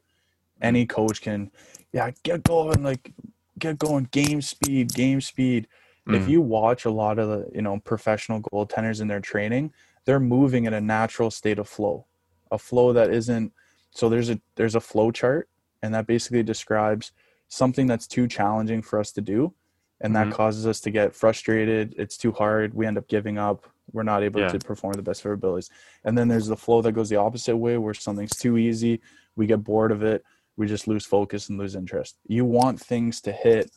Any 0.61 0.86
coach 0.86 1.21
can, 1.21 1.49
yeah, 1.91 2.11
get 2.23 2.43
going, 2.43 2.84
like 2.84 3.13
get 3.57 3.79
going, 3.79 4.07
game 4.11 4.41
speed, 4.41 4.93
game 4.93 5.21
speed. 5.21 5.67
If 6.07 6.25
Mm. 6.25 6.29
you 6.29 6.41
watch 6.41 6.86
a 6.86 6.91
lot 6.91 7.19
of 7.19 7.29
the, 7.29 7.49
you 7.53 7.61
know, 7.61 7.79
professional 7.79 8.41
goaltenders 8.41 9.01
in 9.01 9.07
their 9.07 9.19
training, 9.19 9.71
they're 10.05 10.19
moving 10.19 10.65
in 10.65 10.73
a 10.73 10.82
natural 10.82 11.32
state 11.32 11.59
of 11.59 11.67
flow, 11.67 12.05
a 12.51 12.57
flow 12.57 12.91
that 12.93 13.11
isn't. 13.11 13.53
So 13.91 14.09
there's 14.09 14.29
a 14.29 14.39
there's 14.55 14.75
a 14.75 14.79
flow 14.82 15.11
chart, 15.11 15.47
and 15.82 15.93
that 15.93 16.07
basically 16.07 16.43
describes 16.43 17.11
something 17.47 17.88
that's 17.88 18.07
too 18.07 18.27
challenging 18.27 18.82
for 18.82 18.99
us 18.99 19.11
to 19.13 19.21
do, 19.21 19.53
and 20.02 20.16
that 20.16 20.28
Mhm. 20.28 20.34
causes 20.34 20.68
us 20.68 20.82
to 20.82 20.91
get 20.91 21.16
frustrated. 21.16 21.95
It's 21.97 22.18
too 22.18 22.32
hard. 22.32 22.74
We 22.74 22.86
end 22.86 22.97
up 22.97 23.08
giving 23.08 23.38
up. 23.38 23.66
We're 23.93 24.04
not 24.04 24.24
able 24.24 24.41
Yeah. 24.41 24.49
to 24.49 24.60
perform 24.60 24.93
the 24.93 25.02
best 25.02 25.22
of 25.22 25.28
our 25.28 25.34
abilities. 25.34 25.70
And 26.04 26.18
then 26.18 26.28
there's 26.28 26.47
the 26.47 26.58
flow 26.58 26.82
that 26.82 26.93
goes 26.93 27.10
the 27.10 27.18
opposite 27.18 27.56
way, 27.58 27.78
where 27.78 27.93
something's 27.93 28.36
too 28.36 28.58
easy. 28.58 29.02
We 29.36 29.45
get 29.47 29.64
bored 29.64 29.91
of 29.91 30.04
it. 30.04 30.24
We 30.58 30.68
just 30.68 30.88
lose 30.88 31.06
focus 31.06 31.49
and 31.49 31.58
lose 31.58 31.76
interest. 31.76 32.18
You 32.28 32.45
want 32.45 32.80
things 32.80 33.22
to 33.22 33.32
hit 33.32 33.72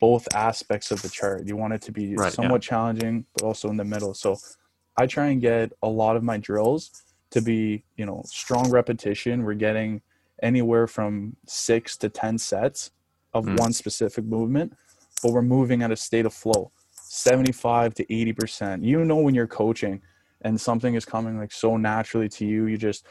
both 0.00 0.26
aspects 0.34 0.90
of 0.90 1.02
the 1.02 1.08
chart. 1.08 1.46
You 1.46 1.56
want 1.56 1.74
it 1.74 1.82
to 1.82 1.92
be 1.92 2.14
Right, 2.14 2.26
yeah. 2.26 2.30
somewhat 2.30 2.62
challenging, 2.62 3.26
but 3.34 3.42
also 3.42 3.68
in 3.68 3.76
the 3.76 3.84
middle. 3.84 4.14
So 4.14 4.36
I 4.96 5.06
try 5.06 5.26
and 5.28 5.40
get 5.40 5.72
a 5.82 5.88
lot 5.88 6.16
of 6.16 6.22
my 6.22 6.36
drills 6.38 6.90
to 7.30 7.40
be, 7.40 7.84
you 7.96 8.06
know, 8.06 8.22
strong 8.26 8.70
repetition. 8.70 9.44
We're 9.44 9.54
getting 9.54 10.02
anywhere 10.42 10.86
from 10.86 11.36
six 11.46 11.96
to 11.98 12.08
10 12.08 12.38
sets 12.38 12.90
of 13.34 13.44
Mm. 13.44 13.58
one 13.60 13.72
specific 13.72 14.24
movement, 14.24 14.74
but 15.22 15.32
we're 15.32 15.42
moving 15.42 15.82
at 15.82 15.90
a 15.90 15.96
state 15.96 16.26
of 16.26 16.32
flow 16.34 16.70
75 16.92 17.94
to 17.94 18.04
80%. 18.06 18.84
You 18.84 19.04
know, 19.04 19.16
when 19.16 19.34
you're 19.34 19.46
coaching 19.46 20.00
and 20.42 20.60
something 20.60 20.94
is 20.94 21.04
coming 21.04 21.38
like 21.38 21.52
so 21.52 21.76
naturally 21.76 22.28
to 22.30 22.46
you, 22.46 22.66
you 22.66 22.76
just, 22.78 23.04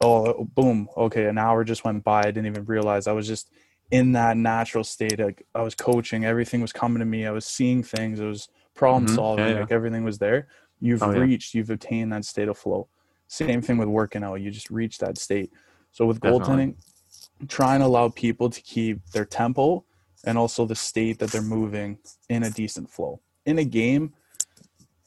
oh, 0.00 0.44
boom, 0.54 0.88
okay, 0.96 1.26
an 1.26 1.38
hour 1.38 1.62
just 1.64 1.84
went 1.84 2.02
by. 2.04 2.20
I 2.20 2.30
didn't 2.30 2.46
even 2.46 2.64
realize 2.64 3.06
I 3.06 3.12
was 3.12 3.26
just 3.26 3.50
in 3.90 4.12
that 4.12 4.36
natural 4.38 4.82
state. 4.82 5.18
Like 5.18 5.46
I 5.54 5.62
was 5.62 5.74
coaching, 5.74 6.24
everything 6.24 6.62
was 6.62 6.72
coming 6.72 7.00
to 7.00 7.04
me. 7.04 7.26
I 7.26 7.30
was 7.32 7.44
seeing 7.44 7.82
things, 7.82 8.18
it 8.18 8.24
was 8.24 8.48
problem 8.74 9.06
Mhm. 9.06 9.14
Solving, 9.14 9.48
yeah. 9.50 9.60
like 9.60 9.70
everything 9.72 10.04
was 10.04 10.18
there. 10.18 10.48
You've 10.80 11.02
Oh, 11.02 11.12
yeah. 11.12 11.18
reached, 11.20 11.54
you've 11.54 11.70
attained 11.70 12.12
that 12.12 12.24
state 12.24 12.48
of 12.48 12.58
flow. 12.58 12.88
Same 13.28 13.60
thing 13.62 13.78
with 13.78 13.88
working 13.88 14.24
out. 14.24 14.40
You 14.40 14.50
just 14.50 14.70
reach 14.70 14.98
that 14.98 15.18
state. 15.18 15.52
So 15.92 16.06
with 16.06 16.20
Definitely. 16.20 16.74
goaltending, 16.74 17.48
try 17.48 17.74
and 17.74 17.84
allow 17.84 18.08
people 18.08 18.48
to 18.50 18.60
keep 18.60 19.04
their 19.10 19.24
tempo 19.24 19.84
and 20.26 20.38
also 20.38 20.66
the 20.66 20.74
state 20.74 21.18
that 21.18 21.30
they're 21.30 21.42
moving 21.42 21.98
in 22.28 22.42
a 22.42 22.50
decent 22.50 22.90
flow. 22.90 23.20
In 23.46 23.58
a 23.58 23.64
game, 23.64 24.14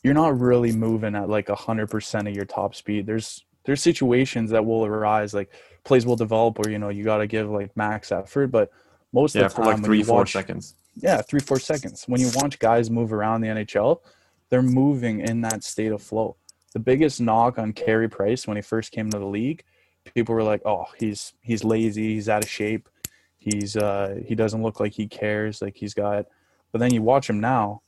you're 0.03 0.13
not 0.13 0.39
really 0.39 0.71
moving 0.71 1.15
at 1.15 1.29
like 1.29 1.47
100% 1.47 2.27
of 2.29 2.35
your 2.35 2.45
top 2.45 2.75
speed. 2.75 3.05
There's 3.05 3.43
there's 3.65 3.81
situations 3.81 4.51
that 4.51 4.65
will 4.65 4.85
arise 4.85 5.33
like 5.33 5.51
plays 5.83 6.05
will 6.05 6.15
develop 6.15 6.57
where 6.57 6.69
you 6.69 6.79
know 6.79 6.89
you 6.89 7.03
got 7.03 7.17
to 7.17 7.27
give 7.27 7.49
like 7.49 7.75
max 7.75 8.11
effort, 8.11 8.47
but 8.47 8.71
most 9.13 9.35
Yeah, 9.35 9.43
of 9.43 9.49
the 9.49 9.55
time 9.55 9.63
for 9.63 9.65
like 9.65 9.81
when 9.81 9.83
three, 9.83 10.03
four 10.03 10.25
watch, 10.25 10.33
seconds. 10.33 10.75
yeah, 10.95 11.21
three, 11.21 11.39
four 11.41 11.59
seconds. 11.59 12.05
When 12.07 12.21
you 12.21 12.29
watch 12.35 12.59
guys 12.59 12.89
move 12.89 13.11
around 13.11 13.41
the 13.41 13.47
NHL, 13.49 13.99
they're 14.49 14.61
moving 14.61 15.19
in 15.21 15.41
that 15.41 15.63
state 15.63 15.91
of 15.91 16.01
flow. 16.01 16.37
The 16.73 16.79
biggest 16.79 17.19
knock 17.19 17.57
on 17.57 17.73
Carey 17.73 18.09
Price 18.09 18.47
when 18.47 18.55
he 18.57 18.61
first 18.61 18.91
came 18.91 19.11
to 19.11 19.19
the 19.19 19.25
league, 19.25 19.63
people 20.15 20.35
were 20.35 20.43
like, 20.43 20.61
"Oh, 20.65 20.85
he's 20.97 21.33
he's 21.41 21.63
lazy, 21.63 22.13
he's 22.13 22.29
out 22.29 22.43
of 22.43 22.49
shape, 22.49 22.87
he's 23.53 23.75
uh 23.77 24.19
he 24.25 24.35
doesn't 24.35 24.61
look 24.63 24.79
like 24.79 24.93
he 24.93 25.07
cares, 25.07 25.61
like 25.61 25.75
he's 25.75 25.93
got." 25.93 26.25
But 26.71 26.79
then 26.79 26.93
you 26.93 27.01
watch 27.01 27.29
him 27.29 27.39
now, 27.39 27.81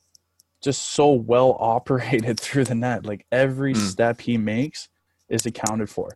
just 0.61 0.81
so 0.81 1.11
well 1.11 1.57
operated 1.59 2.39
through 2.39 2.65
the 2.65 2.75
net. 2.75 3.05
Like 3.05 3.25
every 3.31 3.73
Mm. 3.73 3.77
step 3.77 4.21
he 4.21 4.37
makes 4.37 4.89
is 5.29 5.45
accounted 5.45 5.89
for. 5.89 6.15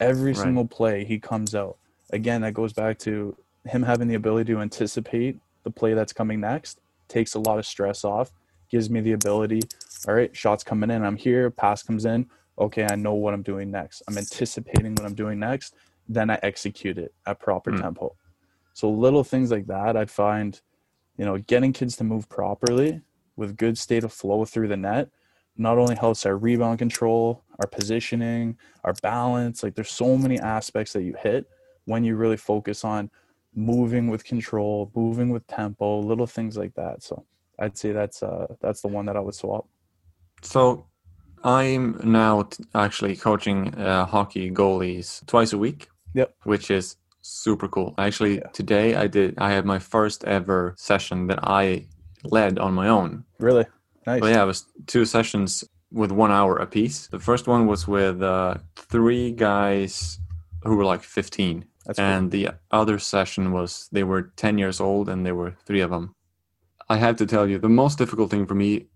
Every 0.00 0.32
Right. 0.32 0.42
single 0.44 0.66
play 0.66 1.04
he 1.04 1.18
comes 1.18 1.54
out. 1.54 1.78
Again, 2.12 2.40
that 2.42 2.54
goes 2.54 2.72
back 2.72 2.98
to 3.00 3.36
him 3.66 3.82
having 3.82 4.08
the 4.08 4.14
ability 4.14 4.52
to 4.52 4.60
anticipate 4.60 5.38
the 5.64 5.70
play 5.70 5.94
that's 5.94 6.12
coming 6.12 6.40
next. 6.40 6.80
Takes 7.08 7.34
a 7.34 7.38
lot 7.38 7.58
of 7.58 7.66
stress 7.66 8.04
off. 8.04 8.32
Gives 8.70 8.88
me 8.90 9.00
the 9.00 9.12
ability. 9.12 9.60
All 10.08 10.14
right, 10.14 10.34
shots 10.34 10.64
coming 10.64 10.90
in. 10.90 11.04
I'm 11.04 11.16
here. 11.16 11.50
Pass 11.50 11.82
comes 11.82 12.04
in. 12.06 12.26
Okay, 12.58 12.84
I 12.84 12.96
know 12.96 13.14
what 13.14 13.34
I'm 13.34 13.42
doing 13.42 13.70
next. 13.70 14.02
I'm 14.08 14.16
anticipating 14.18 14.94
what 14.94 15.04
I'm 15.06 15.14
doing 15.14 15.38
next. 15.38 15.74
Then 16.08 16.30
I 16.30 16.38
execute 16.42 16.98
it 16.98 17.14
at 17.26 17.38
proper 17.40 17.70
Mm. 17.70 17.82
tempo. 17.82 18.16
So 18.80 18.90
little 18.90 19.24
things 19.24 19.50
like 19.50 19.66
that, 19.66 19.94
I'd 19.94 20.10
find, 20.10 20.58
you 21.18 21.26
know, 21.26 21.36
getting 21.36 21.74
kids 21.74 21.96
to 21.96 22.04
move 22.04 22.30
properly 22.30 23.02
with 23.36 23.58
good 23.58 23.76
state 23.76 24.04
of 24.04 24.10
flow 24.10 24.46
through 24.46 24.68
the 24.68 24.76
net 24.78 25.10
not 25.58 25.76
only 25.76 25.94
helps 25.94 26.24
our 26.24 26.38
rebound 26.38 26.78
control, 26.78 27.44
our 27.58 27.66
positioning, 27.66 28.56
our 28.82 28.94
balance. 29.02 29.62
Like 29.62 29.74
there's 29.74 29.90
so 29.90 30.16
many 30.16 30.38
aspects 30.40 30.94
that 30.94 31.02
you 31.02 31.14
hit 31.22 31.46
when 31.84 32.04
you 32.04 32.16
really 32.16 32.38
focus 32.38 32.82
on 32.82 33.10
moving 33.54 34.08
with 34.08 34.24
control, 34.24 34.90
moving 34.94 35.28
with 35.28 35.46
tempo, 35.46 36.00
little 36.00 36.26
things 36.26 36.56
like 36.56 36.74
that. 36.76 37.02
So 37.02 37.26
I'd 37.58 37.76
say 37.76 37.92
that's 37.92 38.22
uh 38.22 38.46
that's 38.62 38.80
the 38.80 38.88
one 38.88 39.04
that 39.04 39.16
I 39.16 39.20
would 39.20 39.34
swap. 39.34 39.68
So 40.40 40.86
I'm 41.44 42.00
now 42.02 42.42
t- 42.44 42.64
actually 42.74 43.16
coaching 43.16 43.74
uh, 43.74 44.06
hockey 44.06 44.50
goalies 44.50 45.26
twice 45.26 45.52
a 45.52 45.58
week. 45.58 45.88
Yep. 46.14 46.34
Which 46.44 46.70
is 46.70 46.96
super 47.30 47.68
cool. 47.68 47.94
Actually, 47.98 48.36
Yeah. 48.38 48.48
today 48.52 48.94
I 48.96 49.06
did. 49.06 49.34
I 49.38 49.50
had 49.50 49.64
my 49.64 49.78
first 49.78 50.24
ever 50.24 50.74
session 50.76 51.26
that 51.28 51.40
I 51.42 51.86
led 52.24 52.58
on 52.58 52.74
my 52.74 52.88
own. 52.88 53.24
Really 53.38 53.66
nice. 54.06 54.20
Well, 54.20 54.30
yeah, 54.30 54.42
it 54.42 54.46
was 54.46 54.64
two 54.86 55.04
sessions 55.04 55.64
with 55.92 56.12
one 56.12 56.30
hour 56.30 56.56
apiece. 56.56 57.06
The 57.08 57.18
first 57.18 57.46
one 57.48 57.66
was 57.66 57.86
with 57.88 58.22
uh, 58.22 58.54
three 58.76 59.32
guys 59.32 60.18
who 60.64 60.76
were 60.76 60.84
like 60.84 61.02
15, 61.02 61.64
That's 61.86 61.98
cool. 61.98 62.04
and 62.06 62.30
the 62.30 62.50
other 62.70 62.98
session 62.98 63.52
was 63.52 63.88
they 63.92 64.04
were 64.04 64.22
10 64.36 64.58
years 64.58 64.80
old, 64.80 65.08
and 65.08 65.24
there 65.24 65.34
were 65.34 65.54
three 65.66 65.80
of 65.80 65.90
them. 65.90 66.14
I 66.88 66.96
have 66.98 67.16
to 67.16 67.26
tell 67.26 67.46
you, 67.48 67.58
the 67.58 67.68
most 67.68 67.98
difficult 67.98 68.30
thing 68.30 68.46
for 68.46 68.54
me 68.54 68.86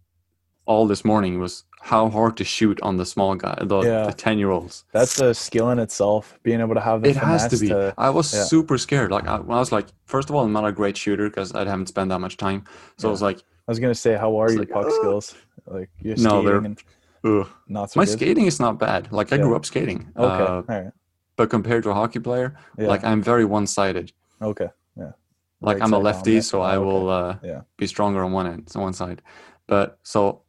all 0.66 0.86
this 0.86 1.04
morning 1.04 1.40
was 1.40 1.64
how 1.84 2.08
hard 2.08 2.34
to 2.34 2.44
shoot 2.44 2.80
on 2.80 2.96
the 2.96 3.04
small 3.04 3.34
guy, 3.34 3.58
the, 3.60 3.80
Yeah. 3.82 4.06
the 4.06 4.12
10 4.14 4.38
year 4.38 4.50
olds. 4.50 4.84
That's 4.92 5.20
a 5.20 5.34
skill 5.34 5.68
in 5.70 5.78
itself. 5.78 6.38
Being 6.42 6.60
able 6.60 6.74
to 6.74 6.80
have 6.80 7.02
the 7.02 7.10
It 7.10 7.16
has 7.16 7.46
to 7.48 7.58
be. 7.58 7.70
I 7.98 8.08
was 8.08 8.32
yeah. 8.32 8.44
super 8.44 8.78
scared. 8.78 9.10
Like, 9.10 9.26
I, 9.28 9.36
I 9.36 9.40
was 9.64 9.70
like, 9.70 9.88
first 10.06 10.30
of 10.30 10.34
all, 10.34 10.44
I'm 10.44 10.52
not 10.52 10.64
a 10.64 10.72
great 10.72 10.96
shooter 10.96 11.28
because 11.28 11.52
I 11.52 11.58
haven't 11.66 11.88
spent 11.88 12.08
that 12.08 12.20
much 12.20 12.38
time. 12.38 12.64
So 12.96 13.08
I 13.08 13.10
was 13.10 13.20
like, 13.20 13.38
I 13.40 13.70
was 13.70 13.78
gonna 13.80 13.94
say, 13.94 14.16
how 14.16 14.40
are 14.40 14.50
your 14.50 14.60
like, 14.60 14.70
puck 14.70 14.86
uh, 14.86 14.90
skills? 14.90 15.34
Like 15.66 15.90
you're 16.00 16.16
No, 16.16 16.42
they're 16.42 16.60
skating 16.62 16.76
and 17.24 17.46
not 17.68 17.90
so 17.92 18.00
My 18.00 18.06
good? 18.06 18.12
skating 18.18 18.46
is 18.46 18.58
not 18.60 18.78
bad. 18.78 19.12
Like, 19.12 19.30
I 19.32 19.36
Yeah. 19.36 19.42
grew 19.42 19.54
up 19.56 19.66
skating. 19.66 20.10
Okay, 20.16 20.42
Uh, 20.44 20.54
all 20.56 20.62
right. 20.68 20.92
but 21.36 21.50
compared 21.50 21.82
to 21.84 21.90
a 21.90 21.94
hockey 21.94 22.18
player, 22.20 22.56
Yeah. 22.78 22.88
like 22.88 23.04
I'm 23.04 23.22
very 23.22 23.44
one-sided. 23.44 24.12
okay. 24.40 24.70
Yeah. 24.96 25.12
Like 25.60 25.80
Right 25.80 25.82
I'm 25.84 25.92
a 25.92 25.98
lefty, 25.98 26.40
so 26.40 26.62
I 26.62 26.76
okay. 26.76 26.84
will 26.86 27.08
uh, 27.10 27.36
Yeah. 27.42 27.60
be 27.76 27.86
stronger 27.86 28.24
on 28.24 28.32
one 28.32 28.46
end, 28.46 28.72
on 28.74 28.82
one 28.82 28.94
side. 28.94 29.20
But 29.66 29.98
so 30.02 30.43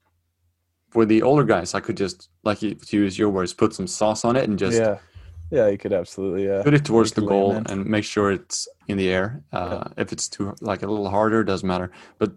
for 0.90 1.06
the 1.06 1.22
older 1.22 1.44
guys, 1.44 1.74
I 1.74 1.80
could 1.80 1.98
just 1.98 2.30
like 2.44 2.60
to 2.60 2.76
use 2.90 3.18
your 3.18 3.30
words, 3.30 3.54
put 3.54 3.74
some 3.74 3.88
sauce 3.88 4.24
on 4.26 4.36
it 4.36 4.48
and 4.48 4.58
just 4.58 4.80
yeah. 4.80 4.98
Yeah, 5.52 5.68
you 5.68 5.78
could 5.78 5.94
absolutely 5.94 6.48
yeah. 6.48 6.64
put 6.64 6.74
it 6.74 6.84
towards 6.84 7.12
the 7.12 7.22
goal 7.22 7.62
and 7.68 7.86
make 7.86 8.04
sure 8.04 8.32
it's 8.32 8.68
in 8.88 8.98
the 8.98 9.10
air. 9.10 9.44
Uh, 9.54 9.84
If 9.96 10.12
it's 10.12 10.28
too 10.28 10.56
like 10.60 10.82
a 10.82 10.88
little 10.88 11.10
harder, 11.10 11.44
doesn't 11.44 11.68
matter. 11.68 11.92
But 12.18 12.32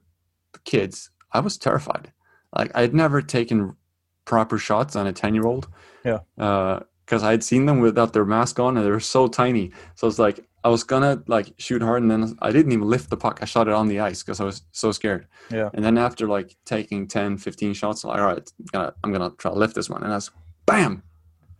the 0.52 0.58
kids, 0.64 1.10
I 1.32 1.40
was 1.40 1.56
terrified. 1.56 2.12
Like 2.54 2.70
I 2.74 2.82
had 2.82 2.94
never 2.94 3.22
taken 3.22 3.76
proper 4.24 4.58
shots 4.58 4.94
on 4.94 5.06
a 5.06 5.12
ten-year-old. 5.12 5.68
Yeah. 6.04 6.18
Because 6.36 7.22
I 7.22 7.30
had 7.30 7.42
seen 7.42 7.64
them 7.64 7.80
without 7.80 8.12
their 8.12 8.26
mask 8.26 8.60
on, 8.60 8.76
and 8.76 8.84
they 8.84 8.90
were 8.90 9.00
so 9.00 9.26
tiny. 9.26 9.72
So 9.94 10.06
it's 10.06 10.18
like 10.18 10.46
I 10.68 10.70
was 10.70 10.84
gonna 10.84 11.22
like 11.28 11.54
shoot 11.56 11.80
hard, 11.80 12.02
and 12.02 12.10
then 12.10 12.36
I 12.42 12.52
didn't 12.52 12.72
even 12.72 12.86
lift 12.86 13.08
the 13.08 13.16
puck. 13.16 13.38
I 13.40 13.46
shot 13.46 13.68
it 13.68 13.72
on 13.74 13.88
the 13.88 14.00
ice 14.00 14.22
because 14.22 14.38
I 14.38 14.44
was 14.44 14.64
so 14.72 14.92
scared. 14.92 15.26
Yeah. 15.50 15.70
And 15.72 15.82
then 15.82 15.96
after 15.96 16.28
like 16.28 16.56
taking 16.66 17.08
10, 17.08 17.38
15 17.38 17.72
shots, 17.72 18.04
I'm 18.04 18.10
like, 18.10 18.20
all 18.20 18.26
right, 18.26 18.52
I'm 18.60 18.66
gonna, 18.70 18.94
I'm 19.02 19.12
gonna 19.14 19.30
try 19.38 19.50
to 19.50 19.56
lift 19.56 19.74
this 19.74 19.88
one, 19.88 20.02
and 20.02 20.12
I 20.12 20.16
was, 20.16 20.30
bam, 20.66 21.02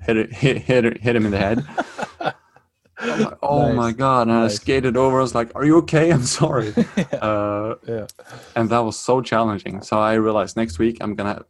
hit 0.02 0.18
it, 0.18 0.30
hit, 0.34 0.58
hit, 0.58 0.84
it, 0.84 1.00
hit 1.00 1.16
him 1.16 1.24
in 1.24 1.32
the 1.32 1.38
head. 1.38 1.66
I'm 2.98 3.20
like, 3.22 3.38
oh 3.42 3.68
Nice. 3.68 3.76
my 3.76 3.92
god! 3.92 4.28
And 4.28 4.36
I 4.36 4.48
skated 4.48 4.94
over. 4.98 5.20
I 5.20 5.22
was 5.22 5.34
like, 5.34 5.52
"Are 5.54 5.64
you 5.64 5.78
okay? 5.78 6.10
I'm 6.10 6.24
sorry." 6.24 6.74
yeah. 6.96 7.04
uh, 7.12 7.76
yeah. 7.86 8.06
and 8.56 8.68
that 8.68 8.80
was 8.80 8.98
so 8.98 9.22
challenging. 9.22 9.80
So 9.80 9.98
I 9.98 10.14
realized 10.14 10.54
next 10.58 10.78
week 10.78 10.98
I'm 11.00 11.14
gonna 11.14 11.46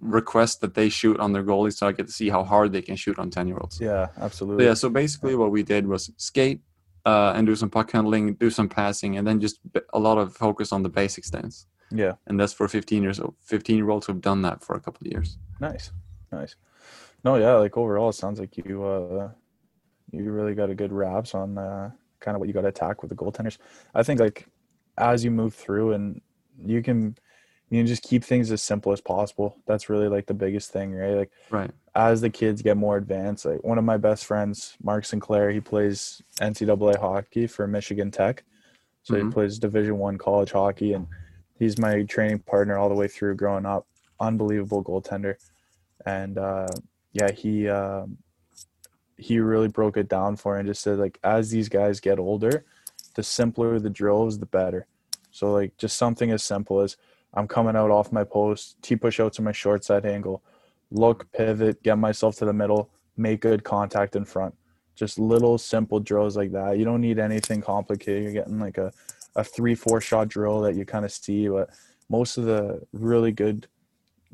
request 0.00 0.60
that 0.62 0.74
they 0.74 0.88
shoot 0.88 1.20
on 1.20 1.34
their 1.34 1.44
goalies, 1.44 1.74
so 1.74 1.86
I 1.86 1.92
get 1.92 2.06
to 2.08 2.12
see 2.12 2.30
how 2.30 2.42
hard 2.42 2.72
they 2.72 2.82
can 2.82 2.96
shoot 2.96 3.16
on 3.18 3.30
ten 3.30 3.46
year 3.46 3.58
olds. 3.58 3.78
Yeah, 3.80 4.08
absolutely. 4.18 4.64
Yeah. 4.64 4.74
So 4.74 4.88
basically, 4.88 5.36
what 5.36 5.52
we 5.52 5.62
did 5.62 5.86
was 5.86 6.10
skate 6.16 6.62
uh, 7.06 7.32
and 7.36 7.46
do 7.46 7.54
some 7.54 7.70
puck 7.70 7.90
handling, 7.92 8.34
do 8.34 8.50
some 8.50 8.68
passing, 8.68 9.16
and 9.16 9.26
then 9.26 9.40
just 9.40 9.60
a 9.94 9.98
lot 9.98 10.18
of 10.18 10.36
focus 10.36 10.72
on 10.72 10.82
the 10.82 10.88
basic 10.88 11.24
stance. 11.24 11.66
Yeah. 11.90 12.14
And 12.26 12.38
that's 12.38 12.52
for 12.52 12.66
15 12.66 13.02
years 13.02 13.20
old, 13.20 13.36
15 13.42 13.76
year 13.76 13.88
olds 13.88 14.06
who've 14.06 14.20
done 14.20 14.42
that 14.42 14.62
for 14.62 14.74
a 14.74 14.80
couple 14.80 15.06
of 15.06 15.12
years. 15.12 15.38
Nice. 15.60 15.92
Nice. 16.32 16.56
No, 17.24 17.36
yeah, 17.36 17.54
like 17.54 17.76
overall 17.76 18.10
it 18.10 18.14
sounds 18.14 18.40
like 18.40 18.56
you 18.56 18.84
uh 18.84 19.30
you 20.10 20.30
really 20.30 20.54
got 20.54 20.70
a 20.70 20.74
good 20.74 20.92
wraps 20.92 21.34
on 21.34 21.56
uh 21.56 21.90
kind 22.20 22.34
of 22.34 22.40
what 22.40 22.48
you 22.48 22.54
got 22.54 22.62
to 22.62 22.68
attack 22.68 23.02
with 23.02 23.10
the 23.10 23.16
goaltenders. 23.16 23.58
I 23.94 24.02
think 24.02 24.18
like 24.18 24.48
as 24.98 25.24
you 25.24 25.30
move 25.30 25.54
through 25.54 25.92
and 25.92 26.20
you 26.58 26.82
can 26.82 27.16
you 27.70 27.78
can 27.80 27.86
just 27.86 28.02
keep 28.02 28.22
things 28.24 28.50
as 28.52 28.62
simple 28.62 28.92
as 28.92 29.00
possible. 29.00 29.56
That's 29.66 29.88
really 29.88 30.08
like 30.08 30.26
the 30.26 30.34
biggest 30.34 30.70
thing, 30.70 30.92
right? 30.94 31.14
Like 31.14 31.30
Right. 31.50 31.70
as 31.94 32.20
the 32.20 32.30
kids 32.30 32.62
get 32.62 32.76
more 32.76 32.96
advanced, 32.96 33.44
like 33.44 33.64
one 33.64 33.78
of 33.78 33.84
my 33.84 33.96
best 33.96 34.24
friends, 34.26 34.76
Mark 34.82 35.04
Sinclair, 35.04 35.50
he 35.50 35.60
plays 35.60 36.22
NCAA 36.40 36.96
hockey 36.98 37.46
for 37.46 37.66
Michigan 37.66 38.10
Tech. 38.10 38.44
So 39.02 39.16
he 39.16 39.22
Mhm. 39.22 39.32
plays 39.32 39.58
Division 39.58 39.98
One 39.98 40.18
college 40.18 40.52
hockey, 40.52 40.92
and 40.92 41.06
he's 41.58 41.78
my 41.78 42.02
training 42.02 42.40
partner 42.40 42.76
all 42.76 42.88
the 42.88 42.94
way 42.94 43.08
through 43.08 43.36
growing 43.36 43.66
up. 43.66 43.86
Unbelievable 44.18 44.82
goaltender, 44.82 45.36
and 46.04 46.38
uh, 46.38 46.68
yeah, 47.12 47.30
he 47.30 47.68
um 47.68 48.18
he 49.18 49.40
really 49.40 49.68
broke 49.68 49.96
it 49.96 50.08
down 50.08 50.36
for 50.36 50.54
me 50.54 50.60
and 50.60 50.68
just 50.68 50.82
said 50.82 50.98
like 50.98 51.18
as 51.24 51.50
these 51.50 51.68
guys 51.68 52.00
get 52.00 52.18
older, 52.18 52.64
the 53.14 53.22
simpler 53.22 53.78
the 53.78 53.90
drills, 53.90 54.38
the 54.38 54.46
better. 54.46 54.86
So 55.30 55.52
like 55.52 55.76
just 55.78 55.96
something 55.96 56.30
as 56.30 56.42
simple 56.44 56.80
as 56.80 56.96
I'm 57.36 57.46
coming 57.46 57.76
out 57.76 57.90
off 57.90 58.12
my 58.12 58.24
post, 58.24 58.76
T 58.82 58.96
push 58.96 59.20
out 59.20 59.34
to 59.34 59.42
my 59.42 59.52
short 59.52 59.84
side 59.84 60.06
angle, 60.06 60.42
look, 60.90 61.30
pivot, 61.32 61.82
get 61.82 61.98
myself 61.98 62.36
to 62.36 62.44
the 62.46 62.52
middle, 62.52 62.90
make 63.16 63.40
good 63.40 63.62
contact 63.62 64.16
in 64.16 64.24
front. 64.24 64.54
Just 64.94 65.18
little 65.18 65.58
simple 65.58 66.00
drills 66.00 66.36
like 66.36 66.52
that. 66.52 66.78
You 66.78 66.84
don't 66.86 67.02
need 67.02 67.18
anything 67.18 67.60
complicated. 67.60 68.22
You're 68.24 68.32
getting 68.32 68.58
like 68.58 68.78
a, 68.78 68.92
a 69.36 69.44
three, 69.44 69.74
four 69.74 70.00
shot 70.00 70.28
drill 70.28 70.60
that 70.62 70.74
you 70.74 70.86
kind 70.86 71.04
of 71.04 71.12
see, 71.12 71.48
but 71.48 71.68
most 72.08 72.38
of 72.38 72.44
the 72.44 72.80
really 72.92 73.32
good 73.32 73.66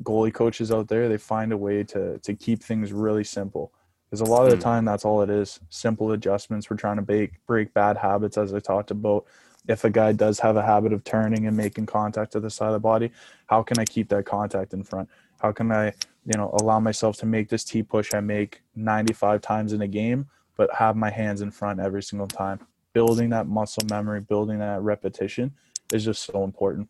goalie 0.02 0.32
coaches 0.32 0.70
out 0.70 0.88
there, 0.88 1.08
they 1.08 1.18
find 1.18 1.52
a 1.52 1.56
way 1.56 1.82
to 1.84 2.18
to 2.18 2.34
keep 2.34 2.62
things 2.62 2.92
really 2.92 3.24
simple. 3.24 3.72
Because 4.08 4.20
a 4.20 4.24
lot 4.24 4.44
of 4.44 4.50
the 4.50 4.56
Mm. 4.58 4.60
time 4.60 4.84
that's 4.84 5.04
all 5.04 5.22
it 5.22 5.30
is. 5.30 5.58
Simple 5.70 6.12
adjustments. 6.12 6.68
We're 6.70 6.76
trying 6.76 6.96
to 6.96 7.02
break 7.02 7.44
break 7.46 7.74
bad 7.74 7.96
habits 7.96 8.38
as 8.38 8.54
I 8.54 8.60
talked 8.60 8.90
about. 8.90 9.24
If 9.68 9.84
a 9.84 9.90
guy 9.90 10.12
does 10.12 10.40
have 10.40 10.56
a 10.56 10.62
habit 10.62 10.92
of 10.92 11.04
turning 11.04 11.46
and 11.46 11.56
making 11.56 11.86
contact 11.86 12.32
to 12.32 12.40
the 12.40 12.50
side 12.50 12.68
of 12.68 12.72
the 12.72 12.80
body, 12.80 13.12
how 13.46 13.62
can 13.62 13.78
I 13.78 13.84
keep 13.84 14.08
that 14.08 14.26
contact 14.26 14.74
in 14.74 14.82
front? 14.82 15.08
How 15.40 15.52
can 15.52 15.70
I, 15.70 15.86
you 16.24 16.36
know, 16.36 16.50
allow 16.60 16.80
myself 16.80 17.16
to 17.18 17.26
make 17.26 17.48
this 17.48 17.64
T 17.64 17.82
push 17.82 18.12
I 18.14 18.20
make 18.20 18.62
95 18.74 19.40
times 19.40 19.72
in 19.72 19.82
a 19.82 19.88
game, 19.88 20.26
but 20.56 20.72
have 20.74 20.96
my 20.96 21.10
hands 21.10 21.42
in 21.42 21.50
front 21.50 21.78
every 21.80 22.02
single 22.02 22.26
time? 22.26 22.60
Building 22.92 23.30
that 23.30 23.46
muscle 23.46 23.84
memory, 23.88 24.20
building 24.20 24.58
that 24.58 24.82
repetition 24.82 25.52
is 25.92 26.04
just 26.04 26.24
so 26.24 26.44
important. 26.44 26.88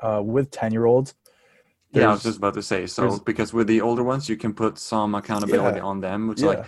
Uh, 0.00 0.20
with 0.24 0.50
10 0.50 0.72
year 0.72 0.86
olds, 0.86 1.14
Yeah, 1.92 2.08
I 2.08 2.12
was 2.12 2.22
just 2.22 2.38
about 2.38 2.54
to 2.54 2.62
say. 2.62 2.86
So 2.86 3.18
because 3.18 3.52
with 3.52 3.66
the 3.66 3.82
older 3.82 4.02
ones, 4.02 4.28
you 4.28 4.36
can 4.36 4.54
put 4.54 4.78
some 4.78 5.14
accountability 5.14 5.76
Yeah. 5.78 5.84
on 5.84 6.00
them. 6.00 6.26
which 6.28 6.40
yeah, 6.40 6.48
like 6.48 6.64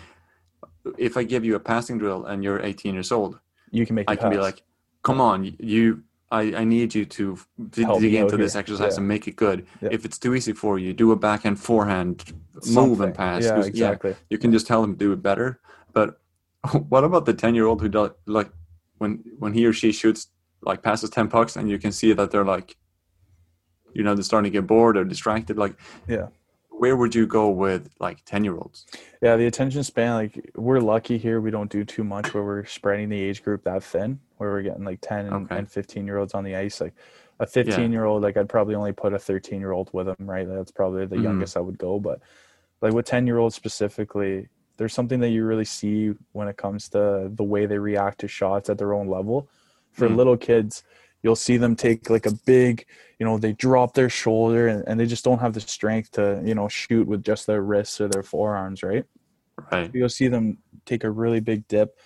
if 0.99 1.17
I 1.17 1.25
give 1.25 1.45
you 1.45 1.55
a 1.57 1.61
passing 1.61 1.99
drill 1.99 2.27
and 2.27 2.45
you're 2.45 2.61
18 2.61 2.93
years 2.95 3.11
old, 3.11 3.41
you 3.71 3.87
can 3.87 3.95
make. 3.97 4.11
I 4.11 4.17
can 4.17 4.31
be 4.31 4.39
like, 4.39 4.63
"Come 5.05 5.21
on, 5.21 5.55
you. 5.61 6.03
I, 6.33 6.43
I 6.63 6.65
need 6.65 6.97
you 6.97 7.05
to 7.05 7.39
dig 7.71 7.85
out 7.87 8.03
into 8.03 8.37
this 8.37 8.55
here." 8.55 8.61
exercise 8.61 8.95
Yeah. 8.95 8.99
and 9.01 9.07
make 9.09 9.29
it 9.29 9.37
good. 9.37 9.59
Yeah. 9.81 9.91
If 9.93 10.05
it's 10.05 10.19
too 10.19 10.35
easy 10.35 10.53
for 10.53 10.79
you, 10.81 10.93
do 10.93 11.13
a 11.13 11.17
backhand 11.17 11.61
forehand 11.61 12.33
move 12.67 13.01
and 13.01 13.15
pass. 13.15 13.45
Yeah, 13.45 13.65
exactly. 13.65 14.17
you 14.31 14.39
can 14.39 14.51
just 14.51 14.67
tell 14.67 14.81
them 14.83 14.93
to 14.95 14.99
do 14.99 15.13
it 15.13 15.23
better. 15.23 15.61
But 15.93 16.21
what 16.89 17.05
about 17.05 17.25
the 17.27 17.35
10 17.35 17.55
year 17.55 17.67
old 17.67 17.81
who 17.83 17.89
does 17.89 18.11
like 18.27 18.51
when 18.99 19.23
when 19.39 19.53
he 19.53 19.65
or 19.67 19.73
she 19.73 19.93
shoots 19.93 20.29
like 20.63 20.83
passes 20.83 21.11
10 21.11 21.29
pucks 21.29 21.57
and 21.57 21.69
you 21.71 21.79
can 21.79 21.93
see 21.93 22.13
that 22.15 22.31
they're 22.31 22.45
like 22.57 22.77
you 23.93 24.03
know 24.03 24.15
they're 24.15 24.25
starting 24.25 24.51
to 24.51 24.59
get 24.59 24.67
bored 24.67 24.97
or 24.97 25.05
distracted 25.05 25.59
like 25.59 25.75
Yeah. 26.09 26.29
Where 26.85 26.97
would 26.97 27.15
you 27.15 27.27
go 27.27 27.49
with 27.49 27.89
like 27.99 28.23
10 28.27 28.45
year 28.45 28.57
olds 28.57 28.85
Yeah, 29.23 29.37
the 29.37 29.47
attention 29.47 29.83
span, 29.85 30.13
like 30.23 30.51
we're 30.55 30.81
lucky 30.81 31.17
here. 31.17 31.41
We 31.41 31.51
don't 31.51 31.71
do 31.71 31.83
too 31.83 32.05
much 32.05 32.35
where 32.35 32.45
we're 32.45 32.67
spreading 32.67 33.09
the 33.09 33.19
age 33.19 33.43
group 33.43 33.65
that 33.65 33.83
thin, 33.83 34.21
where 34.37 34.51
we're 34.51 34.61
getting 34.61 34.85
like 34.85 35.01
10 35.01 35.25
and, 35.27 35.35
Okay. 35.47 35.57
and 35.57 35.71
15 35.71 36.07
year 36.07 36.19
olds 36.19 36.35
on 36.35 36.45
the 36.45 36.55
ice. 36.55 36.83
Like 36.83 36.93
a 37.41 37.47
15 37.47 37.91
year 37.91 38.05
old, 38.05 38.23
like 38.23 38.37
I'd 38.37 38.51
probably 38.51 38.75
only 38.75 38.93
put 38.93 39.15
a 39.15 39.19
13 39.19 39.61
year 39.61 39.73
old 39.73 39.89
with 39.95 40.07
them, 40.09 40.17
right? 40.35 40.47
That's 40.47 40.73
probably 40.73 41.07
the 41.07 41.17
Mhm. 41.17 41.23
youngest 41.29 41.57
I 41.57 41.61
would 41.61 41.79
go. 41.79 41.99
But 41.99 42.21
like 42.83 42.93
with 42.93 43.07
10 43.07 43.27
year 43.27 43.39
olds 43.39 43.55
specifically, 43.55 44.49
there's 44.77 44.93
something 44.93 45.21
that 45.21 45.31
you 45.31 45.47
really 45.47 45.65
see 45.65 46.13
when 46.33 46.49
it 46.49 46.59
comes 46.59 46.91
to 46.91 47.31
the 47.41 47.45
way 47.45 47.65
they 47.65 47.79
react 47.79 48.21
to 48.21 48.29
shots 48.29 48.69
at 48.69 48.77
their 48.77 48.93
own 48.93 49.09
level. 49.09 49.49
For 49.93 50.07
Mm. 50.09 50.17
little 50.21 50.37
kids, 50.37 50.83
you'll 51.25 51.35
see 51.35 51.57
them 51.57 51.75
take 51.75 52.11
like 52.11 52.27
a 52.27 52.35
big, 52.47 52.85
you 53.19 53.25
know, 53.27 53.39
they 53.39 53.55
drop 53.55 53.95
their 53.95 54.11
shoulder 54.11 54.69
and, 54.69 54.85
and 54.87 55.01
they 55.01 55.07
just 55.07 55.25
don't 55.25 55.41
have 55.41 55.55
the 55.55 55.61
strength 55.61 56.13
to, 56.13 56.41
you 56.45 56.55
know, 56.55 56.69
shoot 56.69 57.09
with 57.09 57.25
just 57.25 57.47
their 57.47 57.63
wrists 57.63 58.01
or 58.01 58.09
their 58.09 58.23
forearms, 58.23 58.83
right? 58.83 59.05
right 59.73 59.91
You'll 59.95 60.11
see 60.11 60.29
them 60.29 60.59
take 60.85 61.03
a 61.03 61.11
really 61.11 61.41
big 61.41 61.67
dip. 61.67 61.99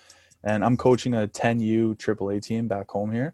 And 0.43 0.63
I'm 0.63 0.77
coaching 0.77 1.13
a 1.13 1.27
10U 1.27 1.97
AAA 1.97 2.41
team 2.41 2.69
back 2.69 2.89
home 2.89 3.11
here. 3.11 3.33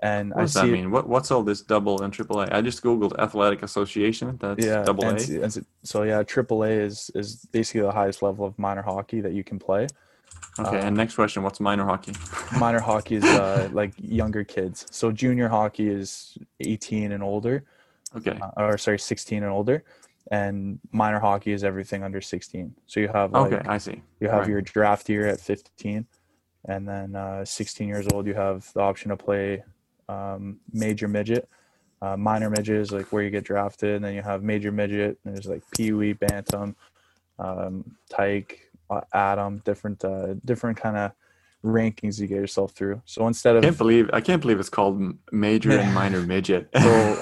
And 0.00 0.30
what 0.30 0.38
I 0.38 0.42
does 0.44 0.52
see 0.52 0.60
that 0.70 0.74
it- 0.74 0.88
what, 0.88 1.08
what's 1.08 1.30
all 1.32 1.42
this 1.42 1.62
double 1.62 2.02
and 2.02 2.12
triple 2.12 2.40
a 2.40 2.48
i 2.52 2.60
just 2.60 2.82
googled 2.82 3.18
athletic 3.18 3.62
association 3.62 4.36
that's 4.40 4.64
yeah, 4.64 4.84
double 4.84 5.04
a 5.04 5.08
and 5.08 5.18
s- 5.18 5.28
and 5.56 5.66
so 5.82 6.02
yeah, 6.04 6.22
AAA 6.22 6.80
is 6.80 7.10
is 7.14 7.44
basically 7.52 7.80
the 7.82 7.92
highest 7.92 8.22
level 8.22 8.46
of 8.46 8.56
minor 8.58 8.82
hockey 8.82 9.20
that 9.20 9.32
you 9.32 9.42
can 9.42 9.58
play. 9.58 9.86
Okay 10.58 10.78
uh, 10.78 10.86
and 10.86 10.96
next 10.96 11.14
question 11.14 11.42
what's 11.42 11.60
minor 11.60 11.84
hockey 11.84 12.12
Minor 12.58 12.80
hockey 12.80 13.16
is 13.16 13.24
uh, 13.24 13.68
like 13.72 13.92
younger 13.98 14.44
kids. 14.44 14.86
So 14.90 15.10
junior 15.10 15.48
hockey 15.48 15.88
is 15.88 16.38
18 16.60 17.10
and 17.12 17.22
older, 17.22 17.64
okay 18.16 18.38
uh, 18.40 18.50
or 18.56 18.78
sorry, 18.78 18.98
16 18.98 19.42
and 19.42 19.50
older, 19.50 19.82
and 20.30 20.78
minor 20.92 21.18
hockey 21.18 21.52
is 21.52 21.64
everything 21.64 22.04
under 22.04 22.20
16. 22.20 22.74
So 22.86 23.00
you 23.00 23.08
have 23.08 23.32
like, 23.32 23.52
okay 23.52 23.68
i 23.68 23.78
see 23.78 24.00
You 24.20 24.28
have 24.28 24.40
Right. 24.42 24.50
your 24.50 24.60
draft 24.62 25.08
year 25.08 25.26
at 25.26 25.40
15, 25.40 26.06
and 26.66 26.88
then 26.88 27.16
uh, 27.16 27.44
16 27.44 27.88
years 27.88 28.06
old, 28.12 28.26
you 28.26 28.34
have 28.34 28.70
the 28.72 28.80
option 28.80 29.10
to 29.10 29.16
play 29.16 29.64
um, 30.08 30.60
major 30.72 31.08
midget. 31.08 31.48
Uh, 32.00 32.16
minor 32.16 32.50
midget 32.50 32.76
is 32.76 32.92
like 32.92 33.06
where 33.12 33.22
you 33.22 33.30
get 33.30 33.44
drafted, 33.44 33.96
and 33.96 34.04
then 34.04 34.14
you 34.14 34.22
have 34.22 34.42
major 34.42 34.70
midget. 34.70 35.18
And 35.24 35.34
there's 35.34 35.46
like 35.46 35.62
Pee 35.72 35.92
Wee, 35.92 36.12
Bantam, 36.12 36.76
um, 37.38 37.96
Tyke, 38.10 38.63
Atom, 39.12 39.58
different 39.64 40.04
uh, 40.04 40.34
different 40.44 40.76
kind 40.78 40.96
of 40.96 41.12
rankings 41.64 42.20
you 42.20 42.26
get 42.26 42.36
yourself 42.36 42.72
through. 42.72 43.00
So 43.06 43.26
instead 43.26 43.54
i 43.54 43.58
of 43.58 43.64
can't 43.64 43.78
believe 43.78 44.10
i 44.12 44.20
can't 44.20 44.42
believe 44.42 44.60
it's 44.60 44.68
called 44.68 45.00
major 45.32 45.70
and 45.76 45.92
minor 46.00 46.20
midget 46.20 46.68
So, 46.82 47.16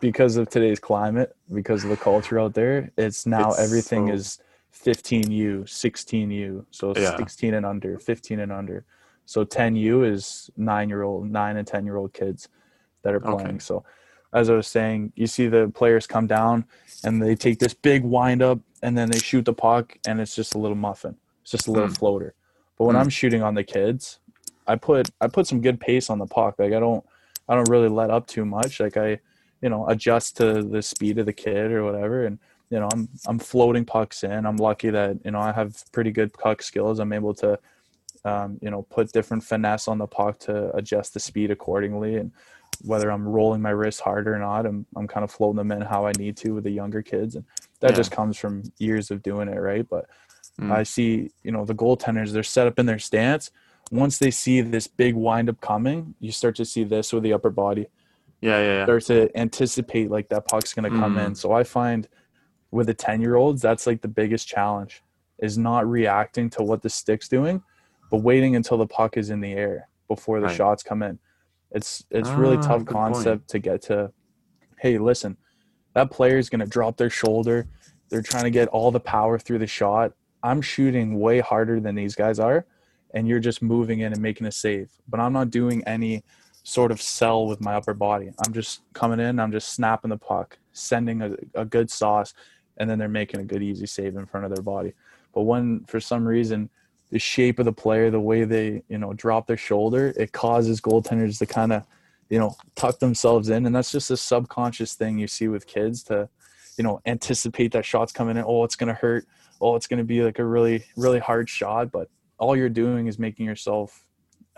because 0.00 0.36
of 0.36 0.48
today's 0.48 0.78
climate, 0.78 1.34
because 1.52 1.82
of 1.82 1.90
the 1.90 1.96
culture 1.96 2.38
out 2.38 2.54
there, 2.54 2.92
it's 2.96 3.26
now 3.26 3.50
It's 3.50 3.58
everything 3.58 4.06
so- 4.08 4.14
is 4.14 4.38
15U, 4.84 5.64
16U, 5.64 6.64
so 6.70 6.92
Yeah. 6.94 7.16
16 7.16 7.54
and 7.54 7.66
under, 7.66 7.98
15 7.98 8.38
and 8.38 8.52
under. 8.52 8.84
So 9.24 9.44
10U 9.44 10.04
is 10.04 10.50
nine 10.56 10.88
year 10.88 11.02
old, 11.02 11.28
nine 11.30 11.56
and 11.56 11.66
10 11.66 11.84
year 11.84 11.96
old 11.96 12.12
kids 12.12 12.48
that 13.02 13.12
are 13.12 13.16
Okay. 13.26 13.42
playing. 13.42 13.60
So, 13.60 13.84
as 14.32 14.48
I 14.50 14.54
was 14.54 14.68
saying, 14.68 15.12
you 15.16 15.26
see 15.26 15.48
the 15.48 15.68
players 15.74 16.06
come 16.06 16.26
down 16.28 16.66
and 17.02 17.20
they 17.20 17.34
take 17.34 17.58
this 17.58 17.74
big 17.74 18.04
wind 18.04 18.40
up 18.42 18.60
and 18.82 18.96
then 18.96 19.10
they 19.10 19.18
shoot 19.20 19.44
the 19.44 19.52
puck 19.54 19.98
and 20.06 20.20
it's 20.20 20.34
just 20.34 20.54
a 20.54 20.58
little 20.58 20.76
muffin. 20.76 21.16
It's 21.42 21.52
just 21.52 21.68
a 21.68 21.72
little 21.72 21.88
Mm. 21.88 21.98
floater. 21.98 22.34
But 22.78 22.84
when 22.86 22.96
Mm. 22.96 23.00
I'm 23.00 23.08
shooting 23.10 23.42
on 23.42 23.54
the 23.54 23.64
kids, 23.64 24.20
I 24.66 24.76
put 24.76 25.10
I 25.20 25.28
put 25.28 25.46
some 25.46 25.60
good 25.60 25.80
pace 25.80 26.10
on 26.10 26.18
the 26.18 26.26
puck. 26.26 26.56
Like 26.58 26.72
I 26.72 26.80
don't 26.80 27.04
I 27.48 27.54
don't 27.54 27.68
really 27.68 27.88
let 27.88 28.10
up 28.10 28.26
too 28.26 28.44
much. 28.44 28.80
Like 28.80 28.96
I, 28.96 29.20
you 29.62 29.68
know, 29.70 29.88
adjust 29.88 30.36
to 30.38 30.62
the 30.62 30.82
speed 30.82 31.18
of 31.18 31.26
the 31.26 31.32
kid 31.32 31.72
or 31.72 31.84
whatever. 31.84 32.26
And 32.26 32.38
you 32.70 32.78
know, 32.78 32.90
I'm 32.90 33.08
I'm 33.26 33.38
floating 33.38 33.84
pucks 33.84 34.22
in. 34.24 34.46
I'm 34.46 34.58
lucky 34.58 34.90
that 34.90 35.18
you 35.24 35.30
know 35.32 35.40
I 35.40 35.52
have 35.52 35.84
pretty 35.92 36.12
good 36.12 36.32
puck 36.34 36.62
skills. 36.62 36.98
I'm 37.00 37.12
able 37.12 37.34
to, 37.36 37.58
um, 38.24 38.58
you 38.62 38.70
know, 38.70 38.82
put 38.82 39.12
different 39.12 39.44
finesse 39.44 39.88
on 39.88 39.98
the 39.98 40.06
puck 40.06 40.38
to 40.40 40.74
adjust 40.76 41.14
the 41.14 41.20
speed 41.20 41.50
accordingly. 41.50 42.16
And 42.16 42.32
whether 42.82 43.10
I'm 43.10 43.26
rolling 43.26 43.62
my 43.62 43.70
wrist 43.70 44.00
hard 44.02 44.28
or 44.28 44.38
not, 44.38 44.66
I'm 44.66 44.86
I'm 44.96 45.08
kind 45.08 45.24
of 45.24 45.30
floating 45.32 45.56
them 45.56 45.72
in 45.72 45.82
how 45.82 46.06
I 46.06 46.12
need 46.12 46.36
to 46.38 46.54
with 46.54 46.64
the 46.64 46.70
younger 46.70 47.02
kids. 47.02 47.36
And 47.36 47.44
that 47.80 47.90
Yeah. 47.90 47.96
just 47.96 48.10
comes 48.10 48.36
from 48.36 48.62
years 48.78 49.10
of 49.10 49.22
doing 49.22 49.48
it, 49.48 49.58
right? 49.60 49.88
But 49.88 50.06
Mm. 50.60 50.72
I 50.72 50.82
see, 50.82 51.30
you 51.44 51.52
know, 51.52 51.64
the 51.64 51.74
goaltenders, 51.74 52.32
they're 52.32 52.42
set 52.42 52.66
up 52.66 52.78
in 52.80 52.86
their 52.86 52.98
stance. 52.98 53.50
Once 53.92 54.18
they 54.18 54.30
see 54.32 54.60
this 54.60 54.88
big 54.88 55.14
windup 55.14 55.60
coming, 55.60 56.14
you 56.18 56.32
start 56.32 56.56
to 56.56 56.64
see 56.64 56.82
this 56.84 57.12
with 57.12 57.22
the 57.22 57.32
upper 57.32 57.50
body. 57.50 57.86
yeah 58.40 58.58
yeah 58.58 58.74
yeah 58.78 58.84
Start 58.84 59.02
to 59.04 59.36
anticipate 59.38 60.10
like 60.10 60.28
that 60.28 60.46
puck's 60.46 60.72
gonna 60.74 60.90
come 60.90 61.16
in. 61.18 61.32
Mm. 61.32 61.36
So 61.36 61.52
I 61.52 61.62
find 61.64 62.08
with 62.70 62.86
the 62.88 62.94
10 62.94 63.20
year 63.20 63.36
olds, 63.36 63.62
that's 63.62 63.86
like 63.86 64.00
the 64.00 64.08
biggest 64.08 64.46
challenge 64.48 65.02
is 65.40 65.56
not 65.56 65.88
reacting 65.88 66.50
to 66.50 66.62
what 66.62 66.82
the 66.82 66.90
stick's 66.90 67.28
doing, 67.28 67.62
but 68.10 68.18
waiting 68.18 68.54
until 68.56 68.76
the 68.78 68.86
puck 68.86 69.16
is 69.16 69.30
in 69.30 69.40
the 69.40 69.52
air 69.52 69.88
before 70.08 70.40
the 70.40 70.46
Right. 70.46 70.56
shots 70.56 70.82
come 70.82 71.02
in. 71.02 71.18
It's 71.70 72.04
it's 72.10 72.36
really 72.36 72.56
Ah, 72.56 72.60
tough 72.68 72.84
good 72.84 72.94
point. 72.94 73.12
concept 73.14 73.48
to 73.50 73.58
get 73.60 73.82
to 73.82 74.12
hey, 74.78 74.98
listen, 74.98 75.36
that 75.94 76.10
player 76.10 76.38
is 76.38 76.48
going 76.48 76.60
to 76.60 76.66
drop 76.66 76.96
their 76.96 77.10
shoulder. 77.10 77.66
They're 78.08 78.22
trying 78.22 78.44
to 78.44 78.50
get 78.50 78.68
all 78.68 78.90
the 78.90 79.00
power 79.00 79.38
through 79.38 79.58
the 79.58 79.66
shot. 79.66 80.12
I'm 80.42 80.60
shooting 80.60 81.18
way 81.18 81.40
harder 81.40 81.80
than 81.80 81.94
these 81.94 82.14
guys 82.14 82.38
are, 82.38 82.64
and 83.12 83.26
you're 83.26 83.40
just 83.40 83.62
moving 83.62 84.00
in 84.00 84.12
and 84.12 84.22
making 84.22 84.46
a 84.46 84.52
save. 84.52 84.90
But 85.08 85.20
I'm 85.20 85.32
not 85.32 85.50
doing 85.50 85.82
any 85.86 86.22
sort 86.62 86.92
of 86.92 87.00
sell 87.00 87.46
with 87.46 87.60
my 87.60 87.74
upper 87.74 87.94
body. 87.94 88.30
I'm 88.44 88.52
just 88.52 88.82
coming 88.92 89.20
in, 89.20 89.40
I'm 89.40 89.52
just 89.52 89.70
snapping 89.74 90.10
the 90.10 90.18
puck, 90.18 90.58
sending 90.72 91.22
a, 91.22 91.34
a 91.54 91.64
good 91.64 91.90
sauce, 91.90 92.34
and 92.76 92.88
then 92.88 92.98
they're 92.98 93.08
making 93.08 93.40
a 93.40 93.44
good, 93.44 93.62
easy 93.62 93.86
save 93.86 94.16
in 94.16 94.26
front 94.26 94.46
of 94.46 94.54
their 94.54 94.62
body. 94.62 94.92
But 95.34 95.42
when, 95.42 95.84
for 95.84 95.98
some 95.98 96.26
reason, 96.26 96.70
the 97.10 97.18
shape 97.18 97.58
of 97.58 97.64
the 97.64 97.72
player, 97.72 98.10
the 98.10 98.20
way 98.20 98.44
they, 98.44 98.82
you 98.88 98.98
know, 98.98 99.14
drop 99.14 99.46
their 99.46 99.56
shoulder, 99.56 100.12
it 100.16 100.32
causes 100.32 100.80
goaltenders 100.80 101.38
to 101.38 101.46
kind 101.46 101.72
of 101.72 101.84
you 102.30 102.38
know, 102.38 102.54
tuck 102.74 102.98
themselves 102.98 103.48
in. 103.48 103.66
And 103.66 103.74
that's 103.74 103.90
just 103.92 104.10
a 104.10 104.16
subconscious 104.16 104.94
thing 104.94 105.18
you 105.18 105.26
see 105.26 105.48
with 105.48 105.66
kids 105.66 106.02
to, 106.04 106.28
you 106.76 106.84
know, 106.84 107.00
anticipate 107.06 107.72
that 107.72 107.84
shot's 107.84 108.12
coming 108.12 108.36
in. 108.36 108.44
Oh, 108.46 108.64
it's 108.64 108.76
going 108.76 108.88
to 108.88 108.94
hurt. 108.94 109.26
Oh, 109.60 109.74
it's 109.76 109.86
going 109.86 109.98
to 109.98 110.04
be 110.04 110.22
like 110.22 110.38
a 110.38 110.44
really, 110.44 110.84
really 110.96 111.18
hard 111.18 111.48
shot. 111.48 111.90
But 111.90 112.08
all 112.38 112.56
you're 112.56 112.68
doing 112.68 113.06
is 113.06 113.18
making 113.18 113.46
yourself 113.46 114.04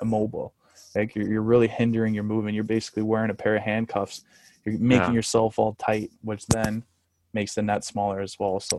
immobile. 0.03 0.55
Like 0.95 1.15
you're, 1.15 1.29
you're 1.29 1.43
really 1.43 1.69
hindering 1.69 2.15
your 2.15 2.25
movement. 2.25 2.55
You're 2.55 2.65
basically 2.65 3.05
wearing 3.05 3.31
a 3.31 3.35
pair 3.35 3.57
of 3.57 3.63
handcuffs. 3.63 4.25
You're 4.65 4.79
making 4.79 5.09
Yeah. 5.09 5.13
yourself 5.13 5.59
all 5.59 5.75
tight, 5.75 6.11
which 6.23 6.47
then 6.49 6.85
makes 7.33 7.55
the 7.55 7.63
net 7.63 7.85
smaller 7.85 8.21
as 8.21 8.39
well. 8.39 8.59
So 8.61 8.79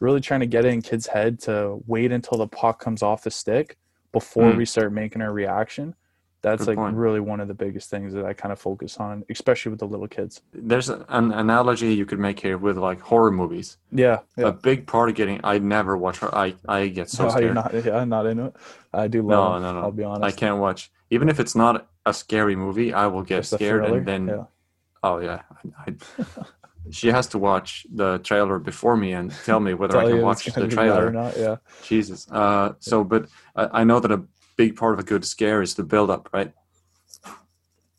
really 0.00 0.20
trying 0.20 0.40
to 0.40 0.46
get 0.46 0.64
it 0.64 0.72
in 0.72 0.82
kids' 0.82 1.06
head 1.06 1.38
to 1.40 1.80
wait 1.86 2.10
until 2.10 2.38
the 2.38 2.48
puck 2.48 2.80
comes 2.80 3.02
off 3.02 3.22
the 3.22 3.30
stick 3.30 3.78
before 4.12 4.52
Mm. 4.52 4.56
we 4.56 4.64
start 4.66 4.92
making 4.92 5.22
our 5.22 5.32
reaction. 5.32 5.94
That's 6.42 6.64
Good 6.64 6.70
like 6.72 6.76
point. 6.78 6.96
really 6.96 7.20
one 7.20 7.38
of 7.40 7.46
the 7.46 7.54
biggest 7.54 7.88
things 7.88 8.12
that 8.14 8.24
I 8.24 8.32
kind 8.32 8.50
of 8.52 8.58
focus 8.58 8.96
on, 8.98 9.24
especially 9.30 9.70
with 9.70 9.78
the 9.78 9.86
little 9.86 10.08
kids. 10.08 10.42
There's 10.52 10.88
an 10.88 11.04
analogy 11.32 11.94
you 11.94 12.04
could 12.04 12.18
make 12.18 12.40
here 12.40 12.58
with 12.58 12.76
like 12.76 13.00
horror 13.00 13.30
movies. 13.30 13.78
Yeah, 13.92 14.20
yeah. 14.36 14.48
A 14.48 14.52
big 14.52 14.86
part 14.88 15.08
of 15.08 15.14
getting, 15.14 15.40
I 15.44 15.58
never 15.58 15.96
watch 15.96 16.18
her. 16.18 16.34
I, 16.34 16.54
I 16.68 16.88
get 16.88 17.08
so 17.10 17.26
Oh, 17.26 17.28
scared. 17.30 17.44
you're 17.44 17.54
not, 17.54 17.72
yeah, 17.84 17.96
I'm 17.98 18.08
not 18.08 18.26
into 18.26 18.46
it. 18.46 18.56
I 18.92 19.06
do 19.06 19.22
love. 19.22 19.62
no, 19.62 19.66
them, 19.68 19.76
no. 19.76 19.82
I'll 19.82 19.92
be 19.92 20.02
honest. 20.02 20.24
I 20.24 20.36
can't 20.36 20.58
watch. 20.58 20.90
Even 21.10 21.28
if 21.28 21.38
it's 21.38 21.54
not 21.54 21.88
a 22.04 22.12
scary 22.12 22.56
movie, 22.56 22.92
I 22.92 23.06
will 23.06 23.22
get 23.22 23.38
Just 23.42 23.54
scared 23.54 23.84
and 23.84 24.04
then 24.04 24.26
yeah. 24.26 24.44
oh 25.04 25.18
yeah, 25.20 25.42
I, 25.86 25.94
she 26.90 27.08
has 27.08 27.28
to 27.28 27.38
watch 27.38 27.86
the 27.94 28.18
trailer 28.18 28.58
before 28.58 28.96
me 28.96 29.12
and 29.12 29.32
tell 29.44 29.60
me 29.60 29.74
whether 29.74 29.96
I 29.98 30.06
can 30.06 30.20
watch 30.22 30.44
the 30.46 30.50
gonna 30.50 30.66
be 30.66 30.74
bad 30.74 30.82
trailer. 30.82 31.06
or 31.06 31.10
not. 31.12 31.36
Yeah, 31.38 31.56
Jesus. 31.84 32.26
Uh, 32.30 32.72
so, 32.80 33.04
but 33.04 33.28
I, 33.54 33.80
I 33.80 33.84
know 33.84 34.00
that 34.00 34.10
a 34.10 34.22
big 34.56 34.76
part 34.76 34.94
of 34.94 34.98
a 35.00 35.02
good 35.02 35.24
scare 35.24 35.62
is 35.62 35.74
the 35.74 35.82
build 35.82 36.10
up, 36.10 36.28
right? 36.32 36.52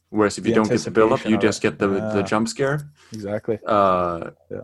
Whereas 0.09 0.37
if 0.37 0.45
you 0.45 0.51
The 0.53 0.55
don't 0.61 0.69
get 0.69 0.81
the 0.81 0.91
build 0.91 1.11
up, 1.11 1.25
you 1.25 1.37
just 1.37 1.61
get 1.61 1.79
the 1.79 1.87
the 1.87 2.23
jump 2.23 2.47
scare. 2.47 2.81
exactly. 3.11 3.59
Uh, 3.65 4.31
Yeah. 4.49 4.61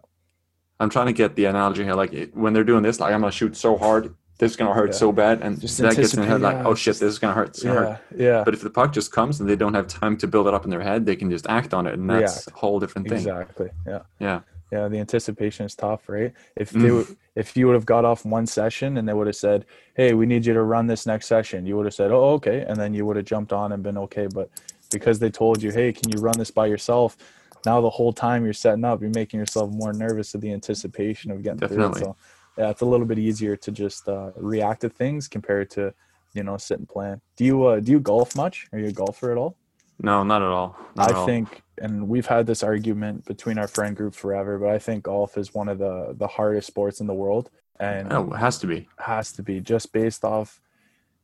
I'm 0.81 0.89
trying 0.89 1.07
to 1.07 1.13
get 1.13 1.35
the 1.35 1.45
analogy 1.45 1.83
here. 1.83 1.93
Like 1.95 2.13
it, 2.13 2.35
when 2.35 2.53
they're 2.53 2.63
doing 2.63 2.83
this, 2.83 2.99
like 2.99 3.13
I'm 3.13 3.19
gonna 3.21 3.31
shoot 3.31 3.57
so 3.57 3.75
hard, 3.77 4.13
this 4.37 4.51
is 4.51 4.57
gonna 4.57 4.73
hurt 4.73 4.91
Yeah. 4.91 4.95
so 5.03 5.11
bad, 5.11 5.41
and 5.41 5.59
Just 5.59 5.77
that 5.79 5.95
gets 5.95 6.13
in 6.13 6.21
their 6.21 6.29
head 6.29 6.41
like, 6.41 6.63
oh 6.65 6.75
shit, 6.75 6.93
this 6.99 7.11
is 7.11 7.19
gonna 7.19 7.33
hurt. 7.33 7.57
Is 7.57 7.63
gonna 7.63 7.79
hurt. 7.79 7.99
Yeah, 8.15 8.25
yeah. 8.27 8.43
But 8.45 8.53
if 8.53 8.61
the 8.61 8.69
puck 8.69 8.93
just 8.93 9.11
comes 9.11 9.39
and 9.41 9.49
they 9.49 9.55
don't 9.57 9.73
have 9.73 9.87
time 9.87 10.15
to 10.17 10.27
build 10.27 10.47
it 10.47 10.53
up 10.53 10.63
in 10.63 10.69
their 10.69 10.81
head, 10.81 11.05
they 11.05 11.15
can 11.17 11.29
just 11.31 11.47
act 11.47 11.73
on 11.73 11.85
it, 11.87 11.95
and 11.95 12.09
that's 12.09 12.45
React. 12.45 12.51
a 12.51 12.59
whole 12.59 12.79
different 12.79 13.07
thing. 13.09 13.17
Exactly. 13.17 13.69
Yeah. 13.87 13.99
Yeah. 14.19 14.39
Yeah. 14.71 14.87
The 14.87 14.99
anticipation 14.99 15.65
is 15.65 15.75
tough, 15.75 16.07
right? 16.09 16.33
If 16.55 16.71
they 16.71 16.89
Mm. 16.89 16.95
would, 16.95 17.17
if 17.35 17.55
you 17.57 17.67
would 17.67 17.73
have 17.73 17.85
got 17.85 18.05
off 18.05 18.25
one 18.25 18.45
session 18.45 18.97
and 18.97 19.07
they 19.07 19.13
would 19.13 19.27
have 19.27 19.35
said, 19.35 19.65
"Hey, 19.95 20.13
we 20.13 20.25
need 20.25 20.45
you 20.45 20.53
to 20.53 20.61
run 20.63 20.87
this 20.87 21.05
next 21.05 21.27
session," 21.27 21.65
you 21.65 21.75
would 21.77 21.85
have 21.85 21.93
said, 21.93 22.11
"Oh, 22.11 22.31
okay," 22.33 22.65
and 22.67 22.77
then 22.79 22.93
you 22.93 23.05
would 23.05 23.15
have 23.15 23.25
jumped 23.25 23.53
on 23.53 23.71
and 23.71 23.81
been 23.83 23.97
okay. 23.97 24.27
But 24.27 24.49
because 24.91 25.19
they 25.19 25.29
told 25.29 25.61
you, 25.63 25.71
"Hey, 25.71 25.91
can 25.93 26.09
you 26.09 26.19
run 26.19 26.37
this 26.37 26.51
by 26.51 26.67
yourself?" 26.67 27.17
Now 27.65 27.81
the 27.81 27.89
whole 27.89 28.13
time 28.13 28.43
you're 28.43 28.53
setting 28.53 28.85
up, 28.85 29.01
you're 29.01 29.09
making 29.09 29.39
yourself 29.39 29.69
more 29.71 29.91
nervous 29.93 30.33
of 30.33 30.41
the 30.41 30.51
anticipation 30.53 31.31
of 31.31 31.41
getting 31.43 31.59
Definitely. 31.59 32.01
through 32.01 32.09
it. 32.09 32.15
So 32.15 32.17
yeah, 32.57 32.69
it's 32.69 32.81
a 32.81 32.85
little 32.85 33.05
bit 33.05 33.19
easier 33.19 33.55
to 33.57 33.71
just 33.71 34.07
uh, 34.07 34.31
react 34.35 34.81
to 34.81 34.89
things 34.89 35.27
compared 35.27 35.69
to 35.71 35.93
you 36.33 36.43
know 36.43 36.57
sit 36.57 36.79
and 36.79 36.87
plan. 36.87 37.21
Do 37.37 37.43
you 37.45 37.65
uh, 37.65 37.79
do 37.79 37.91
you 37.91 37.99
golf 37.99 38.35
much? 38.35 38.67
Are 38.71 38.79
you 38.79 38.87
a 38.87 38.91
golfer 38.91 39.31
at 39.31 39.37
all? 39.37 39.57
No, 40.01 40.23
not 40.23 40.41
at 40.41 40.47
all. 40.47 40.77
Not 40.95 41.09
at 41.09 41.15
I 41.15 41.19
all. 41.19 41.25
think, 41.25 41.61
and 41.79 42.07
we've 42.07 42.25
had 42.25 42.45
this 42.47 42.63
argument 42.63 43.25
between 43.25 43.57
our 43.57 43.67
friend 43.67 43.95
group 43.95 44.13
forever, 44.13 44.57
but 44.57 44.69
I 44.69 44.79
think 44.79 45.03
golf 45.03 45.37
is 45.37 45.53
one 45.53 45.67
of 45.67 45.77
the 45.77 46.15
the 46.17 46.27
hardest 46.27 46.67
sports 46.67 47.01
in 47.01 47.07
the 47.07 47.13
world, 47.13 47.49
and 47.79 48.11
Oh, 48.11 48.31
it 48.33 48.37
has 48.37 48.57
to 48.59 48.67
be. 48.67 48.87
has 48.97 49.31
to 49.33 49.43
be 49.43 49.59
just 49.61 49.91
based 49.91 50.23
off. 50.23 50.61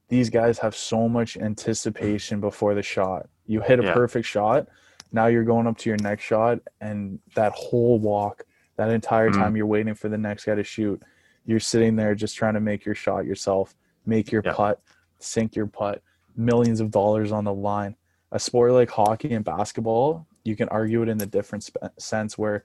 These 0.09 0.29
guys 0.29 0.59
have 0.59 0.75
so 0.75 1.09
much 1.09 1.35
anticipation 1.37 2.39
before 2.39 2.75
the 2.75 2.83
shot. 2.83 3.27
You 3.47 3.61
hit 3.61 3.79
a 3.79 3.83
Yeah. 3.83 3.93
perfect 3.93 4.27
shot, 4.27 4.67
now 5.11 5.27
you're 5.27 5.43
going 5.43 5.67
up 5.67 5.77
to 5.79 5.89
your 5.89 5.97
next 6.01 6.23
shot, 6.23 6.59
and 6.81 7.19
that 7.35 7.53
whole 7.53 7.97
walk, 7.99 8.43
that 8.75 8.89
entire 8.89 9.29
Mm. 9.31 9.37
time 9.37 9.55
you're 9.55 9.65
waiting 9.65 9.93
for 9.95 10.09
the 10.09 10.17
next 10.17 10.45
guy 10.45 10.55
to 10.55 10.63
shoot, 10.63 11.01
you're 11.45 11.59
sitting 11.59 11.95
there 11.95 12.13
just 12.13 12.35
trying 12.35 12.53
to 12.55 12.59
make 12.59 12.85
your 12.85 12.95
shot 12.95 13.25
yourself, 13.25 13.73
make 14.05 14.31
your 14.31 14.41
Yeah. 14.45 14.53
putt, 14.53 14.81
sink 15.19 15.55
your 15.55 15.67
putt, 15.67 16.01
millions 16.35 16.81
of 16.81 16.91
dollars 16.91 17.31
on 17.31 17.45
the 17.45 17.53
line. 17.53 17.95
A 18.31 18.39
sport 18.39 18.71
like 18.71 18.89
hockey 18.89 19.33
and 19.33 19.45
basketball, 19.45 20.27
you 20.43 20.55
can 20.55 20.67
argue 20.69 21.01
it 21.03 21.09
in 21.09 21.17
the 21.17 21.25
different 21.25 21.63
sp- 21.65 21.93
sense 21.97 22.37
where, 22.37 22.63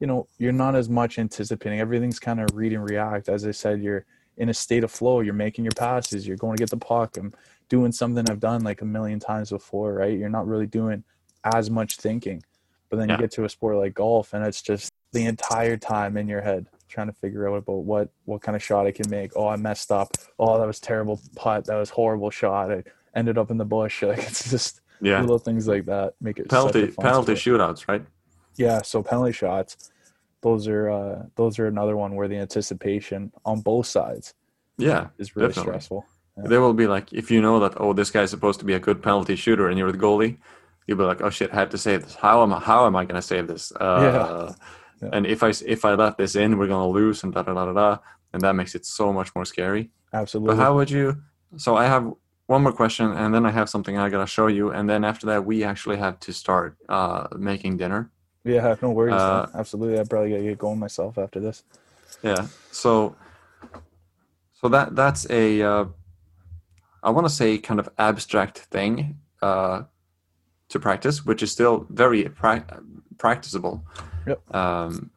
you 0.00 0.06
know, 0.06 0.26
you're 0.38 0.52
not 0.52 0.74
as 0.74 0.88
much 0.88 1.18
anticipating. 1.18 1.80
Everything's 1.80 2.18
kind 2.18 2.40
of 2.40 2.48
read 2.54 2.72
and 2.72 2.88
react. 2.88 3.28
As 3.28 3.46
I 3.46 3.50
said, 3.52 3.82
you're 3.82 4.04
in 4.36 4.48
a 4.48 4.54
state 4.54 4.84
of 4.84 4.90
flow. 4.90 5.20
You're 5.20 5.34
making 5.34 5.64
your 5.64 5.72
passes. 5.76 6.26
You're 6.26 6.36
going 6.38 6.56
to 6.56 6.62
get 6.62 6.70
the 6.70 6.76
puck. 6.76 7.16
I'm 7.16 7.32
doing 7.68 7.92
something 7.92 8.28
I've 8.28 8.40
done 8.40 8.62
like 8.64 8.80
a 8.82 8.84
million 8.84 9.20
times 9.20 9.50
before, 9.50 9.94
right? 9.94 10.18
You're 10.18 10.28
not 10.28 10.46
really 10.46 10.66
doing 10.66 11.04
as 11.54 11.70
much 11.70 11.96
thinking. 11.96 12.42
But 12.90 12.98
then 12.98 13.08
Yeah. 13.08 13.14
you 13.16 13.20
get 13.22 13.30
to 13.32 13.44
a 13.44 13.48
sport 13.48 13.76
like 13.76 13.94
golf, 13.94 14.34
and 14.34 14.44
it's 14.44 14.60
just 14.60 14.92
the 15.12 15.24
entire 15.24 15.78
time 15.78 16.16
in 16.18 16.28
your 16.28 16.42
head 16.42 16.66
trying 16.88 17.06
to 17.06 17.12
figure 17.14 17.48
out 17.48 17.56
about 17.56 17.84
what 17.84 18.10
what 18.26 18.42
kind 18.42 18.54
of 18.54 18.62
shot 18.62 18.86
I 18.86 18.90
can 18.92 19.08
make. 19.08 19.32
Oh, 19.34 19.48
I 19.48 19.56
messed 19.56 19.90
up. 19.90 20.10
Oh, 20.38 20.58
that 20.58 20.66
was 20.66 20.78
terrible 20.78 21.18
putt. 21.34 21.64
That 21.64 21.76
was 21.76 21.88
horrible 21.88 22.28
shot. 22.30 22.70
I 22.70 22.84
ended 23.14 23.38
up 23.38 23.50
in 23.50 23.56
the 23.56 23.64
bush. 23.64 24.02
Like 24.06 24.18
it's 24.18 24.50
just 24.50 24.81
Yeah. 25.02 25.20
little 25.20 25.38
things 25.38 25.66
like 25.68 25.84
that 25.86 26.14
make 26.20 26.38
it 26.38 26.48
Penalty 26.48 26.86
penalty 26.92 27.36
sport. 27.36 27.60
shootouts, 27.60 27.88
right? 27.88 28.04
Yeah, 28.56 28.82
so 28.82 29.02
penalty 29.02 29.32
shots, 29.32 29.90
those 30.42 30.68
are 30.68 30.90
uh, 30.90 31.22
those 31.36 31.58
are 31.58 31.66
another 31.66 31.96
one 31.96 32.14
where 32.14 32.28
the 32.28 32.36
anticipation 32.36 33.32
on 33.44 33.60
both 33.60 33.86
sides 33.86 34.34
Yeah. 34.78 35.08
is 35.18 35.34
really 35.36 35.48
Definitely. 35.48 35.70
stressful. 35.72 36.04
Yeah. 36.36 36.44
There 36.48 36.60
will 36.60 36.74
be 36.74 36.86
like 36.86 37.12
if 37.12 37.30
you 37.30 37.40
know 37.42 37.60
that 37.60 37.74
oh 37.78 37.92
this 37.92 38.10
guy's 38.10 38.30
supposed 38.30 38.58
to 38.60 38.64
be 38.66 38.74
a 38.74 38.80
good 38.80 39.02
penalty 39.02 39.36
shooter 39.36 39.68
and 39.68 39.78
you're 39.78 39.92
the 39.92 39.98
goalie, 39.98 40.38
you'll 40.86 40.98
be 40.98 41.04
like 41.04 41.20
oh 41.20 41.30
shit 41.30 41.52
I 41.52 41.56
have 41.56 41.70
to 41.70 41.78
save 41.78 42.04
this. 42.04 42.14
How 42.14 42.42
am 42.42 42.52
I 42.54 42.60
how 42.60 42.86
am 42.86 42.94
I 42.96 43.04
gonna 43.04 43.22
save 43.22 43.46
this? 43.48 43.72
Uh, 43.80 44.52
Yeah. 45.02 45.08
And 45.14 45.26
if 45.26 45.42
I 45.42 45.52
if 45.66 45.84
I 45.84 45.94
let 45.94 46.16
this 46.16 46.36
in, 46.36 46.58
we're 46.58 46.68
gonna 46.68 46.86
lose 46.88 47.24
and 47.24 47.34
da 47.34 47.42
da 47.42 47.52
da 47.54 47.64
da 47.66 47.72
da, 47.72 47.98
and 48.32 48.40
that 48.42 48.54
makes 48.54 48.76
it 48.76 48.86
so 48.86 49.12
much 49.12 49.34
more 49.34 49.44
scary. 49.44 49.90
Absolutely. 50.12 50.54
But 50.54 50.62
how 50.62 50.76
would 50.76 50.90
you? 50.92 51.20
So 51.56 51.74
I 51.76 51.86
have 51.86 52.04
one 52.52 52.62
more 52.62 52.72
question, 52.72 53.06
and 53.12 53.34
then 53.34 53.44
I 53.46 53.50
have 53.50 53.68
something 53.74 53.96
I 53.96 54.08
gotta 54.10 54.26
show 54.26 54.46
you, 54.46 54.70
and 54.76 54.84
then 54.90 55.04
after 55.04 55.24
that 55.26 55.44
we 55.44 55.64
actually 55.64 55.96
have 55.96 56.20
to 56.20 56.32
start 56.32 56.76
uh, 56.88 57.26
making 57.50 57.78
dinner. 57.78 58.10
yeah, 58.44 58.76
no 58.82 58.90
worries. 58.90 59.14
Uh. 59.14 59.48
Absolutely. 59.54 59.98
I 59.98 60.04
probably 60.04 60.30
gotta 60.30 60.42
get 60.42 60.58
going 60.58 60.78
myself 60.78 61.16
after 61.16 61.40
this. 61.40 61.64
Yeah. 62.22 62.46
So, 62.70 63.16
so 64.60 64.68
that 64.68 64.94
that's 64.94 65.22
a 65.30 65.62
uh, 65.62 65.84
I 67.02 67.10
want 67.10 67.26
to 67.26 67.32
say 67.32 67.58
kind 67.58 67.80
of 67.80 67.88
abstract 67.98 68.58
thing 68.74 69.18
uh, 69.40 69.84
to 70.68 70.78
practice, 70.78 71.24
which 71.24 71.42
is 71.42 71.50
still 71.50 71.86
very 71.88 72.28
pra- 72.28 72.66
practicable. 73.16 73.82
Yep. 74.26 74.54
Um, 74.54 75.10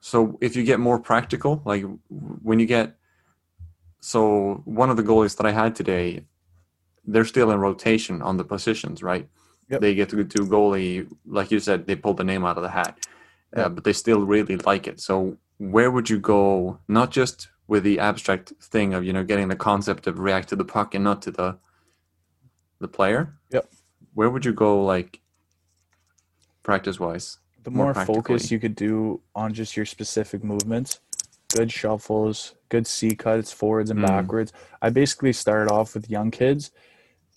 so 0.00 0.38
if 0.40 0.54
you 0.56 0.62
get 0.62 0.78
more 0.78 0.98
practical, 0.98 1.62
like 1.64 1.84
when 2.08 2.60
you 2.60 2.66
get, 2.66 2.97
so 4.00 4.62
one 4.64 4.90
of 4.90 4.96
the 4.96 5.02
goalies 5.02 5.36
that 5.36 5.46
I 5.46 5.52
had 5.52 5.74
today, 5.74 6.24
they're 7.04 7.24
still 7.24 7.50
in 7.50 7.58
rotation 7.60 8.22
on 8.22 8.36
the 8.36 8.44
positions, 8.44 9.02
right? 9.02 9.28
Yep. 9.70 9.80
They 9.80 9.94
get 9.94 10.08
to 10.10 10.24
do 10.24 10.46
goalie, 10.46 11.08
like 11.26 11.50
you 11.50 11.60
said, 11.60 11.86
they 11.86 11.96
pulled 11.96 12.16
the 12.16 12.24
name 12.24 12.44
out 12.44 12.56
of 12.56 12.62
the 12.62 12.70
hat, 12.70 13.06
uh, 13.56 13.68
but 13.68 13.84
they 13.84 13.92
still 13.92 14.20
really 14.20 14.56
like 14.56 14.86
it. 14.86 15.00
So 15.00 15.36
where 15.58 15.90
would 15.90 16.08
you 16.08 16.18
go? 16.18 16.78
Not 16.88 17.10
just 17.10 17.48
with 17.66 17.82
the 17.82 17.98
abstract 17.98 18.52
thing 18.62 18.94
of 18.94 19.04
you 19.04 19.12
know 19.12 19.24
getting 19.24 19.48
the 19.48 19.56
concept 19.56 20.06
of 20.06 20.18
react 20.18 20.48
to 20.48 20.56
the 20.56 20.64
puck 20.64 20.94
and 20.94 21.04
not 21.04 21.22
to 21.22 21.30
the 21.30 21.58
the 22.80 22.88
player. 22.88 23.34
Yep. 23.50 23.70
Where 24.14 24.30
would 24.30 24.44
you 24.44 24.52
go, 24.52 24.84
like 24.84 25.20
practice 26.62 26.98
wise? 26.98 27.38
The 27.64 27.70
more 27.70 27.92
more, 27.92 28.04
focus 28.06 28.50
you 28.50 28.58
could 28.58 28.74
do 28.74 29.20
on 29.34 29.52
just 29.52 29.76
your 29.76 29.84
specific 29.84 30.42
movements, 30.42 31.00
good 31.52 31.72
shuffles, 31.72 32.54
good 32.68 32.86
C 32.86 33.14
cuts, 33.14 33.52
forwards 33.52 33.90
and 33.90 34.00
Mm. 34.00 34.06
backwards. 34.06 34.52
I 34.82 34.90
basically 34.90 35.32
started 35.32 35.72
off 35.72 35.94
with 35.94 36.10
young 36.10 36.30
kids. 36.30 36.70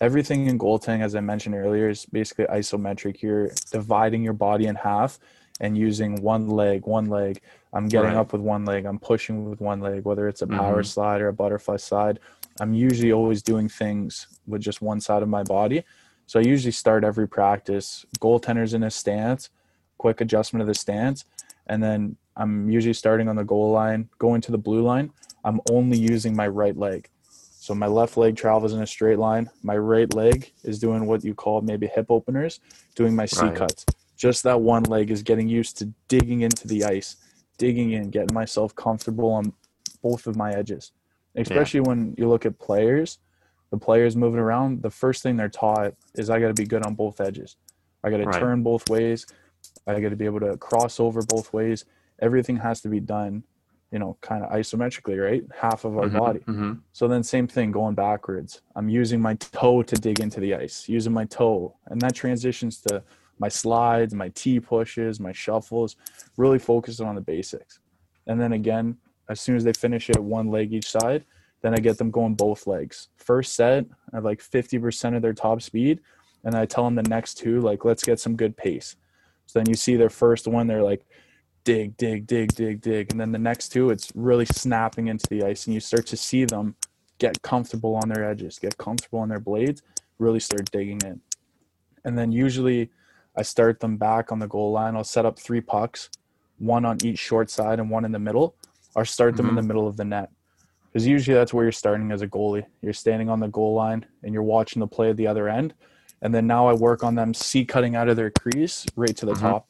Everything 0.00 0.46
in 0.46 0.58
goaltending, 0.58 1.02
as 1.02 1.14
I 1.14 1.20
mentioned 1.20 1.54
earlier, 1.54 1.88
is 1.88 2.04
basically 2.06 2.44
isometric. 2.46 3.22
You're 3.22 3.50
dividing 3.70 4.22
your 4.22 4.32
body 4.34 4.66
in 4.66 4.74
half 4.74 5.18
and 5.60 5.78
using 5.78 6.20
one 6.22 6.48
leg, 6.48 6.86
one 6.86 7.06
leg. 7.06 7.40
I'm 7.72 7.88
getting 7.88 8.08
Right. 8.10 8.16
up 8.16 8.32
with 8.32 8.42
one 8.42 8.64
leg. 8.64 8.84
I'm 8.84 8.98
pushing 8.98 9.48
with 9.48 9.60
one 9.60 9.80
leg, 9.80 10.04
whether 10.04 10.28
it's 10.28 10.42
a 10.42 10.46
power 10.46 10.82
slide 10.82 11.20
or 11.20 11.28
a 11.28 11.32
butterfly 11.32 11.76
slide. 11.76 12.18
I'm 12.60 12.74
usually 12.74 13.12
always 13.12 13.42
doing 13.42 13.68
things 13.68 14.26
with 14.46 14.60
just 14.60 14.82
one 14.82 15.00
side 15.00 15.22
of 15.22 15.28
my 15.28 15.42
body. 15.42 15.84
So 16.26 16.38
I 16.38 16.42
usually 16.42 16.72
start 16.72 17.04
every 17.04 17.28
practice. 17.28 18.04
Goaltenders 18.18 18.74
in 18.74 18.82
a 18.82 18.90
stance, 18.90 19.50
quick 19.98 20.20
adjustment 20.20 20.60
of 20.60 20.66
the 20.66 20.74
stance, 20.74 21.24
and 21.66 21.82
then 21.82 22.16
I'm 22.36 22.70
usually 22.70 22.94
starting 22.94 23.28
on 23.28 23.36
the 23.36 23.44
goal 23.44 23.70
line, 23.72 24.08
going 24.18 24.40
to 24.42 24.52
the 24.52 24.58
blue 24.58 24.82
line. 24.82 25.12
I'm 25.44 25.60
only 25.70 25.98
using 25.98 26.34
my 26.34 26.48
right 26.48 26.76
leg. 26.76 27.08
So 27.58 27.74
my 27.74 27.86
left 27.86 28.16
leg 28.16 28.36
travels 28.36 28.72
in 28.72 28.82
a 28.82 28.86
straight 28.86 29.18
line. 29.18 29.50
My 29.62 29.76
right 29.76 30.12
leg 30.14 30.52
is 30.64 30.78
doing 30.78 31.06
what 31.06 31.24
you 31.24 31.34
call 31.34 31.60
maybe 31.60 31.86
hip 31.86 32.06
openers, 32.10 32.60
doing 32.96 33.14
my 33.14 33.26
C 33.26 33.46
Right. 33.46 33.54
cuts. 33.54 33.86
Just 34.16 34.42
that 34.44 34.60
one 34.60 34.84
leg 34.84 35.10
is 35.10 35.22
getting 35.22 35.48
used 35.48 35.78
to 35.78 35.92
digging 36.08 36.40
into 36.42 36.66
the 36.66 36.84
ice, 36.84 37.16
digging 37.58 37.92
in, 37.92 38.10
getting 38.10 38.34
myself 38.34 38.74
comfortable 38.74 39.30
on 39.30 39.52
both 40.02 40.26
of 40.26 40.36
my 40.36 40.52
edges. 40.52 40.92
Especially 41.36 41.80
when 41.80 42.14
you 42.18 42.28
look 42.28 42.44
at 42.46 42.58
players, 42.58 43.18
the 43.70 43.78
players 43.78 44.16
moving 44.16 44.40
around, 44.40 44.82
the 44.82 44.90
first 44.90 45.22
thing 45.22 45.36
they're 45.36 45.48
taught 45.48 45.94
is 46.14 46.30
I 46.30 46.40
got 46.40 46.48
to 46.48 46.54
be 46.54 46.66
good 46.66 46.84
on 46.84 46.94
both 46.94 47.20
edges. 47.20 47.56
I 48.04 48.10
got 48.10 48.18
to 48.18 48.26
Right. 48.26 48.40
turn 48.40 48.62
both 48.62 48.88
ways. 48.88 49.26
I 49.86 49.98
got 50.00 50.10
to 50.10 50.16
be 50.16 50.26
able 50.26 50.40
to 50.40 50.56
cross 50.56 51.00
over 51.00 51.22
both 51.22 51.52
ways. 51.52 51.84
Everything 52.22 52.56
has 52.56 52.80
to 52.82 52.88
be 52.88 53.00
done, 53.00 53.42
you 53.90 53.98
know, 53.98 54.16
kind 54.22 54.42
of 54.44 54.50
isometrically, 54.52 55.22
right? 55.22 55.44
Half 55.54 55.84
of 55.84 55.98
our 55.98 56.08
Mhm, 56.08 56.18
body. 56.18 56.40
mhm. 56.46 56.78
So 56.92 57.08
then 57.08 57.22
same 57.22 57.46
thing 57.48 57.72
going 57.72 57.94
backwards. 57.94 58.62
I'm 58.76 58.88
using 58.88 59.20
my 59.20 59.34
toe 59.34 59.82
to 59.82 59.96
dig 59.96 60.20
into 60.20 60.40
the 60.40 60.54
ice, 60.54 60.88
using 60.88 61.12
my 61.12 61.24
toe. 61.26 61.74
And 61.88 62.00
that 62.00 62.14
transitions 62.14 62.80
to 62.82 63.02
my 63.38 63.48
slides, 63.48 64.14
my 64.14 64.28
T 64.30 64.60
pushes, 64.60 65.18
my 65.18 65.32
shuffles, 65.32 65.96
really 66.36 66.58
focusing 66.58 67.06
on 67.06 67.16
the 67.16 67.20
basics. 67.20 67.80
And 68.26 68.40
then 68.40 68.52
again, 68.52 68.98
as 69.28 69.40
soon 69.40 69.56
as 69.56 69.64
they 69.64 69.72
finish 69.72 70.08
it 70.10 70.18
one 70.22 70.48
leg 70.48 70.72
each 70.72 70.88
side, 70.88 71.24
then 71.62 71.74
I 71.74 71.78
get 71.78 71.98
them 71.98 72.10
going 72.10 72.34
both 72.34 72.66
legs. 72.66 73.08
First 73.16 73.54
set 73.54 73.86
at 74.14 74.22
like 74.22 74.40
50% 74.40 75.16
of 75.16 75.22
their 75.22 75.32
top 75.32 75.60
speed. 75.60 76.00
And 76.44 76.54
I 76.54 76.66
tell 76.66 76.84
them 76.84 76.96
the 76.96 77.02
next 77.04 77.34
two, 77.34 77.60
like, 77.60 77.84
let's 77.84 78.02
get 78.02 78.18
some 78.20 78.36
good 78.36 78.56
pace. 78.56 78.96
So 79.46 79.58
then 79.58 79.68
you 79.68 79.74
see 79.74 79.96
their 79.96 80.10
first 80.10 80.46
one, 80.48 80.66
they're 80.66 80.82
like, 80.82 81.04
dig, 81.64 81.96
dig, 81.96 82.26
dig, 82.26 82.54
dig, 82.54 82.80
dig. 82.80 83.10
And 83.10 83.20
then 83.20 83.32
the 83.32 83.38
next 83.38 83.68
two, 83.68 83.90
it's 83.90 84.10
really 84.14 84.46
snapping 84.46 85.08
into 85.08 85.26
the 85.28 85.44
ice. 85.44 85.66
And 85.66 85.74
you 85.74 85.80
start 85.80 86.06
to 86.08 86.16
see 86.16 86.44
them 86.44 86.74
get 87.18 87.40
comfortable 87.42 87.94
on 87.96 88.08
their 88.08 88.28
edges, 88.28 88.58
get 88.58 88.76
comfortable 88.78 89.20
on 89.20 89.28
their 89.28 89.40
blades, 89.40 89.82
really 90.18 90.40
start 90.40 90.70
digging 90.70 91.00
in. 91.04 91.20
And 92.04 92.18
then 92.18 92.32
usually 92.32 92.90
I 93.36 93.42
start 93.42 93.80
them 93.80 93.96
back 93.96 94.32
on 94.32 94.38
the 94.38 94.48
goal 94.48 94.72
line. 94.72 94.96
I'll 94.96 95.04
set 95.04 95.24
up 95.24 95.38
three 95.38 95.60
pucks, 95.60 96.10
one 96.58 96.84
on 96.84 96.98
each 97.04 97.18
short 97.18 97.48
side 97.50 97.78
and 97.78 97.88
one 97.90 98.04
in 98.04 98.12
the 98.12 98.18
middle, 98.18 98.56
or 98.94 99.04
start 99.04 99.36
them 99.36 99.48
in 99.48 99.54
the 99.54 99.62
middle 99.62 99.86
of 99.86 99.96
the 99.96 100.04
net. 100.04 100.30
Because 100.92 101.06
usually 101.06 101.34
that's 101.34 101.54
where 101.54 101.64
you're 101.64 101.72
starting 101.72 102.10
as 102.12 102.20
a 102.20 102.28
goalie. 102.28 102.66
You're 102.82 102.92
standing 102.92 103.30
on 103.30 103.40
the 103.40 103.48
goal 103.48 103.74
line 103.74 104.04
and 104.22 104.34
you're 104.34 104.42
watching 104.42 104.80
the 104.80 104.86
play 104.86 105.08
at 105.10 105.16
the 105.16 105.26
other 105.26 105.48
end. 105.48 105.74
And 106.20 106.34
then 106.34 106.46
now 106.46 106.68
I 106.68 106.74
work 106.74 107.02
on 107.02 107.14
them 107.14 107.32
C 107.32 107.64
cutting 107.64 107.96
out 107.96 108.08
of 108.08 108.16
their 108.16 108.30
crease 108.30 108.84
right 108.94 109.16
to 109.16 109.26
the 109.26 109.32
Mhm. 109.32 109.40
top. 109.40 109.68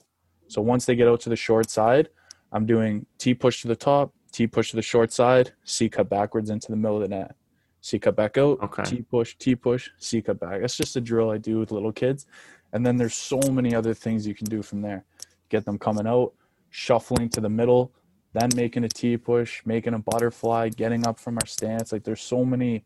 So 0.49 0.61
once 0.63 0.87
they 0.87 0.95
get 0.95 1.09
out 1.09 1.21
to 1.23 1.29
the 1.29 1.37
short 1.37 1.71
side, 1.71 2.09
I'm 2.53 2.67
doing 2.67 3.07
T 3.19 3.35
push 3.35 3.63
to 3.63 3.69
the 3.69 3.77
top, 3.77 4.13
T 4.33 4.47
push 4.47 4.71
to 4.71 4.77
the 4.77 4.83
short 4.83 5.13
side, 5.13 5.53
C 5.65 5.89
cut 5.89 6.09
backwards 6.09 6.51
into 6.51 6.71
the 6.71 6.77
middle 6.77 6.97
of 6.97 7.03
the 7.03 7.09
net. 7.09 7.35
C 7.81 7.99
cut 7.99 8.15
back 8.15 8.39
out, 8.39 8.59
Okay. 8.63 8.83
T 8.85 9.03
push, 9.03 9.35
T 9.37 9.57
push, 9.57 9.91
C 9.99 10.23
cut 10.23 10.39
back. 10.39 10.61
That's 10.61 10.77
just 10.77 10.97
a 10.97 11.01
drill 11.01 11.31
I 11.31 11.39
do 11.39 11.59
with 11.59 11.73
little 11.73 11.93
kids. 11.93 12.27
And 12.73 12.87
then 12.87 12.97
there's 12.97 13.15
so 13.15 13.41
many 13.51 13.75
other 13.75 13.93
things 13.93 14.27
you 14.27 14.35
can 14.35 14.47
do 14.47 14.63
from 14.63 14.83
there. 14.83 15.05
Get 15.49 15.65
them 15.65 15.79
coming 15.79 16.07
out, 16.07 16.33
shuffling 16.71 17.29
to 17.31 17.41
the 17.41 17.49
middle, 17.49 17.93
then 18.33 18.51
making 18.55 18.85
a 18.85 18.89
T 18.89 19.17
push, 19.17 19.63
making 19.67 19.95
a 19.95 19.99
butterfly, 19.99 20.69
getting 20.71 21.07
up 21.07 21.19
from 21.19 21.37
our 21.37 21.47
stance. 21.47 21.93
Like 21.93 22.05
there's 22.05 22.23
so 22.23 22.45
many 22.45 22.85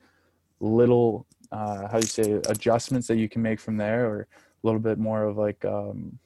little 0.61 1.27
uh, 1.53 1.87
how 1.89 1.99
do 1.99 1.99
you 1.99 2.07
say 2.07 2.33
adjustments 2.49 3.07
that 3.07 3.17
you 3.17 3.29
can 3.29 3.43
make 3.43 3.61
from 3.61 3.77
there, 3.77 4.07
or 4.07 4.21
a 4.23 4.67
little 4.67 4.81
bit 4.81 4.99
more 4.99 5.25
of 5.25 5.37
like 5.37 5.65
um, 5.65 6.19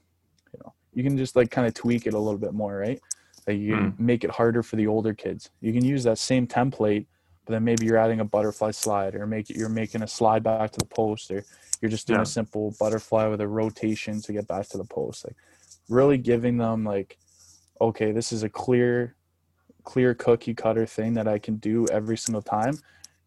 you 1.01 1.09
can 1.09 1.17
just 1.17 1.35
like 1.35 1.51
kind 1.51 1.67
of 1.67 1.73
tweak 1.73 2.07
it 2.07 2.13
a 2.13 2.19
little 2.19 2.39
bit 2.39 2.53
more, 2.53 2.77
right? 2.77 3.01
Like 3.47 3.59
you 3.59 3.75
can 3.75 3.91
hmm. 3.93 4.07
make 4.07 4.23
it 4.23 4.31
harder 4.31 4.63
for 4.63 4.77
the 4.77 4.87
older 4.87 5.15
kids. 5.15 5.49
You 5.63 5.73
can 5.73 5.83
use 5.83 6.05
that 6.05 6.19
same 6.19 6.47
template, 6.47 7.07
but 7.47 7.53
then 7.53 7.65
maybe 7.65 7.87
you're 7.87 7.97
adding 7.97 8.21
a 8.21 8.25
butterfly 8.25 8.73
slide, 8.73 9.15
or 9.15 9.27
make 9.27 9.49
it 9.49 9.57
you're 9.57 9.71
making 9.71 10.03
a 10.03 10.07
slide 10.07 10.43
back 10.43 10.73
to 10.73 10.79
the 10.79 10.85
post, 10.85 11.31
or 11.31 11.43
you're 11.81 11.91
just 11.91 12.07
doing 12.07 12.19
Yeah. 12.19 12.25
a 12.25 12.27
simple 12.27 12.75
butterfly 12.79 13.29
with 13.29 13.41
a 13.41 13.49
rotation 13.49 14.21
to 14.21 14.33
get 14.35 14.47
back 14.47 14.69
to 14.69 14.77
the 14.77 14.85
post. 14.85 15.25
Like 15.25 15.37
really 15.89 16.19
giving 16.19 16.59
them 16.59 16.85
like, 16.85 17.17
okay, 17.81 18.13
this 18.13 18.31
is 18.31 18.43
a 18.43 18.51
clear, 18.51 19.17
clear 19.85 20.15
cookie 20.15 20.55
cutter 20.55 20.85
thing 20.85 21.15
that 21.15 21.27
I 21.27 21.39
can 21.39 21.57
do 21.57 21.87
every 21.89 22.19
single 22.19 22.43
time, 22.43 22.79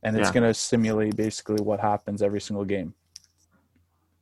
and 0.04 0.16
it's 0.16 0.28
Yeah. 0.28 0.34
going 0.34 0.44
to 0.44 0.54
simulate 0.54 1.16
basically 1.16 1.64
what 1.64 1.80
happens 1.80 2.22
every 2.22 2.40
single 2.40 2.66
game. 2.66 2.94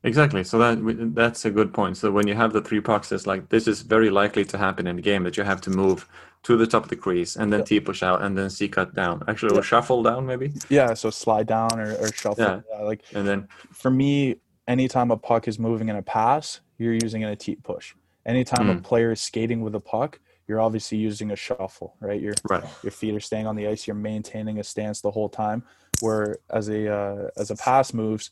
Exactly. 0.03 0.43
So 0.43 0.57
that 0.57 1.11
that's 1.13 1.45
a 1.45 1.51
good 1.51 1.73
point. 1.73 1.97
So 1.97 2.11
when 2.11 2.27
you 2.27 2.33
have 2.33 2.53
the 2.53 2.61
three 2.61 2.81
pucks, 2.81 3.11
it's 3.11 3.27
like 3.27 3.49
this 3.49 3.67
is 3.67 3.81
very 3.81 4.09
likely 4.09 4.43
to 4.45 4.57
happen 4.57 4.87
in 4.87 4.95
the 4.95 5.01
game 5.01 5.23
that 5.23 5.37
you 5.37 5.43
have 5.43 5.61
to 5.61 5.69
move 5.69 6.07
to 6.43 6.57
the 6.57 6.65
top 6.65 6.83
of 6.83 6.89
the 6.89 6.95
crease 6.95 7.35
and 7.35 7.53
then 7.53 7.59
Yeah. 7.59 7.65
T 7.65 7.79
push 7.79 8.01
out 8.01 8.23
and 8.23 8.35
then 8.35 8.49
C 8.49 8.67
cut 8.67 8.95
down. 8.95 9.21
Actually, 9.27 9.51
or 9.51 9.55
Yeah. 9.57 9.61
shuffle 9.61 10.01
down 10.01 10.25
maybe, 10.25 10.53
Yeah, 10.69 10.95
so 10.95 11.11
slide 11.11 11.45
down 11.45 11.79
or, 11.79 11.95
or 11.97 12.11
shuffle. 12.11 12.43
Yeah. 12.43 12.61
Yeah, 12.71 12.81
like 12.81 13.01
and 13.13 13.27
then 13.27 13.47
for 13.73 13.91
me, 13.91 14.37
anytime 14.67 15.11
a 15.11 15.17
puck 15.17 15.47
is 15.47 15.59
moving 15.59 15.89
in 15.89 15.95
a 15.95 16.01
pass, 16.01 16.61
you're 16.79 16.93
using 16.95 17.23
an 17.23 17.29
a 17.29 17.35
T 17.35 17.55
push. 17.55 17.93
Anytime 18.25 18.69
a 18.71 18.75
Mm. 18.75 18.83
player 18.83 19.11
is 19.11 19.21
skating 19.21 19.61
with 19.61 19.75
a 19.75 19.79
puck, 19.79 20.19
you're 20.47 20.59
obviously 20.61 20.97
using 20.97 21.29
a 21.29 21.35
shuffle, 21.35 21.95
right? 21.99 22.19
You're 22.19 22.33
right. 22.49 22.63
your 22.81 22.91
feet 22.91 23.13
are 23.13 23.19
staying 23.19 23.45
on 23.45 23.55
the 23.55 23.67
ice 23.67 23.85
you're 23.85 23.95
maintaining 23.95 24.57
a 24.59 24.63
stance 24.63 24.99
the 25.01 25.11
whole 25.11 25.29
time 25.29 25.61
where 25.99 26.39
as 26.49 26.69
a 26.69 26.91
uh, 26.91 27.29
as 27.37 27.51
a 27.51 27.55
pass 27.55 27.93
moves 27.93 28.31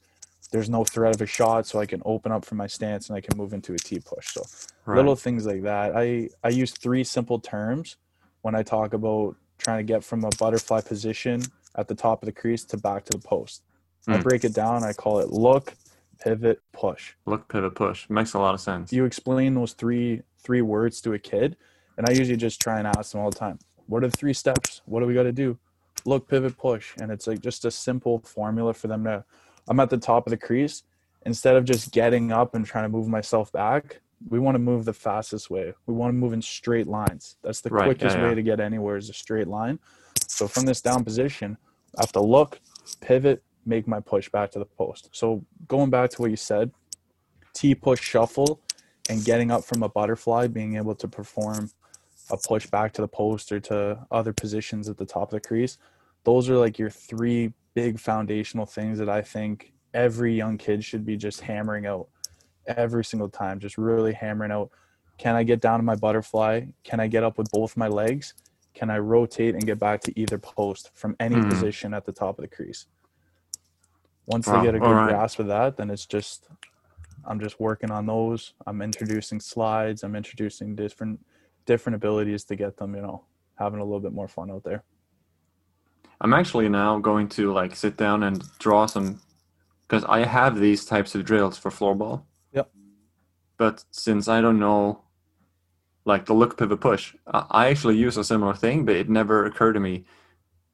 there's 0.51 0.69
no 0.69 0.83
threat 0.83 1.13
of 1.13 1.21
a 1.21 1.25
shot 1.25 1.65
so 1.67 1.79
i 1.79 1.85
can 1.85 2.01
open 2.05 2.31
up 2.31 2.43
from 2.45 2.57
my 2.57 2.67
stance 2.67 3.09
and 3.09 3.17
i 3.17 3.21
can 3.21 3.37
move 3.37 3.53
into 3.53 3.73
a 3.73 3.77
t 3.77 3.99
push. 3.99 4.33
So 4.33 4.45
Right. 4.85 4.97
little 4.97 5.15
things 5.15 5.45
like 5.45 5.63
that. 5.63 5.95
I 5.95 6.29
i 6.43 6.49
use 6.49 6.71
three 6.71 7.03
simple 7.03 7.39
terms 7.39 7.97
when 8.41 8.55
i 8.55 8.63
talk 8.63 8.93
about 8.93 9.35
trying 9.57 9.77
to 9.79 9.83
get 9.83 10.03
from 10.03 10.23
a 10.23 10.29
butterfly 10.39 10.81
position 10.81 11.41
at 11.75 11.87
the 11.87 11.95
top 11.95 12.23
of 12.23 12.25
the 12.25 12.31
crease 12.31 12.65
to 12.65 12.77
back 12.77 13.05
to 13.05 13.13
the 13.13 13.19
post. 13.19 13.63
I 14.07 14.17
Hmm. 14.17 14.23
break 14.23 14.43
it 14.43 14.53
down 14.53 14.83
i 14.83 14.93
call 14.93 15.19
it 15.19 15.29
look 15.29 15.75
pivot 16.19 16.59
push. 16.73 17.13
Look, 17.25 17.47
pivot, 17.47 17.75
push. 17.75 18.09
Makes 18.09 18.33
a 18.33 18.39
lot 18.39 18.53
of 18.53 18.59
sense. 18.61 18.91
you 18.91 19.05
explain 19.05 19.53
those 19.55 19.73
three 19.73 20.23
three 20.43 20.61
words 20.61 21.01
to 21.01 21.13
a 21.13 21.19
kid 21.19 21.55
and 21.97 22.07
i 22.07 22.11
usually 22.11 22.37
just 22.37 22.59
try 22.61 22.79
and 22.79 22.87
ask 22.87 23.11
them 23.11 23.21
all 23.21 23.29
the 23.31 23.39
time 23.39 23.59
what 23.89 24.03
are 24.03 24.07
the 24.07 24.15
three 24.17 24.33
steps? 24.33 24.81
What 24.85 24.99
do 24.99 25.07
we 25.07 25.15
got 25.15 25.23
to 25.23 25.31
do? 25.31 25.57
Look 26.05 26.27
pivot 26.29 26.55
push. 26.57 26.93
And 26.97 27.11
it's 27.11 27.25
like 27.25 27.41
just 27.41 27.65
a 27.65 27.71
simple 27.71 28.19
formula 28.19 28.73
for 28.75 28.87
them 28.87 29.03
to 29.05 29.25
i'm 29.69 29.79
at 29.79 29.89
the 29.89 29.97
top 29.97 30.27
of 30.27 30.31
the 30.31 30.37
crease. 30.37 30.83
Instead 31.25 31.57
of 31.57 31.65
just 31.65 31.91
getting 31.91 32.31
up 32.31 32.55
and 32.55 32.65
trying 32.65 32.85
to 32.85 32.89
move 32.89 33.07
myself 33.07 33.51
back 33.51 34.01
we 34.27 34.39
want 34.39 34.55
to 34.55 34.59
move 34.59 34.85
the 34.85 34.93
fastest 34.93 35.49
way. 35.49 35.73
We 35.85 35.93
want 35.93 36.09
to 36.09 36.13
move 36.13 36.33
in 36.33 36.41
straight 36.41 36.87
lines. 36.87 37.37
That's 37.41 37.61
the 37.61 37.69
Right, 37.69 37.81
yeah, 37.81 37.93
quickest 37.93 38.17
yeah. 38.17 38.23
way 38.23 38.35
to 38.35 38.41
get 38.41 38.59
anywhere 38.59 38.97
is 38.97 39.09
a 39.09 39.13
straight 39.13 39.47
line. 39.47 39.79
So 40.27 40.47
from 40.47 40.65
this 40.65 40.81
down 40.81 41.03
position 41.03 41.57
i 41.97 42.01
have 42.03 42.11
to 42.11 42.21
look 42.21 42.59
pivot 43.01 43.41
make 43.65 43.87
my 43.87 43.99
push 43.99 44.29
back 44.29 44.51
to 44.51 44.59
the 44.59 44.65
post. 44.65 45.09
So 45.11 45.45
going 45.67 45.89
back 45.89 46.09
to 46.11 46.21
what 46.21 46.31
you 46.31 46.37
said 46.37 46.71
t 47.53 47.75
push 47.75 48.01
shuffle 48.01 48.61
and 49.09 49.23
getting 49.25 49.51
up 49.51 49.63
from 49.63 49.83
a 49.83 49.89
butterfly, 49.89 50.47
being 50.47 50.75
able 50.75 50.95
to 50.95 51.07
perform 51.07 51.71
a 52.29 52.37
push 52.37 52.67
back 52.67 52.93
to 52.93 53.01
the 53.01 53.07
post 53.07 53.51
or 53.51 53.59
to 53.59 54.05
other 54.11 54.33
positions 54.33 54.87
at 54.87 54.97
the 54.97 55.05
top 55.05 55.29
of 55.33 55.41
the 55.41 55.47
crease, 55.47 55.77
those 56.25 56.47
are 56.49 56.57
like 56.57 56.77
your 56.77 56.91
three 56.91 57.53
big 57.79 57.99
foundational 57.99 58.65
things 58.65 58.99
that 58.99 59.07
I 59.09 59.21
think 59.21 59.73
every 59.93 60.35
young 60.35 60.57
kid 60.57 60.83
should 60.83 61.05
be 61.05 61.15
just 61.15 61.41
hammering 61.41 61.85
out 61.85 62.09
every 62.67 63.05
single 63.05 63.29
time, 63.29 63.59
just 63.59 63.77
really 63.77 64.13
hammering 64.13 64.51
out. 64.51 64.69
Can 65.17 65.35
I 65.35 65.43
get 65.43 65.61
down 65.61 65.79
to 65.79 65.83
my 65.83 65.95
butterfly? 65.95 66.65
Can 66.83 66.99
I 66.99 67.07
get 67.07 67.23
up 67.23 67.37
with 67.37 67.49
both 67.51 67.77
my 67.77 67.87
legs? 67.87 68.33
Can 68.73 68.89
I 68.89 68.97
rotate 68.99 69.55
and 69.55 69.65
get 69.65 69.79
back 69.79 70.03
to 70.03 70.19
either 70.19 70.37
post 70.37 70.91
from 70.93 71.15
any 71.19 71.35
Hmm. 71.35 71.41
position 71.41 71.93
at 71.93 72.05
the 72.05 72.11
top 72.11 72.37
of 72.37 72.43
the 72.43 72.49
crease? 72.55 72.87
Once 74.25 74.45
Wow, 74.45 74.53
they 74.53 74.59
get 74.59 74.75
a 74.75 74.79
good 74.79 74.95
right. 74.95 75.01
grasp 75.01 75.39
of 75.39 75.47
that, 75.47 75.77
then 75.77 75.89
it's 75.89 76.05
just 76.05 76.49
I'm 77.25 77.39
just 77.39 77.59
working 77.59 77.91
on 77.91 78.05
those. 78.05 78.53
I'm 78.67 78.81
introducing 78.81 79.39
slides. 79.39 80.03
I'm 80.03 80.15
introducing 80.15 80.75
different 80.75 81.25
different 81.65 81.95
abilities 81.95 82.43
to 82.45 82.55
get 82.55 82.77
them, 82.77 82.95
you 82.95 83.01
know, 83.01 83.25
having 83.57 83.79
a 83.79 83.83
little 83.83 83.99
bit 84.01 84.13
more 84.13 84.27
fun 84.27 84.51
out 84.51 84.63
there. 84.63 84.83
I'm 86.21 86.33
actually 86.33 86.69
now 86.69 86.99
going 86.99 87.29
to 87.29 87.53
like 87.53 87.75
sit 87.75 87.95
down 87.97 88.23
and 88.23 88.43
draw 88.59 88.85
some 88.85 89.21
because 89.87 90.03
I 90.05 90.25
have 90.25 90.59
these 90.59 90.85
types 90.85 91.15
of 91.15 91.23
drills 91.25 91.57
for 91.57 91.71
floorball. 91.71 92.23
Yep. 92.53 92.69
But 93.57 93.85
since 93.91 94.27
I 94.27 94.41
don't 94.41 94.59
know 94.59 95.01
like 96.05 96.25
the 96.25 96.33
look 96.33 96.57
pivot 96.57 96.81
push, 96.81 97.15
I 97.27 97.67
actually 97.67 97.97
use 97.97 98.17
a 98.17 98.23
similar 98.23 98.53
thing, 98.53 98.85
but 98.85 98.95
it 98.95 99.09
never 99.09 99.45
occurred 99.45 99.73
to 99.73 99.79
me 99.79 100.05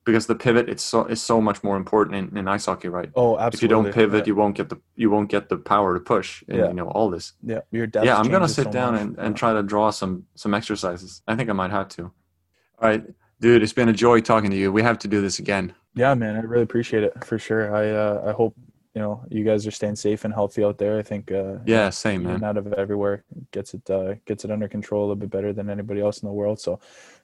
because 0.06 0.28
the 0.28 0.36
pivot 0.36 0.70
it's 0.70 0.84
so 0.84 1.06
is 1.06 1.22
so 1.22 1.42
much 1.42 1.64
more 1.64 1.78
important 1.78 2.16
in, 2.32 2.38
in 2.38 2.48
ice 2.48 2.66
hockey, 2.66 2.88
right? 2.88 3.10
Oh, 3.16 3.38
absolutely. 3.38 3.58
If 3.58 3.62
you 3.62 3.68
don't 3.68 3.94
pivot, 3.94 4.26
yeah, 4.26 4.28
you 4.32 4.36
won't 4.36 4.56
get 4.56 4.70
the 4.70 4.80
you 4.96 5.10
won't 5.12 5.30
get 5.30 5.50
the 5.50 5.58
power 5.58 5.94
to 5.94 6.00
push 6.00 6.44
and 6.48 6.58
Yeah. 6.58 6.68
you 6.70 6.74
know 6.74 6.88
all 6.90 7.10
this. 7.10 7.34
yeah, 7.44 7.62
your 7.72 7.86
depth 7.88 8.06
yeah, 8.06 8.18
I'm 8.18 8.30
gonna 8.30 8.48
sit 8.48 8.66
so 8.66 8.72
down 8.72 8.94
much. 8.94 9.02
and, 9.02 9.18
and 9.20 9.36
try 9.38 9.54
to 9.54 9.62
draw 9.64 9.90
some 9.92 10.26
some 10.36 10.54
exercises. 10.54 11.22
I 11.28 11.36
think 11.36 11.50
I 11.50 11.54
might 11.54 11.72
have 11.72 11.90
to. 11.90 12.04
All 12.04 12.90
right, 12.90 13.04
dude, 13.40 13.64
it's 13.64 13.74
been 13.74 13.90
a 13.90 13.94
joy 13.94 14.22
talking 14.22 14.52
to 14.52 14.58
you. 14.58 14.72
We 14.72 14.82
have 14.84 15.00
to 15.00 15.08
do 15.08 15.22
this 15.22 15.40
again. 15.40 15.74
Yeah, 15.96 16.14
man, 16.14 16.36
I 16.36 16.40
really 16.40 16.64
appreciate 16.64 17.04
it 17.04 17.24
for 17.24 17.40
sure. 17.40 17.74
I 17.76 17.90
uh, 17.90 18.24
I 18.28 18.32
hope 18.34 18.56
you 18.94 19.02
know 19.02 19.24
you 19.30 19.44
guys 19.44 19.66
are 19.66 19.72
staying 19.72 19.96
safe 19.96 20.26
and 20.26 20.34
healthy 20.34 20.64
out 20.64 20.78
there. 20.78 20.98
I 20.98 21.02
think 21.04 21.32
uh, 21.32 21.58
Yeah, 21.66 21.90
same 21.90 22.24
man. 22.24 22.44
out 22.44 22.58
of 22.58 22.74
everywhere 22.74 23.24
gets 23.52 23.74
it 23.74 23.90
uh, 23.90 24.16
gets 24.26 24.44
it 24.46 24.52
under 24.52 24.68
control 24.68 25.02
a 25.02 25.06
little 25.06 25.16
bit 25.16 25.30
better 25.30 25.54
than 25.54 25.70
anybody 25.70 26.02
else 26.02 26.22
in 26.22 26.28
the 26.28 26.34
world. 26.34 26.60
So 26.60 26.80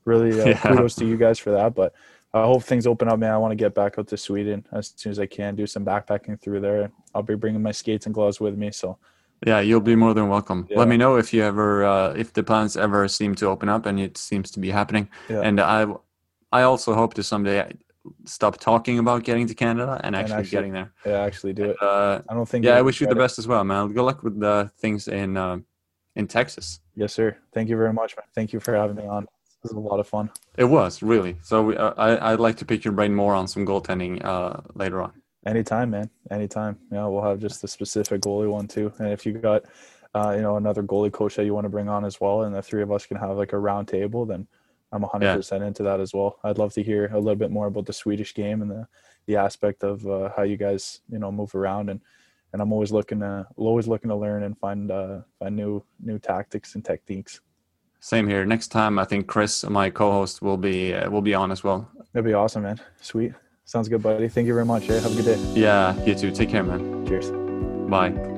really 0.06 0.40
uh, 0.40 0.46
Yeah. 0.50 0.60
kudos 0.62 0.96
to 0.96 1.06
you 1.06 1.18
guys 1.18 1.38
for 1.40 1.52
that. 1.52 1.76
But 1.76 1.94
I 2.34 2.44
hope 2.44 2.64
things 2.64 2.88
open 2.88 3.10
up, 3.10 3.20
man. 3.20 3.32
I 3.34 3.38
want 3.38 3.52
to 3.52 3.58
get 3.58 3.76
back 3.76 4.00
out 4.00 4.08
to 4.08 4.18
Sweden 4.18 4.66
as 4.72 4.94
soon 4.96 5.12
as 5.12 5.20
I 5.20 5.26
can, 5.26 5.56
do 5.56 5.68
some 5.68 5.84
backpacking 5.84 6.40
through 6.42 6.62
there. 6.62 6.92
I'll 7.14 7.24
be 7.24 7.36
bringing 7.36 7.62
my 7.62 7.74
skates 7.74 8.06
and 8.06 8.16
gloves 8.16 8.40
with 8.40 8.58
me. 8.58 8.72
So 8.72 8.98
Yeah, 9.46 9.60
you'll 9.60 9.82
be 9.82 9.96
more 9.96 10.14
than 10.14 10.28
welcome. 10.30 10.68
Yeah. 10.70 10.78
Let 10.80 10.88
me 10.88 10.98
know 10.98 11.16
if 11.18 11.34
you 11.34 11.44
ever 11.44 11.84
uh, 11.84 12.14
if 12.14 12.34
the 12.34 12.44
plans 12.44 12.78
ever 12.78 13.08
seem 13.08 13.36
to 13.36 13.48
open 13.48 13.70
up 13.70 13.86
and 13.86 14.00
it 14.00 14.18
seems 14.18 14.52
to 14.52 14.60
be 14.60 14.70
happening. 14.70 15.10
Yeah. 15.30 15.42
And 15.42 15.60
I 15.60 15.88
I 16.52 16.62
also 16.64 16.94
hope 16.94 17.14
to 17.16 17.24
someday 17.24 17.74
stop 18.26 18.60
talking 18.60 19.00
about 19.00 19.24
getting 19.24 19.48
to 19.48 19.54
Canada 19.56 20.00
and 20.04 20.16
actually, 20.16 20.36
actually- 20.36 20.52
getting 20.52 20.74
there. 20.74 20.92
Yeah, 21.06 21.22
actually 21.22 21.54
do 21.54 21.66
it. 21.72 21.78
Uh, 21.82 22.22
I 22.30 22.34
don't 22.34 22.48
think. 22.48 22.66
yeah, 22.66 22.78
I 22.78 22.82
wish 22.82 23.02
you 23.02 23.08
the 23.08 23.14
it. 23.16 23.18
best 23.18 23.40
as 23.40 23.48
well, 23.48 23.64
man. 23.64 23.94
Good 23.94 24.04
luck 24.04 24.22
with 24.24 24.40
the 24.40 24.72
things 24.78 25.08
in 25.08 25.38
uh, 25.38 25.58
in 26.16 26.28
Texas. 26.28 26.80
Yes, 26.96 27.14
sir. 27.14 27.38
Thank 27.54 27.70
you 27.70 27.78
very 27.78 27.94
much, 27.94 28.16
man. 28.18 28.26
Thank 28.36 28.54
you 28.54 28.60
for 28.60 28.76
having 28.76 28.96
me 28.96 29.08
on. 29.08 29.28
This 29.64 29.72
was 29.72 29.78
a 29.78 29.80
lot 29.80 30.00
of 30.00 30.08
fun. 30.08 30.30
It 30.58 30.66
was 30.66 31.02
really. 31.04 31.38
So 31.42 31.64
we, 31.64 31.78
uh, 31.78 31.94
I 31.98 32.34
I'd 32.34 32.40
like 32.40 32.58
to 32.58 32.66
pick 32.66 32.84
your 32.84 32.94
brain 32.94 33.14
more 33.16 33.34
on 33.34 33.48
some 33.48 33.66
goaltending 33.66 34.24
uh, 34.24 34.58
later 34.76 35.02
on. 35.02 35.14
Anytime, 35.46 35.90
man. 35.90 36.10
Anytime. 36.30 36.78
Yeah, 36.92 37.08
we'll 37.08 37.24
have 37.24 37.40
just 37.40 37.62
the 37.62 37.68
specific 37.68 38.22
goalie 38.22 38.50
one 38.50 38.68
too. 38.68 38.94
And 39.00 39.12
if 39.12 39.26
you 39.26 39.34
got, 39.34 39.64
uh, 40.14 40.34
you 40.36 40.42
know, 40.42 40.58
another 40.58 40.84
goalie 40.84 41.12
coach 41.12 41.36
that 41.36 41.46
you 41.46 41.54
want 41.54 41.66
to 41.66 41.70
bring 41.70 41.90
on 41.90 42.06
as 42.06 42.22
well, 42.22 42.44
and 42.44 42.54
the 42.54 42.62
three 42.62 42.84
of 42.84 42.92
us 42.92 43.06
can 43.06 43.18
have 43.18 43.38
like 43.38 43.54
a 43.54 43.60
round 43.60 43.88
table, 43.88 44.26
then 44.26 44.48
I'm 44.92 45.04
100% 45.04 45.66
into 45.66 45.84
that 45.84 46.00
as 46.00 46.14
well. 46.14 46.38
I'd 46.44 46.58
love 46.58 46.74
to 46.74 46.84
hear 46.84 47.08
a 47.08 47.18
little 47.18 47.36
bit 47.36 47.50
more 47.50 47.68
about 47.68 47.86
the 47.86 47.94
Swedish 47.94 48.34
game 48.34 48.62
and 48.62 48.70
the 48.70 48.88
the 49.28 49.36
aspect 49.36 49.84
of 49.84 50.06
uh, 50.08 50.30
how 50.36 50.42
you 50.42 50.58
guys, 50.58 51.02
you 51.12 51.20
know, 51.20 51.32
move 51.32 51.54
around 51.54 51.90
and 51.90 52.02
and 52.54 52.62
I'm 52.62 52.74
always 52.74 52.92
looking 52.92 53.20
to 53.20 53.48
always 53.56 53.88
looking 53.88 54.10
to 54.10 54.16
learn 54.16 54.44
and 54.44 54.58
find 54.58 54.92
uh, 54.92 55.22
find 55.40 55.56
new 55.56 55.84
new 56.00 56.20
tactics 56.20 56.76
and 56.76 56.84
techniques. 56.84 57.42
Same 58.00 58.28
here. 58.28 58.46
Next 58.46 58.70
time, 58.70 58.98
I 58.98 59.06
think 59.06 59.28
Chris, 59.28 59.64
my 59.64 59.90
co-host, 59.90 60.42
will 60.42 60.58
be 60.58 60.94
uh, 60.94 61.10
will 61.10 61.22
be 61.22 61.34
on 61.34 61.52
as 61.52 61.64
well. 61.64 61.90
That'd 62.14 62.26
be 62.26 62.34
awesome, 62.34 62.64
man. 62.64 62.80
Sweet. 63.00 63.34
Sounds 63.66 63.88
good, 63.88 64.02
buddy. 64.04 64.28
Thank 64.28 64.48
you 64.48 64.54
very 64.54 64.66
much. 64.66 64.90
Eh? 64.90 65.00
Have 65.00 65.14
a 65.14 65.16
good 65.22 65.26
day. 65.26 65.38
Yeah, 65.54 65.96
you 66.04 66.16
too. 66.16 66.32
Take 66.32 66.50
care, 66.50 66.64
man. 66.64 67.06
Cheers. 67.06 67.32
Bye. 67.90 68.31